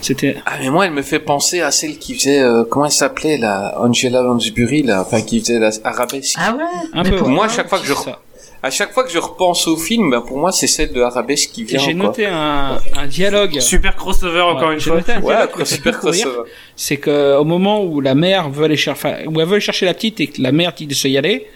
[0.00, 0.36] c'était.
[0.46, 3.36] Ah mais moi elle me fait penser à celle qui faisait euh, comment elle s'appelait
[3.38, 6.36] là Angela Lansbury là enfin qui faisait la arabesque.
[6.38, 6.62] Ah ouais?
[6.94, 7.34] Un Mais peu, pour- ouais.
[7.34, 8.20] moi à chaque fois que je ça.
[8.62, 11.50] À chaque fois que je repense au film ben, pour moi c'est celle de arabesque
[11.52, 12.06] qui vient J'ai quoi.
[12.06, 13.60] noté un, un dialogue.
[13.60, 14.96] Super crossover, encore Ouais, une fois.
[14.96, 16.48] noté un Ouais, fait super crossover.
[16.74, 19.60] c'est que au moment où la mère veut aller chercher, enfin, où elle veut aller
[19.60, 21.46] chercher la petite et que la mère dit de se y aller,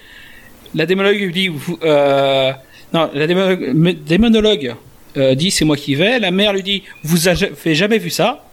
[0.74, 1.50] la démonologue lui dit,
[1.84, 2.52] euh,
[2.92, 4.74] non, la démonologue, démonologue
[5.16, 8.44] euh, dit c'est moi qui vais, la mère lui dit vous avez jamais vu ça?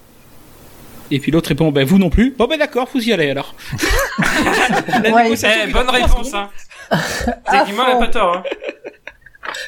[1.10, 2.34] Et puis l'autre répond ben vous non plus.
[2.38, 3.54] Bon ben d'accord, vous y allez alors.
[5.14, 5.32] Ouais.
[5.34, 6.50] Eh, bonne réponse, hein.
[6.90, 8.00] Techniquement, elle a fond.
[8.00, 8.44] pas tort, hein.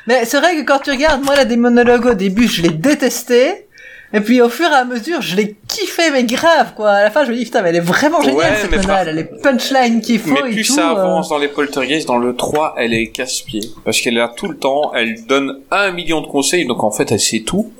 [0.07, 3.67] Mais c'est vrai que quand tu regardes, moi la démonologue au début, je l'ai détestée.
[4.13, 6.89] Et puis au fur et à mesure, je l'ai kiffé, mais grave quoi.
[6.91, 8.83] À la fin, je me dis putain, mais elle est vraiment géniale Ouais, cette nana.
[8.87, 10.73] par- Elle a les punchlines qu'il faut Mais et plus tout.
[10.73, 10.95] ça euh.
[11.01, 13.61] avance dans les poltergeists, dans le 3, elle est casse-pied.
[13.85, 16.91] Parce qu'elle est là tout le temps, elle donne un million de conseils, donc en
[16.91, 17.71] fait elle sait tout.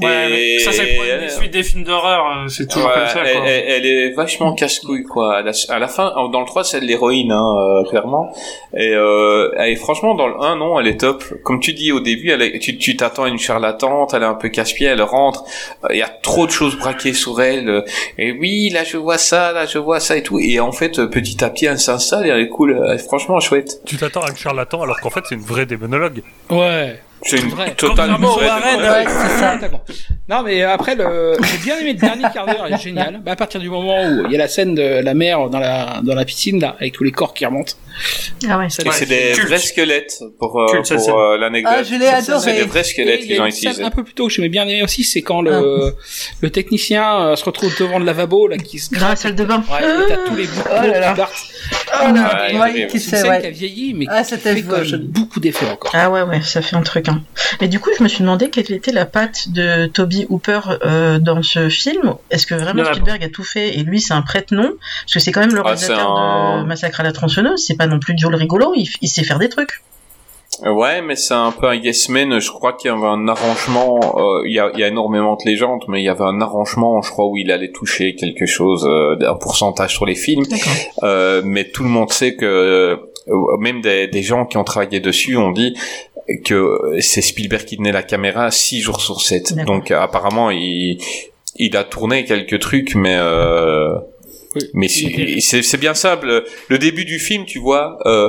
[0.00, 2.24] Ouais, mais Et- ça, c'est le problème des suites des films d'horreur.
[2.44, 3.48] euh, C'est toujours Ouais, comme ça, elle, quoi.
[3.48, 5.36] elle- elle est vachement casse-couille quoi.
[5.38, 8.32] À la, à la fin, dans le 3 c'est l'héroïne hein, euh, clairement.
[8.76, 11.24] Et, euh, et franchement dans le 1 non, elle est top.
[11.44, 14.34] Comme tu dis au début, elle est- tu t'attends à une charlatante, elle est un
[14.34, 15.44] peu casse-pied, elle rentre.
[15.84, 17.68] Euh, Il y a trop de choses braquées sur elle.
[17.68, 17.82] euh,
[18.18, 20.38] Et oui, là je vois ça, là je vois ça et tout.
[20.38, 22.72] Et en fait, petit à petit, elle s'installe et elle est cool.
[22.72, 23.80] euh, Franchement chouette.
[23.84, 26.22] Tu t'attends à un charlatan alors qu'en fait c'est une vraie démonologue.
[26.50, 27.00] Ouais.
[27.22, 29.54] C'est une vraie- Warren, vraie- ouais, c'est ça.
[29.54, 29.82] totalement.
[30.28, 31.36] Non, mais après, le...
[31.42, 33.20] j'ai bien aimé le dernier quart d'heure, il est génial.
[33.24, 35.58] Bah, à partir du moment où il y a la scène de la mer dans
[35.58, 37.72] la, dans la piscine, là, avec tous les corps qui remontent.
[38.48, 38.66] Ah ouais.
[38.68, 39.48] C'est des Culte.
[39.48, 41.72] vrais squelettes pour, euh, pour euh, l'anecdote.
[41.78, 42.40] Ah, je l'ai adoré.
[42.40, 43.82] C'est des vrais Et squelettes qu'ils a ont utilisés.
[43.82, 45.90] un peu plus tôt que j'aimais bien aimé aussi, c'est quand le, Ah.
[46.40, 49.44] le technicien euh, se retrouve devant le lavabo, là, qui se Dans la salle de
[49.44, 49.64] bain.
[49.70, 51.10] Ouais, et t'as tous les bouts Oh là là.
[51.10, 51.34] qui partent.
[52.00, 52.90] Oh là, Ouais, ouais, terrible.
[52.90, 55.06] qui C'est une scène qui a vieilli, mais Ah, qui fait quand même joli.
[55.08, 55.90] beaucoup d'effets encore.
[55.94, 57.08] Ah ouais, ouais, ça fait un truc.
[57.08, 57.22] Hein.
[57.60, 61.18] Mais du coup, je me suis demandé quelle était la patte de Toby Hooper euh,
[61.18, 62.14] dans ce film.
[62.30, 64.70] Est-ce que vraiment en a Spielberg a tout fait et lui c'est un prête-nom
[65.04, 67.76] Parce que c'est quand même le Ah, réalisateur un- de Massacre à la tronçonneuse, c'est
[67.76, 69.82] pas non plus Joe le rigolo, il, il sait faire des trucs.
[70.64, 72.38] Ouais, mais c'est un peu un yes man.
[72.40, 74.00] Je crois qu'il y avait un arrangement.
[74.18, 76.40] euh, il y, a, il y a énormément de légendes, mais il y avait un
[76.40, 80.44] arrangement, je crois, où il allait toucher quelque chose, euh, un pourcentage sur les films.
[80.44, 80.72] D'accord.
[81.04, 82.96] Euh, mais tout le monde sait que euh,
[83.60, 85.74] même des, des gens qui ont travaillé dessus ont dit
[86.44, 89.54] que c'est Spielberg qui tenait la caméra 6 jours sur 7.
[89.54, 89.74] D'accord.
[89.76, 90.98] Donc euh, apparemment il
[91.56, 93.94] il a tourné quelques trucs mais euh,
[94.54, 94.62] Oui.
[94.74, 98.28] mais c'est bien ça le, le début du film tu vois euh,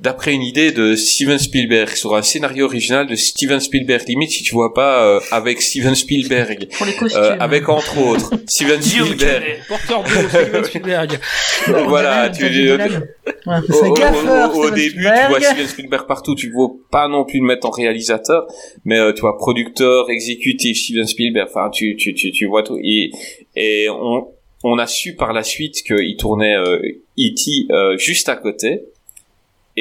[0.00, 4.42] d'après une idée de Steven Spielberg sur un scénario original de Steven Spielberg limite si
[4.42, 7.20] tu vois pas euh, avec Steven Spielberg Pour les costumes.
[7.22, 9.60] euh, avec entre autres Steven Spielberg.
[9.68, 11.18] Porteur de Steven Spielberg.
[11.88, 13.00] voilà tu Xavier Dolan.
[13.46, 13.56] Ouais.
[13.88, 15.28] au, gaffeur, au- au Steven début, tu Spielberg.
[15.28, 18.46] vois Steven Spielberg partout, tu vois pas non plus le mettre en réalisateur,
[18.84, 22.78] mais euh, tu vois producteur, exécutif, Steven Spielberg, enfin tu, tu, tu, tu vois tout.
[22.82, 23.10] Et,
[23.56, 24.28] et on,
[24.64, 26.78] on a su par la suite qu'il tournait euh,
[27.18, 27.66] E.T.
[27.70, 28.82] euh, juste à côté,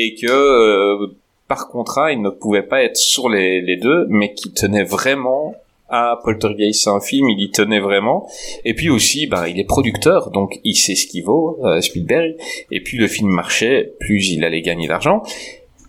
[0.02, 1.08] et que euh,
[1.50, 5.56] par contrat, il ne pouvait pas être sur les, deux, mais qu'il tenait vraiment
[5.90, 8.30] à Poltergeist, c'est un film, il y tenait vraiment.
[8.64, 12.36] Et puis aussi, bah, il est producteur, donc il sait ce qu'il vaut, euh, Spielberg.
[12.72, 15.24] Et plus le film marchait, plus il allait gagner d'argent.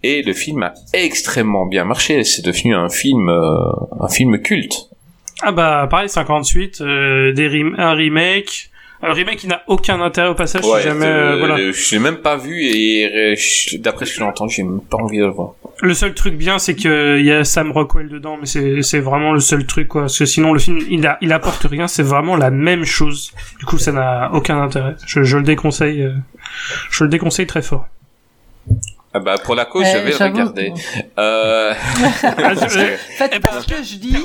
[0.03, 2.25] Et le film a extrêmement bien marché.
[2.25, 3.61] C'est devenu un film, euh,
[4.01, 4.89] un film culte.
[5.43, 8.70] Ah bah pareil 58 euh, des rem- un remake
[9.03, 11.57] un remake qui n'a aucun intérêt au passage si jamais euh, euh, voilà.
[11.73, 13.35] je l'ai même pas vu et euh,
[13.79, 15.55] d'après ce que j'ai entendu, j'ai même pas envie de le voir.
[15.81, 19.01] le seul truc bien c'est que il y a Sam Rockwell dedans mais c'est c'est
[19.01, 20.03] vraiment le seul truc quoi.
[20.03, 23.33] Parce que sinon le film il a il apporte rien c'est vraiment la même chose.
[23.59, 24.97] Du coup ça n'a aucun intérêt.
[25.07, 26.07] Je, je le déconseille
[26.91, 27.87] je le déconseille très fort
[29.13, 30.33] Ah bah pour la cause, Eh, je vais le j'avoue.
[30.35, 30.73] regarder.
[31.19, 31.75] Euh...
[32.23, 34.17] Ah, je- Faites Eh pas ben, ce que je dis.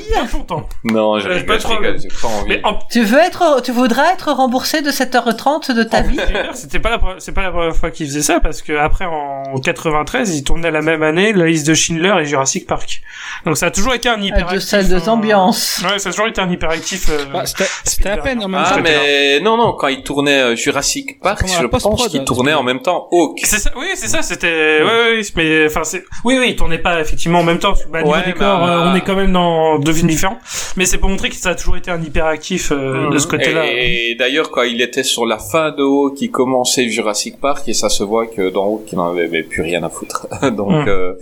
[0.84, 2.48] non, je Euh, rigole, pas je trop- rigole, j'ai pas envie.
[2.48, 6.18] mais en Tu veux être, tu voudras être remboursé de 7h30 de ta vie?
[6.54, 9.06] C'était pas la pre- c'est pas la première fois qu'il faisait ça parce que après
[9.06, 13.02] en 93 il tournait la même année la liste de Schindler et Jurassic Park.
[13.44, 14.52] Donc ça a toujours été un hyperactif.
[14.52, 15.08] deux salles de hein.
[15.08, 15.80] ambiance.
[15.84, 17.08] Ouais, ça a toujours été un hyperactif.
[17.10, 18.80] euh, Bah, c'était c'était à peine en même Ah temps.
[18.82, 22.60] mais non non quand il tournait euh, Jurassic Park, je pense qu'il hein, tournait c'était-
[22.60, 23.40] en même temps Hawk.
[23.42, 26.78] C'est ça, oui, c'est ça, c'était, ouais, ouais, mais, enfin, c'est, oui, oui, il tournait
[26.78, 29.00] pas effectivement en même temps, parce que, bah, niveau Ouais, décor, bah, euh, on est
[29.02, 30.38] quand même dans deux films différents,
[30.76, 33.64] mais c'est pour montrer que ça a toujours été un hyperactif, euh, de ce côté-là.
[33.70, 37.68] Et, et d'ailleurs, quand il était sur la fin de Hawk, il commençait Jurassic Park,
[37.68, 40.26] et ça se voit que dans Hawk, il n'en avait mais plus rien à foutre.
[40.56, 40.88] Donc, Mm.
[40.88, 41.12] euh,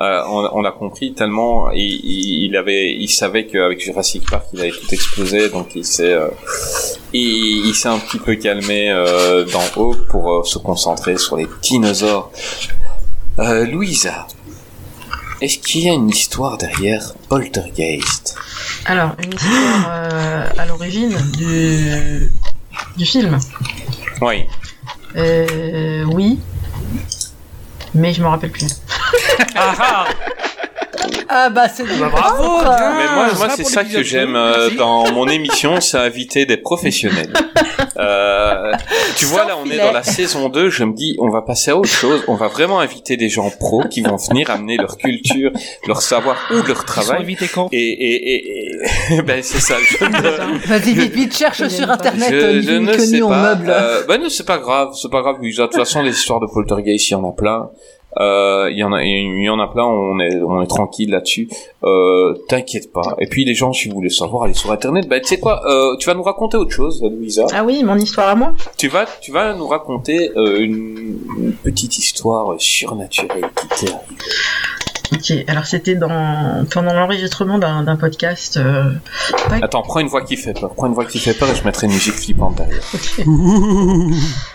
[0.00, 4.46] euh, on, on l'a compris tellement, il, il, il avait, il savait qu'avec Jurassic Park,
[4.52, 6.28] il avait tout explosé, donc il s'est, euh,
[7.12, 11.36] il, il s'est un petit peu calmé euh, dans Hawk pour euh, se concentrer sur
[11.36, 12.30] les dinosaures.
[13.38, 14.28] Euh, Louisa,
[15.40, 18.36] est-ce qu'il y a une histoire derrière Poltergeist?
[18.84, 22.32] Alors, une histoire euh, à l'origine du,
[22.96, 23.38] du film.
[24.20, 24.44] Oui.
[25.16, 26.38] Euh, oui.
[27.94, 28.68] Mais je me rappelle plus.
[29.56, 30.06] Ah, ah,
[31.28, 32.58] Ah bah c'est du Bah, bravo.
[32.98, 37.32] Mais moi, c'est ça que j'aime euh, dans mon émission, c'est inviter des professionnels.
[37.96, 38.72] Euh,
[39.16, 41.42] tu vois, Sans là, on est dans la saison 2, je me dis, on va
[41.42, 44.76] passer à autre chose, on va vraiment inviter des gens pros qui vont venir amener
[44.76, 45.52] leur culture,
[45.86, 47.22] leur savoir ou leur Ils sont travail.
[47.22, 48.72] invités quand Et, et, et,
[49.14, 49.76] et- ben, c'est ça.
[49.80, 53.28] Je, ne- Vas-y vite vite cherche sur internet je, euh, je une ne sais en
[53.28, 53.42] pas.
[53.54, 53.70] meuble.
[53.70, 55.36] Euh, ben non, c'est pas grave, c'est pas grave.
[55.40, 57.70] De toute façon, les histoires de poltergeist, il y en a plein.
[58.20, 59.84] Euh, Il y en a, il y en a plein.
[59.84, 61.48] On est, on est tranquille là-dessus.
[61.82, 63.16] Euh, T'inquiète pas.
[63.18, 65.08] Et puis les gens, si vous voulez savoir, allez sur internet.
[65.08, 67.46] Ben tu sais quoi euh, Tu vas nous raconter autre chose, Louisa.
[67.52, 71.52] Ah oui, mon histoire à moi Tu vas, tu vas nous raconter euh, une, une
[71.62, 74.16] petite histoire surnaturelle qui t'est arrivée.
[75.30, 78.58] Ok, alors c'était dans pendant l'enregistrement d'un d'un podcast.
[78.58, 78.90] euh,
[79.48, 80.74] pas- Attends, prends une voix qui fait peur.
[80.74, 82.82] Prends une voix qui fait peur et je mettrai une musique flippante derrière.
[82.92, 83.24] ok.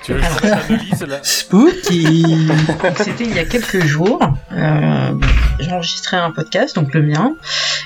[0.04, 2.24] Tu veux que je te mette un devis, celle-là Spooky.
[2.48, 4.20] Donc, C'était il y a quelques jours.
[4.54, 5.12] Euh,
[5.60, 7.34] J'enregistrais un podcast, donc le mien,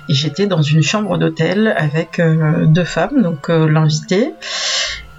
[0.10, 4.34] et j'étais dans une chambre d'hôtel avec euh, deux femmes, donc euh, l'invité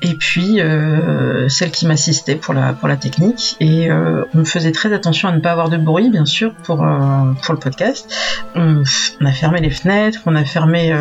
[0.04, 3.56] et puis euh, celle qui m'assistait pour la, pour la technique.
[3.58, 6.84] Et euh, on faisait très attention à ne pas avoir de bruit, bien sûr, pour,
[6.84, 8.14] euh, pour le podcast.
[8.54, 8.82] On,
[9.20, 10.94] on a fermé les fenêtres, on a fermé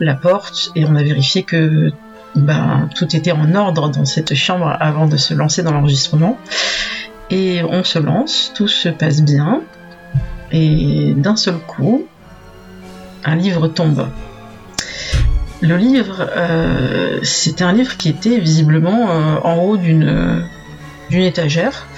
[0.00, 1.90] la porte et on a vérifié que
[2.34, 6.38] ben, tout était en ordre dans cette chambre avant de se lancer dans l'enregistrement.
[7.30, 9.62] Et on se lance, tout se passe bien.
[10.50, 12.06] Et d'un seul coup,
[13.24, 14.06] un livre tombe.
[15.62, 20.44] Le livre, euh, c'était un livre qui était visiblement euh, en haut d'une
[21.08, 21.88] d'une étagère.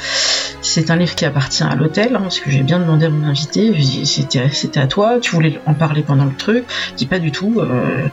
[0.60, 3.24] C'est un livre qui appartient à l'hôtel, hein, parce que j'ai bien demandé à mon
[3.26, 3.72] invité,
[4.04, 7.60] c'était à toi, tu voulais en parler pendant le truc, je dis pas du tout.
[7.60, 8.08] euh.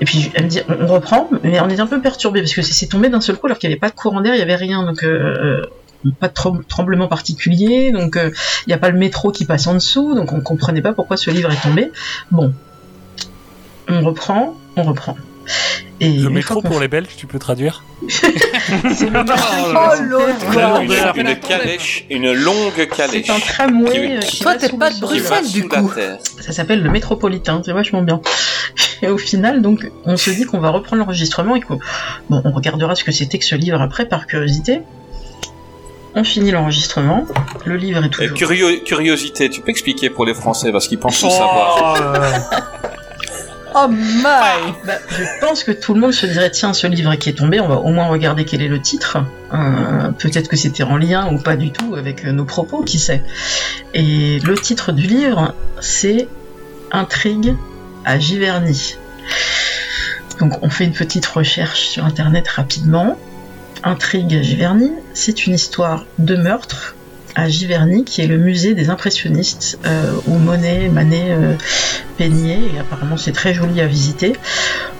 [0.00, 2.62] Et puis elle me dit, on reprend, mais on est un peu perturbé parce que
[2.62, 4.42] c'est tombé d'un seul coup alors qu'il n'y avait pas de courant d'air, il n'y
[4.42, 5.62] avait rien, donc euh,
[6.18, 8.30] pas de trem- tremblement particulier, donc euh,
[8.66, 11.18] il n'y a pas le métro qui passe en dessous, donc on comprenait pas pourquoi
[11.18, 11.92] ce livre est tombé.
[12.30, 12.54] Bon,
[13.90, 15.16] on reprend, on reprend.
[16.02, 17.82] Et Le métro pour les Belges, tu peux traduire?
[18.08, 23.26] C'est le Oh l'autre Une, une calèche, une longue calèche.
[23.26, 23.90] C'est un tramway.
[23.90, 25.90] Qui- euh, qui- qui Toi, t'es pas de Bruxelles, du coup.
[26.40, 28.20] Ça s'appelle le métropolitain, c'est vachement bien.
[29.02, 31.78] Et au final, donc, on se dit qu'on va reprendre l'enregistrement et qu'on
[32.30, 34.80] bon, on regardera ce que c'était que ce livre après par curiosité.
[36.14, 37.24] On finit l'enregistrement.
[37.66, 38.36] Le livre est Euh, toujours.
[38.38, 41.28] curio- curiosité, tu peux expliquer pour les Français parce qu'ils pensent Oh.
[41.28, 42.50] tout savoir.
[43.74, 44.74] Oh my.
[44.84, 47.60] Bah, je pense que tout le monde se dirait tiens ce livre qui est tombé
[47.60, 49.18] on va au moins regarder quel est le titre.
[49.52, 52.98] Euh, peut-être que c'était en lien ou pas du tout avec euh, nos propos qui
[52.98, 53.22] sait.
[53.94, 56.28] Et le titre du livre c'est
[56.90, 57.54] Intrigue
[58.04, 58.96] à Giverny.
[60.40, 63.18] Donc on fait une petite recherche sur internet rapidement.
[63.84, 66.96] Intrigue à Giverny c'est une histoire de meurtre
[67.34, 71.54] à Giverny qui est le musée des impressionnistes euh, où Monet, Manet euh,
[72.18, 74.34] peignaient et apparemment c'est très joli à visiter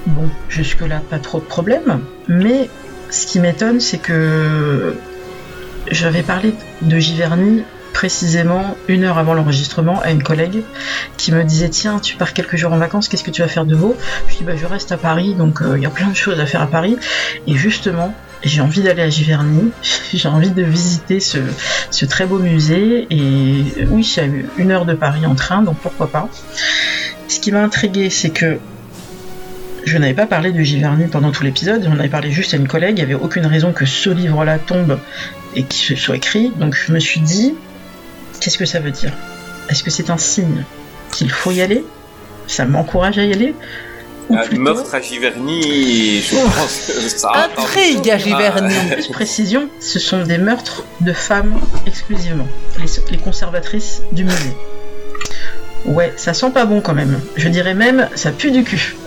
[0.06, 2.00] Bon, jusque-là, pas trop de problème.
[2.28, 2.70] Mais
[3.10, 4.96] ce qui m'étonne, c'est que
[5.90, 7.62] j'avais parlé de Giverny
[7.92, 10.62] précisément une heure avant l'enregistrement à une collègue
[11.16, 13.66] qui me disait Tiens, tu pars quelques jours en vacances, qu'est-ce que tu vas faire
[13.66, 13.94] de beau?
[14.28, 16.40] Je dis bah, Je reste à Paris, donc euh, il y a plein de choses
[16.40, 16.96] à faire à Paris.
[17.46, 19.70] Et justement, j'ai envie d'aller à Giverny,
[20.14, 21.38] j'ai envie de visiter ce,
[22.06, 23.06] très beau musée.
[23.10, 26.28] Et euh, oui, eu une heure de Paris en train, donc pourquoi pas.
[27.28, 28.58] Ce qui m'a intrigué, c'est que
[29.84, 32.68] je n'avais pas parlé de Giverny pendant tout l'épisode, j'en avais parlé juste à une
[32.68, 34.98] collègue, il n'y avait aucune raison que ce livre-là tombe
[35.54, 37.54] et qu'il se soit écrit, donc je me suis dit,
[38.40, 39.12] qu'est-ce que ça veut dire?
[39.68, 40.64] Est-ce que c'est un signe
[41.12, 41.84] qu'il faut y aller?
[42.46, 43.54] Ça m'encourage à y aller?
[44.32, 47.32] Un plutôt, meurtre à Giverny, je pense que ça.
[47.58, 52.46] Intrigue à Giverny plus précision, ce sont des meurtres de femmes exclusivement,
[52.78, 54.56] les, les conservatrices du musée.
[55.86, 57.20] Ouais, ça sent pas bon quand même.
[57.36, 58.94] Je dirais même, ça pue du cul.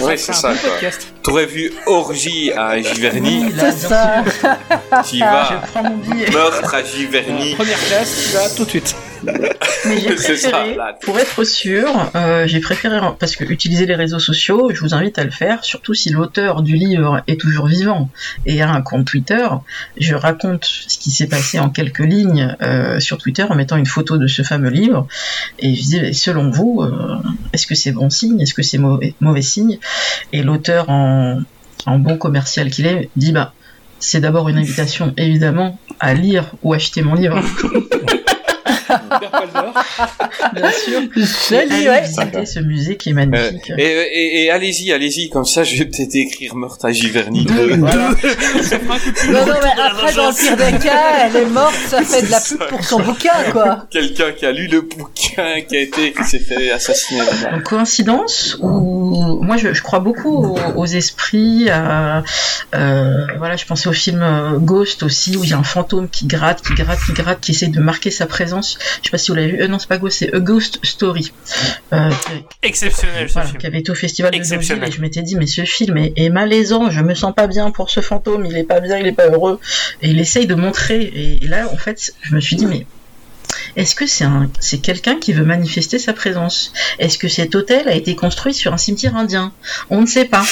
[0.00, 0.90] Ouais, c'est ça, quoi.
[1.24, 4.22] T'aurais vu Orgie à Giverny, Oui, C'est ça.
[5.02, 5.60] t'y Je vas.
[5.72, 6.30] prends mon billet.
[6.30, 7.54] Meurtre à Giverny.
[7.56, 8.94] Première classe, tu vas tout de suite.
[9.22, 14.70] Mais j'ai préféré, pour être sûr, euh, j'ai préféré, parce que utiliser les réseaux sociaux,
[14.72, 18.10] je vous invite à le faire, surtout si l'auteur du livre est toujours vivant
[18.46, 19.46] et a un compte Twitter.
[19.98, 23.86] Je raconte ce qui s'est passé en quelques lignes euh, sur Twitter en mettant une
[23.86, 25.06] photo de ce fameux livre.
[25.58, 27.16] Et je disais, selon vous, euh,
[27.52, 28.40] est-ce que c'est bon signe?
[28.40, 29.78] Est-ce que c'est mauvais, mauvais signe?
[30.32, 31.40] Et l'auteur, en,
[31.86, 33.52] en bon commercial qu'il est, dit, bah,
[34.00, 37.40] c'est d'abord une invitation, évidemment, à lire ou acheter mon livre.
[37.66, 38.77] Perds pas le nord.
[40.54, 41.00] Bien sûr.
[41.50, 42.46] Joli, Allez ouais.
[42.46, 43.72] ce musée qui est Euh, magnifique.
[43.76, 47.46] et, et, et allez-y, allez-y, comme ça je vais peut-être écrire meurtre à Giverny.
[49.30, 52.30] Non, non, mais après, dans le pire des cas, elle est morte, ça fait de
[52.30, 53.86] la pub pour son bouquin, quoi.
[53.90, 57.20] Quelqu'un qui a lu le bouquin qui a été, qui s'est fait assassiner.
[57.52, 61.68] Donc, coïncidence ou moi je, je crois beaucoup aux, aux esprits.
[61.70, 62.22] à-
[62.74, 66.08] euh, voilà, je pensais au film euh, Ghost aussi où il y a un fantôme
[66.08, 68.77] qui gratte, qui gratte, qui gratte, qui essaie de marquer sa présence.
[69.02, 69.62] Je sais pas si vous l'avez vu.
[69.62, 71.32] Euh, non, c'est pas Ghost, c'est A Ghost Story.
[71.92, 72.10] Euh,
[72.62, 73.58] Exceptionnel ce voilà, film.
[73.58, 74.38] qui avait été au festival de.
[74.38, 77.46] Deauville et je m'étais dit mais ce film est, est malaisant, je me sens pas
[77.46, 79.60] bien pour ce fantôme, il est pas bien, il est pas heureux
[80.02, 82.86] et il essaye de montrer et, et là en fait je me suis dit mais
[83.76, 86.72] est-ce que c'est un c'est quelqu'un qui veut manifester sa présence?
[86.98, 89.52] Est-ce que cet hôtel a été construit sur un cimetière indien?
[89.90, 90.44] On ne sait pas.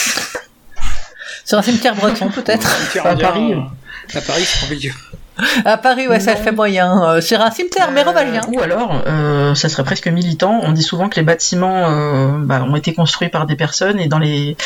[1.44, 2.68] Sur un cimetière breton, peut-être.
[3.04, 3.54] À Paris.
[4.14, 4.92] À Paris, c'est compliqué.
[5.64, 7.02] À Paris, ouais, ça fait moyen.
[7.04, 8.42] Euh, sur un cimetière mérovingien.
[8.48, 10.60] Euh, ou alors, euh, ça serait presque militant.
[10.62, 14.08] On dit souvent que les bâtiments euh, bah, ont été construits par des personnes et
[14.08, 14.56] dans les,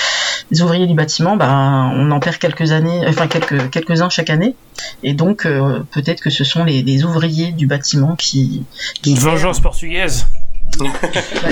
[0.51, 1.49] les ouvriers du bâtiment, bah,
[1.93, 4.55] on en perd quelques années, enfin quelques quelques uns chaque année.
[5.03, 8.65] Et donc euh, peut-être que ce sont les, les ouvriers du bâtiment qui.
[9.07, 10.27] Une vengeance portugaise.
[10.79, 10.87] Bah,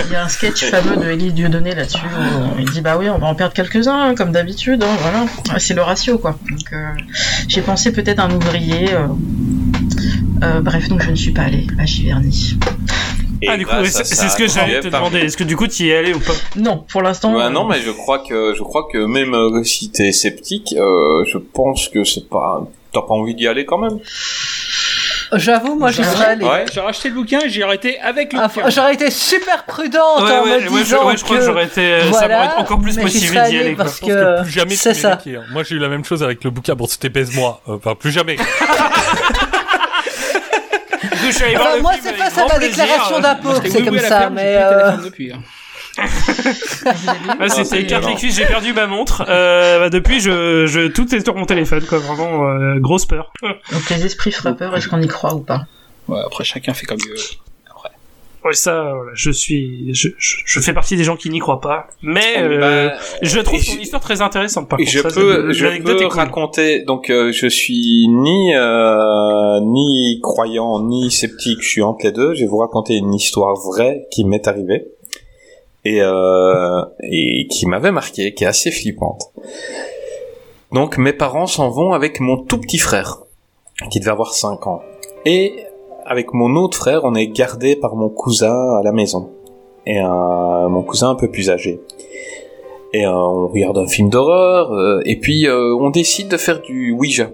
[0.07, 3.11] Il y a un sketch fameux de Élie Dieudonné là-dessus où il dit bah oui
[3.11, 5.59] on va en perdre quelques-uns hein, comme d'habitude hein, voilà.
[5.59, 6.39] C'est le ratio quoi.
[6.51, 6.93] Donc euh,
[7.49, 9.07] j'ai pensé peut-être un ouvrier euh,
[10.43, 12.59] euh, bref donc je ne suis pas allée à Giverny.
[13.47, 15.19] Ah, du coup, c'est ce que j'allais te demander.
[15.19, 16.33] Est-ce que du coup, tu y es allé ou pas?
[16.57, 19.91] Non pour l'instant euh, non, mais je crois que je crois que même euh, si
[19.91, 22.67] t'es sceptique, euh, je pense que c'est pas.
[22.93, 23.99] T'as pas envie d'y aller quand même
[25.35, 26.45] J'avoue, moi j'y serais allé.
[26.45, 26.65] Ouais.
[26.73, 28.71] J'ai racheté le bouquin et j'ai arrêté avec le Ah, bouquin.
[28.71, 31.65] J'aurais été super prudente Ouais, en ouais, me je, disant ouais, je crois que, j'aurais
[31.67, 32.99] été, euh, ça voilà, m'aurait été encore plus
[33.35, 33.75] serais d'y aller.
[33.75, 33.85] quoi.
[33.85, 35.19] parce Je pense que que plus jamais c'est ça.
[35.27, 35.43] hein.
[35.51, 36.75] Moi j'ai eu la même chose avec le bouquin.
[36.75, 37.61] Bon, c'était baise-moi.
[37.69, 38.37] Euh, Enfin, plus jamais.
[38.37, 38.43] Du
[41.11, 43.61] coup, je suis allé voir Enfin, le moi c'est face à ma déclaration d'impôt que
[43.61, 44.57] que c'est comme ça, mais
[47.41, 49.25] Ah, c'était c'est carte j'ai perdu ma montre.
[49.29, 51.99] Euh, bah, depuis, je, je, tout est sur mon téléphone, quoi.
[51.99, 53.33] Vraiment, euh, grosse peur.
[53.43, 55.63] donc les esprits frappeurs est-ce qu'on y croit ou pas?
[56.09, 57.17] Ouais, après chacun fait comme il veut.
[58.45, 61.61] Ouais, ça, voilà, je suis, je, je, je fais partie des gens qui n'y croient
[61.61, 61.89] pas.
[62.03, 64.89] Mais, euh, Bah, je trouve je- histoire très intéressante, par contre.
[64.91, 66.17] je Ça, peux, je l'anecdote peux cool.
[66.19, 66.83] raconter.
[66.85, 71.59] Donc, euh, je suis ni euh, ni croyant ni sceptique.
[71.63, 72.33] Je suis entre les deux.
[72.35, 74.87] Je vais vous raconter une histoire vraie qui m'est arrivée
[75.89, 79.33] et euh, et qui m'avait marqué, qui est assez flippante.
[80.71, 83.23] Donc, mes parents s'en vont avec mon tout petit frère,
[83.91, 84.83] qui devait avoir 5 ans,
[85.25, 85.65] et
[86.05, 89.31] avec mon autre frère, on est gardé par mon cousin à la maison,
[89.87, 91.81] et euh, mon cousin un peu plus âgé.
[92.93, 94.73] Et euh, on regarde un film d'horreur
[95.05, 97.31] et puis on décide de faire du Ouija.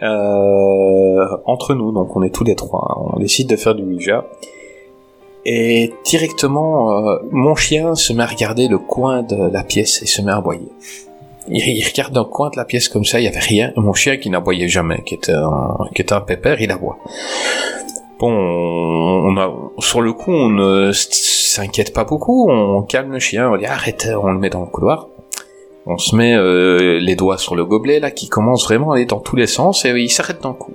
[0.00, 3.10] Entre nous donc on est tous les trois hein.
[3.14, 4.24] on décide de faire du Ouija
[5.44, 10.06] et directement euh, mon chien se met à regarder le coin de la pièce et
[10.06, 10.68] se met à aboyer
[11.48, 13.92] il, il regarde le coin de la pièce comme ça il y avait rien mon
[13.92, 16.98] chien qui n'aboyait jamais qui était un, qui était un pépère il aboie
[18.18, 23.48] Bon, on a, sur le coup, on ne s'inquiète pas beaucoup, on calme le chien,
[23.48, 25.06] on dit arrête, on le met dans le couloir.
[25.86, 29.06] On se met euh, les doigts sur le gobelet là, qui commence vraiment à aller
[29.06, 30.74] dans tous les sens et il s'arrête d'un coup.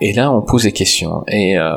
[0.00, 1.70] Et là, on pose des questions et euh,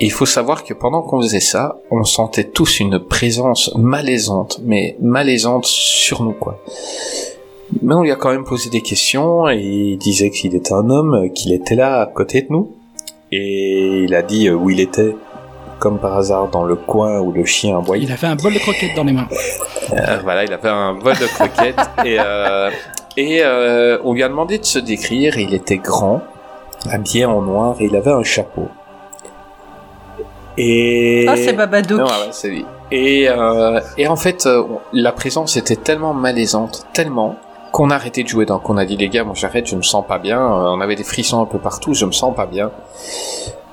[0.00, 4.96] il faut savoir que pendant qu'on faisait ça, on sentait tous une présence malaisante, mais
[5.00, 6.62] malaisante sur nous quoi.
[7.82, 10.88] Mais on lui a quand même posé des questions et il disait qu'il était un
[10.88, 12.72] homme, qu'il était là à côté de nous.
[13.30, 15.14] Et il a dit euh, où il était,
[15.78, 18.04] comme par hasard, dans le coin où le chien aboyait.
[18.04, 19.28] Il avait un bol de croquettes dans les mains.
[19.92, 21.76] Euh, voilà, il avait un bol de croquettes
[22.06, 22.70] et, euh,
[23.18, 25.38] et euh, on lui a demandé de se décrire.
[25.38, 26.22] Il était grand,
[26.88, 28.68] habillé en noir et il avait un chapeau.
[30.60, 31.98] Et Ah, c'est Babadook.
[32.00, 32.66] non, ouais, ouais, c'est lui.
[32.90, 37.36] Et, euh, et en fait, euh, la présence était tellement malaisante, tellement
[37.70, 38.44] qu'on a arrêté de jouer.
[38.44, 40.40] Donc on a dit les gars, moi j'arrête, je me sens pas bien.
[40.40, 42.70] Euh, on avait des frissons un peu partout, je me sens pas bien.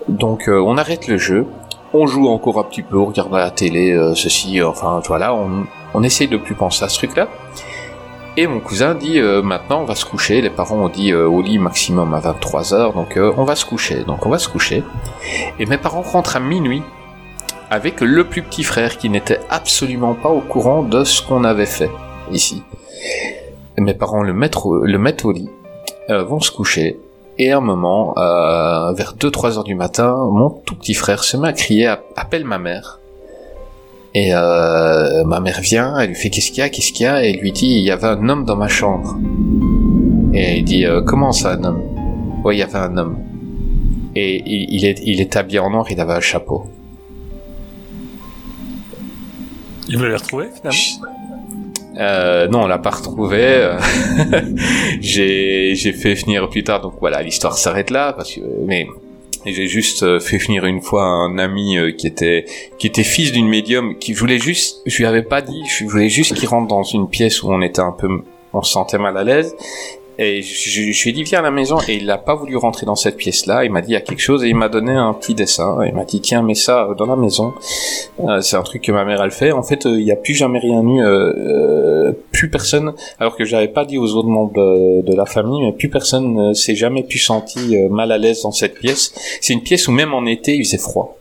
[0.07, 1.47] Donc euh, on arrête le jeu.
[1.93, 5.63] On joue encore un petit peu, on regarde la télé, ceci, enfin voilà, on,
[5.93, 7.29] on essaye de plus penser à ce truc-là.
[8.37, 10.41] Et mon cousin dit euh, maintenant on va se coucher.
[10.41, 13.55] Les parents ont dit euh, au lit maximum à 23 heures, donc euh, on va
[13.55, 14.03] se coucher.
[14.03, 14.83] Donc on va se coucher.
[15.59, 16.83] Et mes parents rentrent à minuit
[17.69, 21.65] avec le plus petit frère qui n'était absolument pas au courant de ce qu'on avait
[21.65, 21.89] fait
[22.31, 22.61] ici.
[23.77, 24.57] Mes parents le mettent
[25.25, 25.49] au, lit,
[26.09, 26.99] vont se coucher.
[27.37, 31.49] Et à un moment, vers 2-3 heures du matin, mon tout petit frère se met
[31.49, 32.99] à crier, app- appelle ma mère.
[34.17, 37.07] Et euh, ma mère vient, elle lui fait qu'est-ce qu'il y a, qu'est-ce qu'il y
[37.07, 39.17] a, et elle lui dit il y avait un homme dans ma chambre.
[40.33, 41.81] Et il dit euh, comment ça un homme?
[42.45, 43.17] Oui, il y avait un homme.
[44.15, 46.63] Et il, il est, il est habillé en noir, il avait un chapeau.
[49.89, 51.11] Il veut les retrouver finalement?
[51.97, 53.69] Euh, non, on l'a pas retrouvé.
[55.01, 58.87] j'ai j'ai fait venir plus tard, donc voilà, l'histoire s'arrête là parce que mais
[59.53, 62.45] j'ai juste euh, fait venir une fois un ami euh, qui était
[62.77, 66.09] qui était fils d'une médium qui voulait juste, je lui avais pas dit, je voulais
[66.09, 68.07] juste qu'il rentre dans une pièce où on était un peu,
[68.53, 69.55] on se sentait mal à l'aise.
[70.17, 72.55] Et je, je, lui ai dit viens à la maison et il n'a pas voulu
[72.55, 73.65] rentrer dans cette pièce-là.
[73.65, 75.77] Il m'a dit il y a quelque chose et il m'a donné un petit dessin.
[75.85, 77.53] Il m'a dit tiens mets ça dans la maison.
[78.21, 79.51] Euh, c'est un truc que ma mère elle fait.
[79.51, 81.33] En fait euh, il n'y a plus jamais rien eu, euh,
[82.05, 82.93] euh, plus personne.
[83.19, 86.53] Alors que j'avais pas dit aux autres membres de, la famille, mais plus personne ne
[86.53, 89.13] s'est jamais pu senti euh, mal à l'aise dans cette pièce.
[89.41, 91.17] C'est une pièce où même en été il faisait froid.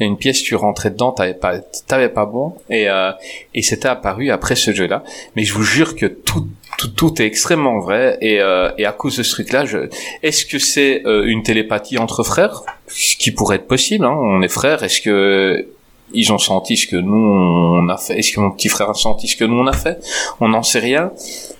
[0.00, 3.12] A une pièce tu rentrais dedans t'avais pas t'avais pas bon et euh,
[3.54, 5.04] et c'était apparu après ce jeu-là.
[5.36, 6.48] Mais je vous jure que tout
[6.78, 9.88] tout, tout est extrêmement vrai et, euh, et à cause de ce truc-là, je...
[10.22, 14.42] est-ce que c'est euh, une télépathie entre frères, ce qui pourrait être possible hein, On
[14.42, 14.82] est frères.
[14.82, 15.68] Est-ce que
[16.14, 18.18] ils ont senti ce que nous on a fait?
[18.18, 19.98] Est-ce que mon petit frère a senti ce que nous on a fait?
[20.40, 21.12] On n'en sait rien.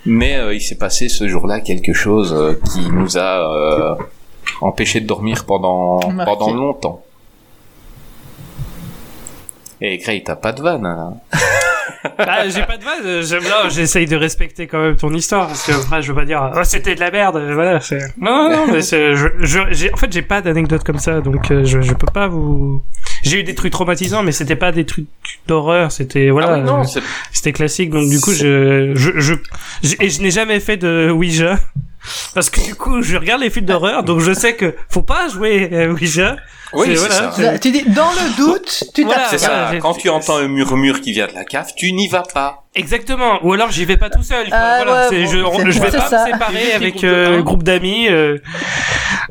[0.04, 3.94] Mais euh, il s'est passé ce jour-là quelque chose euh, qui nous a euh,
[4.60, 6.32] empêché de dormir pendant Marqué.
[6.32, 7.02] pendant longtemps.
[9.80, 10.86] Et Gray, t'as pas de vanne.
[10.86, 11.14] Hein.
[12.18, 15.72] Bah, j'ai pas de j'aime bien, j'essaye de respecter quand même ton histoire, parce que
[15.72, 18.00] après, je veux pas dire, oh, c'était de la merde, voilà, c'est...
[18.20, 21.20] Non, non, non, mais c'est, je, je, j'ai, en fait, j'ai pas d'anecdote comme ça,
[21.20, 22.82] donc euh, je, je peux pas vous...
[23.22, 25.06] J'ai eu des trucs traumatisants, mais c'était pas des trucs
[25.46, 27.00] d'horreur, c'était, voilà, Ah oui, euh,
[27.32, 29.34] c'était classique, donc du coup, je, je, je,
[29.82, 31.58] je- et je n'ai jamais fait de Ouija.
[32.34, 35.28] Parce que du coup, je regarde les films d'horreur, donc je sais que faut pas
[35.28, 36.36] jouer à Ouija.
[36.72, 37.58] Oui, c'est voilà, ça.
[37.58, 39.26] Tu dis, dans le doute, tu Voilà.
[39.28, 39.70] C'est ça.
[39.72, 42.61] j'ai- Quand tu entends un murmure qui vient de la cave, tu n'y vas pas.
[42.74, 43.38] Exactement.
[43.44, 44.48] Ou alors j'y vais pas tout seul.
[44.48, 44.56] Quoi.
[44.58, 45.08] Ah, voilà.
[45.10, 46.24] ouais, bon, je, c'est- je vais pas ça.
[46.26, 47.42] me séparer avec euh, un.
[47.42, 48.08] groupe d'amis.
[48.08, 48.38] Euh...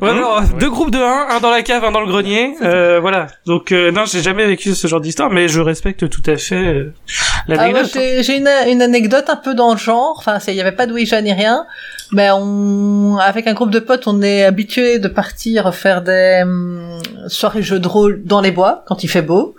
[0.00, 2.54] Ouais, alors, deux groupes de un, un dans la cave, un dans le grenier.
[2.62, 3.26] Euh, voilà.
[3.46, 6.54] Donc euh, non, j'ai jamais vécu ce genre d'histoire, mais je respecte tout à fait
[6.54, 7.90] euh, Ah, l'anecdote.
[8.20, 10.14] j'ai une, une anecdote un peu dans le genre.
[10.18, 11.66] Enfin, il y avait pas de Ouija ni rien.
[12.12, 16.98] Mais on, avec un groupe de potes, on est habitué de partir faire des hum,
[17.26, 19.56] soirées jeux de rôle dans les bois quand il fait beau.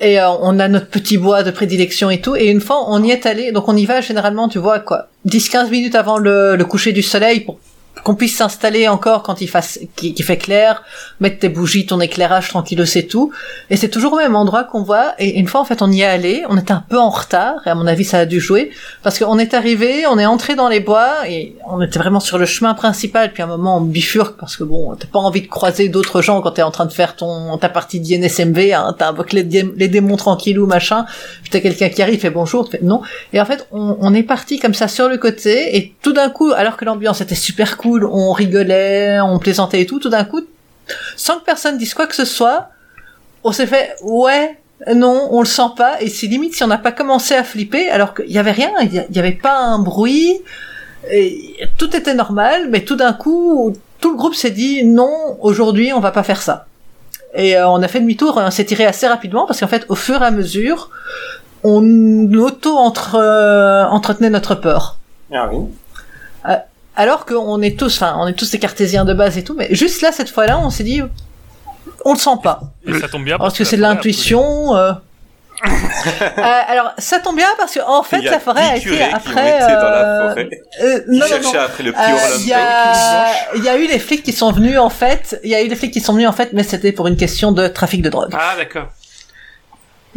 [0.00, 2.36] Et euh, on a notre petit bois de prédilection et tout.
[2.36, 3.52] Et une fois, on y est allé.
[3.52, 7.02] Donc on y va généralement, tu vois quoi, 10-15 minutes avant le, le coucher du
[7.02, 7.58] soleil pour
[8.02, 10.82] qu'on puisse s'installer encore quand il fasse, qui, qui fait clair,
[11.20, 13.32] mettre tes bougies, ton éclairage tranquille, c'est tout.
[13.70, 15.14] Et c'est toujours au même endroit qu'on voit.
[15.18, 16.44] Et une fois, en fait, on y est allé.
[16.48, 17.60] On était un peu en retard.
[17.66, 18.70] Et à mon avis, ça a dû jouer.
[19.02, 21.28] Parce qu'on est arrivé, on est entré dans les bois.
[21.28, 23.32] Et on était vraiment sur le chemin principal.
[23.32, 24.38] Puis à un moment, on bifurque.
[24.38, 26.92] Parce que bon, t'as pas envie de croiser d'autres gens quand t'es en train de
[26.92, 28.72] faire ton, ta partie d'INSMV.
[28.72, 31.06] Hein, t'as invoqué les, les démons tranquillou, machin.
[31.42, 32.68] Puis t'as quelqu'un qui arrive, fait bonjour.
[32.68, 33.02] Tu fais non.
[33.32, 35.76] Et en fait, on, on est parti comme ça sur le côté.
[35.76, 39.86] Et tout d'un coup, alors que l'ambiance était super cool, on rigolait, on plaisantait et
[39.86, 40.40] tout, tout d'un coup,
[41.16, 42.68] sans que personne dise quoi que ce soit,
[43.44, 44.58] on s'est fait ouais
[44.94, 47.88] non on le sent pas et c'est limite si on n'a pas commencé à flipper
[47.90, 50.40] alors qu'il y avait rien il y a- il y avait pas un bruit
[51.10, 55.92] et tout était normal mais tout d'un coup tout le groupe s'est dit non aujourd'hui
[55.92, 56.66] on va pas faire ça
[57.34, 59.96] et euh, on a fait demi-tour on s'est tiré assez rapidement parce qu'en fait au
[59.96, 60.90] fur et à mesure
[61.64, 64.98] on auto entre euh, entretenait notre peur
[65.32, 65.58] Ah oui.
[66.98, 69.68] Alors qu'on est tous, enfin, on est tous des cartésiens de base et tout, mais
[69.70, 71.00] juste là, cette fois-là, on s'est dit,
[72.04, 72.60] on le sent pas.
[72.86, 74.76] Et ça tombe bien Parce que c'est de l'intuition.
[74.76, 74.92] euh.
[75.64, 79.56] Euh, alors, ça tombe bien parce que en fait, la forêt a été après.
[79.58, 80.44] été dans la euh,
[80.82, 81.60] euh, non, non, non.
[81.60, 82.36] après le petit Euh.
[82.40, 83.56] Il y, a...
[83.56, 85.40] il y a eu les flics qui sont venus en fait.
[85.44, 87.16] Il y a eu les flics qui sont venus en fait, mais c'était pour une
[87.16, 88.32] question de trafic de drogue.
[88.34, 88.88] Ah d'accord.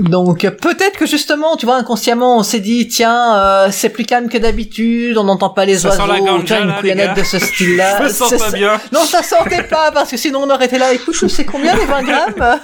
[0.09, 4.29] Donc peut-être que justement, tu vois, inconsciemment, on s'est dit tiens, euh, c'est plus calme
[4.29, 7.99] que d'habitude, on n'entend pas les Ça oiseaux, la ganja, une couillonnette de ce style-là.
[7.99, 8.51] Je me sens pas ça.
[8.51, 8.79] bien.
[8.91, 10.93] Non, ça sortait pas parce que sinon on aurait été là.
[10.93, 12.59] Écoute, c'est combien les 20 grammes?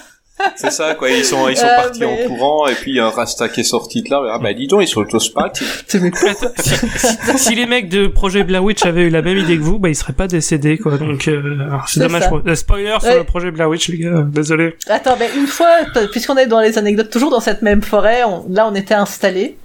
[0.55, 1.09] C'est ça, quoi.
[1.09, 3.09] Ils sont, ils sont Euh, partis mais- en courant, et puis il y a un
[3.09, 4.22] Rasta qui est sorti de là.
[4.31, 5.65] Ah bah dis donc, ils sont tous partis.
[5.88, 9.22] C'est mes Attends, si, si- si les mecs de projet Blair Witch avaient eu la
[9.22, 10.97] même idée que vous, bah ils seraient pas décédés quoi.
[10.97, 12.27] Donc euh, alors, c'est dommage.
[12.30, 12.41] Pour...
[12.45, 14.09] Euh, spoiler sur le projet Blair Witch les gars.
[14.09, 14.76] euh, Désolé.
[14.88, 15.68] Attends, mais une fois,
[16.11, 19.57] puisqu'on est dans les anecdotes, toujours dans cette même forêt, on- là on était installés.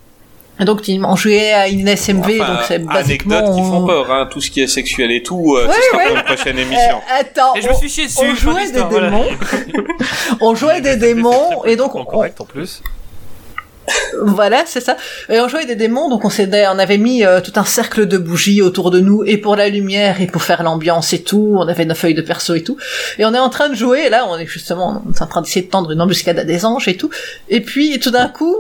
[0.60, 3.36] Et donc tu- on jouait à une SMV, Enfin, donc c'est basiquement.
[3.36, 4.28] anecdotes qui font on- peur, hein.
[4.30, 6.06] Tout ce qui est sexuel et tout, euh, Ouais, ce sera ouais.
[6.08, 7.00] pour une prochaine Euh, émission.
[7.18, 8.18] attends, Et je me on- suis chié dessus.
[8.20, 9.10] on fin jouait des voilà.
[9.10, 9.24] démons.
[10.40, 12.82] on jouait des démons et donc on, correct en plus.
[14.24, 14.96] Voilà, c'est ça.
[15.28, 18.16] Et on jouait des démons, donc on on avait mis euh, tout un cercle de
[18.16, 21.66] bougies autour de nous, et pour la lumière, et pour faire l'ambiance et tout, on
[21.66, 22.76] avait nos feuilles de perso et tout.
[23.18, 25.26] Et on est en train de jouer, et là, on est justement on est en
[25.26, 27.10] train d'essayer de tendre une embuscade à des anges et tout.
[27.48, 28.54] Et puis, tout d'un coup,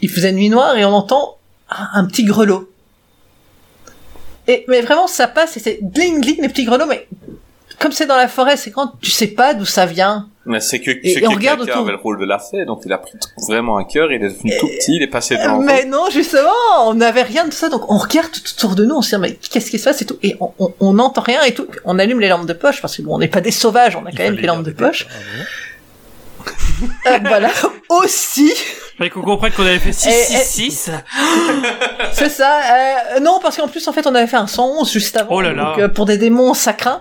[0.00, 1.36] il faisait nuit noire, et on entend
[1.68, 2.70] un, petit grelot.
[4.48, 7.08] Et, mais vraiment, ça passe, et c'est gling gling, les petits grelots, mais
[7.78, 10.28] comme c'est dans la forêt, c'est quand tu sais pas d'où ça vient.
[10.46, 11.78] Mais c'est que, et qui on regarde autour.
[11.78, 13.12] avait le rôle de la fée, donc il a pris
[13.48, 16.50] vraiment un cœur, il est devenu tout petit, il est passé devant Mais non, justement,
[16.84, 19.20] on n'avait rien de ça, donc on regarde tout autour de nous, on se dit,
[19.20, 21.66] mais qu'est-ce qui se passe et tout, et on- on on n'entend rien et tout,
[21.84, 24.06] on allume les lampes de poche, parce que bon, on n'est pas des sauvages, on
[24.06, 25.06] a quand même des lampes de poche,
[27.06, 27.48] Euh, voilà,
[27.88, 28.52] aussi,
[28.98, 30.90] Fallait qu'on comprenne qu'on avait fait 6 Et- 6 et- 6.
[32.12, 32.60] c'est ça,
[33.16, 35.40] euh, non, parce qu'en plus, en fait, on avait fait un 111 juste avant, Oh
[35.40, 35.64] là là.
[35.64, 37.00] donc euh, pour des démons, ça craint,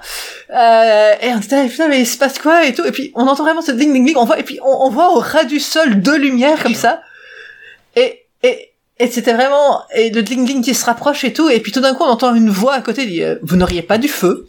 [0.54, 3.12] euh, et on était, là, putain, mais il se passe quoi et tout, et puis
[3.16, 5.20] on entend vraiment ce ding ding ding, on voit, et puis on, on voit au
[5.20, 7.02] ras du sol deux lumières comme ça,
[7.96, 11.50] et, et, et c'était vraiment et le ding ding qui se rapproche et tout.
[11.50, 13.82] Et puis tout d'un coup on entend une voix à côté dit euh, vous n'auriez
[13.82, 14.46] pas du feu?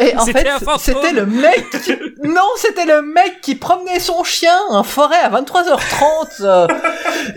[0.00, 0.46] Et en fait
[0.78, 1.92] c'était le mec qui...
[2.24, 6.66] non c'était le mec qui promenait son chien en forêt à 23h30 euh,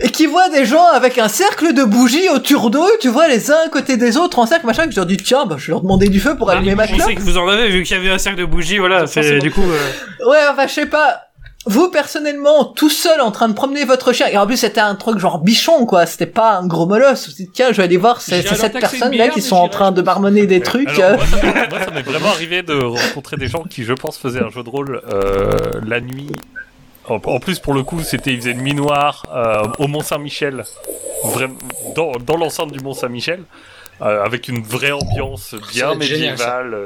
[0.00, 3.50] et qui voit des gens avec un cercle de bougies autour d'eux tu vois les
[3.50, 5.66] uns à côté des autres en cercle machin que je leur dis tiens bah, je
[5.66, 7.68] vais leur demander du feu pour allumer ma Je clope sais que vous en avez
[7.68, 9.06] vu qu'il y avait un cercle de bougies, voilà.
[9.06, 9.62] C'est du coup.
[9.62, 11.27] euh, Ouais, enfin, je sais pas.
[11.68, 14.94] Vous, personnellement, tout seul en train de promener votre chien, et en plus c'était un
[14.94, 17.98] truc genre bichon, quoi, c'était pas un gros molosse, vous dites, tiens, je vais aller
[17.98, 20.88] voir ces, une personnes-là bière, qui sont en train de marmonner des trucs.
[20.88, 21.16] Alors, euh.
[21.16, 24.16] moi, ça m'est- moi, ça m'est vraiment arrivé de rencontrer des gens qui, je pense,
[24.18, 25.50] faisaient un jeu de rôle euh,
[25.86, 26.32] la nuit.
[27.06, 30.64] En, en plus, pour le coup, c'était, il faisait une minoire euh, au Mont Saint-Michel,
[31.94, 33.42] dans, dans l'enceinte du Mont Saint-Michel,
[34.02, 36.76] euh, avec une vraie ambiance bien être génial, médiévale.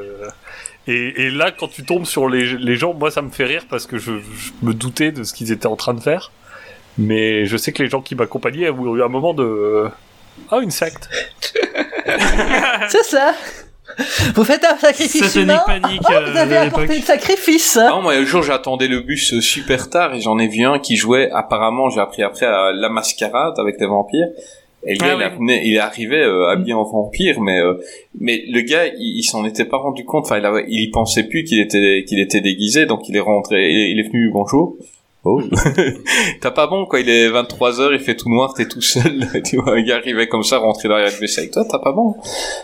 [0.87, 3.65] Et, et là, quand tu tombes sur les, les gens, moi, ça me fait rire
[3.71, 6.31] parce que je, je me doutais de ce qu'ils étaient en train de faire.
[6.99, 9.89] Mais je sais que les gens qui m'accompagnaient ont eu un moment de
[10.51, 11.09] ah une secte.
[12.89, 13.35] C'est ça.
[14.35, 15.61] Vous faites un sacrifice humain.
[15.67, 17.77] Panic, Ah, euh, vous avez de apporté le sacrifice.
[17.77, 20.79] Non, moi, un jour, j'attendais le bus euh, super tard et j'en ai vu un
[20.79, 24.29] qui jouait, apparemment, j'ai appris après, à La Mascarade avec les vampires.
[24.85, 27.75] Et le gars, Ah il, venait- il arrivait euh, habillé en vampire, mais euh,
[28.19, 30.25] mais le gars, il, il s'en était pas rendu compte.
[30.25, 33.21] Enfin, il, avait, il y pensait plus qu'il était qu'il était déguisé, donc il est
[33.21, 33.71] rentré.
[33.71, 34.77] Il est, il est venu bonjour.
[35.25, 35.41] Oh,
[36.41, 36.99] t'as pas bon quoi.
[36.99, 39.25] Il est 23 h il fait tout noir, t'es tout seul.
[39.45, 41.93] tu vois, un gars arrivait comme ça, rentrer dans la WC avec toi, t'as pas
[41.93, 42.17] bon?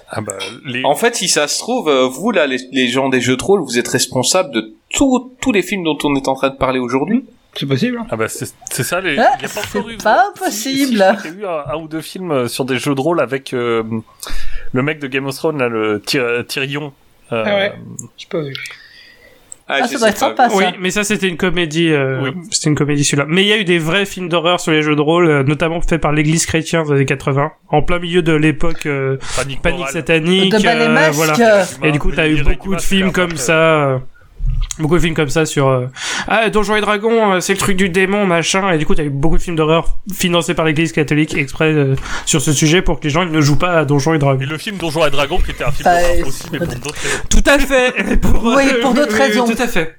[0.09, 0.36] Ah bah
[0.66, 3.36] les En fait, si ça se trouve, euh, vous là, les, les gens des jeux
[3.36, 6.51] de rôle, vous êtes responsables de tous tous les films dont on est en train
[6.51, 7.24] de parler aujourd'hui.
[7.55, 7.99] C'est possible.
[7.99, 8.07] hein.
[8.11, 9.19] ah bah c'est c'est ça les.
[9.19, 9.97] Ah, il y a pas c'est encore eu.
[9.97, 12.65] pas Si, si, crois qu'il y a eu un, un ou deux films euh, sur
[12.65, 13.83] des jeux de rôle avec euh,
[14.73, 16.93] le mec de Game of Thrones là, le Tyr- Tyrion.
[17.33, 17.73] Euh, Ah ouais.
[18.16, 18.55] J'ai pas vu.
[19.70, 20.19] Ah, je ça doit être pas.
[20.29, 20.57] sympa, ça.
[20.57, 21.91] Oui, mais ça c'était une comédie.
[21.91, 22.31] euh, Oui.
[22.51, 23.27] C'était une comédie celui-là.
[23.29, 25.43] Mais il y a eu des vrais films d'horreur sur les jeux de rôle, euh,
[25.43, 29.89] notamment faits par l'Église chrétienne des années 80, en plein milieu de l'époque euh, Panique,
[29.91, 30.53] satanique.
[30.53, 31.66] De euh, voilà.
[31.83, 34.01] Et du coup, t'as eu beaucoup de films comme ça.
[34.79, 35.87] Beaucoup de films comme ça sur euh,
[36.29, 39.03] ah Donjons et Dragons euh, c'est le truc du démon machin et du coup t'as
[39.03, 43.01] eu beaucoup de films d'horreur financés par l'Église catholique exprès euh, sur ce sujet pour
[43.01, 44.41] que les gens ils ne jouent pas à Donjons et Dragons.
[44.41, 46.69] Et le film Donjons et Dragons qui était un film Bah, d'horreur aussi, mais pour
[46.69, 47.23] d'autres raisons.
[47.29, 48.17] Tout à fait.
[48.21, 49.47] pour, Oui, pour d'autres raisons.
[49.47, 49.97] Tout à fait.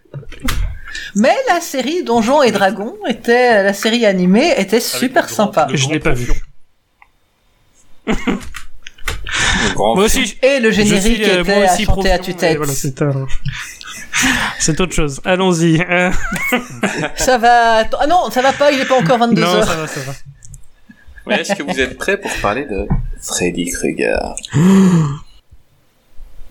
[1.15, 5.67] Mais la série Donjons et Dragons était, la série animée était super grand- sympa.
[5.73, 6.31] Je n'ai pas vu.
[9.75, 10.37] Moi aussi.
[10.41, 12.55] Et le générique suis, était moi à aussi chanter à tue-tête.
[12.55, 12.73] et Voilà,
[14.59, 15.21] c'est autre chose.
[15.25, 15.81] Allons-y.
[15.81, 16.11] Euh,
[17.15, 17.83] Ça va.
[17.99, 19.63] Ah non, ça va pas, il est pas encore 22 non, heures.
[19.67, 20.13] ça va, ça va.
[21.27, 22.87] Mais est-ce que vous êtes prêts pour parler de
[23.21, 24.35] Freddy Krueger?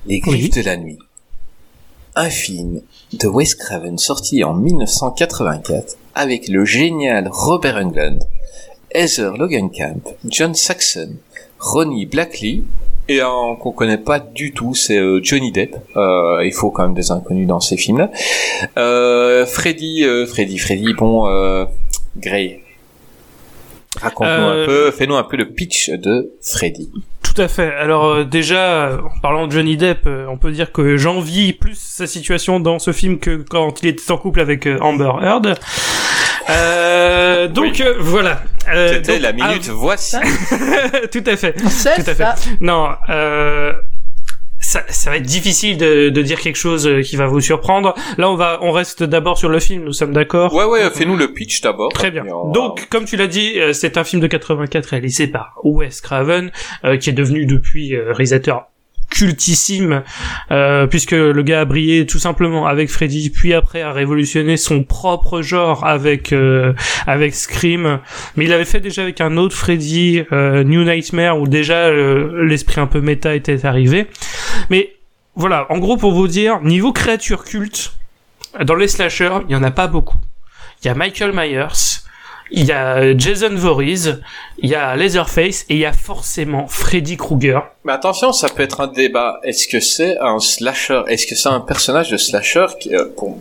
[0.07, 0.63] Les Griffes Oui.
[0.63, 0.99] de la nuit.
[2.15, 2.81] Un film
[3.13, 8.23] de Wes Craven sorti en 1984 avec le génial Robert Englund,
[8.93, 11.13] Heather Logenkamp, John Saxon,
[11.59, 12.63] Ronnie Blackley
[13.09, 15.77] et un qu'on connaît pas du tout, c'est euh, Johnny Depp.
[15.97, 18.11] Euh, il faut quand même des inconnus dans ces films-là.
[18.77, 21.65] Euh, Freddy, euh, Freddy, Freddy, bon, euh,
[22.19, 22.61] Gray.
[23.99, 26.91] Raconte-nous un peu, fais-nous un peu le pitch de Freddy.
[27.23, 27.73] Tout à fait.
[27.75, 32.61] Alors déjà, en parlant de Johnny Depp, on peut dire que j'envie plus sa situation
[32.61, 35.59] dans ce film que quand il était en couple avec Amber Heard.
[36.51, 38.43] Euh, donc euh, voilà.
[38.73, 40.16] Euh, C'était donc, la minute voici.
[40.16, 41.55] ah, tout à fait.
[41.69, 42.15] C'est Tout à fait.
[42.15, 42.35] ça.
[42.60, 43.73] Non, euh,
[44.60, 47.94] ça, ça va être difficile de, de dire quelque chose euh, qui va vous surprendre.
[48.19, 49.85] Là, on va, on reste d'abord sur le film.
[49.85, 50.52] Nous sommes d'accord.
[50.52, 51.93] Ouais, ouais, fais-nous le pitch d'abord.
[51.93, 52.24] Très bien.
[52.52, 56.51] Donc, comme tu l'as dit, euh, c'est un film de 84 réalisé par Wes Craven,
[56.85, 58.66] euh, qui est devenu depuis euh, réalisateur
[59.11, 60.03] cultissime,
[60.51, 64.83] euh, puisque le gars a brillé tout simplement avec Freddy, puis après a révolutionné son
[64.85, 66.73] propre genre avec euh,
[67.07, 68.01] avec Scream,
[68.37, 72.45] mais il avait fait déjà avec un autre Freddy, euh, New Nightmare, où déjà euh,
[72.45, 74.07] l'esprit un peu méta était arrivé.
[74.71, 74.95] Mais
[75.35, 77.93] voilà, en gros pour vous dire, niveau créature culte,
[78.65, 80.19] dans les slashers, il y en a pas beaucoup.
[80.83, 81.98] Il y a Michael Myers,
[82.51, 84.20] il y a Jason Voorhees,
[84.59, 87.61] il y a Leatherface et il y a forcément Freddy Krueger.
[87.85, 89.41] Mais attention, ça peut être un débat.
[89.43, 91.03] Est-ce que c'est un slasher?
[91.09, 93.39] Est-ce que c'est un personnage de slasher qui, euh, pour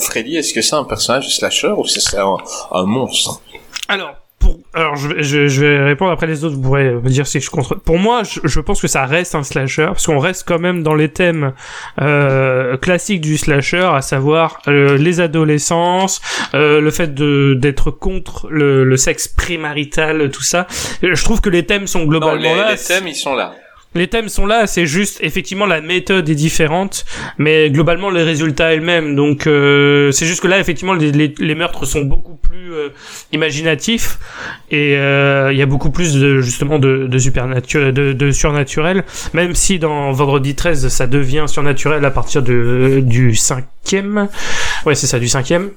[0.00, 2.36] Freddy Est-ce que c'est un personnage de slasher ou c'est c'est un,
[2.72, 3.40] un monstre?
[3.88, 7.08] Alors, pour, alors je, vais- je, je vais répondre après les autres, vous pourrez me
[7.08, 7.74] dire si je contre.
[7.74, 10.82] Pour moi, je, je pense que ça reste un slasher, parce qu'on reste quand même
[10.82, 11.52] dans les thèmes
[12.00, 16.20] euh, classiques du slasher, à savoir euh, les adolescences,
[16.54, 20.66] euh, le fait de d'être contre le, le sexe prémarital, tout ça.
[21.02, 22.70] Je trouve que les thèmes sont Non, globalement les, là.
[22.72, 23.54] les thèmes, ils sont là.
[23.94, 27.06] Les thèmes sont là, c'est juste effectivement la méthode est différente,
[27.38, 29.16] mais globalement les résultats elles-mêmes.
[29.16, 32.90] Donc euh, c'est juste que là effectivement les, meurtres sont beaucoup plus euh,
[33.32, 34.18] imaginatifs
[34.70, 39.04] et euh, il y a beaucoup plus de justement de, de supernatu- de, de surnaturel.
[39.32, 44.28] Même si dans Vendredi 13 ça devient surnaturel à partir de du cinquième,
[44.84, 45.70] ouais c'est ça du cinquième.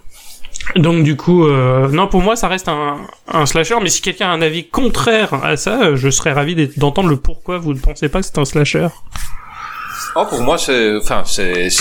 [0.76, 3.76] Donc du coup, euh, non, pour moi, ça reste un, slasher.
[3.82, 7.18] Mais si quelqu'un a un avis contraire à ça, euh, je serais ravi d'entendre le
[7.18, 8.88] pourquoi vous ne pensez pas que c'est un slasher.
[10.16, 11.24] Oh, pour moi, c'est, enfin,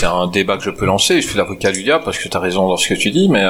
[0.04, 1.20] un débat que je peux lancer.
[1.20, 3.28] Je suis l'avocat du diable parce que tu as raison dans ce que tu dis,
[3.28, 3.44] mais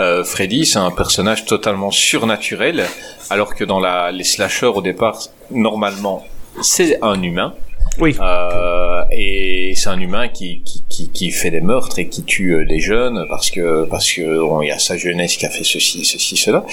[0.00, 2.84] euh, Freddy, c'est un personnage totalement surnaturel,
[3.30, 5.18] alors que dans la, les slashers au départ,
[5.52, 6.26] normalement,
[6.62, 7.54] c'est un humain.
[8.00, 8.16] Oui.
[8.20, 12.54] Euh, et c'est un humain qui, qui, qui, qui fait des meurtres et qui tue
[12.54, 15.50] euh, des jeunes parce que parce que bon, il y a sa jeunesse qui a
[15.50, 16.64] fait ceci, ceci, cela.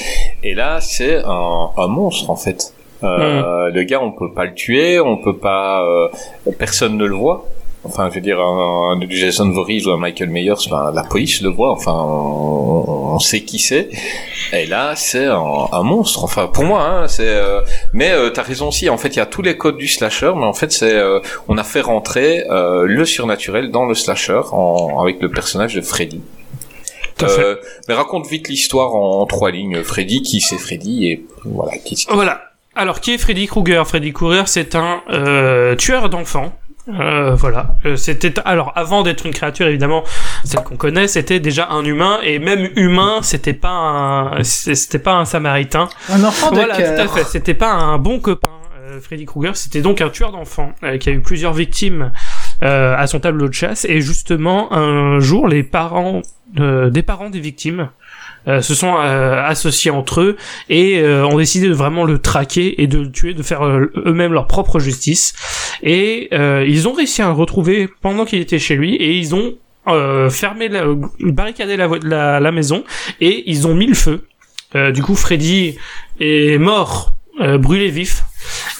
[0.43, 2.73] Et là, c'est un, un monstre en fait.
[3.03, 6.07] Euh, Le gars, on peut pas le tuer, on peut pas, euh,
[6.57, 7.45] personne ne le voit.
[7.85, 11.41] Enfin, je veux dire, un, un Jason Voorhees ou un Michael Myers, ben, la police
[11.41, 11.71] le voit.
[11.71, 13.89] Enfin, on, on sait qui c'est.
[14.53, 16.23] Et là, c'est un, un monstre.
[16.23, 17.23] Enfin, pour moi, hein, c'est.
[17.27, 17.61] euh,
[17.93, 18.89] mais euh, t'as raison aussi.
[18.89, 20.93] En fait, il y a tous les codes du slasher, mais en fait, c'est.
[20.93, 25.75] euh, on a fait rentrer euh, le surnaturel dans le slasher en, avec le personnage
[25.75, 26.21] de Freddy.
[27.23, 27.55] Euh,
[27.87, 29.83] mais raconte vite l'histoire en, en trois lignes.
[29.83, 31.71] Freddy, qui c'est Freddy et voilà.
[31.77, 32.41] Qui, Voilà.
[32.75, 33.87] Alors, qui est Freddy Krueger?
[33.87, 36.51] Freddy Krueger, c'est un euh, tueur d'enfants.
[36.87, 37.75] Euh, voilà.
[37.85, 40.03] Euh, c'était alors avant d'être une créature évidemment
[40.43, 45.13] celle qu'on connaît c'était déjà un humain et même humain c'était pas un c'était pas
[45.15, 47.13] un samaritain Un enfant de voilà tout à cœur.
[47.17, 48.51] fait c'était pas un bon copain
[48.87, 52.11] euh, Freddy Krueger c'était donc un tueur d'enfants euh, qui a eu plusieurs victimes
[52.61, 56.21] euh, à son tableau de chasse et justement un jour les parents
[56.59, 57.89] euh, des parents des victimes
[58.47, 60.37] euh, se sont euh, associés entre eux
[60.69, 63.91] et euh, ont décidé de vraiment le traquer et de le tuer, de faire euh,
[64.05, 65.33] eux-mêmes leur propre justice.
[65.83, 66.29] Et
[66.67, 69.55] ils ont réussi à le retrouver pendant qu'il était chez lui et ils ont
[70.29, 70.85] fermé, la,
[71.19, 72.83] barricadé la, la, la maison
[73.19, 74.25] et ils ont mis le feu.
[74.93, 75.77] Du coup, Freddy
[76.19, 78.23] est mort, brûlé vif.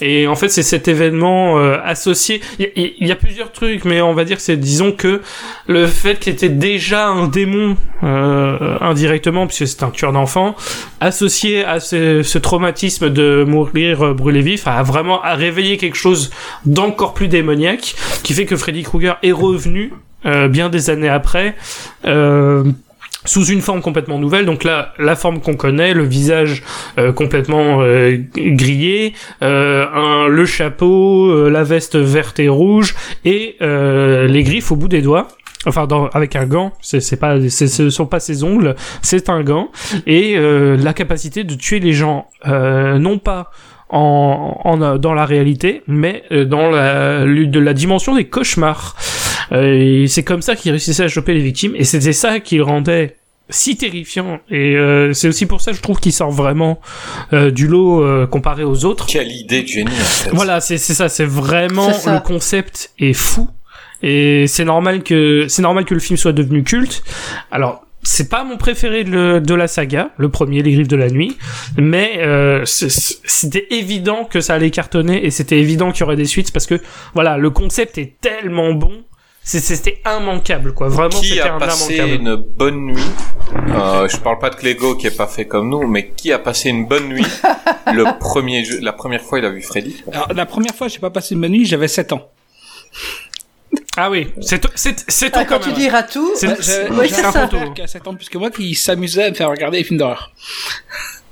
[0.01, 2.41] Et en fait, c'est cet événement euh, associé.
[2.59, 5.21] Il y, il y a plusieurs trucs, mais on va dire que c'est, disons que
[5.67, 10.55] le fait qu'il était déjà un démon euh, indirectement, puisque c'est un tueur d'enfants,
[10.99, 15.97] associé à ce, ce traumatisme de mourir euh, brûlé vif, a vraiment a réveillé quelque
[15.97, 16.31] chose
[16.65, 19.93] d'encore plus démoniaque, qui fait que Freddy Krueger est revenu
[20.25, 21.55] euh, bien des années après.
[22.05, 22.63] Euh,
[23.25, 26.63] sous une forme complètement nouvelle, donc là, la forme qu'on connaît, le visage
[26.97, 32.95] euh, complètement euh, grillé, euh, le chapeau, euh, la veste verte et rouge,
[33.25, 35.27] et les griffes au bout des doigts.
[35.67, 39.69] Enfin, avec un gant, c'est pas, ce sont pas ses ongles, c'est un gant,
[40.05, 43.49] et la capacité de tuer les gens, non pas
[43.89, 48.95] en, en dans la réalité, mais dans la de la dimension des cauchemars.
[49.51, 52.57] Euh, et c'est comme ça qu'il réussissait à choper les victimes, et c'était ça qui
[52.57, 53.15] le rendait
[53.49, 54.39] si terrifiant.
[54.49, 56.79] Et euh, c'est aussi pour ça que je trouve qu'il sort vraiment
[57.33, 59.05] euh, du lot euh, comparé aux autres.
[59.05, 60.29] Quelle idée de génie en fait.
[60.33, 62.13] Voilà, c'est c'est ça, c'est vraiment ça.
[62.15, 63.47] le concept est fou
[64.01, 67.03] et c'est normal que c'est normal que le film soit devenu culte.
[67.51, 70.95] Alors c'est pas mon préféré de, le- de la saga, le premier, Les Griffes de
[70.95, 71.37] la Nuit,
[71.77, 76.25] mais euh, c'était évident que ça allait cartonner et c'était évident qu'il y aurait des
[76.25, 76.79] suites parce que
[77.13, 78.91] voilà, le concept est tellement bon,
[79.47, 80.89] c'était immanquable quoi.
[80.89, 82.13] Vraiment, qui c'était a un passé immanquable.
[82.21, 83.11] une bonne nuit
[83.69, 86.39] euh, Je parle pas de Clégo qui est pas fait comme nous, mais qui a
[86.39, 87.25] passé une bonne nuit
[87.93, 90.03] le premier jeu, la première fois il a vu Freddy.
[90.11, 92.29] Alors, la première fois, j'ai pas passé une bonne nuit, j'avais 7 ans.
[93.97, 96.55] Ah oui, c'est tôt- c'est c'est tôt Ah, quand quand tu diras tout, C'est- Ouais,
[96.59, 97.47] j'avais c'est un ça.
[97.47, 99.83] frère qui a 7 ans plus que moi qui s'amusait à me faire regarder les
[99.83, 100.33] films d'horreur.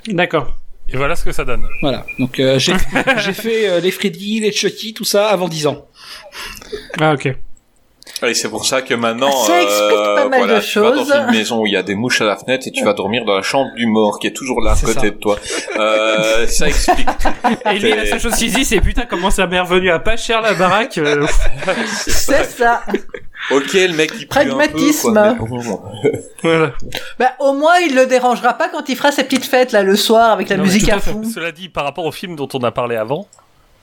[0.07, 0.56] D'accord.
[0.88, 1.65] Et voilà ce que ça donne.
[1.81, 2.06] Voilà.
[2.19, 2.73] Donc euh, j'ai
[3.18, 5.88] j'ai fait euh, les Freddy, les Chucky, tout ça avant 10 ans.
[7.02, 7.35] Ah ok.
[8.25, 11.03] Et c'est pour ça que maintenant, Ça explique pas mal voilà, de tu vas dans
[11.05, 13.25] une maison où il y a des mouches à la fenêtre et tu vas dormir
[13.25, 15.01] dans la chambre du mort qui est toujours là à côté ça.
[15.01, 15.37] de toi.
[15.77, 17.29] Euh, ça explique tout.
[17.71, 20.15] Et lui, la seule chose qu'il dit, c'est putain, comment ça m'est revenu à pas
[20.17, 20.97] cher la baraque.
[20.97, 21.25] euh,
[21.97, 22.81] c'est ça.
[23.51, 25.13] Ok, le mec il pue un peu, Pragmatisme.
[25.13, 25.81] quoi, mais bon.
[26.43, 26.71] voilà.
[27.19, 29.95] Bah, au moins, il le dérangera pas quand il fera ses petites fêtes, là, le
[29.97, 31.23] soir, avec la Non, musique à fond.
[31.25, 33.27] Cela dit, par rapport au film dont on a parlé avant,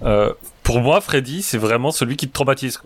[0.05, 2.81] euh, pour moi, Freddy, c'est vraiment celui qui te traumatise.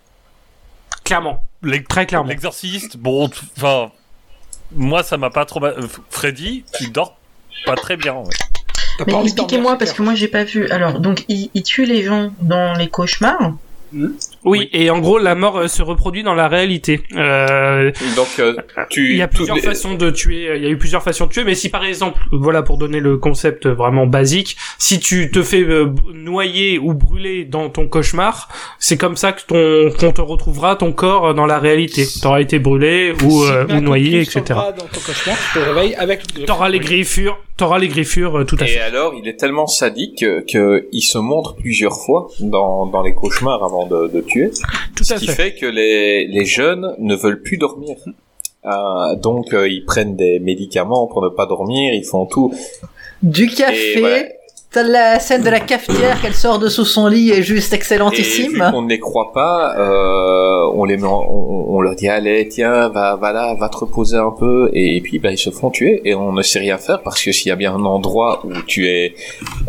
[1.04, 1.44] Clairement.
[1.88, 2.28] Très clairement.
[2.28, 3.90] L'exorciste, bon, enfin,
[4.74, 5.60] moi, ça m'a pas trop.
[6.10, 7.16] Freddy, tu dors
[7.66, 8.14] pas très bien.
[8.14, 9.04] ouais.
[9.06, 10.68] Mais expliquez-moi, parce que moi j'ai pas vu.
[10.70, 13.54] Alors, donc, il, il tue les gens dans les cauchemars.
[14.44, 17.00] Oui, et en gros, la mort euh, se reproduit dans la réalité.
[17.16, 18.54] Euh, Donc euh,
[18.90, 19.10] tu.
[19.12, 20.48] il y a plusieurs les- façons de tuer.
[20.48, 22.76] euh, Il y a eu plusieurs façons de tuer, mais si par exemple, voilà, pour
[22.76, 27.86] donner le concept vraiment basique, si tu te fais euh, noyer ou brûler dans ton
[27.88, 28.48] cauchemar,
[28.78, 32.04] c'est comme ça que ton qu'on te retrouvera ton corps euh, dans la réalité.
[32.22, 34.42] T'auras été brûlé ou, Si euh, ou noyé, etc.
[34.50, 38.40] bras Dans ton cauchemar, tu te réveilles avec le T'auras les griffures, t'auras les griffures,
[38.40, 38.80] euh, tout à Et fait.
[38.80, 43.14] alors, il est tellement sadique que, que il se montre plusieurs fois dans, dans les
[43.14, 44.33] cauchemars avant de, de tuer.
[44.96, 45.32] Tout ce à qui fait.
[45.34, 47.96] fait que les, les jeunes ne veulent plus dormir.
[48.66, 52.54] Euh, donc euh, ils prennent des médicaments pour ne pas dormir, ils font tout.
[53.22, 54.00] Du Et café.
[54.00, 54.22] voilà.
[54.74, 57.76] T'as la scène de la cafetière qu'elle sort de sous son lit est juste Et
[57.76, 58.68] vu excellentissime.
[58.72, 62.48] qu'on ne les croit pas, euh, on les met en- on, on leur dit allez
[62.48, 65.70] tiens va va là va te reposer un peu et, puis bah ils se font
[65.70, 68.42] tuer et on ne sait rien faire parce que s'il y a bien un endroit
[68.44, 69.14] où tu es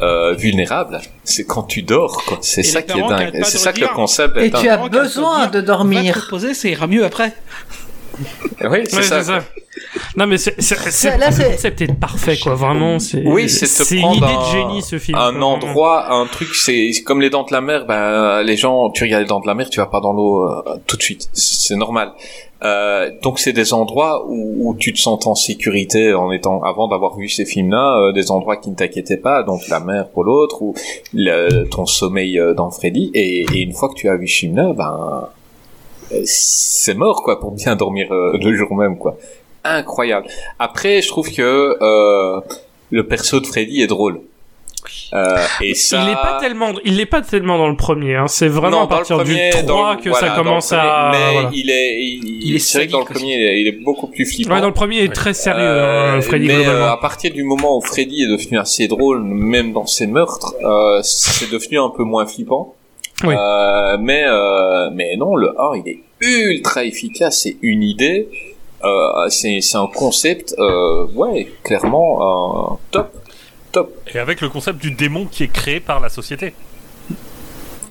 [0.01, 2.39] euh, vulnérable, c'est quand tu dors quoi.
[2.41, 3.31] C'est ça qui est dingue.
[3.43, 4.69] C'est de ça que le concept Et est tu dingue.
[4.69, 6.15] as besoin de Va te dormir.
[6.25, 7.31] reposer, ça ira mieux après.
[8.69, 9.39] Oui c'est Ouais, ça.
[10.17, 12.55] Non mais c'est est parfait quoi.
[12.55, 15.17] Vraiment c'est Oui, c'est une idée un- de génie ce film.
[15.17, 17.85] un quoi, endroit, un truc, c'est c'est comme les dents de la mer.
[17.85, 20.43] Ben, les gens, tu regardes les dents de la mer, tu vas pas dans l'eau
[20.47, 21.29] euh, tout de suite.
[21.33, 22.11] C'est normal.
[22.63, 26.87] Euh, donc c'est des endroits où, où tu te sens en sécurité en étant avant
[26.87, 30.23] d'avoir vu ces films-là, euh, des endroits qui ne t'inquiétaient pas, donc la mer pour
[30.23, 30.73] l'autre ou
[31.13, 33.11] le- ton sommeil euh, dans Freddy.
[33.13, 35.27] Et, et une fois que tu as vu ce film-là, ben
[36.23, 39.17] c'est mort quoi pour bien dormir euh, le jour même quoi.
[39.65, 40.27] Incroyable.
[40.59, 42.39] Après, je trouve que euh,
[42.91, 44.21] le perso de Freddy est drôle.
[45.13, 48.15] Euh, et ça, Il est pas tellement, il est pas tellement dans le premier.
[48.15, 48.27] Hein.
[48.27, 50.81] C'est vraiment Non, à partir premier, du dans 3 le- que voilà, ça commence premier,
[50.81, 51.11] à.
[51.11, 51.49] Mais voilà.
[51.53, 53.83] il est, il, Il est c'est vrai que dans le premier, il est, il est
[53.83, 54.53] beaucoup plus flippant.
[54.53, 57.31] Ouais, dans le premier, il est très sérieux, Euh, hein, Freddy mais euh, à partir
[57.33, 61.79] du moment où Freddy est devenu assez drôle, même dans ses meurtres, euh, c'est devenu
[61.79, 62.75] un peu moins flippant.
[63.23, 63.33] Oui.
[63.35, 68.27] Euh, mais euh, mais non, le 1 il est ultra efficace, c'est une idée,
[68.85, 73.11] euh, c'est c'est un concept, euh, ouais, clairement euh, top,
[73.71, 73.93] top.
[74.13, 76.53] Et avec le concept du démon qui est créé par la société.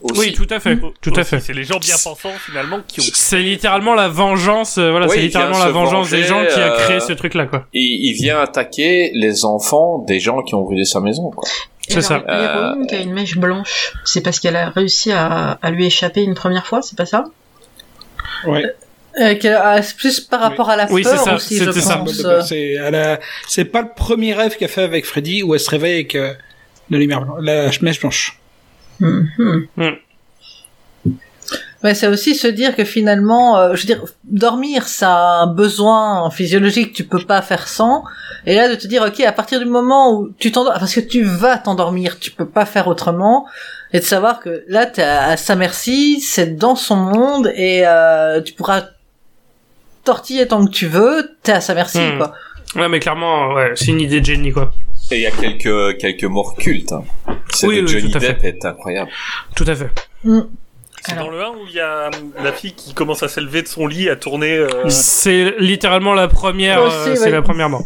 [0.03, 0.21] Aussi.
[0.21, 1.41] Oui, tout à fait, tout à fait.
[1.41, 3.05] C'est les gens bien pensants finalement qui ont.
[3.15, 4.77] C'est littéralement la vengeance.
[4.77, 7.47] euh, voilà, Oui, c'est littéralement la vengeance des gens qui a euh, créé ce truc-là,
[7.47, 7.65] quoi.
[7.73, 11.49] il, il vient attaquer les enfants des gens qui ont brûlé sa maison, quoi.
[11.89, 12.19] C'est ça.
[12.27, 16.23] L'héroïne qui a une mèche blanche, c'est parce qu'elle a réussi à, à lui échapper
[16.23, 17.25] une première fois, c'est pas ça?
[18.47, 18.63] Ouais.
[19.21, 21.97] Euh, a- c'est plus par rapport à la Oui, c'est peur ça, aussi, je ça.
[21.99, 22.15] pense.
[22.45, 26.15] C'est a- pas le premier rêve qu'elle fait avec Freddy où elle se réveille avec
[26.17, 26.33] euh,
[26.91, 28.41] la lumière blanche, la mèche blanche.
[29.01, 29.67] Mhm.
[29.77, 29.91] Hmm.
[31.83, 36.31] Ouais, c'est aussi se dire que finalement, euh, je veux dire, dormir, c'est un besoin
[36.31, 38.05] physiologique, tu peux pas faire sans.
[38.47, 41.01] Et là, de te dire, ok, à partir du moment où tu t'endors, parce que
[41.01, 43.45] tu vas t'endormir, tu peux pas faire autrement,
[43.93, 47.83] et de savoir que là, t'es à, à sa merci, c'est dans son monde, et
[47.87, 48.85] euh, tu pourras
[50.05, 52.19] tortiller tant que tu veux, t'es à sa merci, Hmm.
[52.19, 52.35] quoi.
[52.77, 54.73] Ouais, mais clairement, ouais, c'est une idée de génie, quoi.
[55.11, 56.93] Et il y a quelques quelques morts cultes.
[56.93, 57.05] Hein.
[57.53, 58.29] Celle Oui, de oui, Johnny tout à fait.
[58.35, 59.11] Depp est incroyable.
[59.55, 59.91] Tout à fait.
[61.07, 63.29] C'est Alors- dans le 1 où il y a hum, la fille qui commence à
[63.29, 64.57] s'élever de son lit, à tourner.
[64.57, 67.31] euh, C'est littéralement la première, Aussi, euh, c'est ouais.
[67.31, 67.85] la première mort.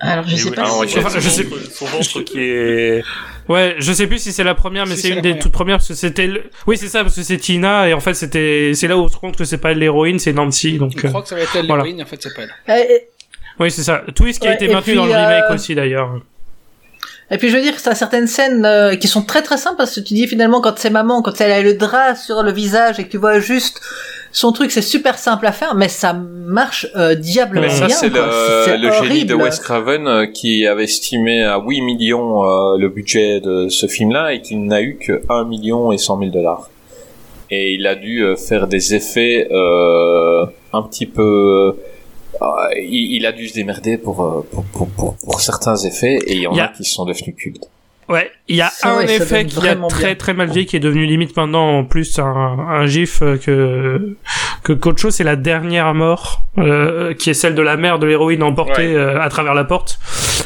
[0.00, 2.20] Alors je et sais oui, pas ah, si ouais, c'est- Enfin, je sais- Son ventre
[2.22, 3.02] qui est.
[3.48, 5.38] Ouais, je sais plus si c'est la première, mais Si, c'est une des première.
[5.42, 6.26] toutes premières parce que c'était.
[6.26, 9.00] le- Oui, c'est ça parce que c'est Tina et en fait c'était, c'est là où
[9.00, 10.78] on se rend compte que c'est pas l'héroïne, c'est Nancy.
[10.78, 10.92] Donc.
[10.96, 11.82] Je euh, crois que ça va être elle voilà.
[11.84, 12.90] l'héroïne, en fait c'est pas elle.
[12.90, 13.08] Et-
[13.58, 14.02] Oui, c'est ça.
[14.14, 16.20] Twist qui a été maintenu puis, dans le remake euh, aussi d'ailleurs.
[17.32, 19.76] Et puis je veux dire que t'as certaines scènes euh, qui sont très très simples
[19.76, 22.50] parce que tu dis finalement quand c'est maman, quand elle a le drap sur le
[22.52, 23.80] visage et que tu vois juste
[24.32, 27.96] son truc, c'est super simple à faire, mais ça marche euh, diablement Mais ça, bien.
[27.96, 28.20] c'est le,
[28.64, 29.34] C'est le génie de.
[29.34, 34.32] Wes Craven euh, qui avait estimé à 8 millions euh, le budget de ce film-là
[34.34, 36.70] et qui n'a eu que 1 million et 100 000 dollars.
[37.50, 41.74] Et il a dû euh, faire des effets euh, un petit peu...
[42.42, 42.46] euh,
[42.76, 46.42] il, il a dû se démerder pour, pour, pour, pour, pour certains effets et il
[46.42, 47.68] y en a a- qui sont devenus cultes.
[48.10, 50.14] Ouais, il y a Ça, un ouais, effet qui a vraiment très bien.
[50.16, 54.16] très mal vieilli qui est devenu limite maintenant en plus un, un gif euh, que
[54.64, 58.06] que qu'autre chose c'est la dernière mort euh, qui est celle de la mère de
[58.06, 58.96] l'héroïne emportée Ouais.
[58.96, 60.00] euh, à travers la porte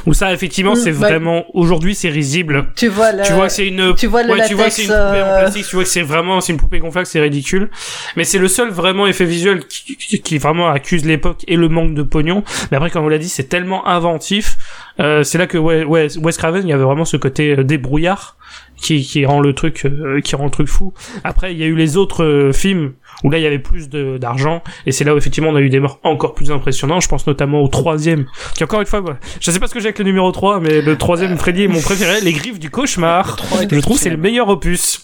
[0.06, 2.66] où ça effectivement Mm, c'est bah- vraiment aujourd'hui c'est risible.
[2.76, 4.82] Tu vois le, tu vois que c'est une tu vois le ouais, tu vois c'est
[4.82, 7.06] une poupée en latex, euh, plastique tu vois que c'est vraiment c'est une poupée gonflable
[7.06, 7.70] c'est ridicule.
[8.16, 11.68] Mais c'est le seul vraiment effet visuel qui, qui- qui vraiment accuse l'époque et le
[11.68, 12.42] manque de pognon.
[12.70, 14.56] Mais après comme on l'a dit c'est tellement inventif
[15.00, 17.64] euh, c'est là que ouais, ouais, Wes Craven il y avait vraiment ce côté euh,
[17.64, 18.36] débrouillard
[18.80, 20.92] qui, qui rend le truc euh, qui rend le truc fou.
[21.24, 22.92] Après il y a eu les autres euh, films
[23.22, 25.60] où là il y avait plus de- d'argent et c'est là où effectivement on a
[25.60, 27.00] eu des morts encore plus impressionnants.
[27.00, 28.26] Je pense notamment au troisième.
[28.56, 30.60] Qui encore une fois ouais, je sais pas ce que j'ai avec le numéro 3
[30.60, 32.20] mais le troisième Freddy est mon préféré.
[32.22, 33.36] Les griffes du cauchemar
[33.70, 35.00] je trouve que c'est le meilleur opus.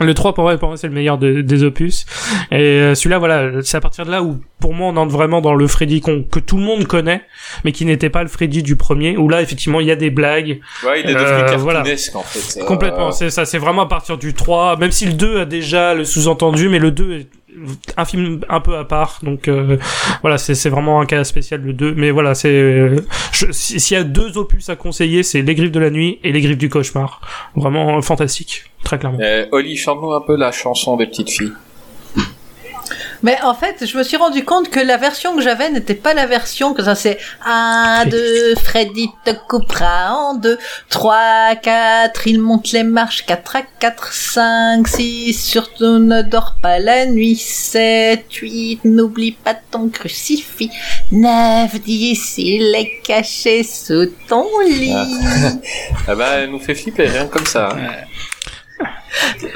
[0.00, 2.04] Le 3 pour moi, pour moi c'est le meilleur de- des opus.
[2.50, 5.40] Et euh, celui-là voilà c'est à partir de là où pour moi on entre vraiment
[5.40, 7.22] dans le Freddy qu'on- que tout le monde connaît
[7.64, 10.10] mais qui n'était pas le Freddy du premier où là effectivement il y a des
[10.10, 10.58] blagues.
[10.84, 11.78] Ouais, il est devenu Euh, voilà.
[11.80, 12.60] cartoonesque en fait.
[12.60, 15.44] Euh, Complètement, c'est ça, c'est vraiment à partir du 3, même si le 2 a
[15.44, 17.26] déjà le sous-entendu, mais le 2 est
[17.96, 19.76] un film un peu à part, donc euh,
[20.22, 22.48] voilà, c'est vraiment un cas spécial le 2, mais voilà, c'est...
[22.48, 23.00] euh,
[23.50, 26.40] S'il y a deux opus à conseiller, c'est Les Griffes de la Nuit et Les
[26.40, 27.20] Griffes du Cauchemar.
[27.54, 29.18] Vraiment euh, fantastique, très clairement.
[29.20, 31.52] Euh, Oli, chante-nous un peu la chanson des petites filles.
[33.24, 36.12] Mais en fait, je me suis rendu compte que la version que j'avais n'était pas
[36.12, 40.58] la version que ça c'est 1, 2, Freddy te coupera en 2,
[40.90, 46.78] 3, 4, il monte les marches, 4 à 4, 5, 6, surtout ne dors pas
[46.78, 50.70] la nuit, 7, 8, n'oublie pas ton crucifix,
[51.10, 54.92] 9, 10, il est caché sous ton lit.
[56.06, 57.70] Ah bah, elle nous fait flipper, rien comme ça.
[57.72, 58.04] hein.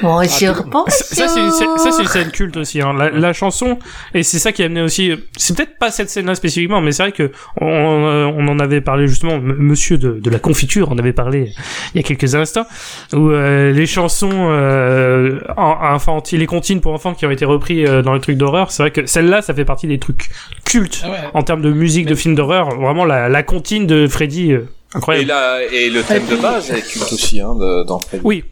[0.01, 0.93] Bon, Ah, repense.
[1.11, 2.81] Ça, c'est une, scène- une culte aussi.
[2.81, 2.93] Hein.
[2.97, 3.77] La, la chanson,
[4.13, 5.11] et c'est ça qui a amené aussi.
[5.35, 8.79] C'est peut-être pas cette scène-là spécifiquement, mais c'est vrai que on, euh, on en avait
[8.81, 9.37] parlé justement.
[9.39, 11.51] Monsieur de, de la confiture en avait parlé
[11.93, 12.65] il y a quelques instants,
[13.13, 18.01] où euh, les chansons euh, infantiles, les comptines pour enfants qui ont été repris euh,
[18.01, 20.29] dans les trucs d'horreur, c'est vrai que celle-là, ça fait partie des trucs
[20.63, 21.17] cultes Ah ouais.
[21.33, 22.69] en termes de musique de films d'horreur.
[22.79, 24.59] Vraiment la, la comptine de Freddy, euh,
[24.93, 25.27] Et, incroyable.
[25.27, 28.21] là, et le thème de base est culte aussi, hein, de- dans Freddy.
[28.23, 28.43] Oui.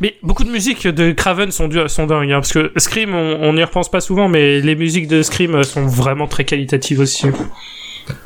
[0.00, 3.52] Mais beaucoup de musiques de Craven sont, du- sont dingues, hein, parce que Scream, on
[3.52, 7.26] n'y repense pas souvent, mais les musiques de Scream euh, sont vraiment très qualitatives aussi.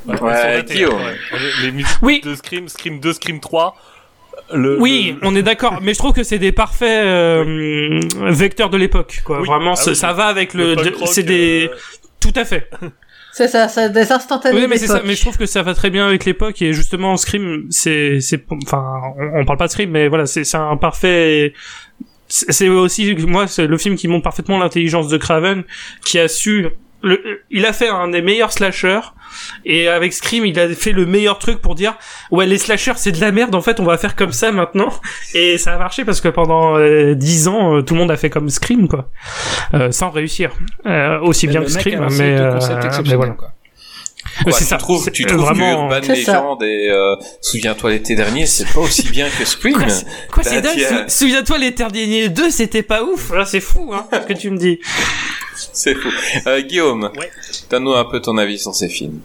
[0.06, 0.94] Ouais, Guillaume.
[0.94, 1.16] ouais.
[1.60, 2.20] Les, les musiques Oui.
[2.24, 3.76] de Scream, Scream 2, Scream 3.
[4.52, 8.00] Le, Oui, le- on est d'accord, mais je trouve que c'est des parfaits euh,
[8.30, 9.40] vecteurs de l'époque, quoi.
[9.40, 9.46] Oui.
[9.46, 9.96] Vraiment, Ah ça, oui.
[9.96, 10.76] ça va avec le.
[11.06, 11.68] c'est des.
[11.72, 11.76] euh,
[12.20, 12.68] Tout à fait.
[13.32, 15.02] C'est ça, c'est des instantanés Oui, mais c'est ça.
[15.04, 18.44] Mais je trouve que ça va très bien avec l'époque et justement, Scream, c'est, c'est,
[18.64, 18.84] enfin,
[19.18, 21.54] on, on parle pas de Scream, mais voilà, c'est, c'est un parfait.
[22.28, 25.64] C'est aussi, moi, c'est le film qui montre parfaitement l'intelligence de Craven,
[26.04, 26.68] qui a su.
[27.02, 29.00] Le, il a fait un des meilleurs slashers
[29.64, 31.94] et avec Scream il a fait le meilleur truc pour dire
[32.30, 34.92] ouais les slashers c'est de la merde en fait on va faire comme ça maintenant
[35.34, 38.16] et ça a marché parce que pendant euh, 10 ans euh, tout le monde a
[38.16, 39.08] fait comme Scream quoi.
[39.74, 40.50] Euh, sans réussir
[40.86, 42.58] euh, aussi Mais bien que Scream mais, euh,
[43.06, 43.32] mais voilà.
[43.32, 43.52] quoi.
[44.42, 44.76] Quoi, c'est tu ça.
[44.78, 46.32] trouves, tu trouves vraiment- que Urban C'est ça.
[46.40, 49.74] Legend et euh, Souviens-toi l'été dernier, c'est pas aussi bien que Scream.
[49.74, 53.30] Quoi, c'est- Quoi, c'est Bah, dingue sou- Souviens-toi, les Terres derniers 2, c'était pas ouf.
[53.32, 54.78] Là, c'est fou, hein, ce que tu me dis.
[55.72, 56.08] C'est fou.
[56.46, 57.30] Euh, Guillaume, Ouais.
[57.70, 59.20] donne-nous un peu ton avis sur ces films.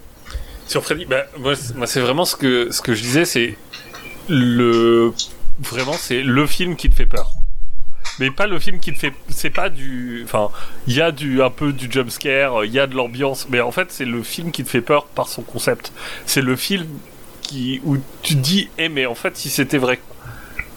[0.68, 3.56] Sur Freddy, bah, moi, c'est- moi, c'est vraiment ce que, ce que je disais, c'est
[4.28, 5.14] le,
[5.60, 7.32] vraiment, c'est le film qui te fait peur.
[8.20, 10.50] Mais pas le film qui te fait, c'est pas du, enfin,
[10.88, 13.60] il y a du, un peu du jump scare, il y a de l'ambiance, mais
[13.60, 15.92] en fait, c'est le film qui te fait peur par son concept.
[16.26, 16.88] C'est le film
[17.42, 20.00] qui, où tu te dis, eh, mais en fait, si c'était vrai.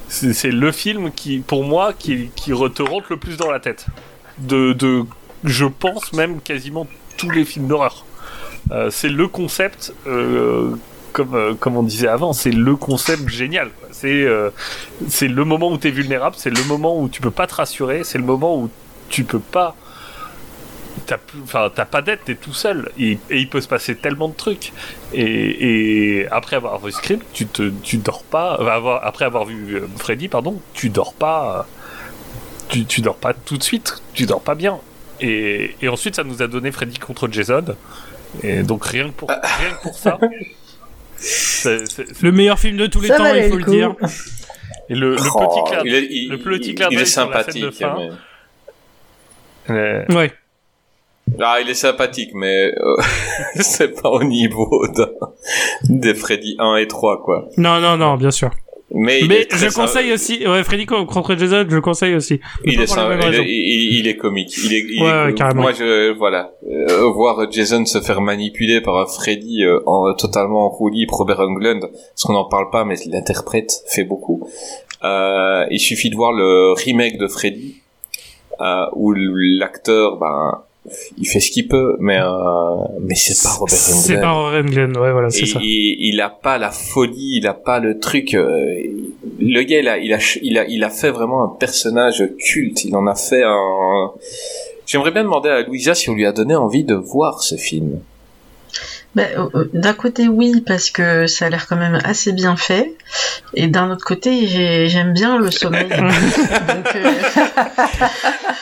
[0.08, 3.86] C'est le film qui, pour moi, qui, qui te rentre le plus dans la tête.
[4.38, 5.04] De, de,
[5.44, 6.86] je pense même quasiment
[7.18, 8.06] tous les films d'horreur.
[8.70, 10.74] Euh, c'est le concept, euh,
[11.18, 13.70] comme, euh, comme on disait avant, c'est le concept génial.
[13.90, 14.50] C'est euh,
[15.08, 17.54] c'est le moment où tu es vulnérable, c'est le moment où tu peux pas te
[17.56, 18.70] rassurer, c'est le moment où
[19.08, 19.74] tu peux pas.
[21.06, 22.90] T'as enfin, t'as pas d'aide, t'es tout seul.
[22.98, 24.72] Et, et il peut se passer tellement de trucs.
[25.12, 28.54] Et, et après avoir vu Script, tu te, tu dors pas.
[28.54, 31.66] avoir- après avoir vu euh, Freddy, pardon, tu dors pas.
[32.68, 34.02] Tu, tu dors pas tout de suite.
[34.14, 34.78] Tu dors pas bien.
[35.20, 37.64] Et, et ensuite, ça nous a donné Freddy contre Jason.
[38.42, 40.18] Et donc rien que pour, rien que pour ça.
[41.18, 43.94] c'est- c'est- c'est- Le meilleur film de tous les Ça temps, il faut le dire.
[44.88, 46.96] et le, le Oh, petit clin il est, il- le petit il- clin il est
[46.98, 47.78] d'œil sur la scène de sympathique.
[47.78, 47.96] fin.
[49.68, 50.32] mais- Ouais.
[51.40, 52.96] Ah, il est sympathique, mais euh,
[53.60, 55.10] c'est pas au niveau d'un-
[55.84, 57.48] des Freddy 1 et 3, quoi.
[57.58, 58.50] Non, non, non, bien sûr.
[58.90, 62.40] Mais, je conseille aussi, ouais, Freddy contre Jason, je conseille aussi.
[62.64, 63.42] Il est, sympa, il, raison.
[63.42, 64.56] est, il- il est comique.
[64.64, 65.60] Il est, il Ouais, est- ouais, carrément.
[65.62, 70.64] Moi, je, voilà, Euh, voir Jason se faire manipuler par un Freddy euh, en, totalement
[70.64, 74.48] en roue libre, Robert Englund, parce qu'on n'en parle pas, mais l'interprète fait beaucoup.
[75.04, 77.76] Euh, il suffit de voir le remake de Freddy,
[78.60, 80.62] euh, où l'acteur, ben,
[81.16, 82.28] il fait ce qu'il peut, mais euh,
[83.00, 84.02] mais c'est pas Robert Englund.
[84.06, 85.58] C'est pas Robert Englund, ouais, voilà, c'est ça.
[85.62, 88.34] il, il a pas la folie, il a pas le truc.
[88.34, 88.82] euh,
[89.40, 92.84] le gars, il a, il a, il a, il a fait vraiment un personnage culte.
[92.84, 94.10] Il en a fait un.
[94.86, 98.00] J'aimerais bien demander à Louisa si on lui a donné envie de voir ce film.
[99.18, 102.56] Bah, euh, euh, d'un côté oui parce que ça a l'air quand même assez bien
[102.56, 102.94] fait
[103.54, 107.10] et d'un autre côté j'ai- j'aime bien le sommeil donc euh,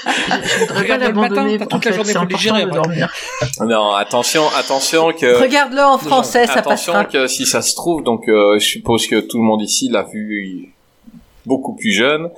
[0.07, 3.13] je, je voudrais pas Regarde-le le l'abandonner matin, toute la journée c'est pour de dormir
[3.61, 5.41] Non, attention, attention que.
[5.41, 7.05] Regarde-le en français, ça attention passera.
[7.05, 10.03] que si ça se trouve, donc euh, je suppose que tout le monde ici l'a
[10.05, 10.73] vu
[11.47, 12.29] beaucoup plus jeune.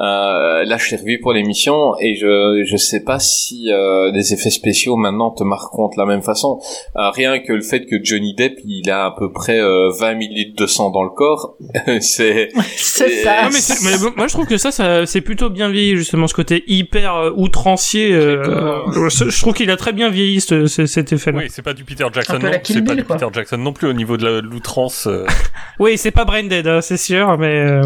[0.00, 4.32] Euh, là, je l'ai revu pour l'émission et je je sais pas si euh, les
[4.32, 6.60] effets spéciaux maintenant te marqueront de la même façon.
[6.96, 10.14] Euh, rien que le fait que Johnny Depp il a à peu près euh, 20
[10.14, 11.56] millilitres de sang dans le corps,
[12.00, 13.42] c'est C'est ça.
[13.42, 15.96] Non, mais, c'est- mais bon, moi je trouve que ça, ça c'est plutôt bien vieilli
[15.96, 18.12] justement ce côté hyper euh, outrancier.
[18.12, 21.38] euh, je, trouve qu'il a très bien vieilli ce, ce- cet effet-là.
[21.38, 22.50] Oui, c'est pas du Peter Jackson, non.
[22.62, 23.02] C'est pas du.
[23.04, 25.06] Peter Jackson non plus au niveau de l'outrance.
[25.08, 25.24] euh.
[25.80, 27.80] Oui, c'est pas Brain Dead, hein, c'est sûr, mais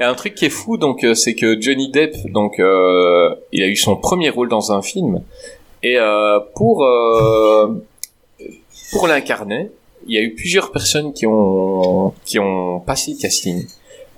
[0.00, 3.62] Et un truc qui est fou, donc, euh, c'est que Johnny Depp, donc, euh, il
[3.62, 5.22] a eu son premier rôle dans un film,
[5.82, 7.84] Et euh, pour euh,
[8.92, 9.70] pour l'incarner,
[10.06, 13.66] il y a eu plusieurs personnes qui ont qui ont passé le casting.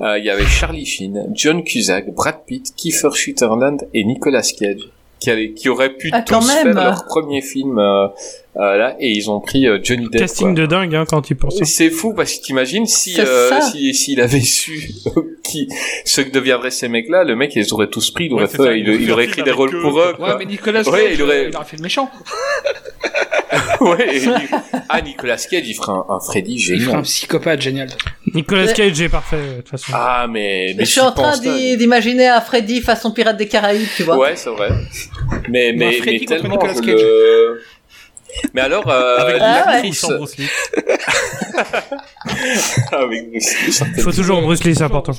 [0.03, 4.89] Il y avait Charlie Sheen, John Cusack, Brad Pitt, Kiefer Sutherland et Nicolas Cage
[5.21, 8.07] qui, avaient- qui auraient pu Ah, tous faire leur premier film euh,
[8.57, 10.23] euh, là et ils ont pris euh, Johnny Depp.
[10.23, 10.63] Casting quoi.
[10.63, 11.63] de dingue hein, quand il pense.
[11.63, 13.61] C'est fou parce que t'imagines si euh, ça.
[13.61, 14.91] si s'il avait su
[15.45, 15.69] qui
[16.05, 18.49] ce que deviendraient ces mecs-là, le mec ils les auraient tous pris, il aurait Ouais,
[18.49, 20.07] fait, ça, il, il il aurait écrit des rôles eux, pour quoi.
[20.07, 20.11] eux.
[20.13, 20.37] Ouais, Quoi.
[20.39, 22.09] mais Nicolas Ouais, Cage, il aurait- il aurait fait le méchant.
[23.81, 24.17] ouais.
[24.17, 24.29] et-
[24.89, 27.03] ah Nicolas Cage, il ferait un, un Freddy Il ferait un génial.
[27.03, 27.89] psychopathe génial.
[28.35, 28.73] Nicolas.
[28.73, 29.93] Cage est parfait de toute façon.
[29.95, 34.03] Ah mais mais Je suis en train d'imaginer un Freddy façon Pirate des Caraïbes, tu
[34.05, 34.17] vois.
[34.19, 34.71] Ouais, c'est vrai.
[35.49, 36.85] Mais mais Freddy mais tellement Nicolas Cage.
[36.87, 37.63] le-
[38.55, 40.17] Mais alors euh, Avec Ah Bruce ouais.
[40.17, 40.49] Bruce Lee
[42.93, 45.13] avec Bruce Lee, Il faut toujours Bruce Lee, c'est important.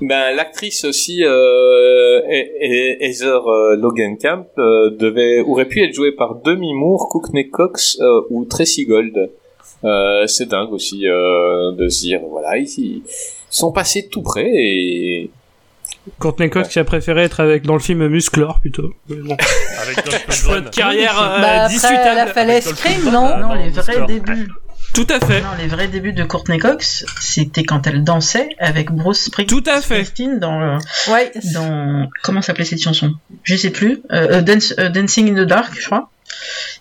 [0.00, 5.94] Ben l'actrice aussi euh, He- He- Heather euh, Logan Camp euh, devait aurait pu être
[5.94, 9.30] jouée par Demi Moore, Courtney Cox euh, ou Tracy Gold.
[9.84, 13.02] Euh, c'est dingue aussi euh, de se dire voilà ils, ils
[13.50, 15.30] sont passés tout près et
[16.18, 18.90] Courtney Cox qui a préféré être avec dans le film Musclor plutôt.
[19.08, 19.36] Bon.
[19.82, 20.70] Avec Dolph Choix de Lundgren.
[20.76, 22.32] carrière euh, Bah après, discutable.
[22.36, 23.40] elle a l'escrime, Dolph non Lundgren.
[23.42, 24.48] non, non, les vrais débuts.
[24.94, 25.40] Tout à fait.
[25.40, 29.64] Non, les vrais débuts de Courtney Cox, c'était quand elle dansait avec Bruce Spring- Tout
[29.66, 30.04] à fait.
[30.04, 30.78] Springsteen dans le,
[31.10, 31.32] Ouais.
[31.52, 33.12] dans comment s'appelait cette chanson?
[33.42, 34.02] Je sais plus.
[34.12, 36.10] Euh, euh, Dance- euh, Dancing in the Dark, je crois.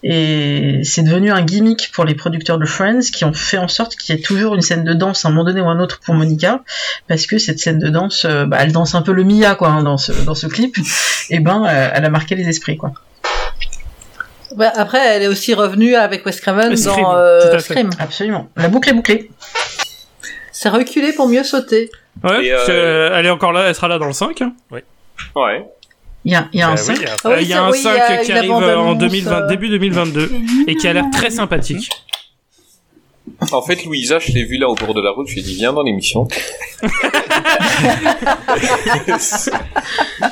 [0.04, 3.96] Et c'est devenu un gimmick pour les producteurs de Friends qui ont fait en sorte
[3.96, 6.00] qu'il y ait toujours une scène de danse à un moment donné ou un autre
[6.04, 6.62] pour Monica,
[7.08, 9.70] parce que cette scène de danse, euh, bah, elle danse un peu le Mia quoi
[9.70, 10.76] hein, dans ce dans ce clip.
[11.30, 12.94] Et ben, euh, elle a marqué les esprits quoi.
[14.56, 17.60] Bah, après, elle est aussi revenue avec Wes Craven Scream, dans euh.
[17.60, 17.90] Scream.
[18.00, 18.50] Absolument.
[18.56, 19.30] La boucle est bouclée.
[20.52, 21.90] C'est reculé pour mieux sauter.
[22.24, 24.42] Ouais, parce que, euh, elle est encore là, elle sera là dans le 5.
[24.42, 24.54] hein.
[24.72, 24.84] ouais.
[26.26, 26.96] Il y a, il y a un oui, cinq.
[26.98, 28.18] il y a- Ah oui, il y a c'est- un oui, 5 il y a
[28.24, 30.32] qui une arrive euh, en bande-annonce, 2020, euh, début 2022
[30.68, 31.90] et qui a l'air très sympathique.
[33.52, 35.44] En fait, Louisa, je l'ai vue là au bord de la route, je lui ai
[35.44, 36.28] dit viens dans l'émission.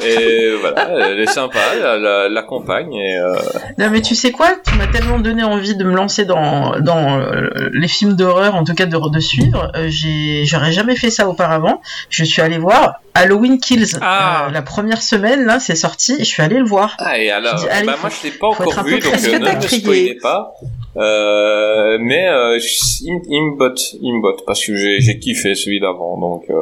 [0.06, 3.36] et voilà, elle est sympa, elle la- l'accompagne et euh,
[3.78, 4.50] Non mais tu sais quoi?
[4.66, 8.64] Tu m'as tellement donné envie de me lancer dans, dans euh, les films d'horreur, en
[8.64, 9.72] tout cas de, de suivre.
[9.76, 11.82] Euh, j'ai, j'aurais jamais fait ça auparavant.
[12.10, 13.98] Je suis allé voir Halloween Kills.
[14.02, 14.46] Ah.
[14.48, 16.16] Euh, la première semaine là, c'est sorti.
[16.20, 16.96] Je suis allé le voir.
[17.00, 19.14] Ah, et alors, allez, bah, faut- moi je l'ai pas encore un peu vu, donc
[19.14, 20.54] euh, ne me spoilez pas.
[20.98, 25.00] Euh, mais euh, je- il, me- il me botte, il me botte parce que j'ai
[25.02, 26.62] j'ai kiffé celui d'avant, donc euh,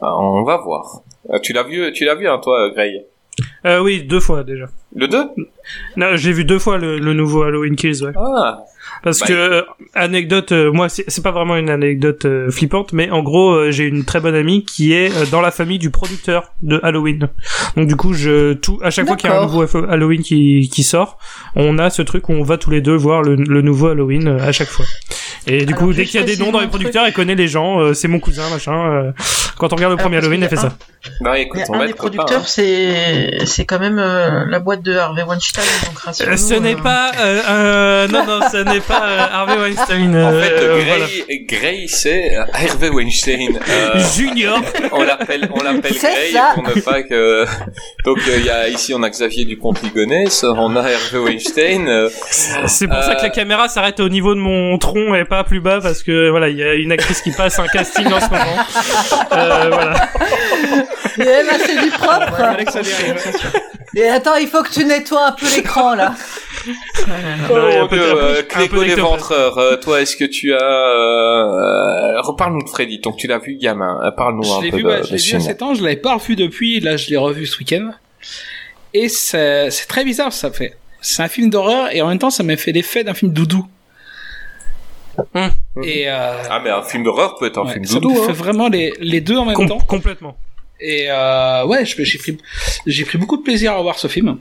[0.00, 1.02] on va voir.
[1.30, 3.06] Euh, tu l'as vu, tu l'as vu, hein, toi, Grey
[3.66, 4.66] Euh, oui, deux fois déjà.
[4.94, 5.18] Le 2
[5.96, 8.12] Non, j'ai vu deux fois le, le nouveau Halloween Kills, ouais.
[8.16, 8.60] Ah,
[9.04, 9.62] Parce Bah, que euh,
[9.94, 13.70] anecdote, euh, moi c'est c'est pas vraiment une anecdote euh, flippante, mais en gros euh,
[13.70, 17.28] j'ai une très bonne amie qui est euh, dans la famille du producteur de Halloween.
[17.76, 20.70] Donc du coup je tout à chaque fois qu'il y a un nouveau Halloween qui,
[20.72, 21.18] qui sort,
[21.54, 24.26] on a ce truc où on va tous les deux voir le, le nouveau Halloween
[24.26, 24.86] euh, à chaque fois.
[25.48, 27.34] Et du Alors, coup dès qu'il y a des noms dans les producteurs, elle connaît
[27.34, 27.80] les gens.
[27.80, 28.72] euh, c'est mon cousin machin.
[28.92, 29.12] euh,
[29.56, 30.72] quand on regarde le Alors, premier Halloween, elle fait ça.
[31.20, 32.16] bah écoute, Mais on un va des être copains.
[32.16, 32.46] producteurs, hein.
[32.46, 35.62] c'est c'est quand même euh, la boîte de Harvey Weinstein.
[35.86, 40.10] Donc Euh, ce n'est pas euh, euh, non non, ce n'est pas euh, Harvey Weinstein.
[40.16, 41.06] En fait, euh, voilà.
[41.48, 43.58] Grey, c'est Hervé Weinstein.
[43.68, 44.60] Euh, Junior.
[44.92, 46.50] on l'appelle, on l'appelle C'est Grey ça.
[46.54, 47.44] pour ne pas que.
[48.04, 51.88] Donc euh, il y a ici on a Xavier Dupont-Ligonnès, on a Hervé Weinstein.
[51.88, 52.10] euh,
[52.66, 55.60] C'est pour ça que la caméra s'arrête au niveau de mon tronc et pas plus
[55.60, 58.28] bas parce que voilà, il y a une actrice qui passe un casting en ce
[58.30, 58.58] moment.
[59.32, 60.08] Euh, voilà.
[61.18, 62.42] Et ben, c'est du propre.
[63.96, 66.14] Et attends, il faut que tu nettoies un peu l'écran là.
[66.68, 68.84] Oh peu- euh, peu d'ectoplasme.
[68.84, 70.58] l'éventreur, euh, toi est-ce que tu as...
[70.58, 74.88] Euh, Reparle-nous de Freddy, donc tu l'as vu gamin, Euh, parle-nous un peu vu, de,
[74.88, 75.40] de je l'ai vu à film.
[75.40, 77.90] 7 ans, je l'avais pas revu depuis, là je l'ai revu ce week-end.
[78.94, 80.76] Et c'est c'est très bizarre ça fait.
[81.00, 83.66] C'est un film d'horreur et en même temps ça m'a fait l'effet d'un film doudou.
[85.34, 85.50] Hum.
[85.82, 88.10] Et euh, Ah mais un film d'horreur peut être un ouais, film ça doudou.
[88.14, 88.32] me fait Hein.
[88.34, 89.78] vraiment les, les deux en même Com- temps.
[89.78, 90.36] complètement.
[90.80, 92.38] Et euh, ouais, j'ai pris,
[92.86, 94.38] j'ai pris beaucoup de plaisir à voir ce film.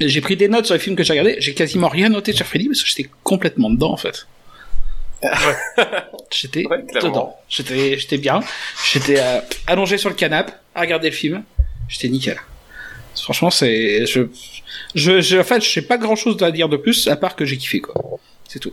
[0.00, 1.36] J'ai pris des notes sur les films que j'ai regardés.
[1.38, 4.26] J'ai quasiment rien noté sur Freddy parce que j'étais complètement dedans en fait.
[6.30, 7.34] J'étais Ouais, dedans.
[7.48, 8.40] J'étais, j'étais bien.
[8.92, 11.42] J'étais euh, allongé sur le canapé à regarder le film.
[11.88, 12.38] J'étais nickel.
[13.14, 14.22] Franchement, c'est, je,
[14.94, 17.34] je, je, en fait, je sais pas grand chose à dire de plus à part
[17.34, 17.94] que j'ai kiffé quoi.
[18.48, 18.72] C'est tout.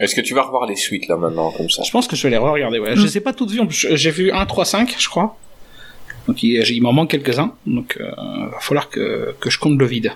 [0.00, 2.22] Est-ce que tu vas revoir les suites là maintenant comme ça Je pense que je
[2.24, 2.78] vais les re-regarder.
[2.78, 2.92] Ouais.
[2.92, 2.96] Mm.
[2.96, 3.60] Je les ai pas toutes vues.
[3.70, 5.36] J'ai vu 1, 3, 5, je crois.
[6.26, 7.52] Donc il, il m'en manque quelques-uns.
[7.66, 8.10] Donc euh,
[8.50, 10.12] va falloir que, que je compte le vide.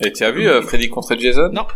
[0.00, 1.50] Et tu as vu euh, Freddy contre Jason?
[1.52, 1.66] Non.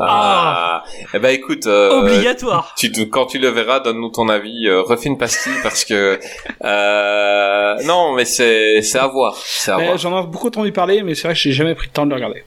[0.00, 0.84] Ah.
[1.14, 2.74] Eh ben écoute, euh, Obligatoire.
[2.76, 4.68] Tu, quand tu le verras, donne-nous ton avis.
[4.68, 6.20] euh, refais une pastille parce que
[6.64, 9.36] euh, non, mais c'est c'est à voir.
[9.36, 9.98] C'est à Ouais, voir.
[9.98, 12.10] J'en ai beaucoup entendu parler, mais c'est vrai que j'ai jamais pris le temps de
[12.10, 12.44] le regarder.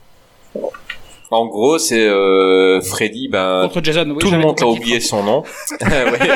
[1.31, 3.27] En gros, c'est euh, Freddy.
[3.27, 5.43] Ben Contre Jason, oui, tout le monde a oublié son nom.
[5.81, 6.29] Ouais.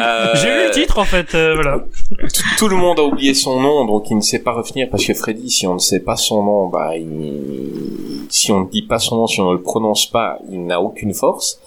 [0.00, 1.78] Euh, J'ai lu le titre en fait, euh, voilà.
[2.18, 5.04] tout, tout le monde a oublié son nom, donc il ne sait pas revenir parce
[5.04, 8.82] que Freddy, si on ne sait pas son nom, bah, il- si on ne dit
[8.82, 11.60] pas son nom, si on ne le prononce pas, il n'a aucune force.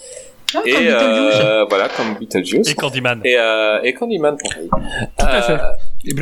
[0.53, 1.41] Ah, comme et Beetlejuice.
[1.43, 2.69] euh, voilà, comme Beetlejuice.
[2.69, 3.21] Et Candyman.
[3.25, 4.69] Et, euh, et Candyman, pareil.
[5.17, 5.57] Tout à fait.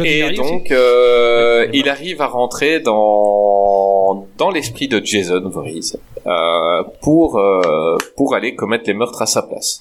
[0.06, 7.38] Et donc, euh, il arrive à rentrer dans dans l'esprit de Jason Voorhees euh, pour
[7.38, 9.80] euh, pour aller commettre les meurtres à sa place.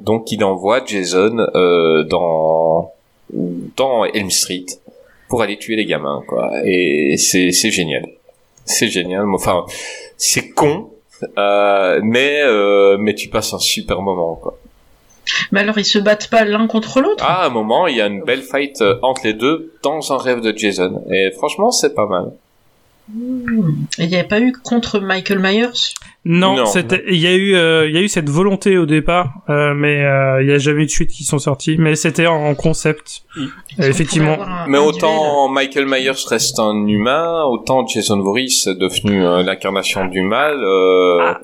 [0.00, 2.92] Donc, il envoie Jason euh, dans
[3.76, 4.66] dans Elm Street
[5.28, 6.50] pour aller tuer les gamins, quoi.
[6.64, 8.06] Et c'est c'est génial,
[8.64, 9.26] c'est génial.
[9.34, 9.64] Enfin,
[10.16, 10.90] c'est con,
[11.38, 14.58] euh, mais euh, mais tu passes un super moment, quoi.
[15.52, 18.00] Mais alors, ils se battent pas l'un contre l'autre Ah, à un moment, il y
[18.00, 21.02] a une belle fight euh, entre les deux dans un rêve de Jason.
[21.10, 22.32] Et franchement, c'est pas mal.
[23.12, 23.72] Hmm.
[23.98, 25.68] Il n'y avait pas eu contre Michael Myers?
[26.24, 26.64] Non,
[27.06, 30.02] il y a eu, euh, il y a eu cette volonté au départ, euh, mais
[30.02, 31.76] euh, il y a jamais eu de suite qui sont sortis.
[31.78, 33.24] Mais c'était en concept.
[33.78, 34.38] Effectivement.
[34.40, 39.42] un- Mais un autant Michael Myers reste un humain, autant Jason Voorhees est devenu euh,
[39.42, 40.56] l'incarnation du mal.
[40.64, 41.18] Euh...
[41.20, 41.40] Ah.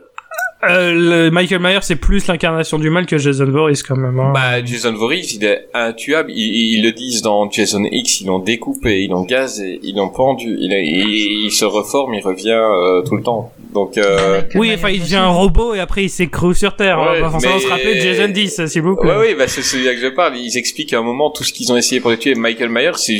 [0.63, 4.19] Euh, le Michael Myers c'est plus l'incarnation du mal que Jason Voorhees quand même.
[4.21, 4.33] Hein.
[4.35, 6.31] Bah, Jason Voorhees, il est intuable.
[6.33, 10.59] Ils, le disent dans Jason X, ils l'ont découpé, ils l'ont gazé, ils l'ont pendu.
[10.61, 13.53] Il se reforme, il revient euh, tout le temps.
[13.73, 14.41] Donc, euh...
[14.43, 16.99] Michael oui, enfin il devient un robot et après il s'écroule sur Terre.
[16.99, 19.11] Ouais, On va forcément mais- se rappeler de Jason 10, s'il vous plaît.
[19.11, 20.37] Ouais, oui, bah, c'est celui-là que je parle.
[20.37, 22.35] Ils expliquent à un moment tout ce qu'ils ont essayé pour le tuer.
[22.35, 23.17] Michael Myers, c'est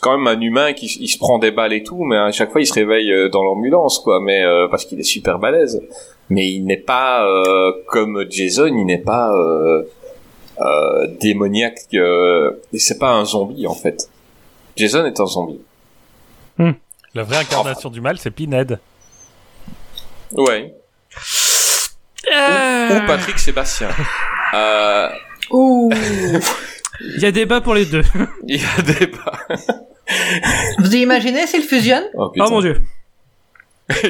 [0.00, 2.52] quand même un humain qui il se prend des balles et tout, mais à chaque
[2.52, 4.20] fois il se réveille euh, dans l'ambulance, quoi.
[4.20, 5.80] Mais euh, parce qu'il est super balèze.
[6.28, 9.82] Mais il n'est pas euh, comme Jason, il n'est pas euh,
[10.60, 11.78] euh, démoniaque.
[11.94, 14.08] Euh, et c'est pas un zombie en fait.
[14.76, 15.60] Jason est un zombie.
[17.14, 18.78] La vraie incarnation du mal, c'est Pinhead.
[20.36, 20.74] Ouais.
[22.34, 23.88] Euh, Ou Patrick Sébastien.
[24.54, 25.08] Euh,
[25.50, 25.88] Ouh
[27.00, 28.02] Il y a débat pour les deux.
[28.46, 29.10] il y a des
[30.78, 32.44] Vous imaginez s'ils fusionnent Oh, putain.
[32.46, 32.82] oh mon dieu.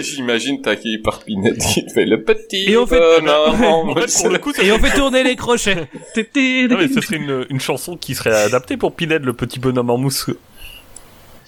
[0.01, 4.39] J'imagine taqué par Pinette qui fait le petit Et on fait- bonhomme en fait, le
[4.39, 5.77] coup, Et on fait tourner les crochets.
[5.77, 9.91] Non, mais ce serait une, une chanson qui serait adaptée pour Pinhead, le petit bonhomme
[9.91, 10.29] en mousse.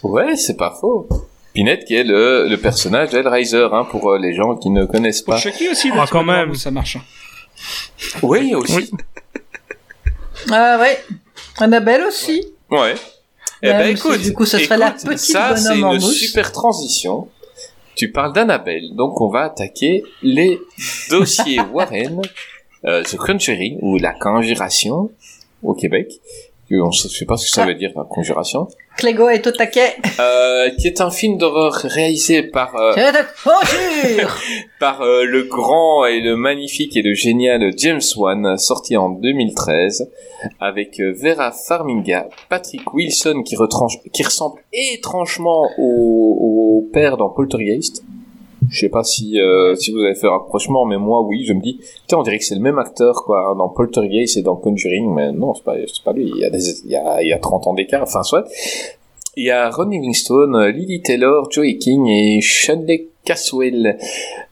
[0.04, 1.08] Ouais, c'est pas faux.
[1.54, 5.22] Pinette qui est le, le personnage d'Hellraiser, hein, pour euh, les gens qui ne connaissent
[5.22, 5.40] Pour pas.
[5.40, 6.54] Chucky aussi, Ah, quand même.
[6.56, 6.98] ça marche.
[8.22, 8.90] Oui, aussi.
[10.50, 10.98] Ah ouais.
[11.58, 12.44] Annabelle aussi.
[12.70, 12.94] Ouais.
[13.62, 16.12] Eh ben écoute, c'est- du coup, ce serait la petite ça c'est une mousse.
[16.18, 17.28] super transition.
[17.94, 20.60] Tu parles d'Annabelle, donc on va attaquer les
[21.08, 22.20] dossiers Warren,
[22.84, 25.10] euh, The Conjuring ou la Conjuration
[25.62, 26.10] au Québec.
[26.70, 27.66] On ne sait pas ce que ça Ah.
[27.66, 28.68] veut dire la Conjuration.
[28.96, 29.94] Clégo est au taquet.
[30.20, 32.94] Euh, qui est un film d'horreur réalisé par euh,
[34.80, 40.10] par euh, le grand et le magnifique et le génial James Wan, sorti en 2013,
[40.60, 47.30] avec euh, Vera Farmiga, Patrick Wilson qui, retranche, qui ressemble étrangement au, au père dans
[47.30, 48.04] Poltergeist.
[48.70, 51.60] Je sais pas si euh, si vous avez fait rapprochement, mais moi oui, je me
[51.60, 55.12] dis, putain, on dirait que c'est le même acteur quoi dans Poltergeist et dans Conjuring,
[55.14, 56.30] mais non, c'est pas c'est pas lui.
[56.34, 58.44] Il y a des, il y a il y a 30 ans d'écart, enfin soit.
[59.36, 63.98] Il y a Ron Livingstone, Lily Taylor, Joey King et Shanley Caswell.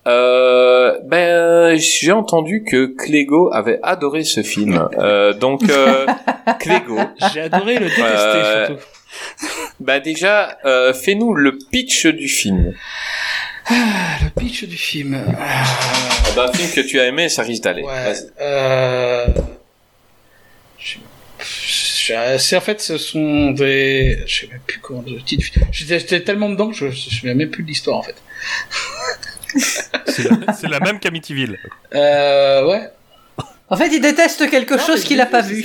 [0.09, 4.89] Euh, ben, j'ai entendu que Clégo avait adoré ce film.
[4.99, 6.07] Euh, donc, euh,
[6.59, 6.97] Clégo,
[7.33, 8.83] J'ai adoré le détester, Euh, surtout.
[9.79, 12.75] bah déjà, euh, fais-nous le pitch du film.
[13.75, 15.15] Ah, le pitch du film.
[15.15, 15.65] Euh, Ah
[16.37, 17.83] bah, un film que tu as aimé, ça risque d'aller.
[17.83, 18.15] Ouais.
[18.41, 19.27] Euh...
[21.39, 24.19] C'est en fait, ce sont des.
[24.27, 25.47] Je sais même plus comment le titre.
[25.71, 28.17] J'étais j'étais tellement dedans que je me souviens même plus de l'histoire en fait.
[30.09, 31.59] C'est la, même qu'Amityville.
[31.95, 32.91] Euh, ouais.
[33.69, 35.65] En fait, il déteste quelque Non, chose qu'il je a l'ai pas vu.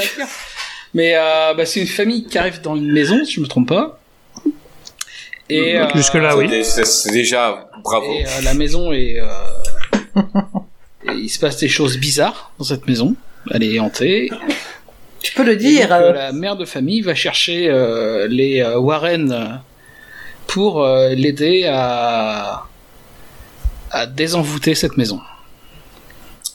[0.93, 3.69] Mais euh, bah, c'est une famille qui arrive dans une maison, si je me trompe
[3.69, 3.99] pas.
[5.49, 6.47] Et, euh, Jusque-là, oui.
[6.49, 8.05] C'est- C'est c'est déjà bravo.
[8.11, 9.19] Et euh, la maison est.
[9.19, 9.27] euh,
[11.07, 13.15] et il se passe des choses bizarres dans cette maison.
[13.51, 14.29] Elle est hantée.
[15.21, 15.87] Tu peux le dire.
[15.87, 19.45] donc, euh, euh, la mère de famille va chercher euh, les euh, Warren euh,
[20.47, 22.63] pour euh, l'aider à
[23.89, 25.21] à désenvoûter cette maison.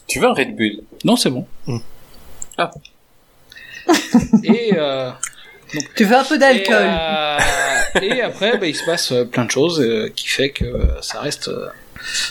[0.06, 0.82] Tu veux un Red Bull?
[1.04, 1.46] Non, c'est bon.
[1.66, 1.78] Mm.
[2.58, 2.70] Ah.
[4.44, 5.10] Et, euh,
[5.96, 7.38] Tu veux un peu et, d'alcool euh,
[8.02, 10.64] et après, bah, il se passe euh, plein de choses euh, qui fait que
[11.00, 11.68] ça reste euh,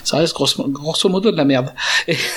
[0.03, 1.73] ça reste grosso, grosso modo de la merde.
[2.07, 2.17] Et...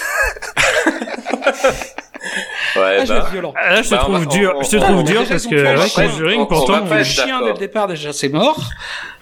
[2.77, 3.55] Ouais, Ah, je bah, être violent.
[3.55, 5.31] Là, je te Bah, on trouve dur, on- je te on- trouve on- dur déjà,
[5.35, 6.85] parce que Conjuring, on- on pourtant.
[6.85, 8.69] va Le chien dès le départ déjà c'est mort.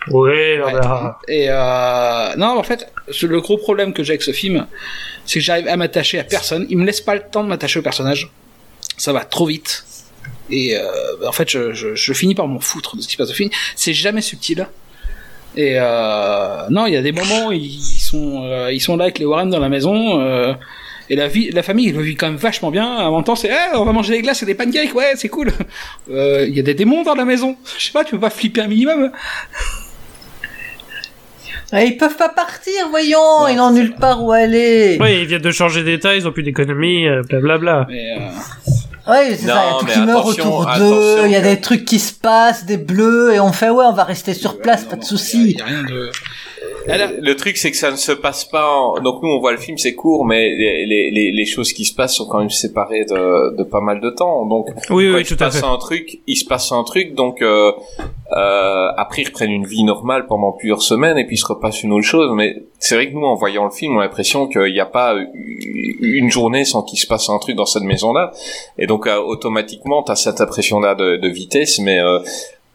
[0.08, 0.72] Ouais, là, Ouais.
[0.72, 1.18] là.
[1.28, 2.90] Et euh, non, en fait,
[3.22, 4.66] le gros problème que j'ai avec ce film,
[5.26, 6.64] c'est que j'arrive à m'attacher à personne.
[6.70, 8.30] Il me laisse pas le temps de m'attacher au personnage.
[8.96, 9.84] Ça va trop vite.
[10.50, 10.82] Et euh,
[11.26, 13.34] en fait, je, je, je finis par m'en foutre de ce qui se passe au
[13.34, 13.50] film.
[13.76, 14.66] C'est jamais subtil.
[15.56, 19.04] Et euh, non, il y a des moments où ils sont euh, ils sont là
[19.04, 20.20] avec les Warren dans la maison.
[20.20, 20.54] euh,
[21.10, 22.86] et la vie, la famille, elle le vit quand même vachement bien.
[22.96, 25.28] À un temps, c'est, Eh, on va manger des glaces et des pancakes, ouais, c'est
[25.28, 25.52] cool.
[26.10, 27.56] Euh, Il y a des démons dans la maison.
[27.78, 29.10] Je sais pas, tu peux pas flipper un minimum.
[31.74, 34.98] Ils peuvent pas partir, voyons, ils n'ont nulle part où aller.
[35.00, 37.86] Ouais, ils viennent de changer d'état, ils ont plus d'économie, euh, blablabla.
[37.88, 38.28] Mais, euh,
[39.08, 41.60] Ouais, c'est ça, il y a tout qui meurt autour d'eux, il y a des
[41.60, 44.84] trucs qui se passent, des bleus, et on fait, ouais, on va rester sur place,
[44.84, 45.52] non, pas de soucis.
[45.52, 46.10] y a- y a rien de.
[46.86, 48.68] Le truc, c'est que ça ne se passe pas.
[48.68, 49.00] En...
[49.00, 51.94] Donc nous, on voit le film, c'est court, mais les, les, les, choses qui se
[51.94, 54.46] passent sont quand même séparées de, de pas mal de temps.
[54.46, 55.66] Donc Oui, quand oui, il se à passe fait.
[55.66, 57.14] un truc, il se passe un truc.
[57.14, 57.72] Donc euh,
[58.36, 61.82] euh, après, ils reprennent une vie normale pendant plusieurs semaines, et puis il se repasse
[61.82, 62.30] une autre chose.
[62.34, 64.86] Mais c'est vrai que nous, en voyant le film, on a l'impression qu'il n'y a
[64.86, 65.14] pas
[66.00, 68.32] une journée sans qu'il se passe un truc dans cette maison-là.
[68.78, 71.98] Et donc euh, automatiquement, tu as cette impression-là de, de vitesse, mais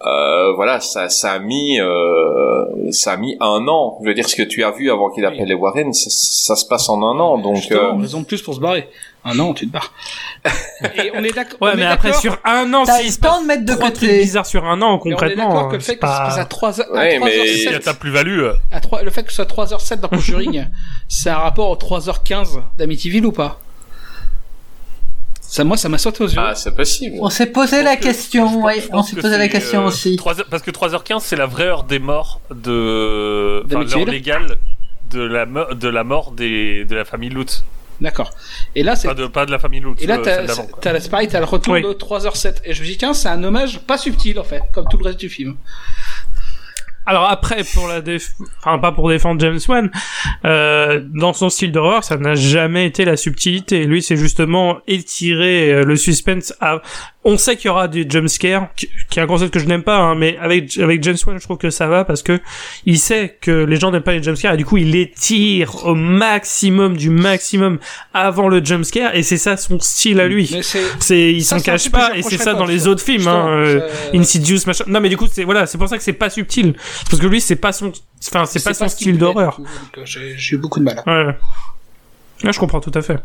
[0.05, 3.97] euh, voilà, ça, ça a mis, euh, ça a mis un an.
[4.03, 6.55] Je veux dire, ce que tu as vu avant qu'il appelle les Warren, ça, ça
[6.55, 7.37] se passe en un an.
[7.39, 8.89] Donc, euh, raison de plus pour se barrer.
[9.25, 9.91] Un an, tu te barres.
[11.03, 11.57] Et on est d'accord.
[11.61, 14.19] Ouais, mais après, sur un an, le se passe temps de mettre de côté.
[14.19, 16.13] bizarres sur un an, mais on est concrètement, d'accord que le fait c'est que ça
[16.15, 16.45] se passe à pas...
[16.45, 18.39] 3 heures, à Ouais, 3h07, mais- Il y a ta plus-value.
[18.39, 18.53] euh.
[18.71, 20.67] à 3 le fait que ce soit 3h07 dans Conjuring,
[21.09, 23.59] c'est un rapport aux 3h15 d'Amityville ou pas?
[25.49, 26.35] Ça, moi, ça m'a sauté aux yeux.
[26.39, 27.15] ah, c'est possible.
[27.21, 30.15] On s'est posé la que- question, ouais, on s'est posé la question euh, aussi.
[30.17, 33.63] 3 heures- parce que 3h15, c'est la vraie heure des morts de.
[33.65, 34.57] Enfin, l'heure légale
[35.09, 37.63] de la, de la mort des, de la famille Lutz.
[38.01, 38.29] D'accord.
[38.75, 40.01] Et là, c'est, Pas de, pas de la famille Lutz.
[40.03, 40.45] et là, euh,
[40.81, 41.81] t'as, pareil, t'as le retour Oui.
[41.81, 42.57] de 3h07.
[42.65, 45.05] Et je me dis, tiens, c'est un hommage pas subtil, en fait, comme tout le
[45.05, 45.55] reste du film.
[47.07, 48.31] Alors après, pour la déf...
[48.59, 49.89] enfin pas pour défendre James Wan,
[50.45, 53.85] euh, dans son style d'horreur, ça n'a jamais été la subtilité.
[53.85, 56.81] Lui, c'est justement étirer euh, le suspense à...
[57.29, 59.83] On sait qu'il y aura des jumpscares, qui qui est un concept que je n'aime
[59.83, 62.39] pas, hein, mais avec avec James Wan, je trouve que ça va parce que
[62.85, 65.93] il sait que les gens n'aiment pas les jumpscares et du coup, il étire au
[65.93, 67.79] maximum du maximum
[68.13, 70.49] avant le jumpscare et c'est ça son style à lui.
[70.99, 73.27] C'est, il s'en cache pas et c'est ça dans les autres films.
[73.27, 74.85] Hein, euh, Insidious machin.
[74.87, 76.75] Non mais du coup c'est voilà, c'est pour ça que c'est pas subtil.
[77.09, 77.91] Parce que lui c'est pas son,
[78.27, 79.59] enfin c'est pas son style d'horreur.
[79.97, 81.01] euh, J'ai, eu beaucoup de mal.
[81.05, 81.35] Ouais.
[82.43, 83.17] Là je comprends tout à fait.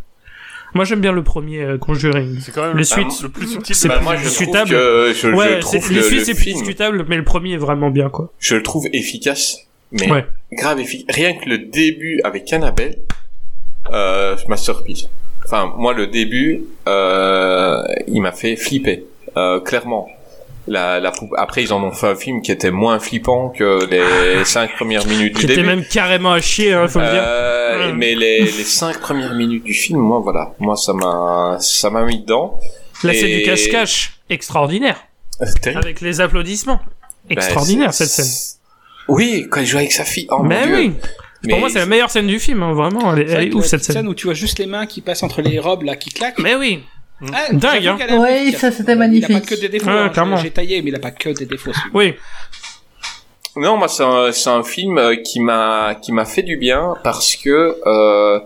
[0.75, 2.41] Moi j'aime bien le premier euh, Conjuring.
[2.41, 3.75] C'est quand même Les le, suites, le plus subtil.
[3.75, 4.71] c'est Bah, moi, je trouve discutable.
[4.71, 7.25] que je, je ouais, trouve c'est- les le- suites le c'est plus discutable, mais le
[7.25, 8.33] premier est vraiment bien quoi.
[8.39, 9.59] je le trouve efficace,
[9.91, 10.27] mais Ouais.
[10.53, 11.15] grave efficace.
[11.15, 12.99] Rien que le début avec Annabelle,
[13.93, 15.09] euh, masterpiece.
[15.45, 19.05] Enfin, moi, le début, euh, il m'a fait flipper,
[19.37, 20.09] euh, clairement.
[20.69, 24.45] La, la Après, ils en ont fait un film qui était moins flippant que les
[24.45, 25.67] cinq premières minutes du Qui était début.
[25.67, 27.23] même carrément à chier, hein, faut le dire.
[27.25, 27.97] Euh, Mm.
[27.97, 32.05] Mais les, les cinq premières minutes du film, moi, voilà, moi, ça m'a, ça m'a
[32.05, 32.59] mis dedans.
[33.03, 34.99] La scène et- du cache-cache, extraordinaire,
[35.43, 35.83] C'est terrible.
[35.83, 36.81] avec les applaudissements,
[37.29, 38.25] Ben, extraordinaire c'est- cette scène.
[38.27, 38.57] c'est-
[39.09, 40.27] Oui, quand il joue avec sa fille.
[40.31, 40.77] Oh Mais mon dieu.
[40.77, 40.93] oui.
[41.45, 43.15] Mais Pour moi c'est la meilleure scène du film, hein, vraiment.
[43.17, 44.07] Elle est, C'est elle ouf la cette petite scène.
[44.07, 46.39] où tu vois juste les mains qui passent entre les robes là qui claquent.
[46.39, 46.85] Mais oui.
[47.33, 47.99] Ah, Dingue, hein.
[48.19, 49.29] Oui, ça, c'était Il a magnifique.
[49.33, 49.87] pas que des défauts.
[49.91, 50.09] Ouais, hein.
[50.09, 50.37] clairement.
[50.37, 51.73] J'ai taillé, mais il a pas que des défauts.
[51.73, 51.91] celui-là.
[51.95, 52.15] Oui.
[53.55, 56.95] Non, moi c'est un, c'est un film euh, qui m'a qui m'a fait du bien
[57.05, 58.41] parce que euh,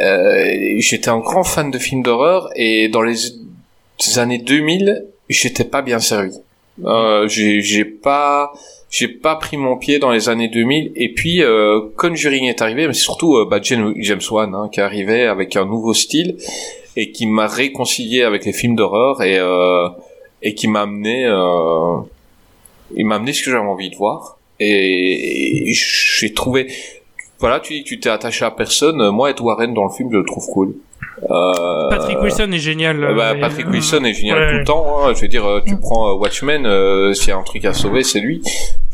[0.00, 3.16] euh, j'étais un grand fan de films d'horreur et dans les
[4.16, 6.32] années 2000 j'étais pas bien servi.
[6.84, 8.52] Euh, j'ai j'ai pas
[8.96, 12.86] j'ai pas pris mon pied dans les années 2000 et puis euh, Conjuring est arrivé
[12.86, 13.92] mais c'est surtout euh, bah, James,
[14.30, 16.38] Wan hein, qui est arrivé avec un nouveau style
[16.96, 19.90] et qui m'a réconcilié avec les films d'horreur et euh,
[20.40, 21.98] et qui m'a amené euh,
[22.96, 24.38] il m'a amené ce que j'avais envie de voir.
[24.60, 26.68] Et, j'ai trouvé
[27.38, 29.10] voilà tu dis que tu t'es attaché à personne.
[29.10, 30.74] Moi Ed Warren dans le film je le trouve cool
[31.30, 33.02] euh, Patrick Wilson est génial.
[33.02, 34.50] euh, bah, euh, Patrick Wilson est génial ouais.
[34.50, 34.86] tout le temps.
[35.04, 35.12] Hein.
[35.14, 37.72] Je veux dire, euh, tu prends euh, Watchmen, euh, s'il y a un truc à
[37.72, 38.42] sauver, c'est lui.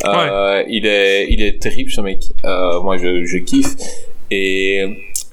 [0.04, 2.20] Euh, Il est, il est terrible ce mec.
[2.44, 3.74] Euh, moi, je, je kiffe.
[4.30, 4.82] Et,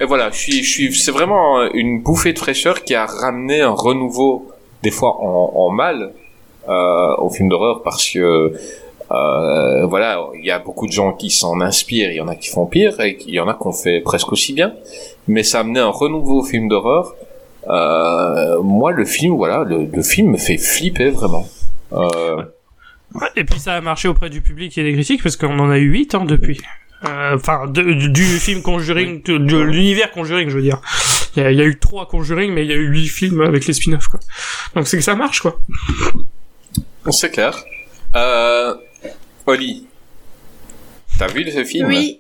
[0.02, 3.61] et voilà, je suis, je suis, c'est vraiment une bouffée de fraîcheur qui a ramené
[3.61, 4.49] un renouveau,
[4.84, 6.12] des fois en, en mal,
[6.68, 8.54] euh, au film d'horreur parce que
[9.12, 12.36] euh, voilà, il y a beaucoup de gens qui s'en inspirent, il y en a
[12.36, 14.73] qui font pire et il y en a qui ont fait presque aussi bien.
[15.30, 17.14] Mais ça a amené un renouveau au film d'horreur.
[17.68, 21.48] Euh, moi, le film, voilà, le, le film me fait flipper vraiment.
[21.94, 22.44] Euh,
[23.36, 25.78] Et puis ça a marché auprès du public et des critiques parce qu'on en a
[25.78, 26.60] eu 8 hein, depuis.
[27.06, 30.82] Euh, Enfin, de- du, film Conjuring, de, de l'univers Conjuring, je veux dire.
[31.36, 33.08] Il y, a, il y a eu trois Conjuring, mais il y a eu huit
[33.08, 34.20] films avec les spin-offs, quoi.
[34.76, 35.60] Donc c'est que ça marche, quoi.
[37.12, 37.56] C'est clair.
[38.16, 38.74] Euh,
[39.46, 39.86] Oli,
[41.18, 41.88] t'as vu ce film?
[41.88, 42.20] Oui.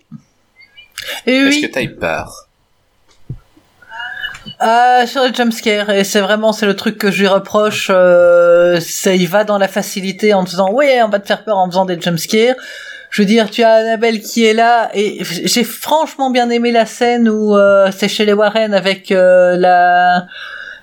[1.25, 2.48] Est-ce oui, que t'as eu peur?
[4.61, 8.79] Euh, sur le jumpscare, et c'est vraiment c'est le truc que je lui reproche, euh,
[8.81, 11.69] c'est il va dans la facilité en disant ouais on va te faire peur en
[11.69, 12.55] faisant des jumpscares.
[13.09, 16.85] Je veux dire, tu as Annabelle qui est là, et j'ai franchement bien aimé la
[16.85, 20.27] scène où euh, c'est chez les Warren avec euh, la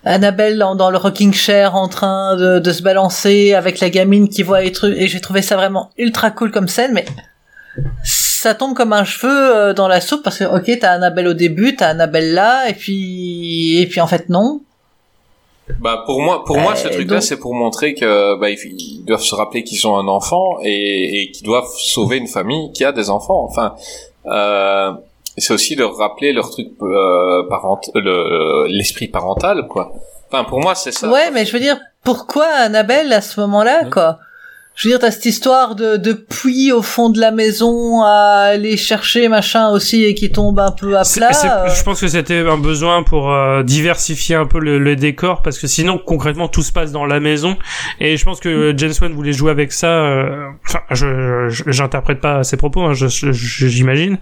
[0.05, 4.43] Annabelle dans, le rocking chair en train de, de se balancer avec la gamine qui
[4.43, 7.05] voit les trucs, et j'ai trouvé ça vraiment ultra cool comme scène, mais
[8.39, 11.35] ça tombe comme un cheveu euh, dans la soupe parce que ok t'as Annabelle au
[11.35, 14.61] début, t'as Annabelle là, et puis et puis en fait non.
[15.81, 18.59] Bah pour moi, pour moi, ce Euh, truc-là, donc- c'est pour montrer que bah, ils,
[18.79, 22.71] ils doivent se rappeler qu'ils ont un enfant et, et qu'ils doivent sauver une famille
[22.73, 23.43] qui a des enfants.
[23.51, 23.75] Enfin,
[24.27, 24.93] euh,
[25.37, 29.93] c'est aussi leur rappeler leur truc euh, parent, le l'esprit parental, quoi.
[30.31, 31.09] Enfin, pour moi, c'est ça.
[31.11, 34.19] Ouais, mais je veux dire, pourquoi Annabelle à ce moment-là, quoi?
[34.77, 38.51] Je veux dire, t'as cette histoire de, de puits au fond de la maison à
[38.53, 41.33] aller chercher machin aussi et qui tombe un peu à plat.
[41.33, 41.69] c'est- euh.
[41.75, 45.59] Je pense que c'était un besoin pour euh, diversifier un peu le, le décor parce
[45.59, 47.57] que sinon concrètement tout se passe dans la maison
[48.01, 49.87] et je pense que euh, James Wan voulait jouer avec ça.
[49.89, 54.19] euh, Enfin, je je- j'interprète pas ses propos, hein, je- je- j'imagine.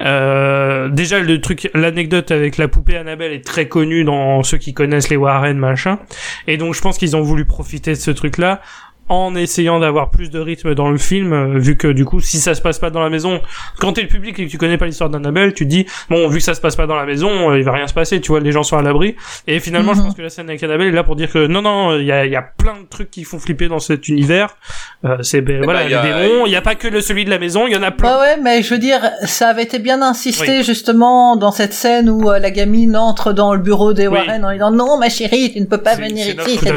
[0.00, 4.72] Euh, déjà le truc, l'anecdote avec la poupée Annabelle est très connue dans ceux qui
[4.72, 5.98] connaissent les Warren machin
[6.46, 8.60] et donc je pense qu'ils ont voulu profiter de ce truc là
[9.08, 12.38] en essayant d'avoir plus de rythme dans le film, euh, vu que du coup, si
[12.38, 13.40] ça se passe pas dans la maison,
[13.78, 16.28] quand t'es le public et que tu connais pas l'histoire d'Annabelle, tu te dis, bon,
[16.28, 18.20] vu que ça se passe pas dans la maison, euh, il va rien se passer,
[18.20, 19.16] tu vois, les gens sont à l'abri.
[19.46, 20.04] Et finalement, je Mhm.
[20.06, 22.12] pense que la scène avec Annabelle est là pour dire que non, non, il y
[22.12, 24.56] a, il y a plein de trucs qui font flipper dans cet univers.
[25.04, 26.88] Euh, c'est, ben, voilà, ben, il y les a- démons, il y a pas que
[26.88, 28.14] le celui de la maison, il y en a plein.
[28.14, 32.10] Ouais, ouais, mais je veux dire, ça avait été bien insisté justement dans cette scène
[32.10, 34.18] où euh, la gamine entre dans le bureau des Oui.
[34.18, 36.74] Warren en disant non, ma chérie, tu ne peux pas venir ici, c'est fait.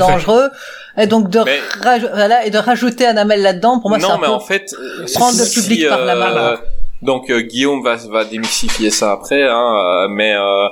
[0.97, 4.13] Et donc de Mais- raj- voilà, et de rajouter Annabelle là-dedans, pour moi, c'est non,
[4.15, 6.35] un mais peu en fait, euh, prendre le si, public par la main.
[6.37, 6.57] euh,
[7.01, 10.67] donc euh, Guillaume va va démystifier ça après, hein, mais euh,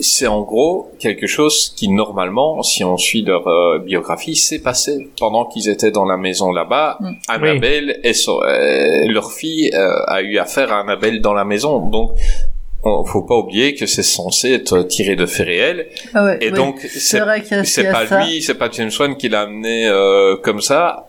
[0.00, 5.08] c'est en gros quelque chose qui normalement, si on suit leur euh, biographie, s'est passé
[5.18, 6.98] pendant qu'ils étaient dans la maison là-bas.
[7.00, 7.12] Mm.
[7.28, 12.10] Annabelle et euh, leur fille euh, a eu affaire à Annabelle dans la maison, donc.
[12.86, 16.50] On- Faut pas oublier que c'est censé être tiré de faits réels Ah ouais, et
[16.50, 16.56] oui.
[16.56, 17.18] donc c'est
[17.90, 18.24] pas ça.
[18.24, 21.08] lui, c'est pas James Wan qui l'a amené euh, comme ça.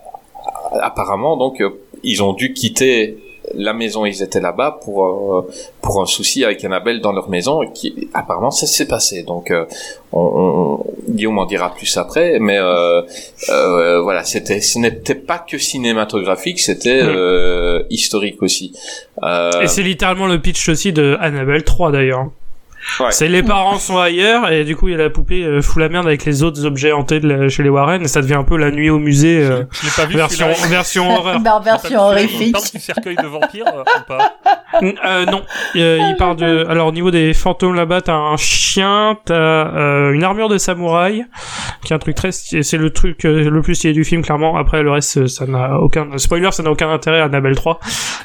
[0.80, 1.70] Apparemment, donc euh,
[2.02, 3.16] ils ont dû quitter
[3.54, 5.48] la maison, ils étaient là-bas pour euh,
[5.82, 7.62] pour un souci avec Annabelle dans leur maison.
[7.62, 9.22] et Qui apparemment ça s'est passé.
[9.22, 9.64] Donc euh,
[10.12, 13.02] on, on- Guillaume en dira plus après, mais euh,
[13.50, 17.08] euh, voilà, c'était ce n'était pas que cinématographique, c'était Mm.
[17.08, 18.72] euh, historique aussi.
[19.22, 22.26] Euh, Et c'est littéralement le pitch aussi de Annabelle 3 d'ailleurs.
[23.00, 23.10] Ouais.
[23.10, 25.80] C'est les parents sont ailleurs et du coup il y a la poupée euh, fout
[25.80, 28.34] la merde avec les autres objets hantés de la- chez les Warren et ça devient
[28.34, 30.68] un peu la nuit au musée euh, Je l'ai pas vu version celui-là.
[30.68, 31.40] version horreur.
[31.62, 32.40] Version horrifique.
[32.48, 34.34] Il parle du cercueil de vampire euh, ou pas
[34.82, 35.42] Euh, non,
[35.76, 36.66] Euh, il parle de.
[36.68, 41.24] Alors au niveau des fantômes là-bas, t'as un chien, t'as euh, une armure de samouraï,
[41.84, 42.32] qui est un truc très.
[42.32, 42.62] stylé.
[42.62, 44.56] C'est le truc euh, le plus stylé du film, clairement.
[44.56, 47.80] Après le reste, ça n'a aucun spoiler, ça n'a aucun intérêt à Annabelle 3.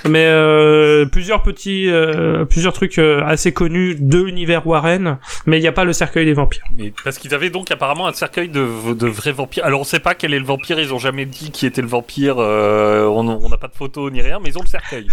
[0.08, 5.62] Mais euh, plusieurs petits, euh, plusieurs trucs euh, assez connus de l'univers Warren, mais il
[5.62, 6.64] n'y a pas le cercueil des vampires.
[6.78, 9.66] Mais Parce qu'ils avaient donc apparemment un cercueil de, de vrais vampires.
[9.66, 11.88] Alors on sait pas quel est le vampire, ils ont jamais dit qui était le
[11.88, 15.08] vampire, euh, on n'a pas de photo ni rien, mais ils ont le cercueil.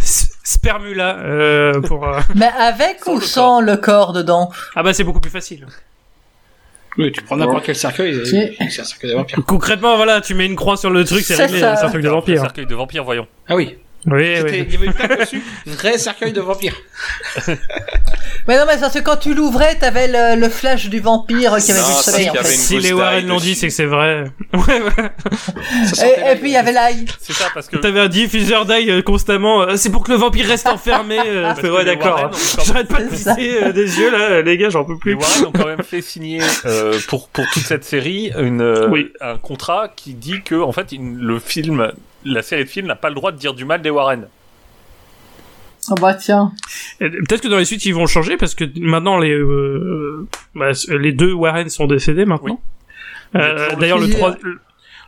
[0.44, 2.07] Spermula euh, pour.
[2.07, 5.31] euh, Mais avec Sans ou le sans le corps dedans Ah bah c'est beaucoup plus
[5.31, 5.67] facile.
[6.99, 9.39] Oui, tu prends n'importe quel cercueil, c'est un cercueil de vampire.
[9.47, 12.09] Concrètement, voilà, tu mets une croix sur le truc, c'est réglé, c'est un truc de
[12.09, 12.41] Le vampire.
[12.41, 13.28] cercueil de vampire, voyons.
[13.49, 14.65] Ah oui, Oui, C'était- oui.
[14.69, 16.75] il y avait une plaque dessus, vrai cercueil de vampire.
[18.49, 21.57] Mais non, mais c'est parce que quand tu l'ouvrais, t'avais le, le flash du vampire
[21.59, 22.45] qui avait Non, vu le soleil en fait.
[22.45, 24.25] Si les Warren l'ont dit, c'est que c'est vrai.
[24.55, 27.05] Et, puis il y avait l'ail.
[27.20, 27.77] C'est ça parce que.
[27.77, 29.62] T'avais un diffuseur d'ail euh, constamment.
[29.62, 31.19] euh, c'est pour que le vampire reste enfermé.
[31.25, 32.31] euh, que ouais, les d'accord.
[32.65, 35.15] J'arrête pas de pisser euh, des yeux là, les gars, j'en peux Les plus.
[35.15, 39.12] Warren ont quand même fait signer euh, pour pour toute cette série une Oui.
[39.20, 41.93] un contrat qui dit que en fait le film,
[42.24, 44.26] la série de films n'a pas le droit de dire du mal des Warren.
[45.90, 46.52] Oh bah tiens.
[46.99, 51.12] Peut-être que dans les suites ils vont changer parce que maintenant les euh, bah, les
[51.12, 52.60] deux Warren sont décédés maintenant.
[53.34, 53.40] Oui.
[53.40, 54.08] Euh, D'ailleurs le,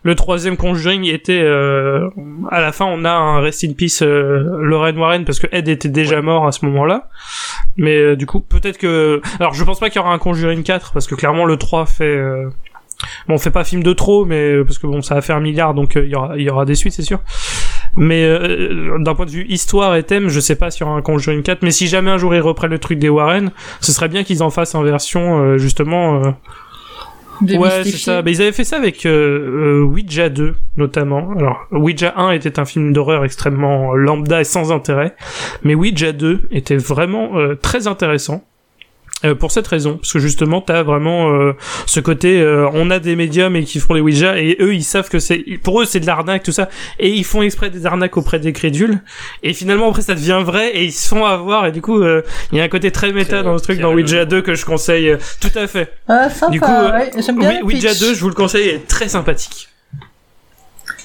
[0.05, 2.08] le troisième Conjuring était euh,
[2.50, 5.68] à la fin on a un rest in peace euh, Lorraine Warren parce que Ed
[5.68, 7.08] était déjà mort à ce moment-là.
[7.76, 10.62] Mais euh, du coup peut-être que alors je pense pas qu'il y aura un Conjuring
[10.62, 12.49] 4 parce que clairement le 3 fait euh...
[13.28, 15.40] Bon, on fait pas film de trop, mais parce que bon, ça a fait un
[15.40, 17.20] milliard, donc euh, il y aura, il y aura des suites, c'est sûr.
[17.97, 21.42] Mais euh, d'un point de vue histoire et thème, je sais pas sur un Conjuring
[21.42, 23.50] 4, mais si jamais un jour ils reprennent le truc des Warren,
[23.81, 26.22] ce serait bien qu'ils en fassent en version euh, justement.
[26.24, 26.31] euh,
[27.58, 28.22] Ouais, c'est ça.
[28.22, 31.32] Mais ils avaient fait ça avec euh, euh, Ouija 2, notamment.
[31.36, 35.16] Alors, Ouija 1 était un film d'horreur extrêmement lambda et sans intérêt.
[35.64, 38.44] Mais Ouija 2 était vraiment euh, très intéressant.
[39.25, 41.52] Euh, pour cette raison, parce que justement, t'as vraiment euh,
[41.86, 44.83] ce côté, euh, on a des médiums et qui font les Ouija, et eux, ils
[44.83, 46.68] savent que c'est, pour eux, c'est de l'arnaque, tout ça,
[46.99, 49.01] et ils font exprès des arnaques auprès des crédules,
[49.44, 52.23] et finalement, après, ça devient vrai, et ils se font avoir, et du coup, euh,
[52.51, 54.65] il y a un côté très méta dans ce truc, dans Ouija 2 que je
[54.65, 55.92] conseille, euh, tout à fait.
[56.09, 58.01] Ah, sympa, Du coup, euh, ouais, j'aime bien oui, Ouija pitch.
[58.01, 59.68] 2, je vous le conseille, est très sympathique.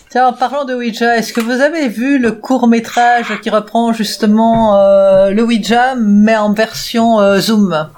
[0.09, 3.91] Tiens, en parlant de Ouija, est-ce que vous avez vu le court métrage qui reprend
[3.91, 7.89] justement euh, le Ouija, mais en version euh, Zoom?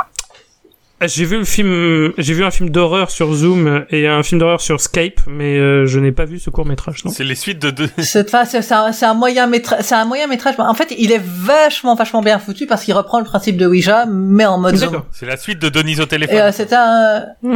[1.05, 4.59] J'ai vu le film, j'ai vu un film d'horreur sur Zoom et un film d'horreur
[4.59, 7.05] sur Skype, mais euh, je n'ai pas vu ce court métrage.
[7.05, 7.11] Non.
[7.11, 7.89] C'est les suites de deux.
[7.99, 9.79] C'est enfin, c'est- c'est un, c'est un moyen métrage.
[9.83, 10.55] C'est un moyen métrage.
[10.57, 14.05] En fait, il est vachement, vachement bien foutu parce qu'il reprend le principe de Ouija,
[14.11, 15.01] mais en mode Zoom.
[15.11, 16.37] C'est la suite de Denise au Et téléphone.
[16.37, 17.25] euh, c'était un,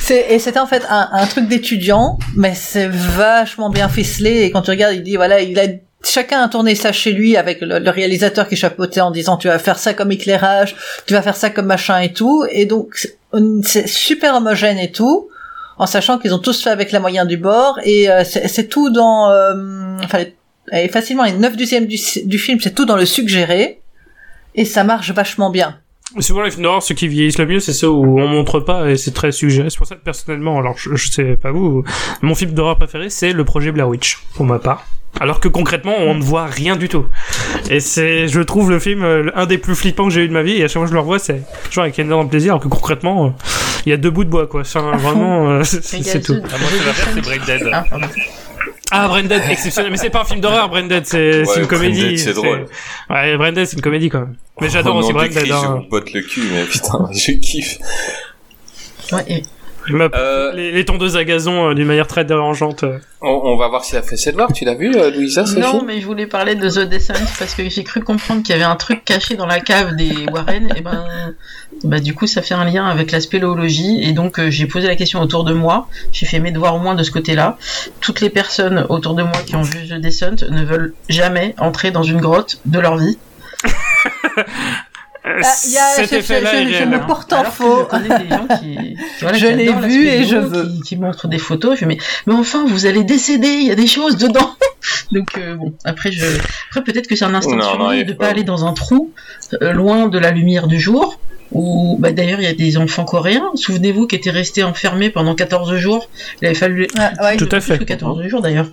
[0.00, 4.42] c'est et c'était en fait un, un truc d'étudiant, mais c'est vachement bien ficelé.
[4.42, 5.66] Et quand tu regardes, il dit voilà, il a
[6.02, 9.58] chacun a tourné ça chez lui avec le, réalisateur qui chapeautait en disant tu vas
[9.58, 10.76] faire ça comme éclairage,
[11.06, 12.44] tu vas faire ça comme machin et tout.
[12.50, 13.08] Et donc
[13.62, 15.28] c'est- super homogène et tout.
[15.78, 18.88] En sachant qu'ils ont tous fait avec la moyenne du bord et euh, c'est tout
[18.88, 20.24] dans, euh, enfin,
[20.90, 23.82] facilement les 9 dixièmes du, du film, c'est tout dans le suggéré
[24.54, 25.78] et ça marche vachement bien.
[26.20, 28.88] Souvent les films d'horreur, ceux qui vieillissent le mieux, c'est ceux où on montre pas
[28.88, 29.68] et c'est très suggéré.
[29.68, 31.84] C'est pour ça que personnellement, alors je, je sais pas vous,
[32.22, 34.86] mon film d'horreur préféré, c'est le projet Blair Witch, pour ma part.
[35.20, 37.06] Alors que concrètement, on ne voit rien du tout.
[37.70, 40.32] Et c'est, je trouve le film euh, un des plus flippants que j'ai eu de
[40.32, 40.52] ma vie.
[40.60, 42.52] Et à chaque fois que je le revois, c'est genre avec énorme plaisir.
[42.52, 43.30] Alors que concrètement, euh,
[43.86, 44.60] il y a deux bouts de bois, quoi.
[44.60, 46.36] Enfin, vraiment, euh, c'est tout.
[46.44, 47.70] Ah, moi, c'est l'inverse, c'est Brain Dead.
[47.72, 47.84] Ah.
[48.92, 49.90] Ah, Branded, exceptionnel.
[49.90, 52.18] Mais c'est pas un film d'horreur, Branded, c'est Ouais, une comédie.
[52.18, 52.66] C'est drôle.
[53.10, 54.36] Ouais, Branded, c'est une comédie quand même.
[54.60, 55.12] Mais j'adore Au aussi.
[55.12, 55.80] Christ, Je Hein.
[55.82, 57.78] vous botte le cul, mais putain, je kiffe.
[59.12, 59.42] Ouais, et-
[60.14, 62.82] Euh, Les, les tondeuses à gazon euh, d'une manière très dérangeante.
[62.84, 62.98] euh.
[63.20, 64.52] on, on va voir si elle fait ses devoirs.
[64.52, 67.54] Tu l'as vu, euh, Louisa, ce Non, mais je voulais parler de The Descent parce
[67.54, 70.72] que j'ai cru comprendre qu'il y avait un truc caché dans la cave des Warren.
[70.76, 71.04] Et ben,
[71.84, 74.02] bah du coup, ça fait un lien avec la spéléologie.
[74.02, 75.88] Et donc, euh, j'ai posé la question autour de moi.
[76.12, 77.56] J'ai fait mes devoirs au moins de ce côté-là.
[78.00, 81.90] Toutes les personnes autour de moi qui ont vu The Descent ne veulent jamais entrer
[81.90, 83.18] dans une grotte de leur vie.
[85.26, 87.32] Euh, Ah, il y a- cet je- je- effet-là je- est je réel, me porte
[87.32, 87.80] en faux.
[87.80, 90.66] je connais des gens qui, qui, voilà, Je qui l'ai vu et je veux.
[90.68, 91.78] Qui, qui montrent des photos.
[91.80, 94.54] Je mais, mais enfin, vous allez décéder, il y a des choses dedans.
[95.12, 96.24] Donc, euh, bon, après, je,
[96.70, 99.12] après peut-être que c'est un instinct Non, de non, faut- pas aller dans un trou,
[99.62, 101.18] euh, loin de la lumière du jour.
[101.52, 105.34] Ou, bah, d'ailleurs, il y a des enfants coréens, souvenez-vous, qui étaient restés enfermés pendant
[105.34, 106.08] 14 jours.
[106.42, 106.86] Il avait fallu.
[106.98, 107.36] Ah, ouais.
[107.36, 107.78] Tout à plus fait.
[107.78, 108.66] que 14 jours d'ailleurs.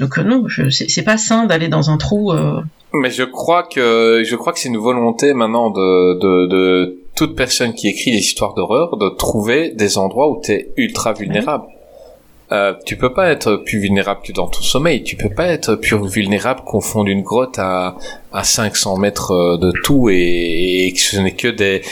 [0.00, 2.32] Donc, euh, non, je- c'est c'est pas sain d'aller dans un trou.
[2.32, 2.60] euh,
[2.92, 7.36] Mais je crois que je crois que c'est une volonté maintenant de, de, de toute
[7.36, 11.64] personne qui écrit des histoires d'horreur de trouver des endroits où tu es ultra vulnérable.
[12.52, 15.02] Euh, tu peux pas être plus vulnérable que dans ton sommeil.
[15.02, 17.96] Tu peux pas être plus vulnérable qu'au fond d'une grotte à,
[18.32, 21.82] à 500 mètres euh, de tout et, et que ce n'est que des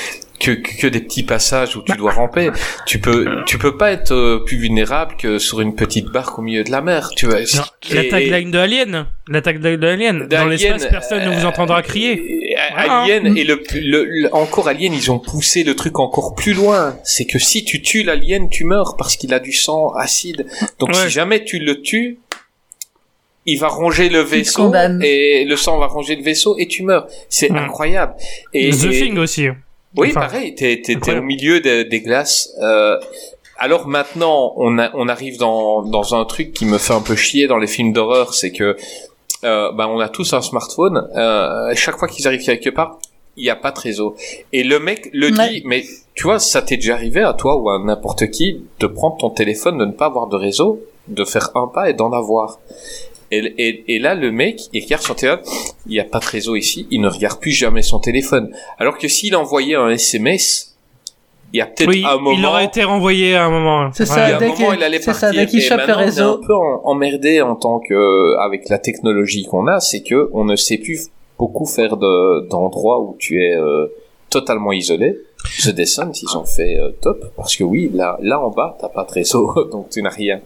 [0.44, 0.50] que,
[0.81, 2.50] que des petits passages où tu dois ramper.
[2.86, 6.42] Tu peux tu peux pas être euh, plus vulnérable que sur une petite barque au
[6.42, 7.10] milieu de la mer.
[7.16, 7.40] Tu vois.
[7.90, 9.06] La tagline de Alien.
[9.28, 10.28] La tagline de Alien.
[10.28, 12.20] Dans l'espace, personne ne vous entendra crier.
[12.56, 12.76] euh.
[12.76, 16.97] Alien et le, le- le- encore Alien, ils ont poussé le truc encore plus loin.
[17.05, 20.47] C'est que si tu tues l'alien, tu meurs parce qu'il a du sang acide.
[20.78, 20.94] Donc Ouais.
[20.94, 22.18] si jamais tu le tues,
[23.47, 27.06] il va ronger le vaisseau et le sang va ronger le vaisseau et tu meurs.
[27.28, 27.58] C'est Ouais.
[27.58, 28.14] incroyable.
[28.55, 29.48] Et, The et- Thing aussi.
[29.97, 31.24] Oui, Enfin, pareil, t'es, t'es, t'es incroyable.
[31.24, 32.50] au milieu des- des glaces.
[32.62, 32.98] Euh,
[33.58, 37.14] alors maintenant, on, a, on arrive dans, dans un truc qui me fait un peu
[37.16, 38.76] chier dans les films d'horreur, c'est que
[39.44, 41.08] euh, bah, on a tous un smartphone.
[41.16, 42.98] Euh, chaque fois qu'ils arrivent quelque part,
[43.36, 44.16] il n'y a pas de réseau.
[44.52, 45.48] Et le mec le Ouais.
[45.50, 48.86] dit, mais tu vois, ça t'est déjà arrivé à toi ou à n'importe qui de
[48.86, 52.12] prendre ton téléphone, de ne pas avoir de réseau, de faire un pas et d'en
[52.12, 52.58] avoir.
[53.34, 55.40] Et, et, et là, le mec, il regarde son téléphone,
[55.86, 58.50] il n'y a pas de réseau ici, il ne regarde plus jamais son téléphone.
[58.78, 60.76] Alors que s'il envoyait un SMS,
[61.52, 62.36] il y a peut-être Oui, un moment.
[62.38, 63.90] il aurait été renvoyé à un moment.
[63.92, 65.28] C'est il y ça, a un dès moment, que- il allait c'est partir.
[65.28, 66.22] ça, dès qu'il chope le réseau.
[66.22, 70.02] On est un peu en- emmerdé en tant que, avec la technologie qu'on a, c'est
[70.02, 73.86] que on ne sait plus beaucoup faire de, d'endroits où tu es euh,
[74.30, 75.16] totalement isolé.
[75.62, 78.89] The Descent, ils ont fait euh, top parce que oui, là, là en bas, t'as
[78.89, 80.40] pas de réseau, donc tu n'as rien.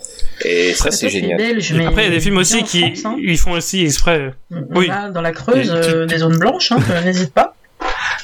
[0.45, 1.39] Et ça, c'est génial.
[1.39, 3.17] belge, mais Après, il y a des films aussi qui France, hein.
[3.21, 4.33] ils font aussi exprès.
[4.75, 4.89] Oui.
[5.15, 7.55] dans la Creuse tu- euh, des zones blanches, hein, euh, n'hésite pas.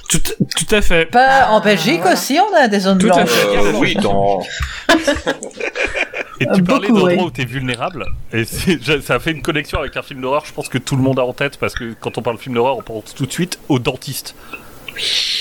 [0.08, 1.06] Tout, tout à fait.
[1.06, 2.14] Pas en Belgique voilà.
[2.14, 3.30] aussi, on a des zones Tout à blanches.
[3.30, 3.56] fait.
[3.56, 4.42] Euh, oui, dans.
[6.40, 7.18] Et tu parlais d'endroits oui.
[7.20, 8.44] où t'es vulnérable, et
[9.02, 11.20] ça a fait une connexion avec un film d'horreur, je pense que tout le monde
[11.20, 13.60] a en tête, parce que quand on parle film d'horreur, on pense tout de suite
[13.68, 14.34] au dentiste.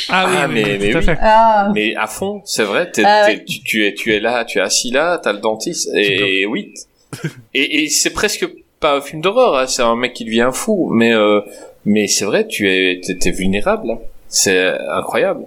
[0.10, 1.06] Ah oui, Ah, oui, mais- oui, mais tout à oui.
[1.06, 1.18] fait.
[1.22, 3.44] Ah, Mais à fond, c'est vrai, t'es- Ah ouais.
[3.46, 6.46] tu, tu es, tu es là, tu es assis là, t'as le dentiste, et, et
[6.46, 6.74] oui.
[7.54, 8.48] Et, et c'est presque
[8.80, 11.42] pas un film d'horreur, hein, c'est un mec qui devient fou, mais euh,
[11.86, 14.00] mais c'est vrai, tu es, t'es, t'es vulnérable, hein.
[14.28, 15.46] c'est incroyable.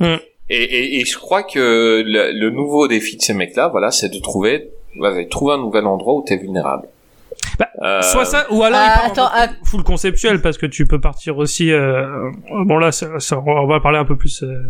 [0.00, 0.16] Mm.
[0.50, 4.08] Et, et, et je crois que le, le nouveau défi de ces mecs-là, voilà, c'est
[4.08, 4.70] de trouver,
[5.30, 6.88] trouver un nouvel endroit où t'es vulnérable.
[7.58, 10.66] Bah, Euh, Soit ça, ou alors Ah, il part en attends, full conceptuel, parce que
[10.66, 11.72] tu peux partir aussi...
[11.72, 12.30] Euh...
[12.64, 14.42] Bon là, ça- ça- on va parler un peu plus...
[14.42, 14.62] euh,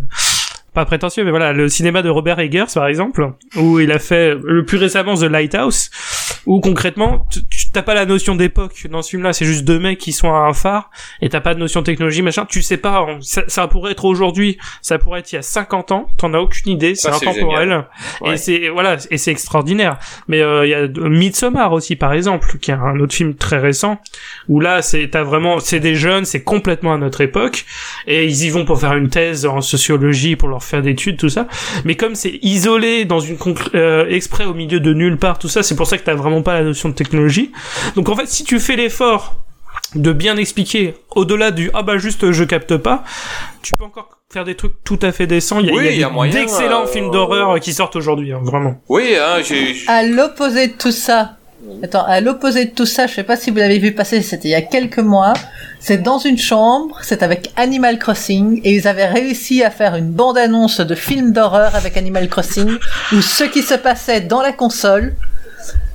[0.75, 4.35] Pas prétentieux, mais voilà, le cinéma de Robert Eggers, par exemple, où il a fait
[4.43, 5.91] le plus récemment The Lighthouse,
[6.47, 7.41] où concrètement, tu
[7.73, 10.39] t'as pas la notion d'époque dans ce film-là, c'est juste deux mecs qui sont à
[10.39, 13.43] un phare, et t'as pas de notion de technologie, machin, tu sais pas, on- ça,
[13.49, 16.73] ça pourrait être aujourd'hui, ça pourrait être il y a 50 ans, t'en as aucune
[16.73, 17.85] idée, c'est intemporel.
[18.21, 18.35] Ouais.
[18.35, 19.99] et c'est, voilà, et c'est extraordinaire.
[20.29, 23.59] Mais euh, il y a Midsommar aussi, par exemple, qui est un autre film très
[23.59, 23.99] récent,
[24.49, 27.65] où là, c'est t'as vraiment, c'est des jeunes, c'est complètement à notre époque,
[28.07, 31.29] et ils y vont pour faire une thèse en sociologie, pour leur faire d'études, tout
[31.29, 31.47] ça.
[31.85, 33.37] Mais comme c'est isolé dans une
[33.75, 36.36] euh, exprès au milieu de nulle part, tout ça, c'est pour ça que t'as vraiment
[36.43, 37.53] pas la notion de technologie.
[37.95, 39.37] Donc en fait, si tu fais l'effort
[39.95, 43.05] de bien expliquer au-delà du ah bah juste je capte pas,
[43.63, 45.61] tu peux encore faire des trucs tout à fait décents.
[45.61, 47.59] Il y a, Oui, y a il y a des- moyen, d'excellents euh, films d'horreur
[47.61, 48.81] qui sortent aujourd'hui, hein, vraiment.
[48.89, 51.37] Oui, hein, j'ai, à l'opposé de tout ça.
[51.83, 54.49] Attends, à l'opposé de tout ça, je sais pas si vous l'avez vu passer, c'était
[54.49, 55.33] il y a quelques mois.
[55.81, 60.11] C'est dans une chambre, c'est avec Animal Crossing, et ils avaient réussi à faire une
[60.11, 62.71] bande-annonce de film d'horreur avec Animal Crossing,
[63.13, 65.15] où ce qui se passait dans la console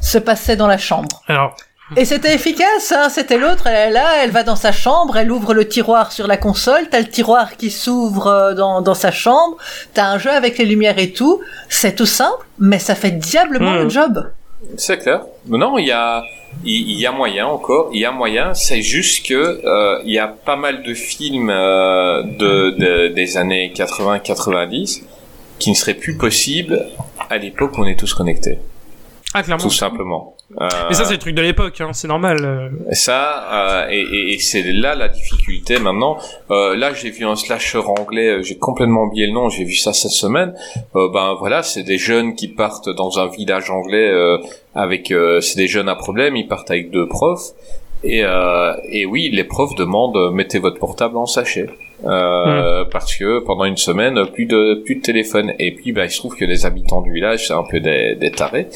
[0.01, 1.21] se passait dans la chambre.
[1.27, 1.55] Alors,
[1.97, 3.09] Et c'était efficace, hein.
[3.09, 6.25] C'était l'autre, elle est là, elle va dans sa chambre, elle ouvre le tiroir sur
[6.27, 9.57] la console, t'as le tiroir qui s'ouvre euh, dans, dans sa chambre,
[9.93, 11.41] t'as un jeu avec les lumières et tout.
[11.69, 14.31] C'est tout simple, mais ça fait diablement le job.
[14.77, 15.21] C'est clair.
[15.47, 16.23] Non, il y a,
[16.63, 17.89] il, y a moyen encore.
[17.93, 18.53] Il y a moyen.
[18.53, 23.37] C'est juste que euh, il y a pas mal de films euh, de, de- des
[23.37, 25.01] années 80-90
[25.59, 26.85] qui ne seraient plus possibles
[27.29, 28.59] à l'époque où on est tous connectés,
[29.33, 29.63] ah clairement.
[29.63, 30.35] tout simplement.
[30.59, 32.37] Euh, Mais ça c'est le truc de l'époque, hein, c'est normal.
[32.43, 32.69] euh.
[32.91, 36.17] ça, euh, et, et- et c'est là la difficulté maintenant.
[36.49, 39.75] Euh, là, j'ai vu un slasher anglais, euh, j'ai complètement oublié le nom, j'ai vu
[39.75, 40.53] ça cette semaine.
[40.95, 44.37] Euh, ben voilà, c'est des jeunes qui partent dans un village anglais euh,
[44.75, 47.51] avec, euh, c'est des jeunes à problème, ils partent avec deux profs.
[48.03, 51.67] Et, euh, et oui, les profs demandent mettez votre portable en sachet.
[52.03, 55.53] Euh, parce que pendant une semaine plus de plus de téléphone.
[55.59, 58.15] Et puis bah il se trouve que les habitants du village c'est un peu des,
[58.15, 58.67] des tarés.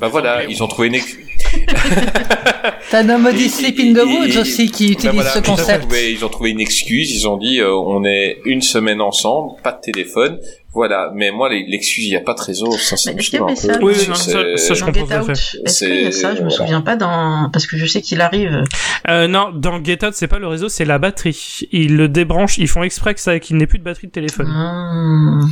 [0.00, 0.94] Bah voilà ils ont trouvé une
[2.90, 3.02] T'as
[3.46, 5.80] Et- Sleep in the et- Woods aussi qui Ben utilise voilà, ce ils ont concept.
[5.82, 9.52] trouvé- Ils ont trouvé une excuse, ils ont dit euh, on est une semaine ensemble,
[9.62, 10.38] pas de téléphone,
[10.74, 11.10] voilà.
[11.14, 13.38] Mais moi les- l'excuse, il n'y a pas de réseau, ça c'est Mais est-ce qu'il
[13.38, 15.30] y un avait peu- ça Oui, c'est- non, ça- ça, je Dans comprends Get tout
[15.66, 16.34] est-ce qu'il y a ça?
[16.34, 18.64] Je me C'est- souviens pas dans parce que je sais qu'il arrive.
[19.08, 21.60] Euh, non, dans Get Out, c'est pas le réseau, c'est la batterie.
[21.72, 24.46] Ils le débranchent, ils font exprès que ça, qu'il n'ait plus de batterie de téléphone.
[24.48, 25.48] Hmm.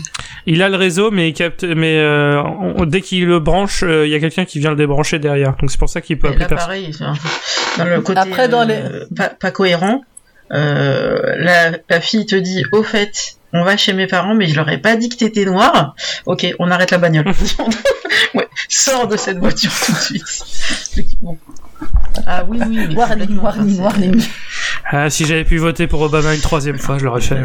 [0.46, 4.06] Il a le réseau, mais il capte, mais euh, on- dès qu'il le branche, euh,
[4.06, 5.54] il y a quelqu'un qui vient le débrancher derrière.
[5.60, 6.66] Donc c'est pour ça qu'il peut appeler là, personne.
[6.66, 7.14] pareil, c'est un-
[7.78, 10.02] dans le côté Après, dans euh, pas, pas cohérent,
[10.52, 14.56] euh, la, la fille te dit au fait, on va chez mes parents, mais je
[14.56, 15.94] leur ai pas dit que t'étais noir.
[16.26, 17.26] Ok, on arrête la bagnole.
[18.34, 21.16] ouais, sors de cette voiture tout de suite.
[21.20, 21.38] Bon.
[22.26, 22.94] Ah oui, oui.
[22.94, 24.22] Warning, warning, warning.
[24.84, 27.40] Ah, si j'avais pu voter pour Obama une troisième fois, je l'aurais fait.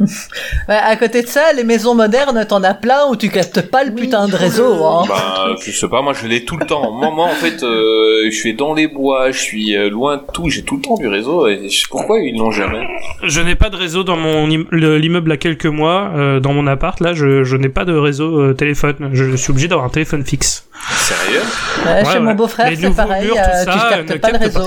[0.68, 3.84] Ouais, à côté de ça, les maisons modernes, t'en as plein où tu captes pas
[3.84, 4.74] le Oui, putain de réseau.
[4.84, 5.04] Hein.
[5.08, 6.90] Bah, je sais pas, moi je l'ai tout le temps.
[6.92, 10.22] Moi, moi en fait, euh, je suis dans les bois, je suis euh, loin de
[10.32, 11.46] tout, j'ai tout le temps du réseau.
[11.48, 12.86] Et pourquoi ils l'ont jamais
[13.22, 16.52] Je n'ai pas de réseau dans mon im- le- l'immeuble à quelques mois, euh, dans
[16.52, 16.98] mon appart.
[17.00, 19.10] Là, je, je n'ai pas de réseau euh, téléphone.
[19.12, 20.66] Je suis obligé d'avoir un téléphone fixe.
[20.90, 21.40] Sérieux?
[21.86, 24.10] Ouais, Ouais, chez mon beau-frère, Les c'est nouveaux pareil, murs, euh, tout tu ça, captes
[24.10, 24.64] ne pas le captent pas.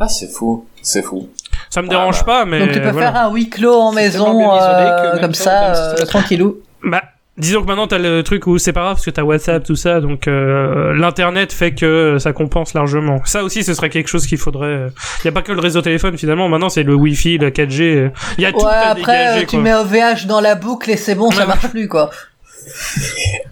[0.00, 1.28] Ah, c'est fou, c'est fou.
[1.70, 2.24] Ça me Ah, dérange bah.
[2.26, 3.12] pas, mais Donc tu peux voilà.
[3.12, 6.58] faire un huis clos en maison, euh, comme ça, euh, c'est la- tranquillou.
[6.84, 7.02] Bah,
[7.36, 9.74] disons que maintenant t'as le truc où c'est pas grave parce que t'as WhatsApp, tout
[9.76, 13.20] ça, donc euh, l'internet fait que ça compense largement.
[13.24, 14.86] Ça aussi, ce serait quelque chose qu'il faudrait.
[15.22, 16.48] Il y a pas que le réseau téléphone finalement.
[16.48, 18.10] Maintenant, c'est le Wi-Fi, le 4G.
[18.38, 19.60] Il y a tout Ouais, à après, dégager, euh, tu quoi.
[19.60, 22.10] mets OVH dans la boucle et c'est bon, ça marche plus, quoi.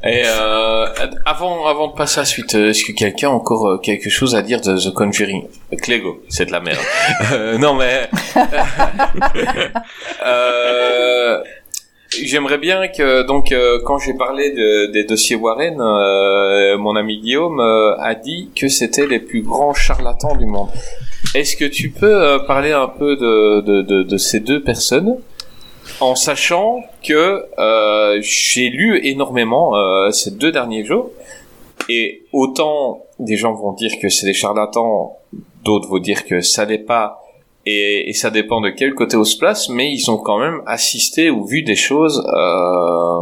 [0.04, 0.86] Et euh,
[1.24, 4.08] avant, avant de passer à la suite, euh, est-ce que quelqu'un a encore euh, quelque
[4.10, 5.44] chose à dire de The Conjuring?
[5.82, 6.78] Clégo, c'est de la merde.
[7.32, 8.08] Euh, non mais,
[10.24, 11.38] euh,
[12.22, 17.18] j'aimerais bien que donc euh, quand j'ai parlé de- des dossiers Warren, euh, mon ami
[17.20, 20.68] Guillaume euh, a dit que c'était les plus grands charlatans du monde.
[21.34, 25.16] Est-ce que tu peux parler un peu de, de, de, de ces deux personnes?
[26.00, 31.10] En sachant que euh, j'ai lu énormément euh, ces deux derniers jours
[31.88, 35.16] Et autant des gens vont dire que c'est des charlatans,
[35.64, 37.22] d'autres vont dire que ça n'est pas,
[37.64, 40.60] et, et ça dépend de quel côté on se place, mais ils ont quand même
[40.66, 43.20] assisté ou vu des choses euh,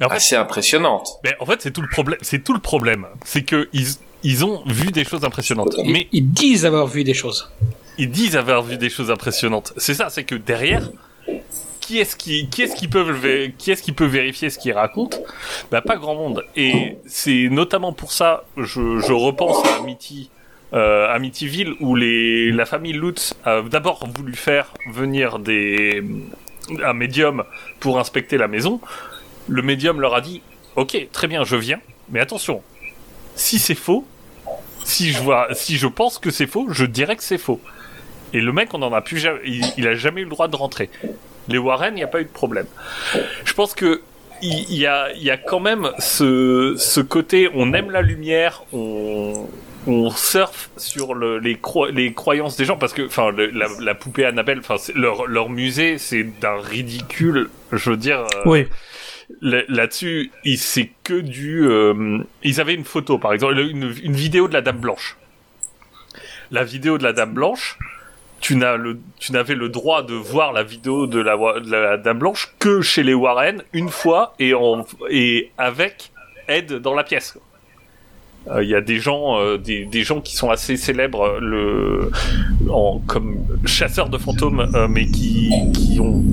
[0.00, 1.18] Mais en fait, assez impressionnantes.
[1.24, 2.18] mais en fait, c'est tout le problème.
[2.22, 3.06] C'est tout le problème.
[3.24, 3.86] C'est que ils,
[4.22, 5.74] ils ont vu des choses impressionnantes.
[5.78, 7.50] Ils, Mais ils disent avoir vu des choses.
[7.98, 9.72] ils disent avoir vu des choses impressionnantes.
[9.76, 10.90] C'est ça, c'est que derrière,
[11.82, 15.18] qui est-ce qui, peut, vérifier ce qu'ils racontent
[15.70, 16.44] Bah pas grand monde.
[16.56, 20.30] Et c'est notamment pour ça, je, repense à Amity,
[20.72, 21.18] euh,
[21.80, 25.38] où la famille Lutz a d'abord voulu faire venir
[26.82, 27.44] un médium
[27.80, 28.80] pour inspecter la maison.
[29.48, 30.40] Le médium leur a dit,
[30.76, 31.80] ok, très bien, je viens,
[32.10, 32.62] mais attention,
[33.34, 34.06] si c'est faux,
[34.84, 37.60] si je pense que c'est faux, je dirais que c'est faux.
[38.32, 40.56] Et le mec, on en a plus il, il a jamais eu le droit de
[40.56, 40.88] rentrer.
[41.48, 42.66] Les Warren, il n'y a pas eu de problème.
[43.44, 44.00] Je pense que
[44.44, 48.64] il y, a, il y a quand même ce, ce côté, on aime la lumière,
[48.72, 49.48] on,
[49.86, 53.94] on surfe sur le, les, cro- les croyances des gens parce que, enfin, la, la
[53.94, 57.50] poupée Annabelle, enfin, leur, leur musée, c'est d'un ridicule.
[57.70, 58.18] Je veux dire.
[58.34, 58.66] euh, Oui.
[59.40, 61.64] Là- Là-dessus, c'est que du.
[61.64, 65.16] euh, ils avaient une photo, par exemple, une, une vidéo de la Dame Blanche.
[66.50, 67.78] La vidéo de la Dame Blanche,
[68.42, 73.14] tu n'avais le droit de voir la vidéo de la, Dame Blanche que chez les
[73.14, 76.10] Warren une fois et avec
[76.48, 77.38] aide dans la pièce.
[78.50, 81.38] Euh, Il y a des gens, euh, des, gens qui sont assez célèbres,
[83.06, 85.52] comme chasseurs de fantômes, euh, mais qui,
[86.00, 86.24] ont,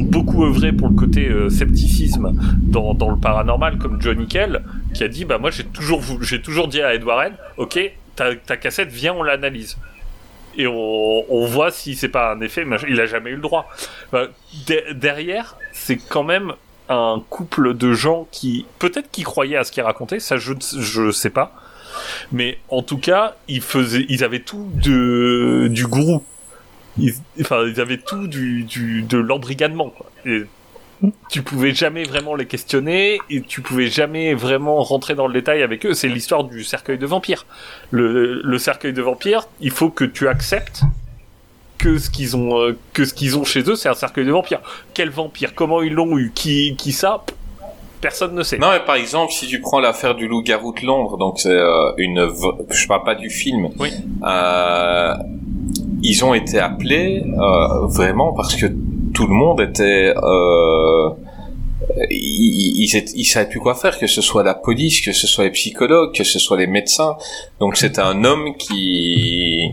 [0.00, 4.62] beaucoup œuvré pour le côté scepticisme dans, le paranormal, comme Johnny Kell,
[4.92, 5.64] qui a dit bah moi j'ai
[6.42, 7.78] toujours dit à Ed Warren, ok,
[8.14, 9.78] ta cassette, viens on l'analyse
[10.58, 12.66] et on, voit si c'est pas un effet.
[12.88, 13.68] Il a jamais eu le droit.
[14.12, 14.26] Bah,
[14.66, 16.52] de- derrière, c'est quand même
[16.88, 20.20] un couple de gens qui peut-être qui croyaient à ce qu'il racontait.
[20.20, 21.54] Ça, je je sais pas.
[22.32, 26.22] Mais en tout cas, ils faisaient, ils avaient tout de du gourou.
[26.98, 28.64] Ils, enfin, ils avaient tout du,
[29.08, 29.92] de l'embrigadement.
[31.28, 35.62] Tu pouvais jamais vraiment les questionner et tu pouvais jamais vraiment rentrer dans le détail
[35.62, 35.94] avec eux.
[35.94, 37.46] C'est l'histoire du cercueil de vampire.
[37.90, 40.82] Le, le cercueil de vampire, il faut que tu acceptes
[41.78, 44.32] que ce qu'ils ont euh, que ce qu'ils ont chez eux, c'est un cercueil de
[44.32, 44.60] vampire.
[44.94, 45.54] Quel vampire?
[45.54, 46.32] Comment ils l'ont eu?
[46.34, 47.24] Qui qui ça?
[48.00, 48.58] Personne ne sait.
[48.58, 51.92] Non, mais par exemple, si tu prends l'affaire du loup-garou de Londres, donc c'est euh,
[51.96, 52.28] une,
[52.70, 53.70] je parle pas du film.
[53.78, 53.90] Oui.
[54.24, 55.14] Euh,
[56.02, 58.66] ils ont été appelés euh, vraiment parce que
[59.14, 61.10] tout le monde était, euh,
[62.10, 65.44] ils, ils, ils savaient plus quoi faire, que ce soit la police, que ce soit
[65.44, 67.16] les psychologues, que ce soit les médecins.
[67.60, 69.72] Donc c'était un homme qui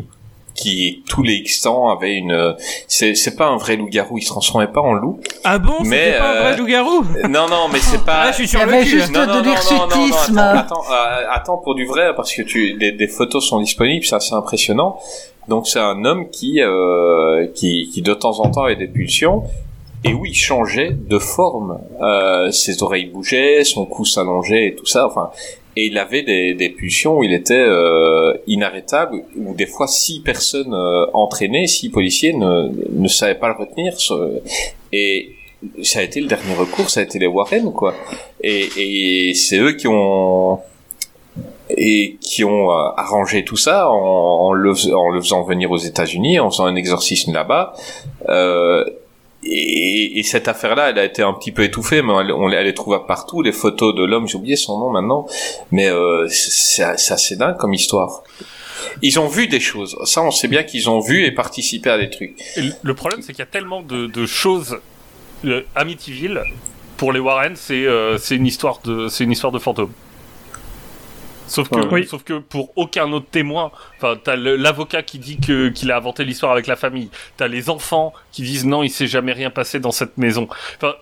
[0.55, 2.55] qui tous les X temps avait une
[2.87, 5.73] c'est c'est pas un vrai loup-garou il se transformait pas en loup Ah bon?
[5.83, 7.05] Mais, C'était pas un vrai euh, loup-garou?
[7.29, 9.35] non non mais c'est pas Ah, je suis sur le juste non, non, de non,
[9.37, 9.51] non, non,
[10.05, 10.37] l'hirsutisme.
[10.37, 14.05] attends, attends, euh, attends, pour du vrai, parce que tu, des, des photos sont disponibles,
[14.05, 14.97] c'est assez impressionnant.
[15.47, 19.43] Donc c'est un homme qui, euh, qui, qui de temps en temps avait des pulsions,
[20.03, 21.79] et où il changeait de forme.
[22.01, 25.07] Euh, ses oreilles bougeaient, son cou s'allongeait et tout ça.
[25.07, 25.29] Enfin,
[25.75, 30.21] et il avait des, des pulsions où il était euh, inarrêtable, où des fois six
[30.21, 33.93] personnes euh, entraînées, six policiers ne, ne savaient pas le retenir.
[34.91, 35.31] Et
[35.83, 37.93] ça a été le dernier recours, ça a été les Warren, quoi.
[38.41, 40.59] Et, et c'est eux qui ont
[41.69, 45.77] et qui ont euh, arrangé tout ça en, en, le, en le faisant venir aux
[45.77, 47.73] États-Unis, en faisant un exorcisme là-bas.
[48.29, 48.85] Euh,
[49.45, 52.65] et, et cette affaire-là, elle a été un petit peu étouffée, mais elle- on, elle
[52.65, 53.41] les trouve partout.
[53.41, 55.27] Les photos de l'homme, j'ai oublié son nom maintenant,
[55.71, 58.23] mais euh, c'est assez dingue comme histoire.
[59.01, 59.95] Ils ont vu des choses.
[60.05, 62.35] Ça, on sait bien qu'ils ont vu et participé à des trucs.
[62.83, 64.77] Le- problème, c'est qu'il y a tellement de, de choses.
[65.43, 66.41] Le Amityville,
[66.97, 69.91] pour les Warren, c'est euh, une histoire de c'est une histoire de fantôme.
[71.47, 72.05] Sauf que, Oui.
[72.07, 76.23] sauf que pour aucun autre témoin, enfin, t'as l'avocat qui dit que qu'il a inventé
[76.25, 79.79] l'histoire avec la famille, t'as les enfants qui disent non, il s'est jamais rien passé
[79.79, 80.47] dans cette maison.
[80.77, 80.95] Enfin,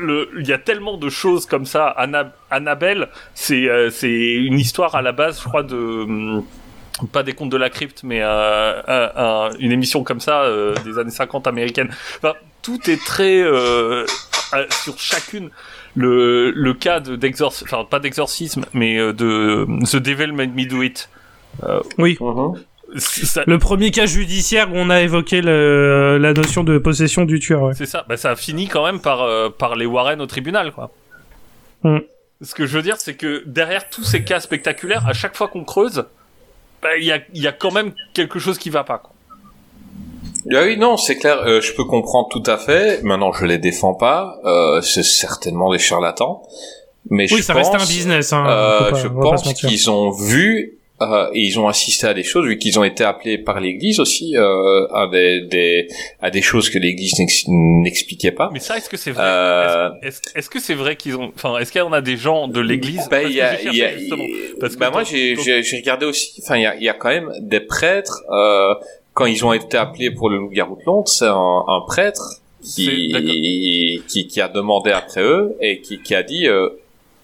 [0.00, 1.88] il y a tellement de choses comme ça.
[1.88, 6.44] Anna, Annabelle, c'est euh, c'est une histoire à la base, je crois de hum,
[7.12, 9.10] pas des contes de la crypte, mais euh, un-
[9.50, 11.90] un- une émission comme ça euh, des années 50 américaines.
[12.18, 13.42] Enfin, tout est très
[14.82, 15.50] sur chacune.
[15.98, 20.64] Le, le cas de d'exorcisme, enfin pas d'exorcisme, mais euh, de The Devil Made Me
[20.66, 21.08] Do It.
[21.64, 22.16] Euh, Oui.
[22.96, 27.40] ça- Le premier cas judiciaire où on a évoqué le- la notion de possession du
[27.40, 27.62] tueur.
[27.62, 27.74] Ouais.
[27.74, 28.04] C'est ça.
[28.08, 30.90] Bah, ça a fini quand même par, euh, par les Warren au tribunal, quoi.
[31.82, 31.98] Mm.
[32.42, 35.48] Ce que je veux dire, c'est que derrière tous ces cas spectaculaires, à chaque fois
[35.48, 36.04] qu'on creuse,
[36.80, 39.12] bah, il y, a, y a quand même quelque chose qui va pas, quoi.
[40.52, 43.02] Ah oui, non, c'est clair, euh, je peux comprendre tout à fait.
[43.02, 44.38] Maintenant, je les défends pas.
[44.44, 46.42] Euh, c'est certainement des charlatans.
[47.10, 48.32] Mais Oui, je ça pense, restait un business.
[48.32, 52.12] Hein, euh, pas- je on pense qu'ils ont vu euh, et ils ont assisté à
[52.14, 55.86] des choses, vu qu'ils ont été appelés par l'Église aussi euh, à des, des
[56.20, 58.50] à des choses que l'Église n'ex- n'expliquait pas.
[58.52, 59.22] Mais ça, est-ce que c'est vrai?
[59.24, 59.90] Euh,
[60.34, 62.60] Est-ce que c'est vrai qu'ils ont, enfin, est-ce qu'il y en a des gens de
[62.60, 63.06] l'église?
[63.10, 63.90] Ben, Parce il y que a, il y a.
[64.60, 66.42] Parce que ben, moi j'ai dans- j'ai j'ai regardé aussi.
[66.44, 68.74] Enfin, il y a, il y a quand même des prêtres euh,
[69.18, 72.22] quand ils ont été appelés pour le loup-garou de Londres, c'est un, un prêtre
[72.62, 73.12] qui,
[74.06, 76.46] qui qui a demandé après eux et qui qui a dit.
[76.46, 76.68] Euh,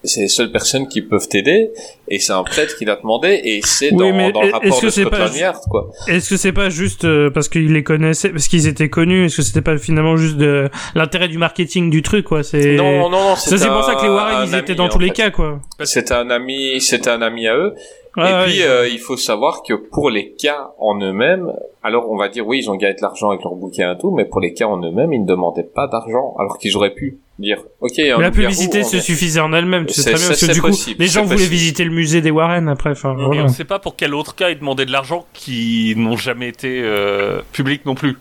[0.07, 1.71] c'est les seules personnes qui peuvent t'aider
[2.09, 4.89] et c'est un prêtre qui l'a demandé et c'est Oui, dans, dans le rapport de
[4.89, 5.89] Scotland Yard quoi.
[6.07, 9.37] Est-ce que c'est pas juste euh, parce qu'ils les connaissaient, parce qu'ils étaient connus Est-ce
[9.37, 12.43] que c'était pas finalement juste de l'intérêt du marketing du truc, quoi?
[12.43, 13.35] C'est Non, non, non.
[13.35, 15.13] Ça, c'est pour ça que les Warren, ils étaient dans tous les fait.
[15.13, 15.59] cas, quoi.
[15.83, 17.73] C'était un ami, c'était un ami à eux.
[18.17, 18.65] Ouais, et ouais, puis ouais.
[18.67, 21.51] euh, il faut savoir que pour les cas en eux-mêmes,
[21.83, 24.11] alors on va dire oui, ils ont gagné de l'argent avec leur bouquin et tout,
[24.11, 27.17] mais pour les cas en eux-mêmes, ils ne demandaient pas d'argent, alors qu'ils auraient pu
[27.39, 27.99] dire ok.
[27.99, 30.27] un Mais la publicité on se est- suffisait en elle-même, tu sais C'est- très bien,
[30.29, 31.51] parce c'est- que du c'est coup, possible, les gens voulaient possible.
[31.53, 33.43] visiter le musée des Warren après, enfin, Et voilà.
[33.43, 36.81] on sait pas pour quel autre cas ils demandaient de l'argent qui n'ont jamais été
[36.83, 38.17] euh, publics non plus.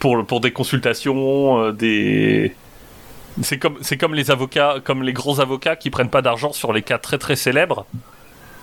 [0.00, 2.52] Pour, pour des consultations, euh, des.
[3.42, 6.72] C'est comme, c'est comme les avocats, comme les gros avocats qui prennent pas d'argent sur
[6.72, 7.84] les cas très très célèbres.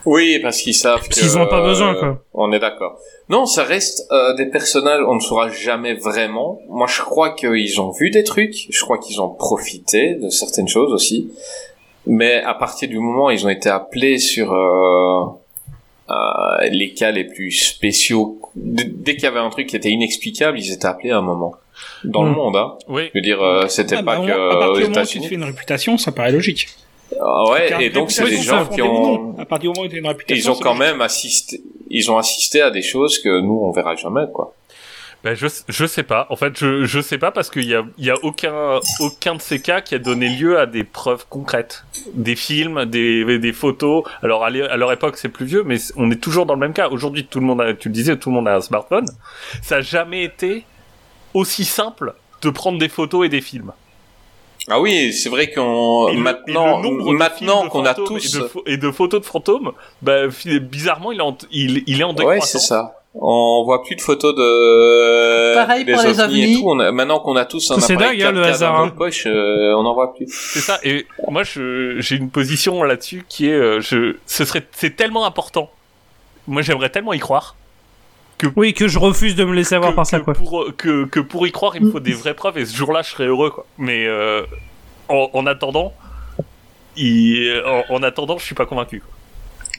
[0.06, 1.14] Oui, parce qu'ils savent que.
[1.14, 2.24] Qu'ils ont pas euh, besoin, quoi.
[2.34, 2.98] On est d'accord.
[3.30, 6.60] Non, ça reste euh, des personnages, on ne saura jamais vraiment.
[6.70, 10.68] Moi, je crois qu'ils ont vu des trucs, je crois qu'ils ont profité de certaines
[10.68, 11.32] choses aussi.
[12.08, 15.26] Mais à partir du moment où ils ont été appelés sur euh,
[16.12, 16.14] euh,
[16.72, 20.60] les cas les plus spéciaux, d- dès qu'il y avait un truc qui était inexplicable,
[20.60, 21.56] ils étaient appelés à un moment.
[22.04, 22.36] Dans le Mm.
[22.36, 22.74] monde, hein.
[22.88, 23.10] Oui.
[23.14, 25.20] Je veux dire, euh, c'était Ah, pas bah, que à partir du moment où tu
[25.20, 26.68] te fais une réputation, ça paraît logique.
[27.14, 29.38] Ah ouais, et donc c'est des gens qui ont.
[29.38, 32.62] À partir du moment où une réputation, ils ont quand même assisté, ils ont assisté
[32.62, 34.54] à des choses que nous on verra jamais, quoi.
[35.24, 36.28] Ben je, je sais pas.
[36.30, 39.34] En fait, je, je sais pas parce qu'il y a, il y a aucun, aucun
[39.34, 41.84] de ces cas qui a donné lieu à des preuves concrètes.
[42.14, 44.04] Des films, des, des photos.
[44.22, 46.90] Alors, à leur époque, c'est plus vieux, mais on est toujours dans le même cas.
[46.90, 49.08] Aujourd'hui, tout le monde a, tu le disais, tout le monde a un smartphone.
[49.64, 50.64] Ça a jamais été
[51.34, 53.72] aussi simple de prendre des photos et des films.
[54.68, 58.90] Ah oui, c'est vrai qu'on maintenant, maintenant qu'on a tous, et de, pho- et de
[58.92, 59.72] photos de fantômes,
[60.02, 60.22] bah,
[60.62, 62.50] bizarrement, il est en, il, il est en ouais, décroissance.
[62.50, 63.00] c'est ça.
[63.14, 66.64] On voit plus de photos de Pareil des pour les ovnis et tout.
[66.68, 68.80] On a- maintenant qu'on a tous un C'est appareil dingue, hein, le 4K hasard, dans
[68.80, 68.86] hein.
[68.86, 70.26] notre poche, euh, on en voit plus.
[70.30, 70.80] C'est ça.
[70.84, 75.26] Et moi, je, j'ai une position là-dessus qui est, euh, je, ce serait, c'est tellement
[75.26, 75.70] important.
[76.48, 77.56] Moi, j'aimerais tellement y croire.
[78.56, 80.34] Oui, que je refuse de me laisser avoir que, par ça, que quoi.
[80.34, 82.58] Pour, euh, que, que pour y croire, il me faut des vraies preuves.
[82.58, 83.66] Et ce jour-là, je serais heureux, quoi.
[83.78, 84.44] Mais euh,
[85.10, 85.94] en, en attendant,
[86.98, 89.00] il, en, en attendant, je suis pas convaincu.
[89.02, 89.10] quoi.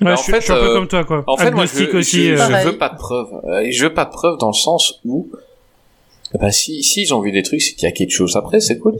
[0.01, 1.25] Ouais, Bah, je, en suis- fait, je suis un peu euh, comme toi, quoi.
[1.27, 2.25] En fait, moi, je, je, aussi.
[2.37, 3.29] je veux pas de preuves.
[3.45, 5.31] Euh, Je veux pas de preuves dans le sens où,
[6.39, 8.61] bah, si, si ils ont vu des trucs, c'est qu'il y a quelque chose après,
[8.61, 8.95] c'est cool.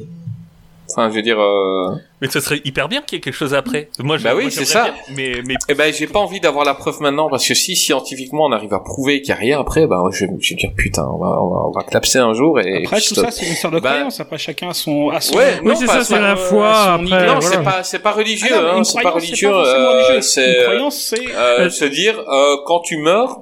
[0.91, 1.95] Enfin, je veux dire, euh...
[2.23, 3.91] Mais ce serait hyper bien qu'il y ait quelque chose après.
[3.99, 4.85] Moi, je- Bah oui, c'est ça.
[4.85, 7.75] bien, mais, mais Eh ben, j'ai pas envie d'avoir la preuve maintenant parce que si
[7.77, 10.71] scientifiquement on arrive à prouver qu'il y a rien après, ben je, je vais dire
[10.77, 13.47] putain, on va, on va, on va clapser un jour et Après, tout ça, c'est
[13.47, 14.21] une histoire de Bah, croyance.
[14.21, 16.37] Après, chacun a son, a son, Ouais, Oui, non, c'est pas- ça, c'est la euh,
[16.37, 16.71] foi.
[16.95, 17.05] Après.
[17.27, 17.41] Non, voilà.
[17.41, 20.21] c'est pas, c'est pas religieux, Ah hein, c'est pas religieux, euh, religieux.
[20.23, 23.41] c'est Une euh, croyance, c'est, euh, se dire euh, quand tu meurs,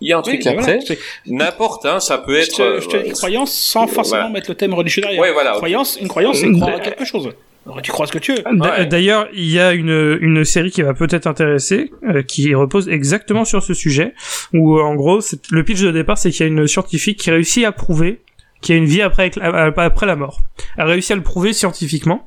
[0.00, 0.78] il y a un Oui, truc mais après.
[0.78, 2.56] voilà, N'importe, hein, ça peut je être.
[2.56, 4.32] te, je te euh, dis croyance sans forcément voilà.
[4.34, 5.20] mettre le thème religieux derrière.
[5.20, 5.52] Ouais, voilà.
[5.52, 7.30] Croyance, une croyance, c'est croire à quelque chose.
[7.64, 8.44] Alors, tu crois ce que tu veux.
[8.60, 8.86] Ouais.
[8.86, 13.44] D'ailleurs, il y a une, une série qui va peut-être intéresser, euh, qui repose exactement
[13.44, 14.14] sur ce sujet,
[14.54, 15.18] où euh, en gros,
[15.50, 18.20] le pitch de départ, c'est qu'il y a une scientifique qui réussit à prouver
[18.62, 20.40] qu'il y a une vie après, euh, après la mort.
[20.76, 22.26] Elle a réussi à le prouver scientifiquement,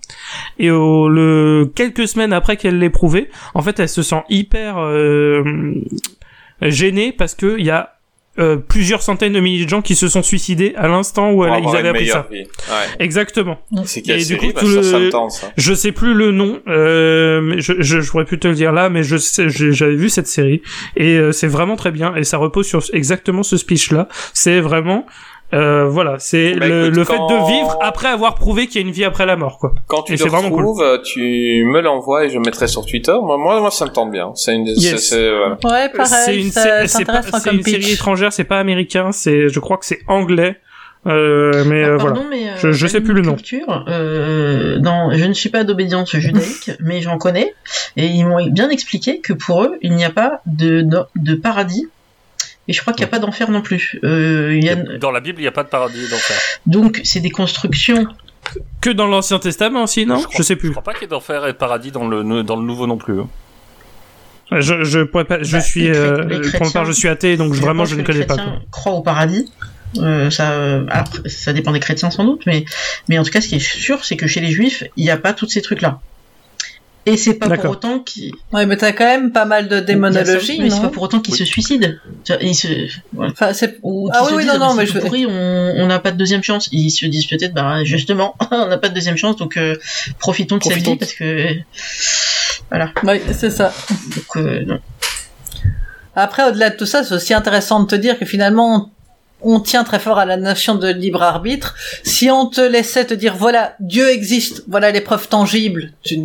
[0.60, 4.78] et au, le, quelques semaines après qu'elle l'ait prouvé, en fait, elle se sent hyper
[4.78, 5.44] euh,
[6.62, 7.96] gênée parce que il y a
[8.38, 11.52] euh, plusieurs centaines de milliers de gens qui se sont suicidés à l'instant où elle-
[11.54, 12.28] avoir ils avaient appris ça.
[12.32, 12.46] Ouais.
[13.00, 13.60] Exactement.
[13.84, 14.98] C'est Et du coup, tout le- ça.
[15.58, 18.72] Je sais plus le nom, euh, mais je, je, je pourrais plus te le dire
[18.72, 20.62] là, mais je sais, j'ai- j'avais vu cette série
[20.96, 24.08] et euh, c'est vraiment très bien et ça repose sur exactement ce speech là.
[24.34, 25.06] C'est vraiment,
[25.53, 28.82] euh, voilà, c'est Bah, le, écoute, le fait quand- de vivre après avoir prouvé qu'il
[28.82, 29.74] y a une vie après la mort, quoi.
[29.88, 30.60] Quand tu Et le vraiment cool.
[30.60, 33.16] retrouves, euh, tu me l'envoies et je le mettrai sur Twitter.
[33.24, 34.32] Moi, moi, moi, ça me tente bien.
[34.36, 35.10] C'est une, c'est- Yes.
[35.10, 35.58] c'est, voilà.
[35.64, 38.32] Ouais, C'est pareil, une, ça, sé- c'est c'est pas- intéressant c'est comme une série étrangère,
[38.32, 40.58] c'est pas américain, c'est, je crois que c'est anglais,
[41.08, 42.30] euh, mais euh, Ah, Pardon, voilà.
[42.30, 43.34] mais euh, Je- je sais plus le nom.
[43.36, 47.53] culture, euh, dans, je ne suis pas d'obédience judaïque, mais j'en connais,
[47.98, 51.36] et ils m'ont bien expliqué que pour eux, il n'y a pas de, de, de
[51.36, 51.88] paradis,
[52.70, 54.00] et je crois qu'il n'y a pas d'enfer non plus.
[54.06, 56.38] Euh, il y a, dans la Bible, il n'y a pas de paradis d'enfer.
[56.66, 58.08] donc, c'est des constructions.
[58.80, 60.20] Que dans l'Ancien Testament aussi, non?
[60.20, 60.68] Je, crois- sais plus.
[60.70, 62.88] Je crois pas qu'il y ait d'enfer et de paradis dans le, dans le nouveau
[62.88, 63.20] non plus.
[63.20, 63.28] hein.
[64.52, 66.24] Je, je pourrais pas, je Bah, suis, euh,
[66.54, 68.36] pour ma part, je suis athée, donc je- vraiment je ne connais pas.
[68.36, 68.44] quoi.
[68.46, 69.52] chrétiens croient au paradis.
[69.98, 70.86] Euh, ça, euh,
[71.26, 72.64] ça dépend des chrétiens sans doute, mais,
[73.10, 75.10] mais en tout cas, ce qui est sûr, c'est que chez les juifs, il n'y
[75.12, 76.00] a pas tous ces trucs-là.
[77.06, 78.34] Et c'est pas pour autant qu'il.
[78.52, 81.34] Ouais, mais t'as quand même pas mal de démonologie, Mais c'est pas pour autant qu'il
[81.34, 82.00] se suicide.
[82.24, 82.68] Tu vois, il se...
[83.14, 83.32] voilà.
[83.32, 83.80] Enfin, c'est...
[83.84, 85.00] Ou Ah oui, se oui, disent, non, non, mais c'est je...
[85.00, 86.68] pourri, on on n'a pas de deuxième chance.
[86.72, 89.76] Ils se disent peut-être, bah justement, on n'a pas de deuxième chance, donc euh,
[90.19, 90.92] profitons de sa Profitons.
[90.92, 91.48] vie parce que
[92.69, 92.92] voilà.
[93.03, 93.74] Oui, c'est ça.
[93.90, 94.80] Donc, euh, non.
[96.16, 98.92] Après, au-delà de tout ça, c'est aussi intéressant de te dire que finalement,
[99.42, 101.76] on tient très fort à la notion de libre arbitre.
[102.03, 106.18] Si on te laissait te dire, voilà, Dieu existe, voilà les preuves tangibles, tu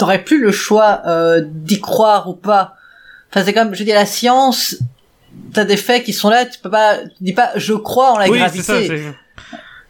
[0.00, 2.74] n'aurais plus le choix euh, d'y croire ou pas.
[3.30, 4.76] Enfin, c'est comme, je dis, la science,
[5.52, 8.18] t'as des faits qui sont là, tu peux pas, tu dis pas, je crois en
[8.18, 8.62] la oui, c'est gravité.
[8.62, 8.80] ça.
[8.80, 9.14] c'est-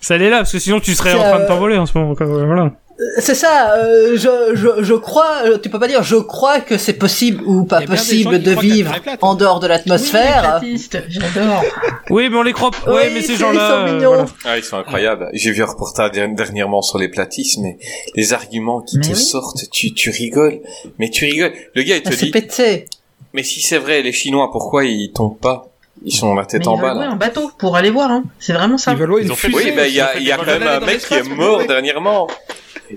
[0.00, 1.96] Ça l'est là, parce que sinon tu serais en train de euh, t'envoler en ce
[1.96, 2.14] moment.
[2.14, 2.72] quoi, Voilà.
[3.18, 6.78] C'est ça, euh, je, je, je crois, euh, tu peux pas dire je crois que
[6.78, 9.18] c'est possible ou pas possible de vivre plate.
[9.22, 10.60] en dehors de l'atmosphère.
[10.62, 11.62] Oui, les platistes, j'adore.
[12.10, 12.70] Oui, mais on les croit.
[12.70, 12.90] pas.
[12.90, 13.52] Ouais, Oui, mais ces c'est- gens-là.
[13.52, 14.08] ils sont euh, mignons.
[14.08, 14.26] voilà.
[14.46, 15.28] Ah, ils sont incroyables.
[15.34, 17.76] J'ai vu un reportage der- dernièrement sur les platistes, mais
[18.14, 19.16] les arguments qui Mais te oui.
[19.16, 20.60] sortent, tu, tu rigoles.
[20.98, 21.52] Mais tu rigoles.
[21.74, 22.86] Le gars, il te Ah, dit, pété.
[23.34, 25.68] mais si c'est vrai, les Chinois, pourquoi ils tombent pas?
[26.04, 27.10] Ils sont la Mais tête ils en bas, là.
[27.10, 28.24] un bateau pour aller voir, hein.
[28.38, 28.92] C'est vraiment ça.
[28.92, 29.54] Ils veulent Ils une fusée.
[29.54, 31.66] Oui, ben, il y ils a, y a quand même un mec qui est mort
[31.66, 32.28] dernièrement.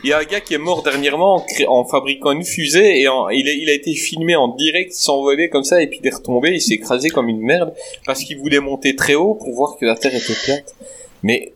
[0.03, 3.69] Il y a un gars qui est mort dernièrement en, fabriquant une fusée et il,
[3.69, 6.75] a, été filmé en direct s'envoler comme ça et puis il est retombé, il s'est
[6.75, 7.73] écrasé comme une merde
[8.05, 10.75] parce qu'il voulait monter très haut pour voir que la Terre était plate.
[11.23, 11.53] Mais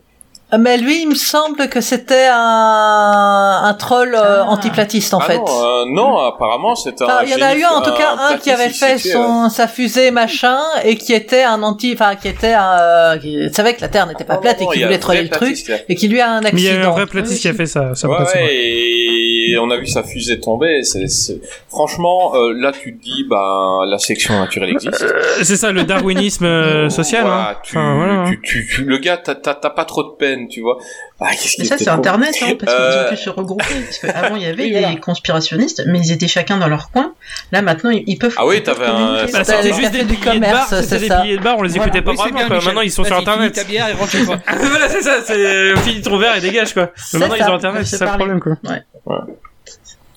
[0.60, 4.50] Mais lui, il me semble que c'était un, un troll euh, Ah.
[4.50, 5.38] antiplatiste en ah fait.
[5.38, 7.08] non, euh, non, apparemment c'est un.
[7.24, 9.68] Il y en a eu un, en tout cas un qui avait fait son sa
[9.68, 13.82] fusée machin et qui était un anti, enfin qui était un, euh, qui savait que
[13.82, 15.58] la Terre n'était pas plate non, et qui voulait troller le truc
[15.90, 16.92] et qui lui a un Mais il y a eu un accident.
[16.94, 17.96] vrai platiste qui a fait ça.
[17.96, 18.18] ça Ouais,
[18.54, 20.84] et on a vu sa fusée tomber.
[20.84, 25.02] c'est c'est- Franchement, euh, là tu te dis, ben la sélection naturelle existe.
[25.04, 27.24] Euh, C'est ça, le darwinisme euh, social.
[27.26, 27.56] Voilà, hein.
[27.64, 30.43] tu, Enfin, voilà, tu, tu, tu- le gars, t'as, t'as, t'as pas trop de peine,
[30.50, 30.78] tu vois.
[31.20, 31.90] Ah, qu'est-ce Mais ça, c'est.
[31.90, 33.64] Internet, hein, parce qu'ils Euh, ont pu se regrouper.
[33.86, 34.96] Parce qu'avant, il y avait Oui, des voilà.
[34.98, 37.14] conspirationnistes, mais ils étaient chacun dans leur coin.
[37.52, 38.36] Là, maintenant, ils peuvent.
[38.38, 39.26] Ah oui, t'avais un-.
[39.32, 41.70] Bah, C'était juste des billets de bar, commerce, c'était des billets de bar, on les
[41.70, 41.86] Voilà.
[41.88, 42.50] écoutait pas Oui, vraiment, bien.
[42.60, 43.54] Maintenant, ils sont sur Internet.
[43.54, 44.38] ta bière et rentre chez toi.
[44.48, 46.92] voilà, c'est ça, c'est file ton verre et dégage, quoi.
[47.14, 48.54] Maintenant, ils ont Internet, c'est ça le problème, quoi.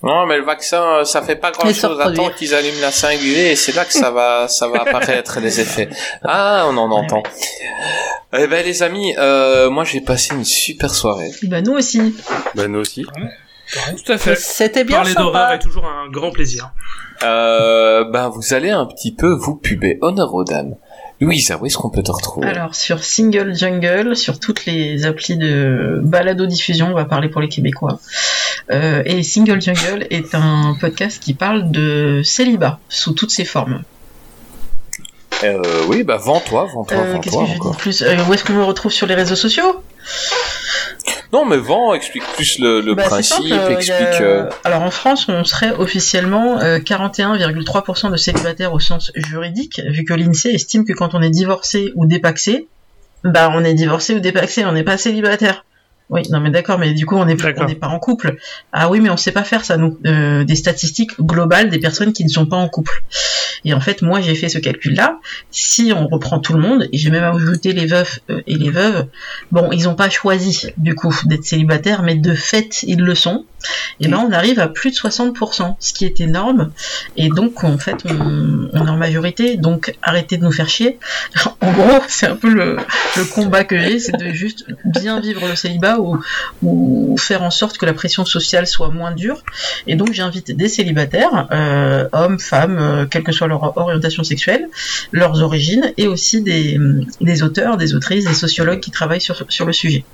[0.03, 1.99] Non, mais le vaccin, euh, ça fait pas grand chose.
[1.99, 5.59] Attends qu'ils allument la 5UV et c'est là que ça va, ça va apparaître les
[5.59, 5.89] effets.
[6.23, 7.23] Ah, on en entend.
[8.33, 11.31] Eh ben, les amis, euh, moi, j'ai passé une super soirée.
[11.43, 12.15] Bah, nous aussi.
[12.55, 13.05] Bah, nous aussi.
[14.05, 14.35] Tout à fait.
[14.35, 15.55] C'était bien Parler d'horreur sympa.
[15.55, 16.71] est toujours un grand plaisir.
[17.23, 19.97] Euh, ben, vous allez un petit peu vous puber.
[20.01, 20.75] Honneur aux dames.
[21.19, 22.47] Louisa, où est-ce qu'on peut te retrouver?
[22.47, 27.49] Alors, sur Single Jungle, sur toutes les applis de balado-diffusion, on va parler pour les
[27.49, 27.99] Québécois.
[28.69, 33.81] Euh, et Single Jungle est un podcast qui parle de célibat sous toutes ses formes.
[35.43, 37.71] Euh, oui, bah, vends-toi, vends-toi, Euh, Qu'est-ce vends-toi que je dis encore.
[37.73, 39.81] de plus Où est-ce qu'on me retrouve sur les réseaux sociaux?
[41.33, 43.99] Non, mais vends, explique plus le, le Bah, principe, simple, euh, explique.
[43.99, 49.81] a- euh, Alors en France, on serait officiellement euh, 41,3% de célibataires au sens juridique,
[49.89, 52.67] vu que l'INSEE estime que quand on est divorcé ou dépaxé,
[53.25, 55.65] bah on est divorcé ou dépaxé, on n'est pas célibataire.
[56.09, 57.65] Oui, non mais d'accord, mais du coup on n'est D'accord.
[57.65, 58.37] on n'est pas en couple.
[58.71, 59.97] Ah oui, mais on sait pas faire ça nous.
[60.05, 63.03] Euh, des statistiques globales des personnes qui ne sont pas en couple.
[63.65, 65.19] Et en fait, moi j'ai fait ce calcul-là.
[65.51, 68.69] Si on reprend tout le monde, et j'ai même ajouté les veufs euh, et les
[68.69, 69.07] veuves,
[69.51, 73.45] bon, ils n'ont pas choisi du coup d'être célibataires, mais de fait ils le sont.
[73.99, 76.71] Et ben on arrive à plus de 60%, ce qui est énorme.
[77.15, 80.99] Et donc en fait on, est en majorité, donc arrêtez de nous faire chier.
[81.59, 82.77] En gros, c'est un peu le,
[83.33, 87.85] combat que j'ai, c'est de juste bien vivre le célibat ou, faire en sorte que
[87.85, 89.43] la pression sociale soit moins dure.
[89.87, 94.69] Et donc j'invite des célibataires, euh, hommes, femmes, euh, quelle que soit leur orientation sexuelle,
[95.11, 96.77] leurs origines, et aussi des,
[97.43, 100.05] auteurs, des autrices, des sociologues qui travaillent sur le sujet.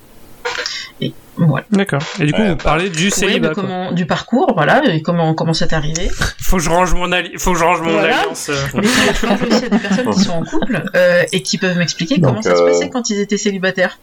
[1.02, 1.66] Et voilà.
[1.72, 2.02] D'accord.
[2.20, 3.64] Et du coup, Ouais, vous bah, parlez du célibat, de quoi.
[3.64, 6.10] comment, du parcours, voilà, et comment, comment c'est arrivé.
[6.40, 8.20] Faut que je range mon, alli- faut que je range mon Voilà.
[8.20, 8.50] alliance.
[8.50, 8.56] euh.
[8.76, 11.78] Mais je parle aussi à des personnes qui sont en couple euh, et qui peuvent
[11.78, 13.98] m'expliquer comment ça se euh, passait quand ils étaient célibataires.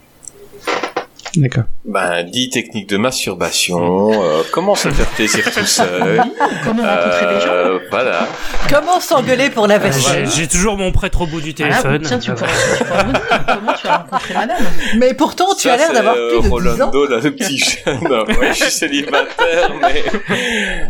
[1.37, 1.63] D'accord.
[1.85, 5.87] Ben, 10 techniques de masturbation, euh, comment se faire plaisir tout seul.
[6.03, 6.31] Oui,
[6.65, 7.47] comment rencontrer des gens.
[7.53, 8.27] Euh, voilà.
[8.69, 12.01] Comment s'engueuler pour la J'ai vaisselle j'ai toujours mon prêtre au bout du Voilà, téléphone.
[12.05, 14.57] tiens, tu pourras, tu pourras nous dire comment tu as rencontré madame.
[14.97, 16.89] Mais pourtant, tu Ça, as l'air d'avoir euh, plus de 10 ans.
[16.91, 18.07] Rolando, là, le petit jeune.
[18.07, 20.03] ouais, je suis célibataire, mais...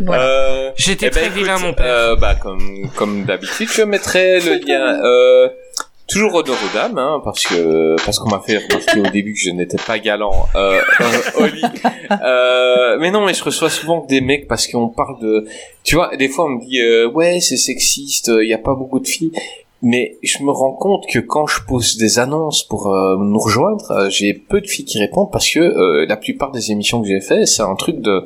[0.04, 0.22] Voilà.
[0.24, 1.86] Euh, J'étais eh ben, très écoute, vilain, mon père.
[1.86, 5.48] Euh, bah, comme, comme d'habitude, je mettrai le lien, euh,
[6.12, 9.40] toujours honneur aux dames, hein, parce que, parce qu'on m'a fait remarquer au début que
[9.40, 11.46] je n'étais pas galant, euh, euh.
[12.22, 15.46] Euh, mais non, mais je reçois souvent des mecs parce qu'on parle de,
[15.82, 18.74] tu vois, des fois on me dit, euh, ouais, c'est sexiste, il y a pas
[18.74, 19.32] beaucoup de filles.
[19.84, 23.90] Mais je me rends compte que quand je pose des annonces pour euh, nous rejoindre,
[23.90, 27.08] euh, j'ai peu de filles qui répondent parce que euh, la plupart des émissions que
[27.08, 28.22] j'ai fait, c'est un truc de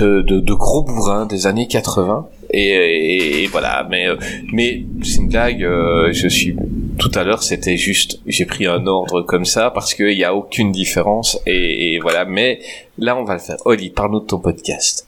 [0.00, 2.26] de, de, de gros bourrins des années 80.
[2.50, 4.16] Et, et- et voilà, mais euh,
[4.52, 5.62] mais c'est une blague.
[5.64, 6.56] euh, je suis
[6.98, 10.34] tout à l'heure, c'était juste, j'ai pris un ordre comme ça parce qu'il y a
[10.34, 12.24] aucune différence et, et voilà.
[12.24, 12.60] Mais
[12.98, 13.56] là, on va le faire.
[13.66, 15.06] Oli, parle-nous de ton podcast.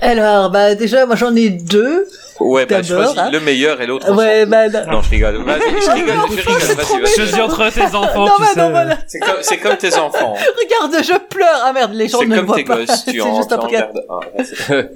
[0.00, 2.06] Alors, bah déjà, moi j'en ai deux.
[2.40, 3.30] Ouais, bah choisis hein.
[3.30, 4.10] le meilleur et l'autre.
[4.12, 5.36] Ouais, bah, bah, Non, je rigole.
[5.44, 6.54] Vas-y, je rigole, je rigole.
[6.76, 7.14] Vas-y, vas-y.
[7.14, 8.60] Choisis entre tes enfants, Non, tu bah, sais.
[8.60, 8.98] non, voilà.
[9.06, 10.34] C'est comme, c'est comme tes enfants.
[10.62, 11.60] Regarde, je pleure.
[11.64, 12.76] Ah merde, les gens C'est ne comme voient tes pas.
[12.76, 13.02] gosses.
[13.04, 14.88] C'est Tu en, juste tu un.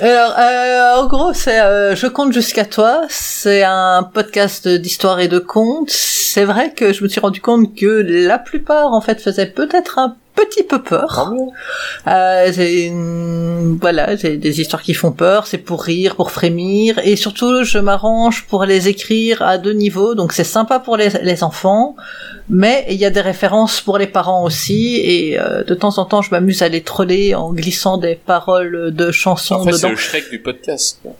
[0.00, 3.02] Alors, euh, en gros, c'est euh, Je compte jusqu'à toi.
[3.08, 5.90] C'est un podcast d'histoire et de contes.
[5.90, 9.98] C'est vrai que je me suis rendu compte que la plupart, en fait, faisaient peut-être
[9.98, 11.32] un petit peu peur.
[12.06, 15.46] Euh, une- voilà, c'est des histoires qui font peur.
[15.46, 20.14] C'est pour rire, pour frémir, et surtout, je m'arrange pour les écrire à deux niveaux.
[20.14, 21.96] Donc, c'est sympa pour les, les enfants,
[22.48, 24.96] mais il y a des références pour les parents aussi.
[25.04, 28.92] Et euh, de temps en temps, je m'amuse à les troller en glissant des paroles
[28.94, 29.90] de chansons En fait, c'est dedans.
[29.90, 30.98] le Shrek du podcast.
[31.02, 31.12] quoi.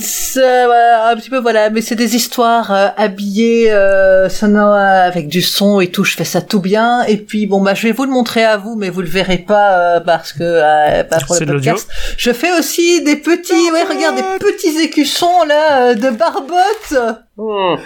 [0.00, 5.28] C'est, voilà, un petit peu voilà, mais c'est des histoires euh, habillées euh, sonores avec
[5.28, 6.02] du son et tout.
[6.02, 7.02] Je fais ça tout bien.
[7.04, 9.38] Et puis bon bah je vais vous le montrer à vous, mais vous le verrez
[9.38, 11.88] pas euh, parce que euh, pas pour le podcast.
[12.16, 17.16] Je fais aussi des petits, ouais regarde des petits écussons là euh, de barbotte.
[17.36, 17.76] Hmm.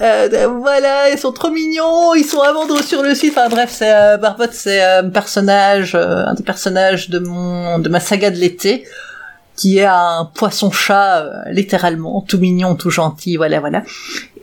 [0.00, 3.32] Euh, voilà, ils sont trop mignons, ils sont à vendre sur le site.
[3.36, 7.78] Enfin bref, c'est euh, Barbotte, c'est euh, un personnage, euh, un des personnages de mon,
[7.78, 8.84] de ma saga de l'été,
[9.58, 13.82] qui est un poisson-chat, euh, littéralement, tout mignon, tout gentil, voilà, voilà.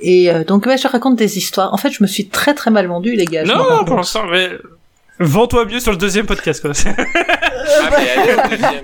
[0.01, 1.73] Et euh, donc, ouais, je raconte des histoires.
[1.73, 3.45] En fait, je me suis très très mal vendu, les gars.
[3.45, 4.49] Non, pour l'instant, mais...
[5.19, 6.71] Vends-toi mieux sur le deuxième podcast, quoi.
[7.67, 8.81] Ah, mais allez au deuxième.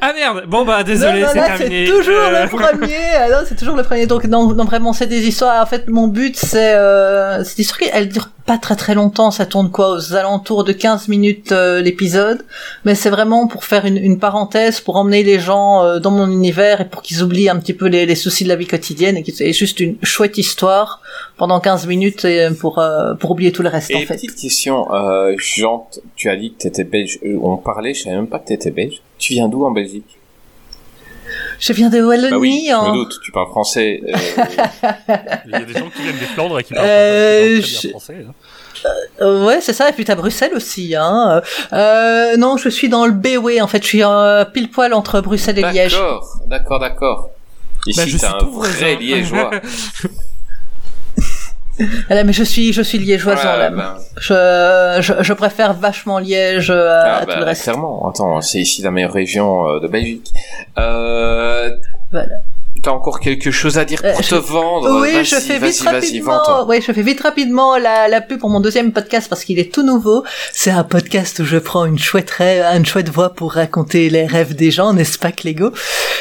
[0.00, 1.86] ah merde Bon bah désolé, c'est terminé.
[1.86, 2.94] C'est toujours Euh, le premier.
[2.94, 4.06] euh, non, c'est toujours le premier.
[4.06, 5.60] Donc non, non vraiment, c'est des histoires.
[5.60, 7.80] En fait, mon but, c'est euh, cette histoire.
[7.80, 9.32] qui- Elle dure pas très très longtemps.
[9.32, 9.90] Ça tourne quoi?
[9.90, 12.44] Aux alentours de 15 minutes euh, l'épisode.
[12.84, 16.30] Mais c'est vraiment pour faire une, une parenthèse, pour emmener les gens euh, dans mon
[16.30, 19.16] univers et pour qu'ils oublient un petit peu les, les soucis de la vie quotidienne
[19.16, 21.00] et que c'est juste une chouette histoire
[21.38, 24.14] pendant 15 minutes et pour euh, pour oublier tout le reste en Et fait.
[24.14, 27.18] petite question, euh, Jean, tu as dit que t'étais belge.
[27.24, 29.00] Euh, On parlait, je savais même pas que t'étais belge.
[29.18, 30.18] Tu viens d'où en Belgique?
[31.58, 32.30] Je viens de Wallonie.
[32.30, 32.92] Bah oui, je hein.
[32.92, 33.18] me doute.
[33.24, 34.00] Tu parles français.
[34.06, 34.12] euh,
[35.46, 37.80] Il y a des gens qui viennent des Flandres et qui parlent Euh, qui parlent
[37.82, 38.26] je- français.
[38.28, 38.32] hein.
[39.22, 39.88] Euh, ouais, c'est ça.
[39.88, 40.94] Et puis t'as Bruxelles aussi.
[40.94, 41.42] Hein.
[41.72, 43.60] Euh, non, je suis dans le BW.
[43.60, 45.92] En fait, je suis euh, pile poil entre Bruxelles et Liège.
[45.92, 47.30] D'accord, d'accord, d'accord.
[47.86, 48.94] Ici, Bah, t'as un vrai voisin.
[48.96, 49.50] liégeois.
[52.10, 53.76] Mais je suis, je suis liégeoise l'âme.
[53.76, 57.62] ben, Je, je, je préfère vachement Liège euh, à, ah, tout le reste.
[57.64, 58.08] clairement.
[58.08, 60.32] Attends, c'est ici la meilleure région euh, de Belgique.
[60.78, 61.70] Euh,
[62.12, 62.36] Voilà.
[62.82, 65.00] T'as encore quelque chose à dire Euh, pour je- te vendre?
[65.00, 66.66] Oui, je fais vite rapidement.
[66.68, 69.72] Oui, je fais vite rapidement la, la pub pour mon deuxième podcast parce qu'il est
[69.74, 70.24] tout nouveau.
[70.52, 74.26] C'est un podcast où je prends une chouette rêve, une chouette voix pour raconter les
[74.26, 75.72] rêves des gens, n'est-ce pas, Clégo?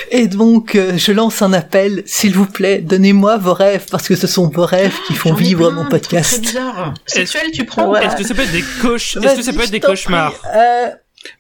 [0.10, 2.02] Et donc, euh, je lance un appel.
[2.08, 5.38] S'il vous plaît, donnez-moi vos rêves parce que ce sont vos rêves qui font J'en
[5.38, 6.42] ai vivre plein, mon podcast.
[6.42, 6.94] bizarres.
[7.06, 7.96] Sexuel, tu prends.
[7.96, 10.34] Est-ce que ça peut être des coches Est-ce que ça peut être des cauchemars?
[10.56, 10.88] Euh,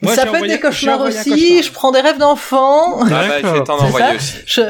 [0.02, 1.30] Moi, ça peut être envoyé- des cauchemars aussi.
[1.32, 1.64] cauchemar.
[1.64, 3.00] Je prends des rêves d'enfants.
[3.02, 4.34] Ah bah, je vais t'en C'est envoyer ça aussi.
[4.46, 4.62] Je,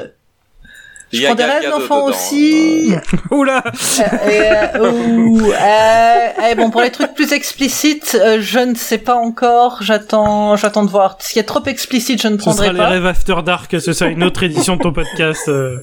[1.14, 2.94] je y a prends des rêves d'enfants aussi.
[3.32, 8.76] Oula Euh, et, euh, euh, eh, bon, pour les trucs plus explicites, euh, je ne
[8.76, 9.78] sais pas encore.
[9.82, 11.18] J'attends, j'attends de voir.
[11.22, 12.88] Ce qui est trop explicite, je ne Ce sera prendrai les pas.
[12.90, 15.48] rêves After Dark, ce sera une autre édition de ton podcast.
[15.48, 15.78] euh.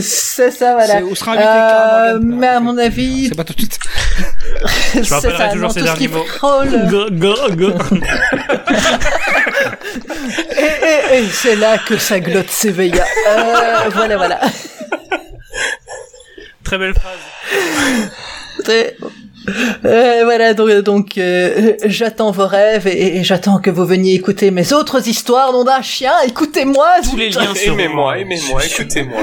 [0.00, 1.00] C'est ça, voilà.
[1.02, 3.78] Où sera invité Euh, mais à mon avis, C'est pas tout de suite.
[4.94, 5.48] Je rappellerai ça.
[5.48, 6.24] toujours non, ces tout ce qui derniers mots.
[6.36, 6.68] frôle.
[6.90, 7.72] Go, go, go.
[10.56, 13.04] Et, et- et c'est là que sa glotte s'éveilla.
[13.28, 14.40] Euh, voilà, voilà.
[16.68, 17.18] Très belle phrase.
[19.86, 24.50] Euh, voilà donc donc euh, j'attends vos rêves et, et j'attends que vous veniez écouter
[24.50, 27.54] mes autres histoires nom d'un chien écoutez-moi Tous les liens.
[27.54, 29.22] Aimez-moi, aimez-moi, écoutez-moi.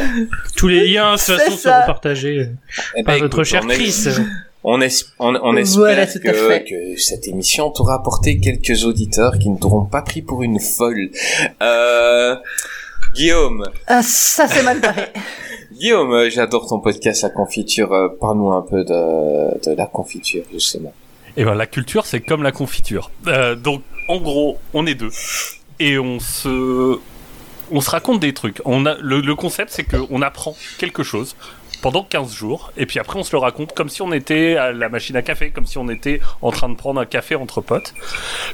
[0.57, 2.49] Tous les liens, de toute C'est façon, seront partagés
[2.95, 4.05] Eh ben, par notre écoute, cher on est- Chris.
[4.63, 9.59] On, es- on, on espère Voilà, que, cette émission t'aura apporté quelques auditeurs qui ne
[9.59, 11.09] t'auront pas pris pour une folle.
[11.61, 12.35] Euh,
[13.13, 15.03] Guillaume, Ah, ça c'est mal barré
[15.75, 17.91] Guillaume, euh, j'adore ton podcast La Confiture.
[17.91, 20.93] Euh, Parle-nous un peu de, la confiture, justement.
[21.35, 23.11] Et ben la culture, c'est comme la confiture.
[23.27, 25.11] Euh, donc, en gros, on est deux
[25.81, 26.97] et on se,
[27.71, 28.61] on se raconte des trucs.
[28.63, 31.35] On a le, concept, c'est qu'on apprend quelque chose
[31.81, 34.71] pendant 15 jours et puis après on se le raconte comme si on était à
[34.71, 37.59] la machine à café, comme si on était en train de prendre un café entre
[37.61, 37.93] potes.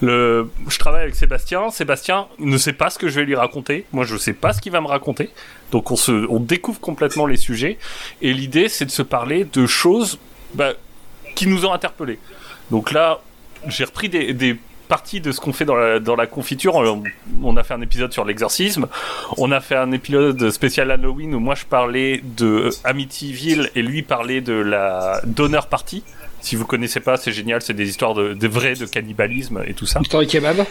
[0.01, 1.69] Le, je travaille avec Sébastien.
[1.69, 3.85] Sébastien ne sait pas ce que je vais lui raconter.
[3.93, 5.29] Moi, je sais pas ce qu'il va me raconter.
[5.71, 7.77] Donc on se, on découvre complètement les sujets
[8.21, 10.19] et l'idée, c'est de se parler de choses
[10.53, 10.73] bah,
[11.35, 12.19] qui nous ont interpellés.
[12.69, 13.21] Donc là,
[13.67, 14.57] j'ai repris des, des
[14.91, 15.75] partie de ce qu'on fait dans
[16.17, 16.75] la, confiture.
[16.75, 17.03] On,
[17.43, 18.87] on a fait un épisode sur l'exorcisme.
[19.37, 24.03] On a fait un épisode spécial Halloween où moi je parlais de Amityville et lui
[24.03, 26.03] parlait de la Donner Party.
[26.41, 27.61] Si vous connaissez pas, c'est génial.
[27.61, 30.01] C'est des histoires de, de vrais de cannibalisme et tout ça.
[30.01, 30.65] Histoire du kebab.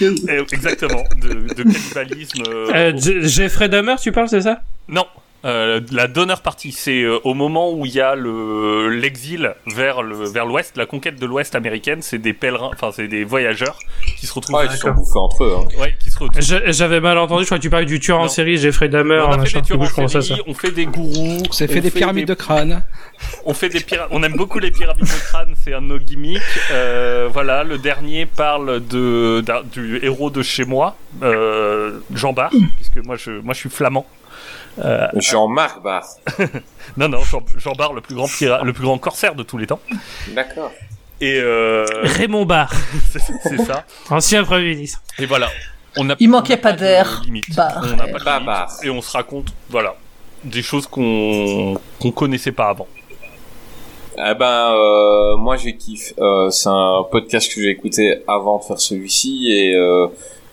[0.00, 2.42] Et- exactement, de, de cannibalisme.
[2.48, 2.92] euh, Euh,
[3.26, 4.62] Jeffrey Dahmer, tu parles, c'est ça?
[4.88, 5.06] Non,
[5.44, 10.02] euh, la Donner Party, c'est euh, au moment où il y a le l'exil vers
[10.02, 13.78] le vers l'ouest, la conquête de l'ouest américaine, c'est des pèlerins, enfin c'est des voyageurs
[14.18, 14.56] qui se retrouvent.
[14.56, 15.56] Ouais, ils se sont bouffés entre eux.
[15.58, 15.80] Hein.
[15.80, 16.40] Ouais, qui se retrouvent.
[16.42, 19.22] J'a- J'avais mal entendu, je crois que tu parlais du tueur en série Jeffrey Dahmer.
[19.26, 20.20] on a fait des tueurs en ça.
[20.46, 22.84] on fait des gourous, On s'est fait des pyramides de crâne.
[23.44, 25.98] On fait des pyra- on aime beaucoup les pyramides de crâne, c'est un de nos
[25.98, 26.40] gimmicks.
[26.72, 33.04] Euh, voilà, le dernier parle de du héros de chez moi, euh, Jean Bart, puisque
[33.06, 34.06] moi je moi je suis flamand.
[34.78, 36.04] Euh, Jean-Marc Barr.
[36.96, 39.58] non non, Jean, Jean Bart, le plus grand pyra- le plus grand corsaire de tous
[39.58, 39.80] les temps.
[40.28, 40.70] D'accord.
[41.20, 42.72] Et euh, Raymond Barr,
[43.10, 43.84] c'est ça.
[44.10, 45.02] ancien Premier ministre.
[45.18, 45.48] Et voilà.
[45.96, 47.22] On a, Il manquait on a pas d'air.
[47.28, 48.86] On n'a pas de.
[48.86, 49.94] Et on se raconte, voilà,
[50.42, 52.88] des choses qu'on qu'on connaissait pas avant.
[54.16, 56.12] Eh ben, euh, moi j'ai kiffe.
[56.18, 60.06] Euh, c'est un podcast que j'ai écouté avant de faire celui-ci et euh,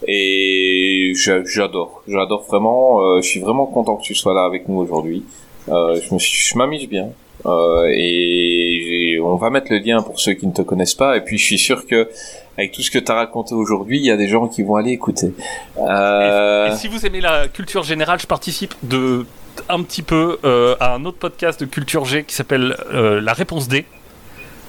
[0.08, 2.02] et j'a- j'adore.
[2.08, 3.02] J'adore vraiment.
[3.02, 5.24] Euh, je suis vraiment content que tu sois là avec nous aujourd'hui.
[5.70, 7.10] Euh, je me je m'amuse bien.
[7.46, 11.16] Euh, et on va mettre le lien pour ceux qui ne te connaissent pas.
[11.18, 12.10] Et puis je suis sûr que
[12.58, 14.76] avec tout ce que tu as raconté aujourd'hui, il y a des gens qui vont
[14.76, 15.32] aller écouter.
[15.78, 19.26] Euh, Et si vous aimez la culture générale, je participe de
[19.70, 23.34] un petit peu euh, à un autre podcast de culture G qui s'appelle euh, La
[23.34, 23.86] Réponse D.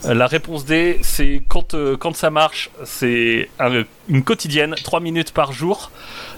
[0.05, 5.33] La réponse D, c'est quand, euh, quand ça marche, c'est un- une quotidienne, 3 minutes
[5.33, 5.91] par jour,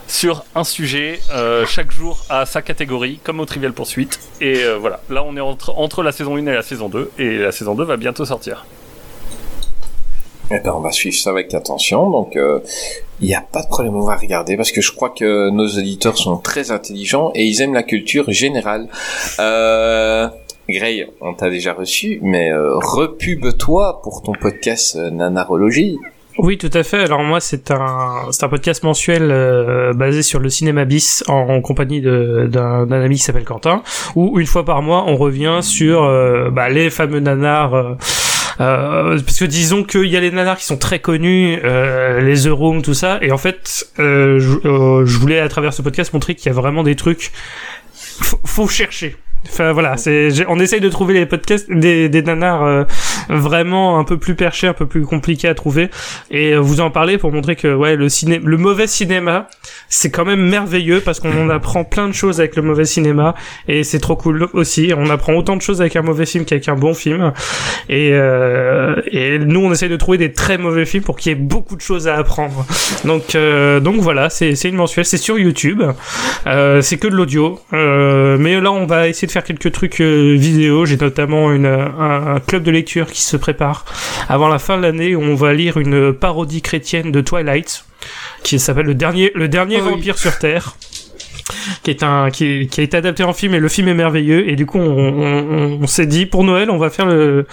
[0.08, 1.20] sur un sujet.
[1.32, 4.18] euh, chaque jour à sa catégorie, comme au Trivial Poursuite.
[4.40, 7.10] Et euh, voilà, là on est entre, entre la saison 1 et la saison 2,
[7.18, 8.66] et la saison 2 va bientôt sortir.
[10.50, 12.10] Eh ben, on va suivre ça avec attention.
[12.10, 12.36] Donc,
[13.20, 15.68] il n'y a pas de problème, on va regarder parce que je crois que nos
[15.68, 18.88] auditeurs sont très intelligents et ils aiment la culture générale.
[19.38, 20.28] Euh,
[20.68, 25.98] Gray, on t'a déjà reçu, mais euh, repube-toi pour ton podcast euh, Nanarologie.
[26.38, 27.02] Oui, tout à fait.
[27.02, 32.00] Alors moi, c'est un, un podcast mensuel euh, basé sur le cinéma bis en, compagnie
[32.00, 33.82] d'un ami qui s'appelle Quentin,
[34.14, 36.02] où une fois par mois, on revient sur
[36.52, 37.98] bah, les fameux nanars.
[38.56, 42.94] parce que disons qu'il y a les nanars qui sont très connus, les The tout
[42.94, 46.82] ça, et en fait, je, voulais à travers ce podcast montrer qu'il y a vraiment
[46.82, 47.30] des trucs.
[47.92, 49.16] Faut, faut chercher.
[49.48, 52.84] Enfin voilà, c'est on essaye de trouver les podcasts des, des nanars euh,
[53.28, 55.90] vraiment un peu plus perchés, un peu plus compliqués à trouver.
[56.30, 59.48] Et euh, vous en parler pour montrer que ouais le ciné le mauvais cinéma
[59.88, 63.34] c'est quand même merveilleux parce qu'on en apprend plein de choses avec le mauvais cinéma.
[63.68, 64.92] Et c'est trop cool aussi.
[64.96, 67.32] On apprend autant de choses avec un mauvais film qu'avec un bon film.
[67.88, 71.32] Et euh, et nous on essaye de trouver des très mauvais films pour qu'il y
[71.34, 72.64] ait beaucoup de choses à apprendre.
[73.04, 75.82] Donc euh, donc voilà c'est c'est une mensuelle c'est sur YouTube.
[76.46, 77.60] Euh, c'est que de l'audio.
[77.72, 81.66] Euh, mais là on va essayer de faire quelques trucs euh, vidéo j'ai notamment une
[81.66, 83.84] un, un club de lecture qui se prépare
[84.28, 87.84] avant la fin de l'année où on va lire une parodie chrétienne de Twilight
[88.42, 89.90] qui s'appelle le dernier le dernier Ah oui.
[89.92, 90.76] vampire sur terre
[91.82, 94.48] qui est un qui, qui a été adapté en film et le film est merveilleux
[94.48, 97.46] et du coup on, on, on s'est dit pour Noël on va faire le,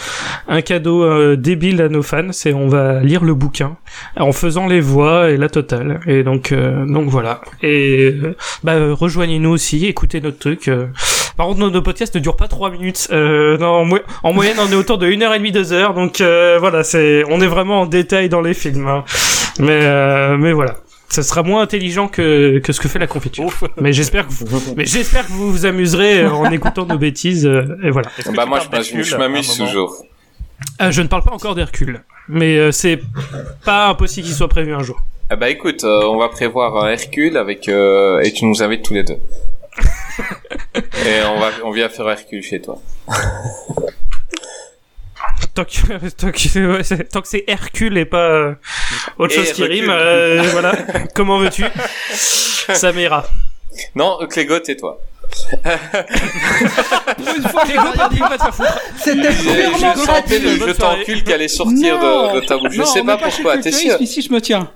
[0.48, 3.78] un cadeau euh, débile à nos fans c'est on va lire le bouquin
[4.18, 8.76] en faisant les voix et la totale et donc euh, donc voilà et euh, bah
[8.94, 10.70] rejoignez-nous aussi écoutez notre truc.
[11.40, 14.34] Par contre nos, nos podcasts ne durent pas trois minutes euh, non, en, mo- en
[14.34, 17.82] moyenne on est autour de 1h30 2 heures donc euh, voilà c'est on est vraiment
[17.82, 19.06] en détail dans les films hein.
[19.58, 20.76] mais euh, mais voilà
[21.08, 23.46] ça sera moins intelligent que, que ce que fait la confiture.
[23.46, 23.64] Ouf.
[23.82, 24.46] Mais j'espère que vous,
[24.78, 28.10] mais j'espère que vous vous amuserez en écoutant nos bêtises, euh, et voilà.
[28.36, 30.06] Bah moi je, m'amuse- toujours.
[30.92, 33.00] Je ne parle pas encore d'Hercule, mais euh, c'est
[33.66, 35.02] pas impossible qu'il soit prévu un jour.
[35.32, 38.84] Ah bah écoute, euh, on va prévoir un Hercule avec euh, et tu nous invites
[38.84, 39.18] tous les deux.
[41.06, 42.82] Et on va on vient faire Hercule chez toi.
[45.56, 46.32] Tant que, tant
[47.22, 48.54] que, c'est- Hercule et pas euh,
[49.18, 49.82] autre Et chose qui recule.
[49.82, 50.74] rime, euh, voilà.
[51.16, 51.64] Comment veux-tu?
[52.14, 53.26] Ça m'ira.
[53.96, 55.00] Non, Clégo, tais-toi.
[58.98, 60.40] C'était Je, purement je sentais gratuit.
[60.40, 60.98] le je Bonne soirée.
[61.00, 62.72] t'encule qui allait sortir de, de ta bouche.
[62.74, 64.70] Je non, sais on pas pourquoi, t'es sûr Ici, je me tiens.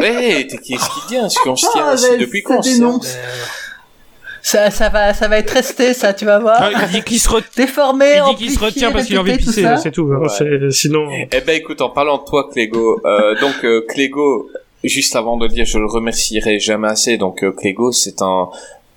[0.00, 2.48] Ouais, t'es qui est-ce qui vient Est-ce qu'on se tient Ah, aussi mais depuis ça
[2.48, 3.16] quand on se tient dénonce.
[4.46, 6.56] Ça, ça va, ça va être resté, ça, tu vas voir.
[6.60, 9.20] Ah, il dit qu'il se, re- Déformé, il dit qu'il se retient parce qu'il a
[9.20, 10.10] envie de pisser, c'est tout.
[10.12, 10.70] hein, Ouais.
[10.70, 14.50] Sinon, Eh ben écoute, en parlant de toi, Clégo, euh, donc euh, Clégo,
[14.84, 17.16] juste avant de le dire, je le remercierai jamais assez.
[17.16, 18.50] Donc euh, Clégo, c'est un,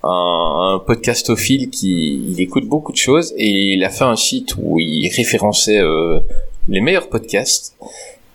[0.03, 4.56] un, un podcastophile qui il écoute beaucoup de choses et il a fait un site
[4.61, 6.19] où il référençait euh,
[6.67, 7.74] les meilleurs podcasts.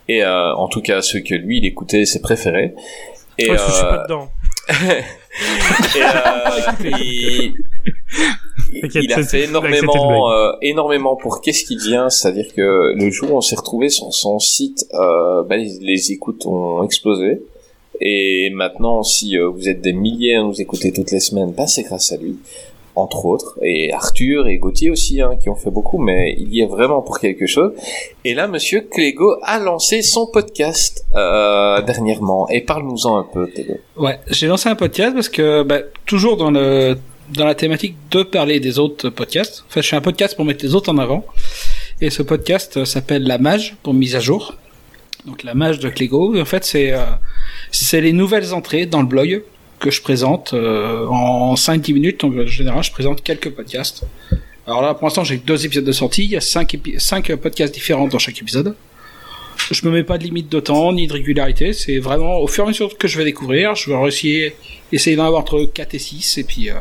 [0.09, 2.73] Et euh, en tout cas, ceux que lui, il écoutait, ses préférés.
[3.37, 4.29] Et, je suis pas dedans.
[5.39, 6.01] et,
[8.83, 13.31] euh, il, a fait énormément, euh, énormément pour qu'est-ce qui devient, c'est-à-dire que le jour
[13.31, 17.41] où on s'est retrouvé sur son site, euh, bah, les, les écoutes ont explosé.
[18.01, 21.67] Et maintenant, si euh, vous êtes des milliers à nous écouter toutes les semaines, bah,
[21.67, 22.37] c'est grâce à lui,
[22.95, 26.61] entre autres, et Arthur et Gauthier aussi, hein, qui ont fait beaucoup, mais il y
[26.61, 27.73] est vraiment pour quelque chose.
[28.23, 32.47] Et là, Monsieur Clégo a lancé son podcast euh, dernièrement.
[32.49, 33.77] Et parle-nous-en un peu, Clégo.
[33.97, 36.97] Ouais, j'ai lancé un podcast parce que bah, toujours dans le
[37.33, 39.63] dans la thématique de parler des autres podcasts.
[39.67, 41.25] Enfin, je fais un podcast pour mettre les autres en avant.
[42.01, 44.55] Et ce podcast s'appelle La Mage pour mise à jour.
[45.25, 46.39] Donc la Mage de Clégo.
[46.39, 47.05] En fait, c'est euh,
[47.71, 49.43] c'est les nouvelles entrées dans le blog
[49.83, 52.21] que je présente euh, en 5-10 minutes.
[52.21, 54.05] Donc en général, je présente quelques podcasts.
[54.65, 56.23] Alors là, pour l'instant, j'ai deux épisodes de sortie.
[56.23, 58.75] Il y a cinq, épi- cinq podcasts différents dans chaque épisode.
[59.71, 61.73] Je me mets pas de limite de temps ni de régularité.
[61.73, 63.75] C'est vraiment au fur et à mesure que je vais découvrir.
[63.75, 64.55] Je vais essayer,
[64.91, 66.75] essayer d'en avoir entre 4 et 6 et puis euh,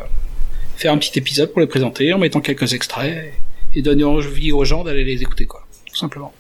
[0.76, 3.32] faire un petit épisode pour les présenter en mettant quelques extraits
[3.74, 5.66] et donner envie aux gens d'aller les écouter, quoi.
[5.86, 6.32] Tout simplement.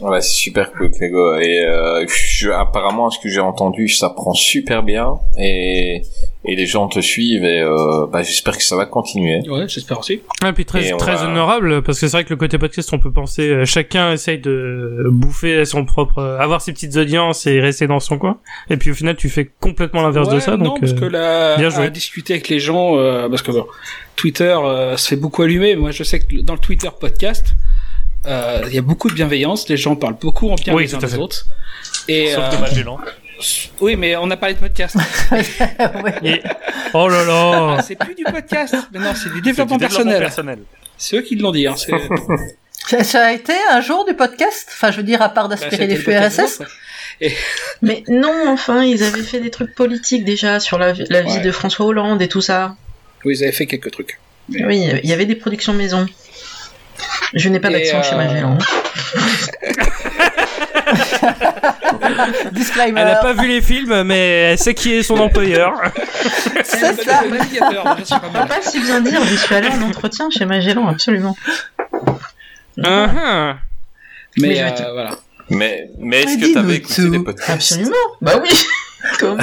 [0.00, 1.36] Ouais, c'est super cool, Clégo.
[1.36, 5.14] Et euh, je, apparemment, ce que j'ai entendu, ça prend super bien.
[5.38, 6.02] Et,
[6.44, 7.44] et les gens te suivent.
[7.44, 9.40] Et euh, bah, j'espère que ça va continuer.
[9.50, 10.20] Ouais, j'espère aussi.
[10.46, 12.88] Et puis très, Et très va- honorable, parce que c'est vrai que le côté podcast,
[12.92, 17.46] on peut penser, euh, chacun essaye de bouffer son propre, euh, avoir ses petites audiences
[17.48, 18.38] et rester dans son coin.
[18.70, 20.56] Et puis au final, tu fais complètement l'inverse de ça.
[20.56, 21.86] non, donc, parce euh, que là, bien joué.
[21.86, 23.66] à discuter avec les gens, euh, parce que bon,
[24.14, 25.74] Twitter euh, se fait beaucoup allumer.
[25.74, 27.54] Moi, je sais que dans le Twitter podcast,
[28.66, 29.68] il y a beaucoup de bienveillance.
[29.68, 31.46] Les gens parlent beaucoup en bien Oui, les uns des autres.
[32.08, 32.98] Et, Sauf euh, de Magellan.
[33.80, 34.96] Oui, mais on a parlé de podcast.
[36.24, 36.42] et-
[36.92, 38.74] Oh là là Ah, c'est plus du podcast.
[38.92, 40.18] Mais non, c'est du développement personnel.
[40.18, 40.58] personnel.
[40.96, 41.68] C'est eux qui l'ont dit.
[41.68, 41.76] Hein.
[42.88, 44.66] Ça, ça a été un jour du podcast?
[44.72, 46.62] Enfin, je veux dire, à part Bah, d'aspirer les le flux RSS.
[47.80, 51.34] Mais non, enfin, ils avaient fait des trucs politiques déjà sur la, vie- la vie
[51.34, 51.40] Ouais.
[51.40, 52.74] de François Hollande et tout ça.
[53.24, 54.18] Oui, ils avaient fait quelques trucs.
[54.48, 56.06] Mais- Oui, il y avait des productions maison.
[57.34, 58.58] Je n'ai pas d'action chez euh, Magellan.
[62.52, 63.00] Disclaimer.
[63.00, 65.72] Elle a pas vu les films, mais elle sait qui est son employeur.
[66.64, 66.92] C'est ça.
[66.94, 71.36] c'est pas si bien dire, je suis allée en entretien chez Magellan, absolument.
[72.78, 73.54] Uh-huh.
[74.36, 75.10] Mais, Mais euh, te- voilà.
[75.50, 77.10] Mais, mais est-ce que t'avais écouté tout.
[77.10, 77.50] les podcasts?
[77.50, 77.96] Absolument.
[78.20, 78.50] Bah oui.
[79.18, 79.42] Comment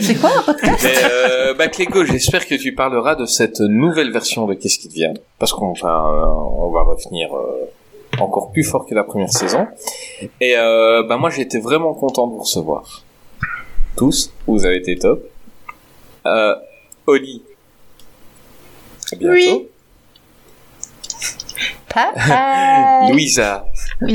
[0.00, 4.10] C'est quoi un podcast Mais euh, bah Clégo, j'espère que tu parleras de cette nouvelle
[4.12, 7.70] version de Qu'est-ce qui devient, parce qu'on va, euh, on va revenir euh,
[8.18, 9.66] encore plus fort que la première saison.
[10.40, 13.04] Et euh, bah moi, j'ai été vraiment content de vous recevoir.
[13.96, 15.22] Tous, vous avez été top.
[16.26, 16.54] Euh,
[17.06, 17.42] Oli,
[19.12, 19.34] à bientôt.
[19.34, 19.68] Oui.
[21.88, 23.08] Papa.
[23.10, 23.66] Louisa,
[24.02, 24.14] Oui.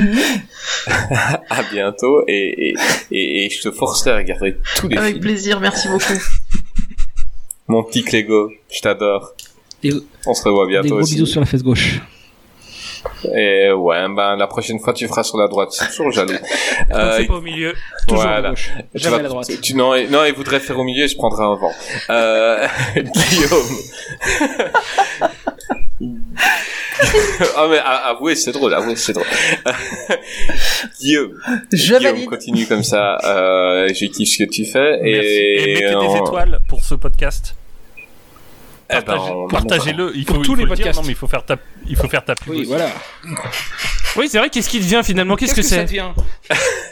[1.49, 2.23] à bientôt.
[2.27, 2.75] Et, et,
[3.11, 5.21] et, et je te forcerai à regarder tous les Avec films.
[5.23, 6.13] plaisir, merci beaucoup.
[7.67, 9.31] Mon petit Clégo, je t'adore.
[9.81, 9.93] Des,
[10.27, 11.13] On se revoit des bientôt gros aussi.
[11.15, 11.99] bisous sur la fesse gauche.
[13.33, 15.69] Et ouais, ben la prochaine fois tu feras sur la droite.
[15.71, 16.33] C'est toujours jaloux.
[16.91, 17.73] Euh, c'est pas au milieu.
[18.07, 18.41] Toujours à voilà.
[18.41, 18.69] la gauche.
[18.95, 19.47] Tu Jamais vas- à la droite.
[19.61, 21.71] Tu, non, non, il voudrait faire au milieu, je prendrai un vent.
[22.11, 23.77] Euh, Guillaume.
[27.57, 29.25] ah mais a- avouez, c'est drôle, avouez, c'est drôle.
[30.99, 31.33] Guillaume,
[31.71, 32.29] Je Guillaume, valide.
[32.29, 33.17] continue comme ça.
[33.23, 34.99] Euh, je kiffe ce que tu fais.
[35.01, 35.27] Merci.
[35.29, 37.55] Et, Et, mettez des étoiles pour ce podcast.
[38.93, 40.11] Eh ben, Partagez- on- Partagez-le.
[40.15, 40.99] Il Pour faut, tous il faut les le dire, podcasts.
[40.99, 41.55] non, mais il faut faire ta,
[41.87, 42.49] il faut faire ta pub.
[42.49, 42.65] Oui, aussi.
[42.67, 42.89] voilà.
[44.17, 45.37] Oui, c'est vrai, qu'est-ce qui devient finalement?
[45.37, 46.09] Qu'est-ce que ça c'est devient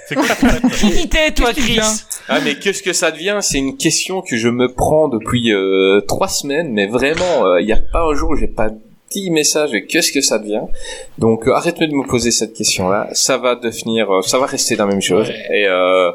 [0.08, 0.26] C'est quoi
[0.72, 1.76] Qui t'es, toi, Qu'est-ce Chris?
[1.76, 3.40] devient Ah mais qu'est-ce que ça devient?
[3.42, 7.74] C'est une question que je me prends depuis euh, trois semaines, mais vraiment, il n'y
[7.74, 8.70] a pas un jour où j'ai pas
[9.12, 10.62] dit message de qu'est-ce que ça devient.
[11.18, 13.10] Donc euh, arrête-moi de me poser cette question-là.
[13.14, 15.30] Ça va devenir, euh, ça va rester la même chose.
[15.52, 16.12] Et euh,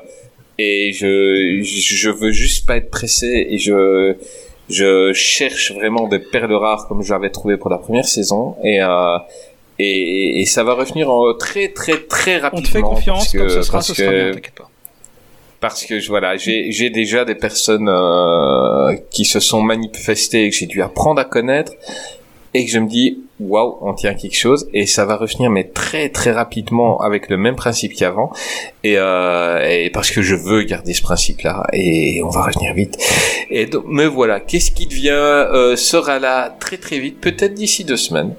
[0.58, 4.14] et je je veux juste pas être pressé et je
[4.70, 9.18] je cherche vraiment des perles rares comme j'avais trouvé pour la première saison et euh,
[9.80, 12.62] et, et ça va revenir en très très très On rapidement.
[12.62, 14.70] te fait confiance, que- comme ce sera, ce sera que- bien, t'inquiète pas.
[15.60, 20.54] parce que voilà, j'ai j'ai déjà des personnes euh, qui se sont manifestées et que
[20.56, 21.72] j'ai dû apprendre à connaître
[22.54, 25.64] et que je me dis waouh, on tient quelque chose et ça va revenir mais
[25.64, 28.30] très très rapidement avec le même principe qu'avant
[28.84, 32.72] et, euh, et parce que je veux garder ce principe là et on va revenir
[32.74, 32.96] vite
[33.50, 37.84] et donc me voilà, qu'est-ce qui devient euh, sera là très très vite, peut-être d'ici
[37.84, 38.34] deux semaines.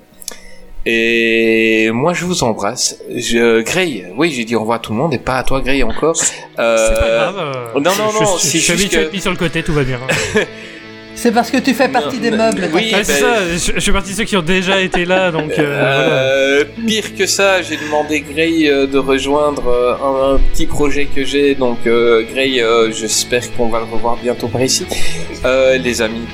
[0.87, 2.99] Et moi, je vous embrasse.
[3.09, 5.59] Je, Gray, oui, j'ai dit au revoir à tout le monde et pas à toi,
[5.61, 6.15] Gray, encore.
[6.59, 7.37] Euh, C'est pas grave.
[7.75, 9.31] euh, non, non, je- non, je- c'est Je suis habitué à que- être mis sur
[9.31, 9.99] le côté, tout va bien.
[11.15, 12.69] C'est parce que tu fais partie des meubles.
[12.73, 15.05] oui, Ah, c'est ben- ça, je, je suis parti de ceux qui ont déjà été
[15.05, 16.01] là, donc euh, voilà.
[16.01, 19.95] Euh, pire que ça, j'ai demandé Gray euh, de rejoindre euh,
[20.33, 21.55] un, un petit projet que j'ai.
[21.55, 24.85] Donc euh, Gray, euh, j'espère qu'on va le revoir bientôt par ici.
[25.45, 26.27] Euh, les amis,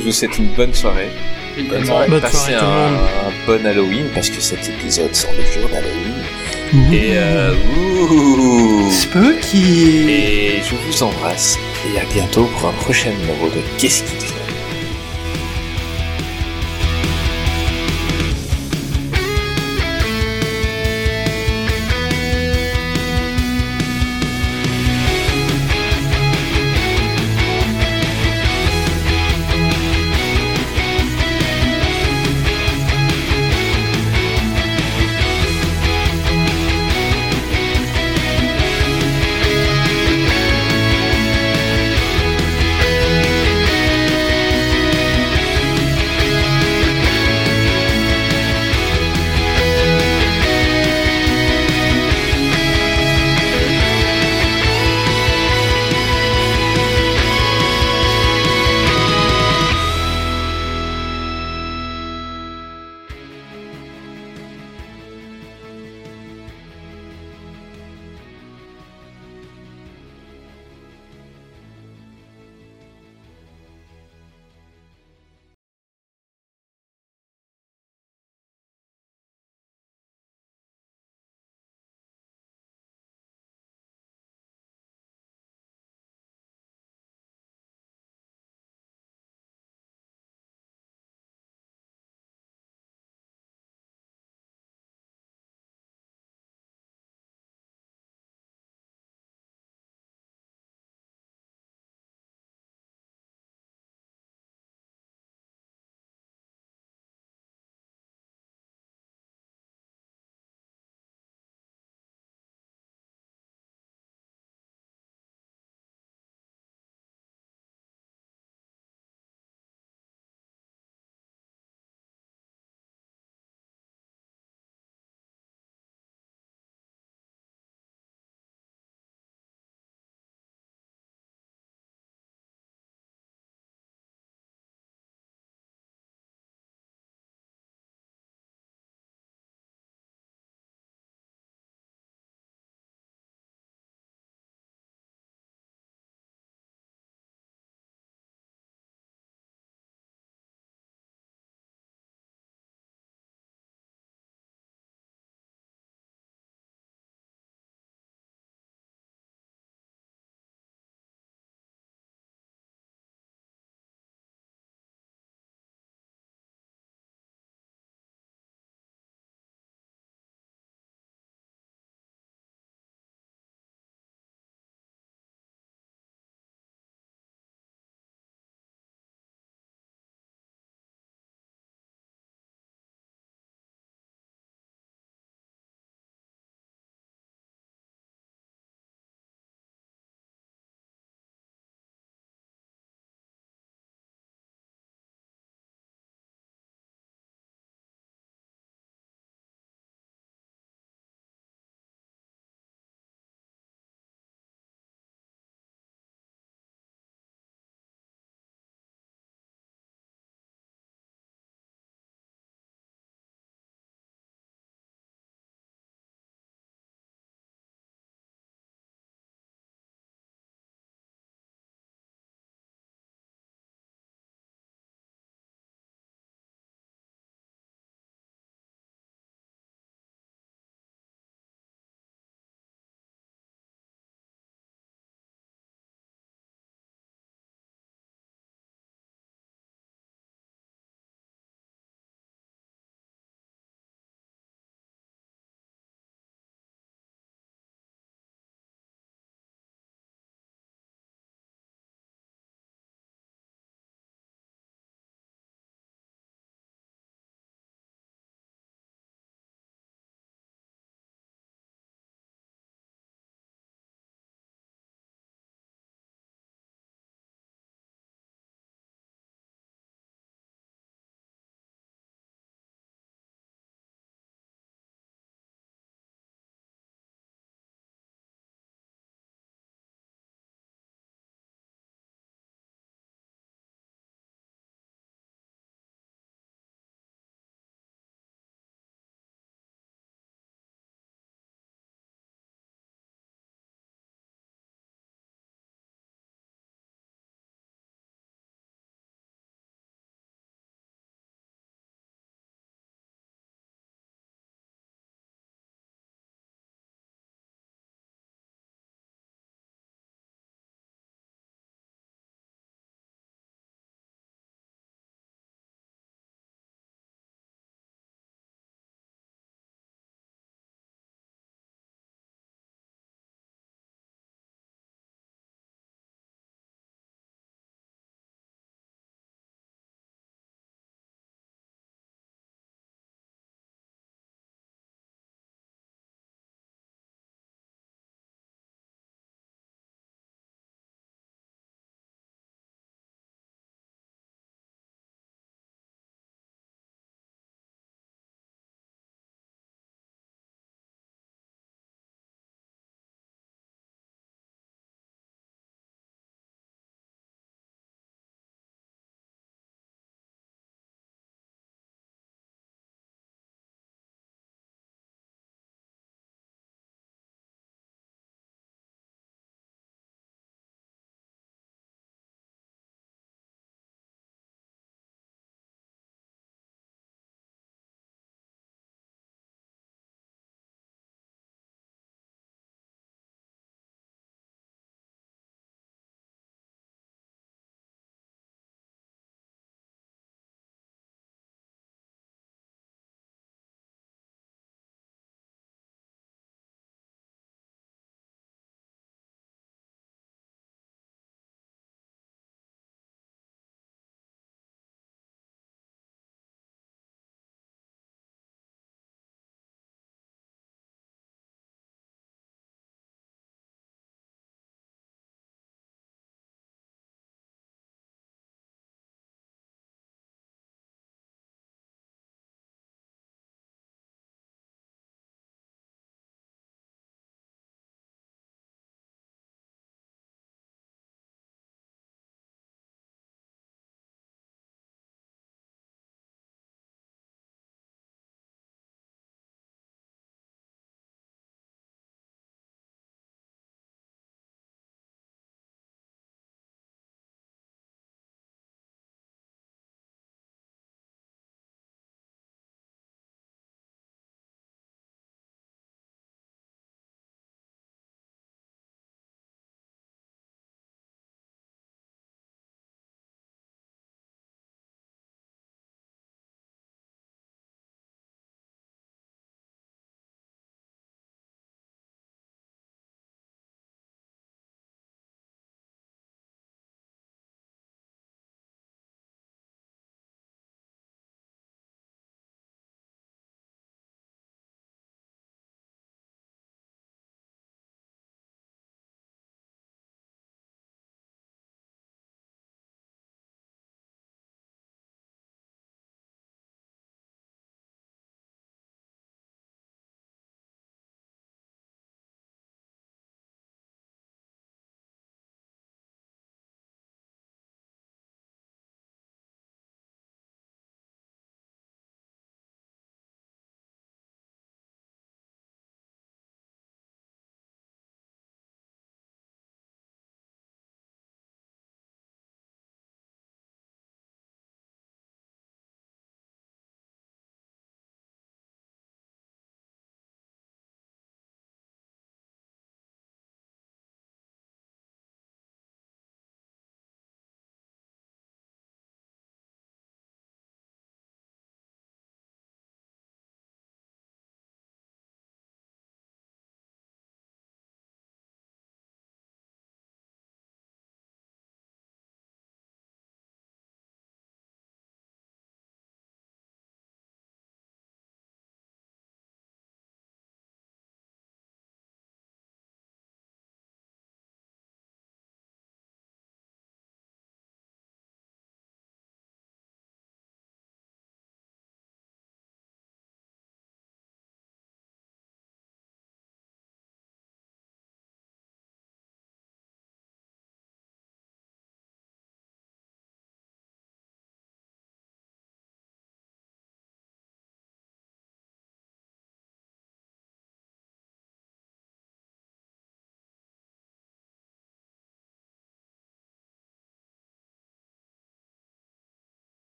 [0.00, 1.08] je vous souhaite une bonne soirée.
[1.56, 2.08] Une bonne soirée.
[2.08, 6.92] Bonne un, bon Halloween parce que cet épisode sort le jour d'Halloween.
[6.92, 7.52] Et euh,
[8.10, 8.90] ouh.
[8.90, 10.10] Spooky.
[10.10, 11.56] Et je vous embrasse
[11.86, 14.33] et à bientôt pour un prochain numéro de Qu'est-ce qui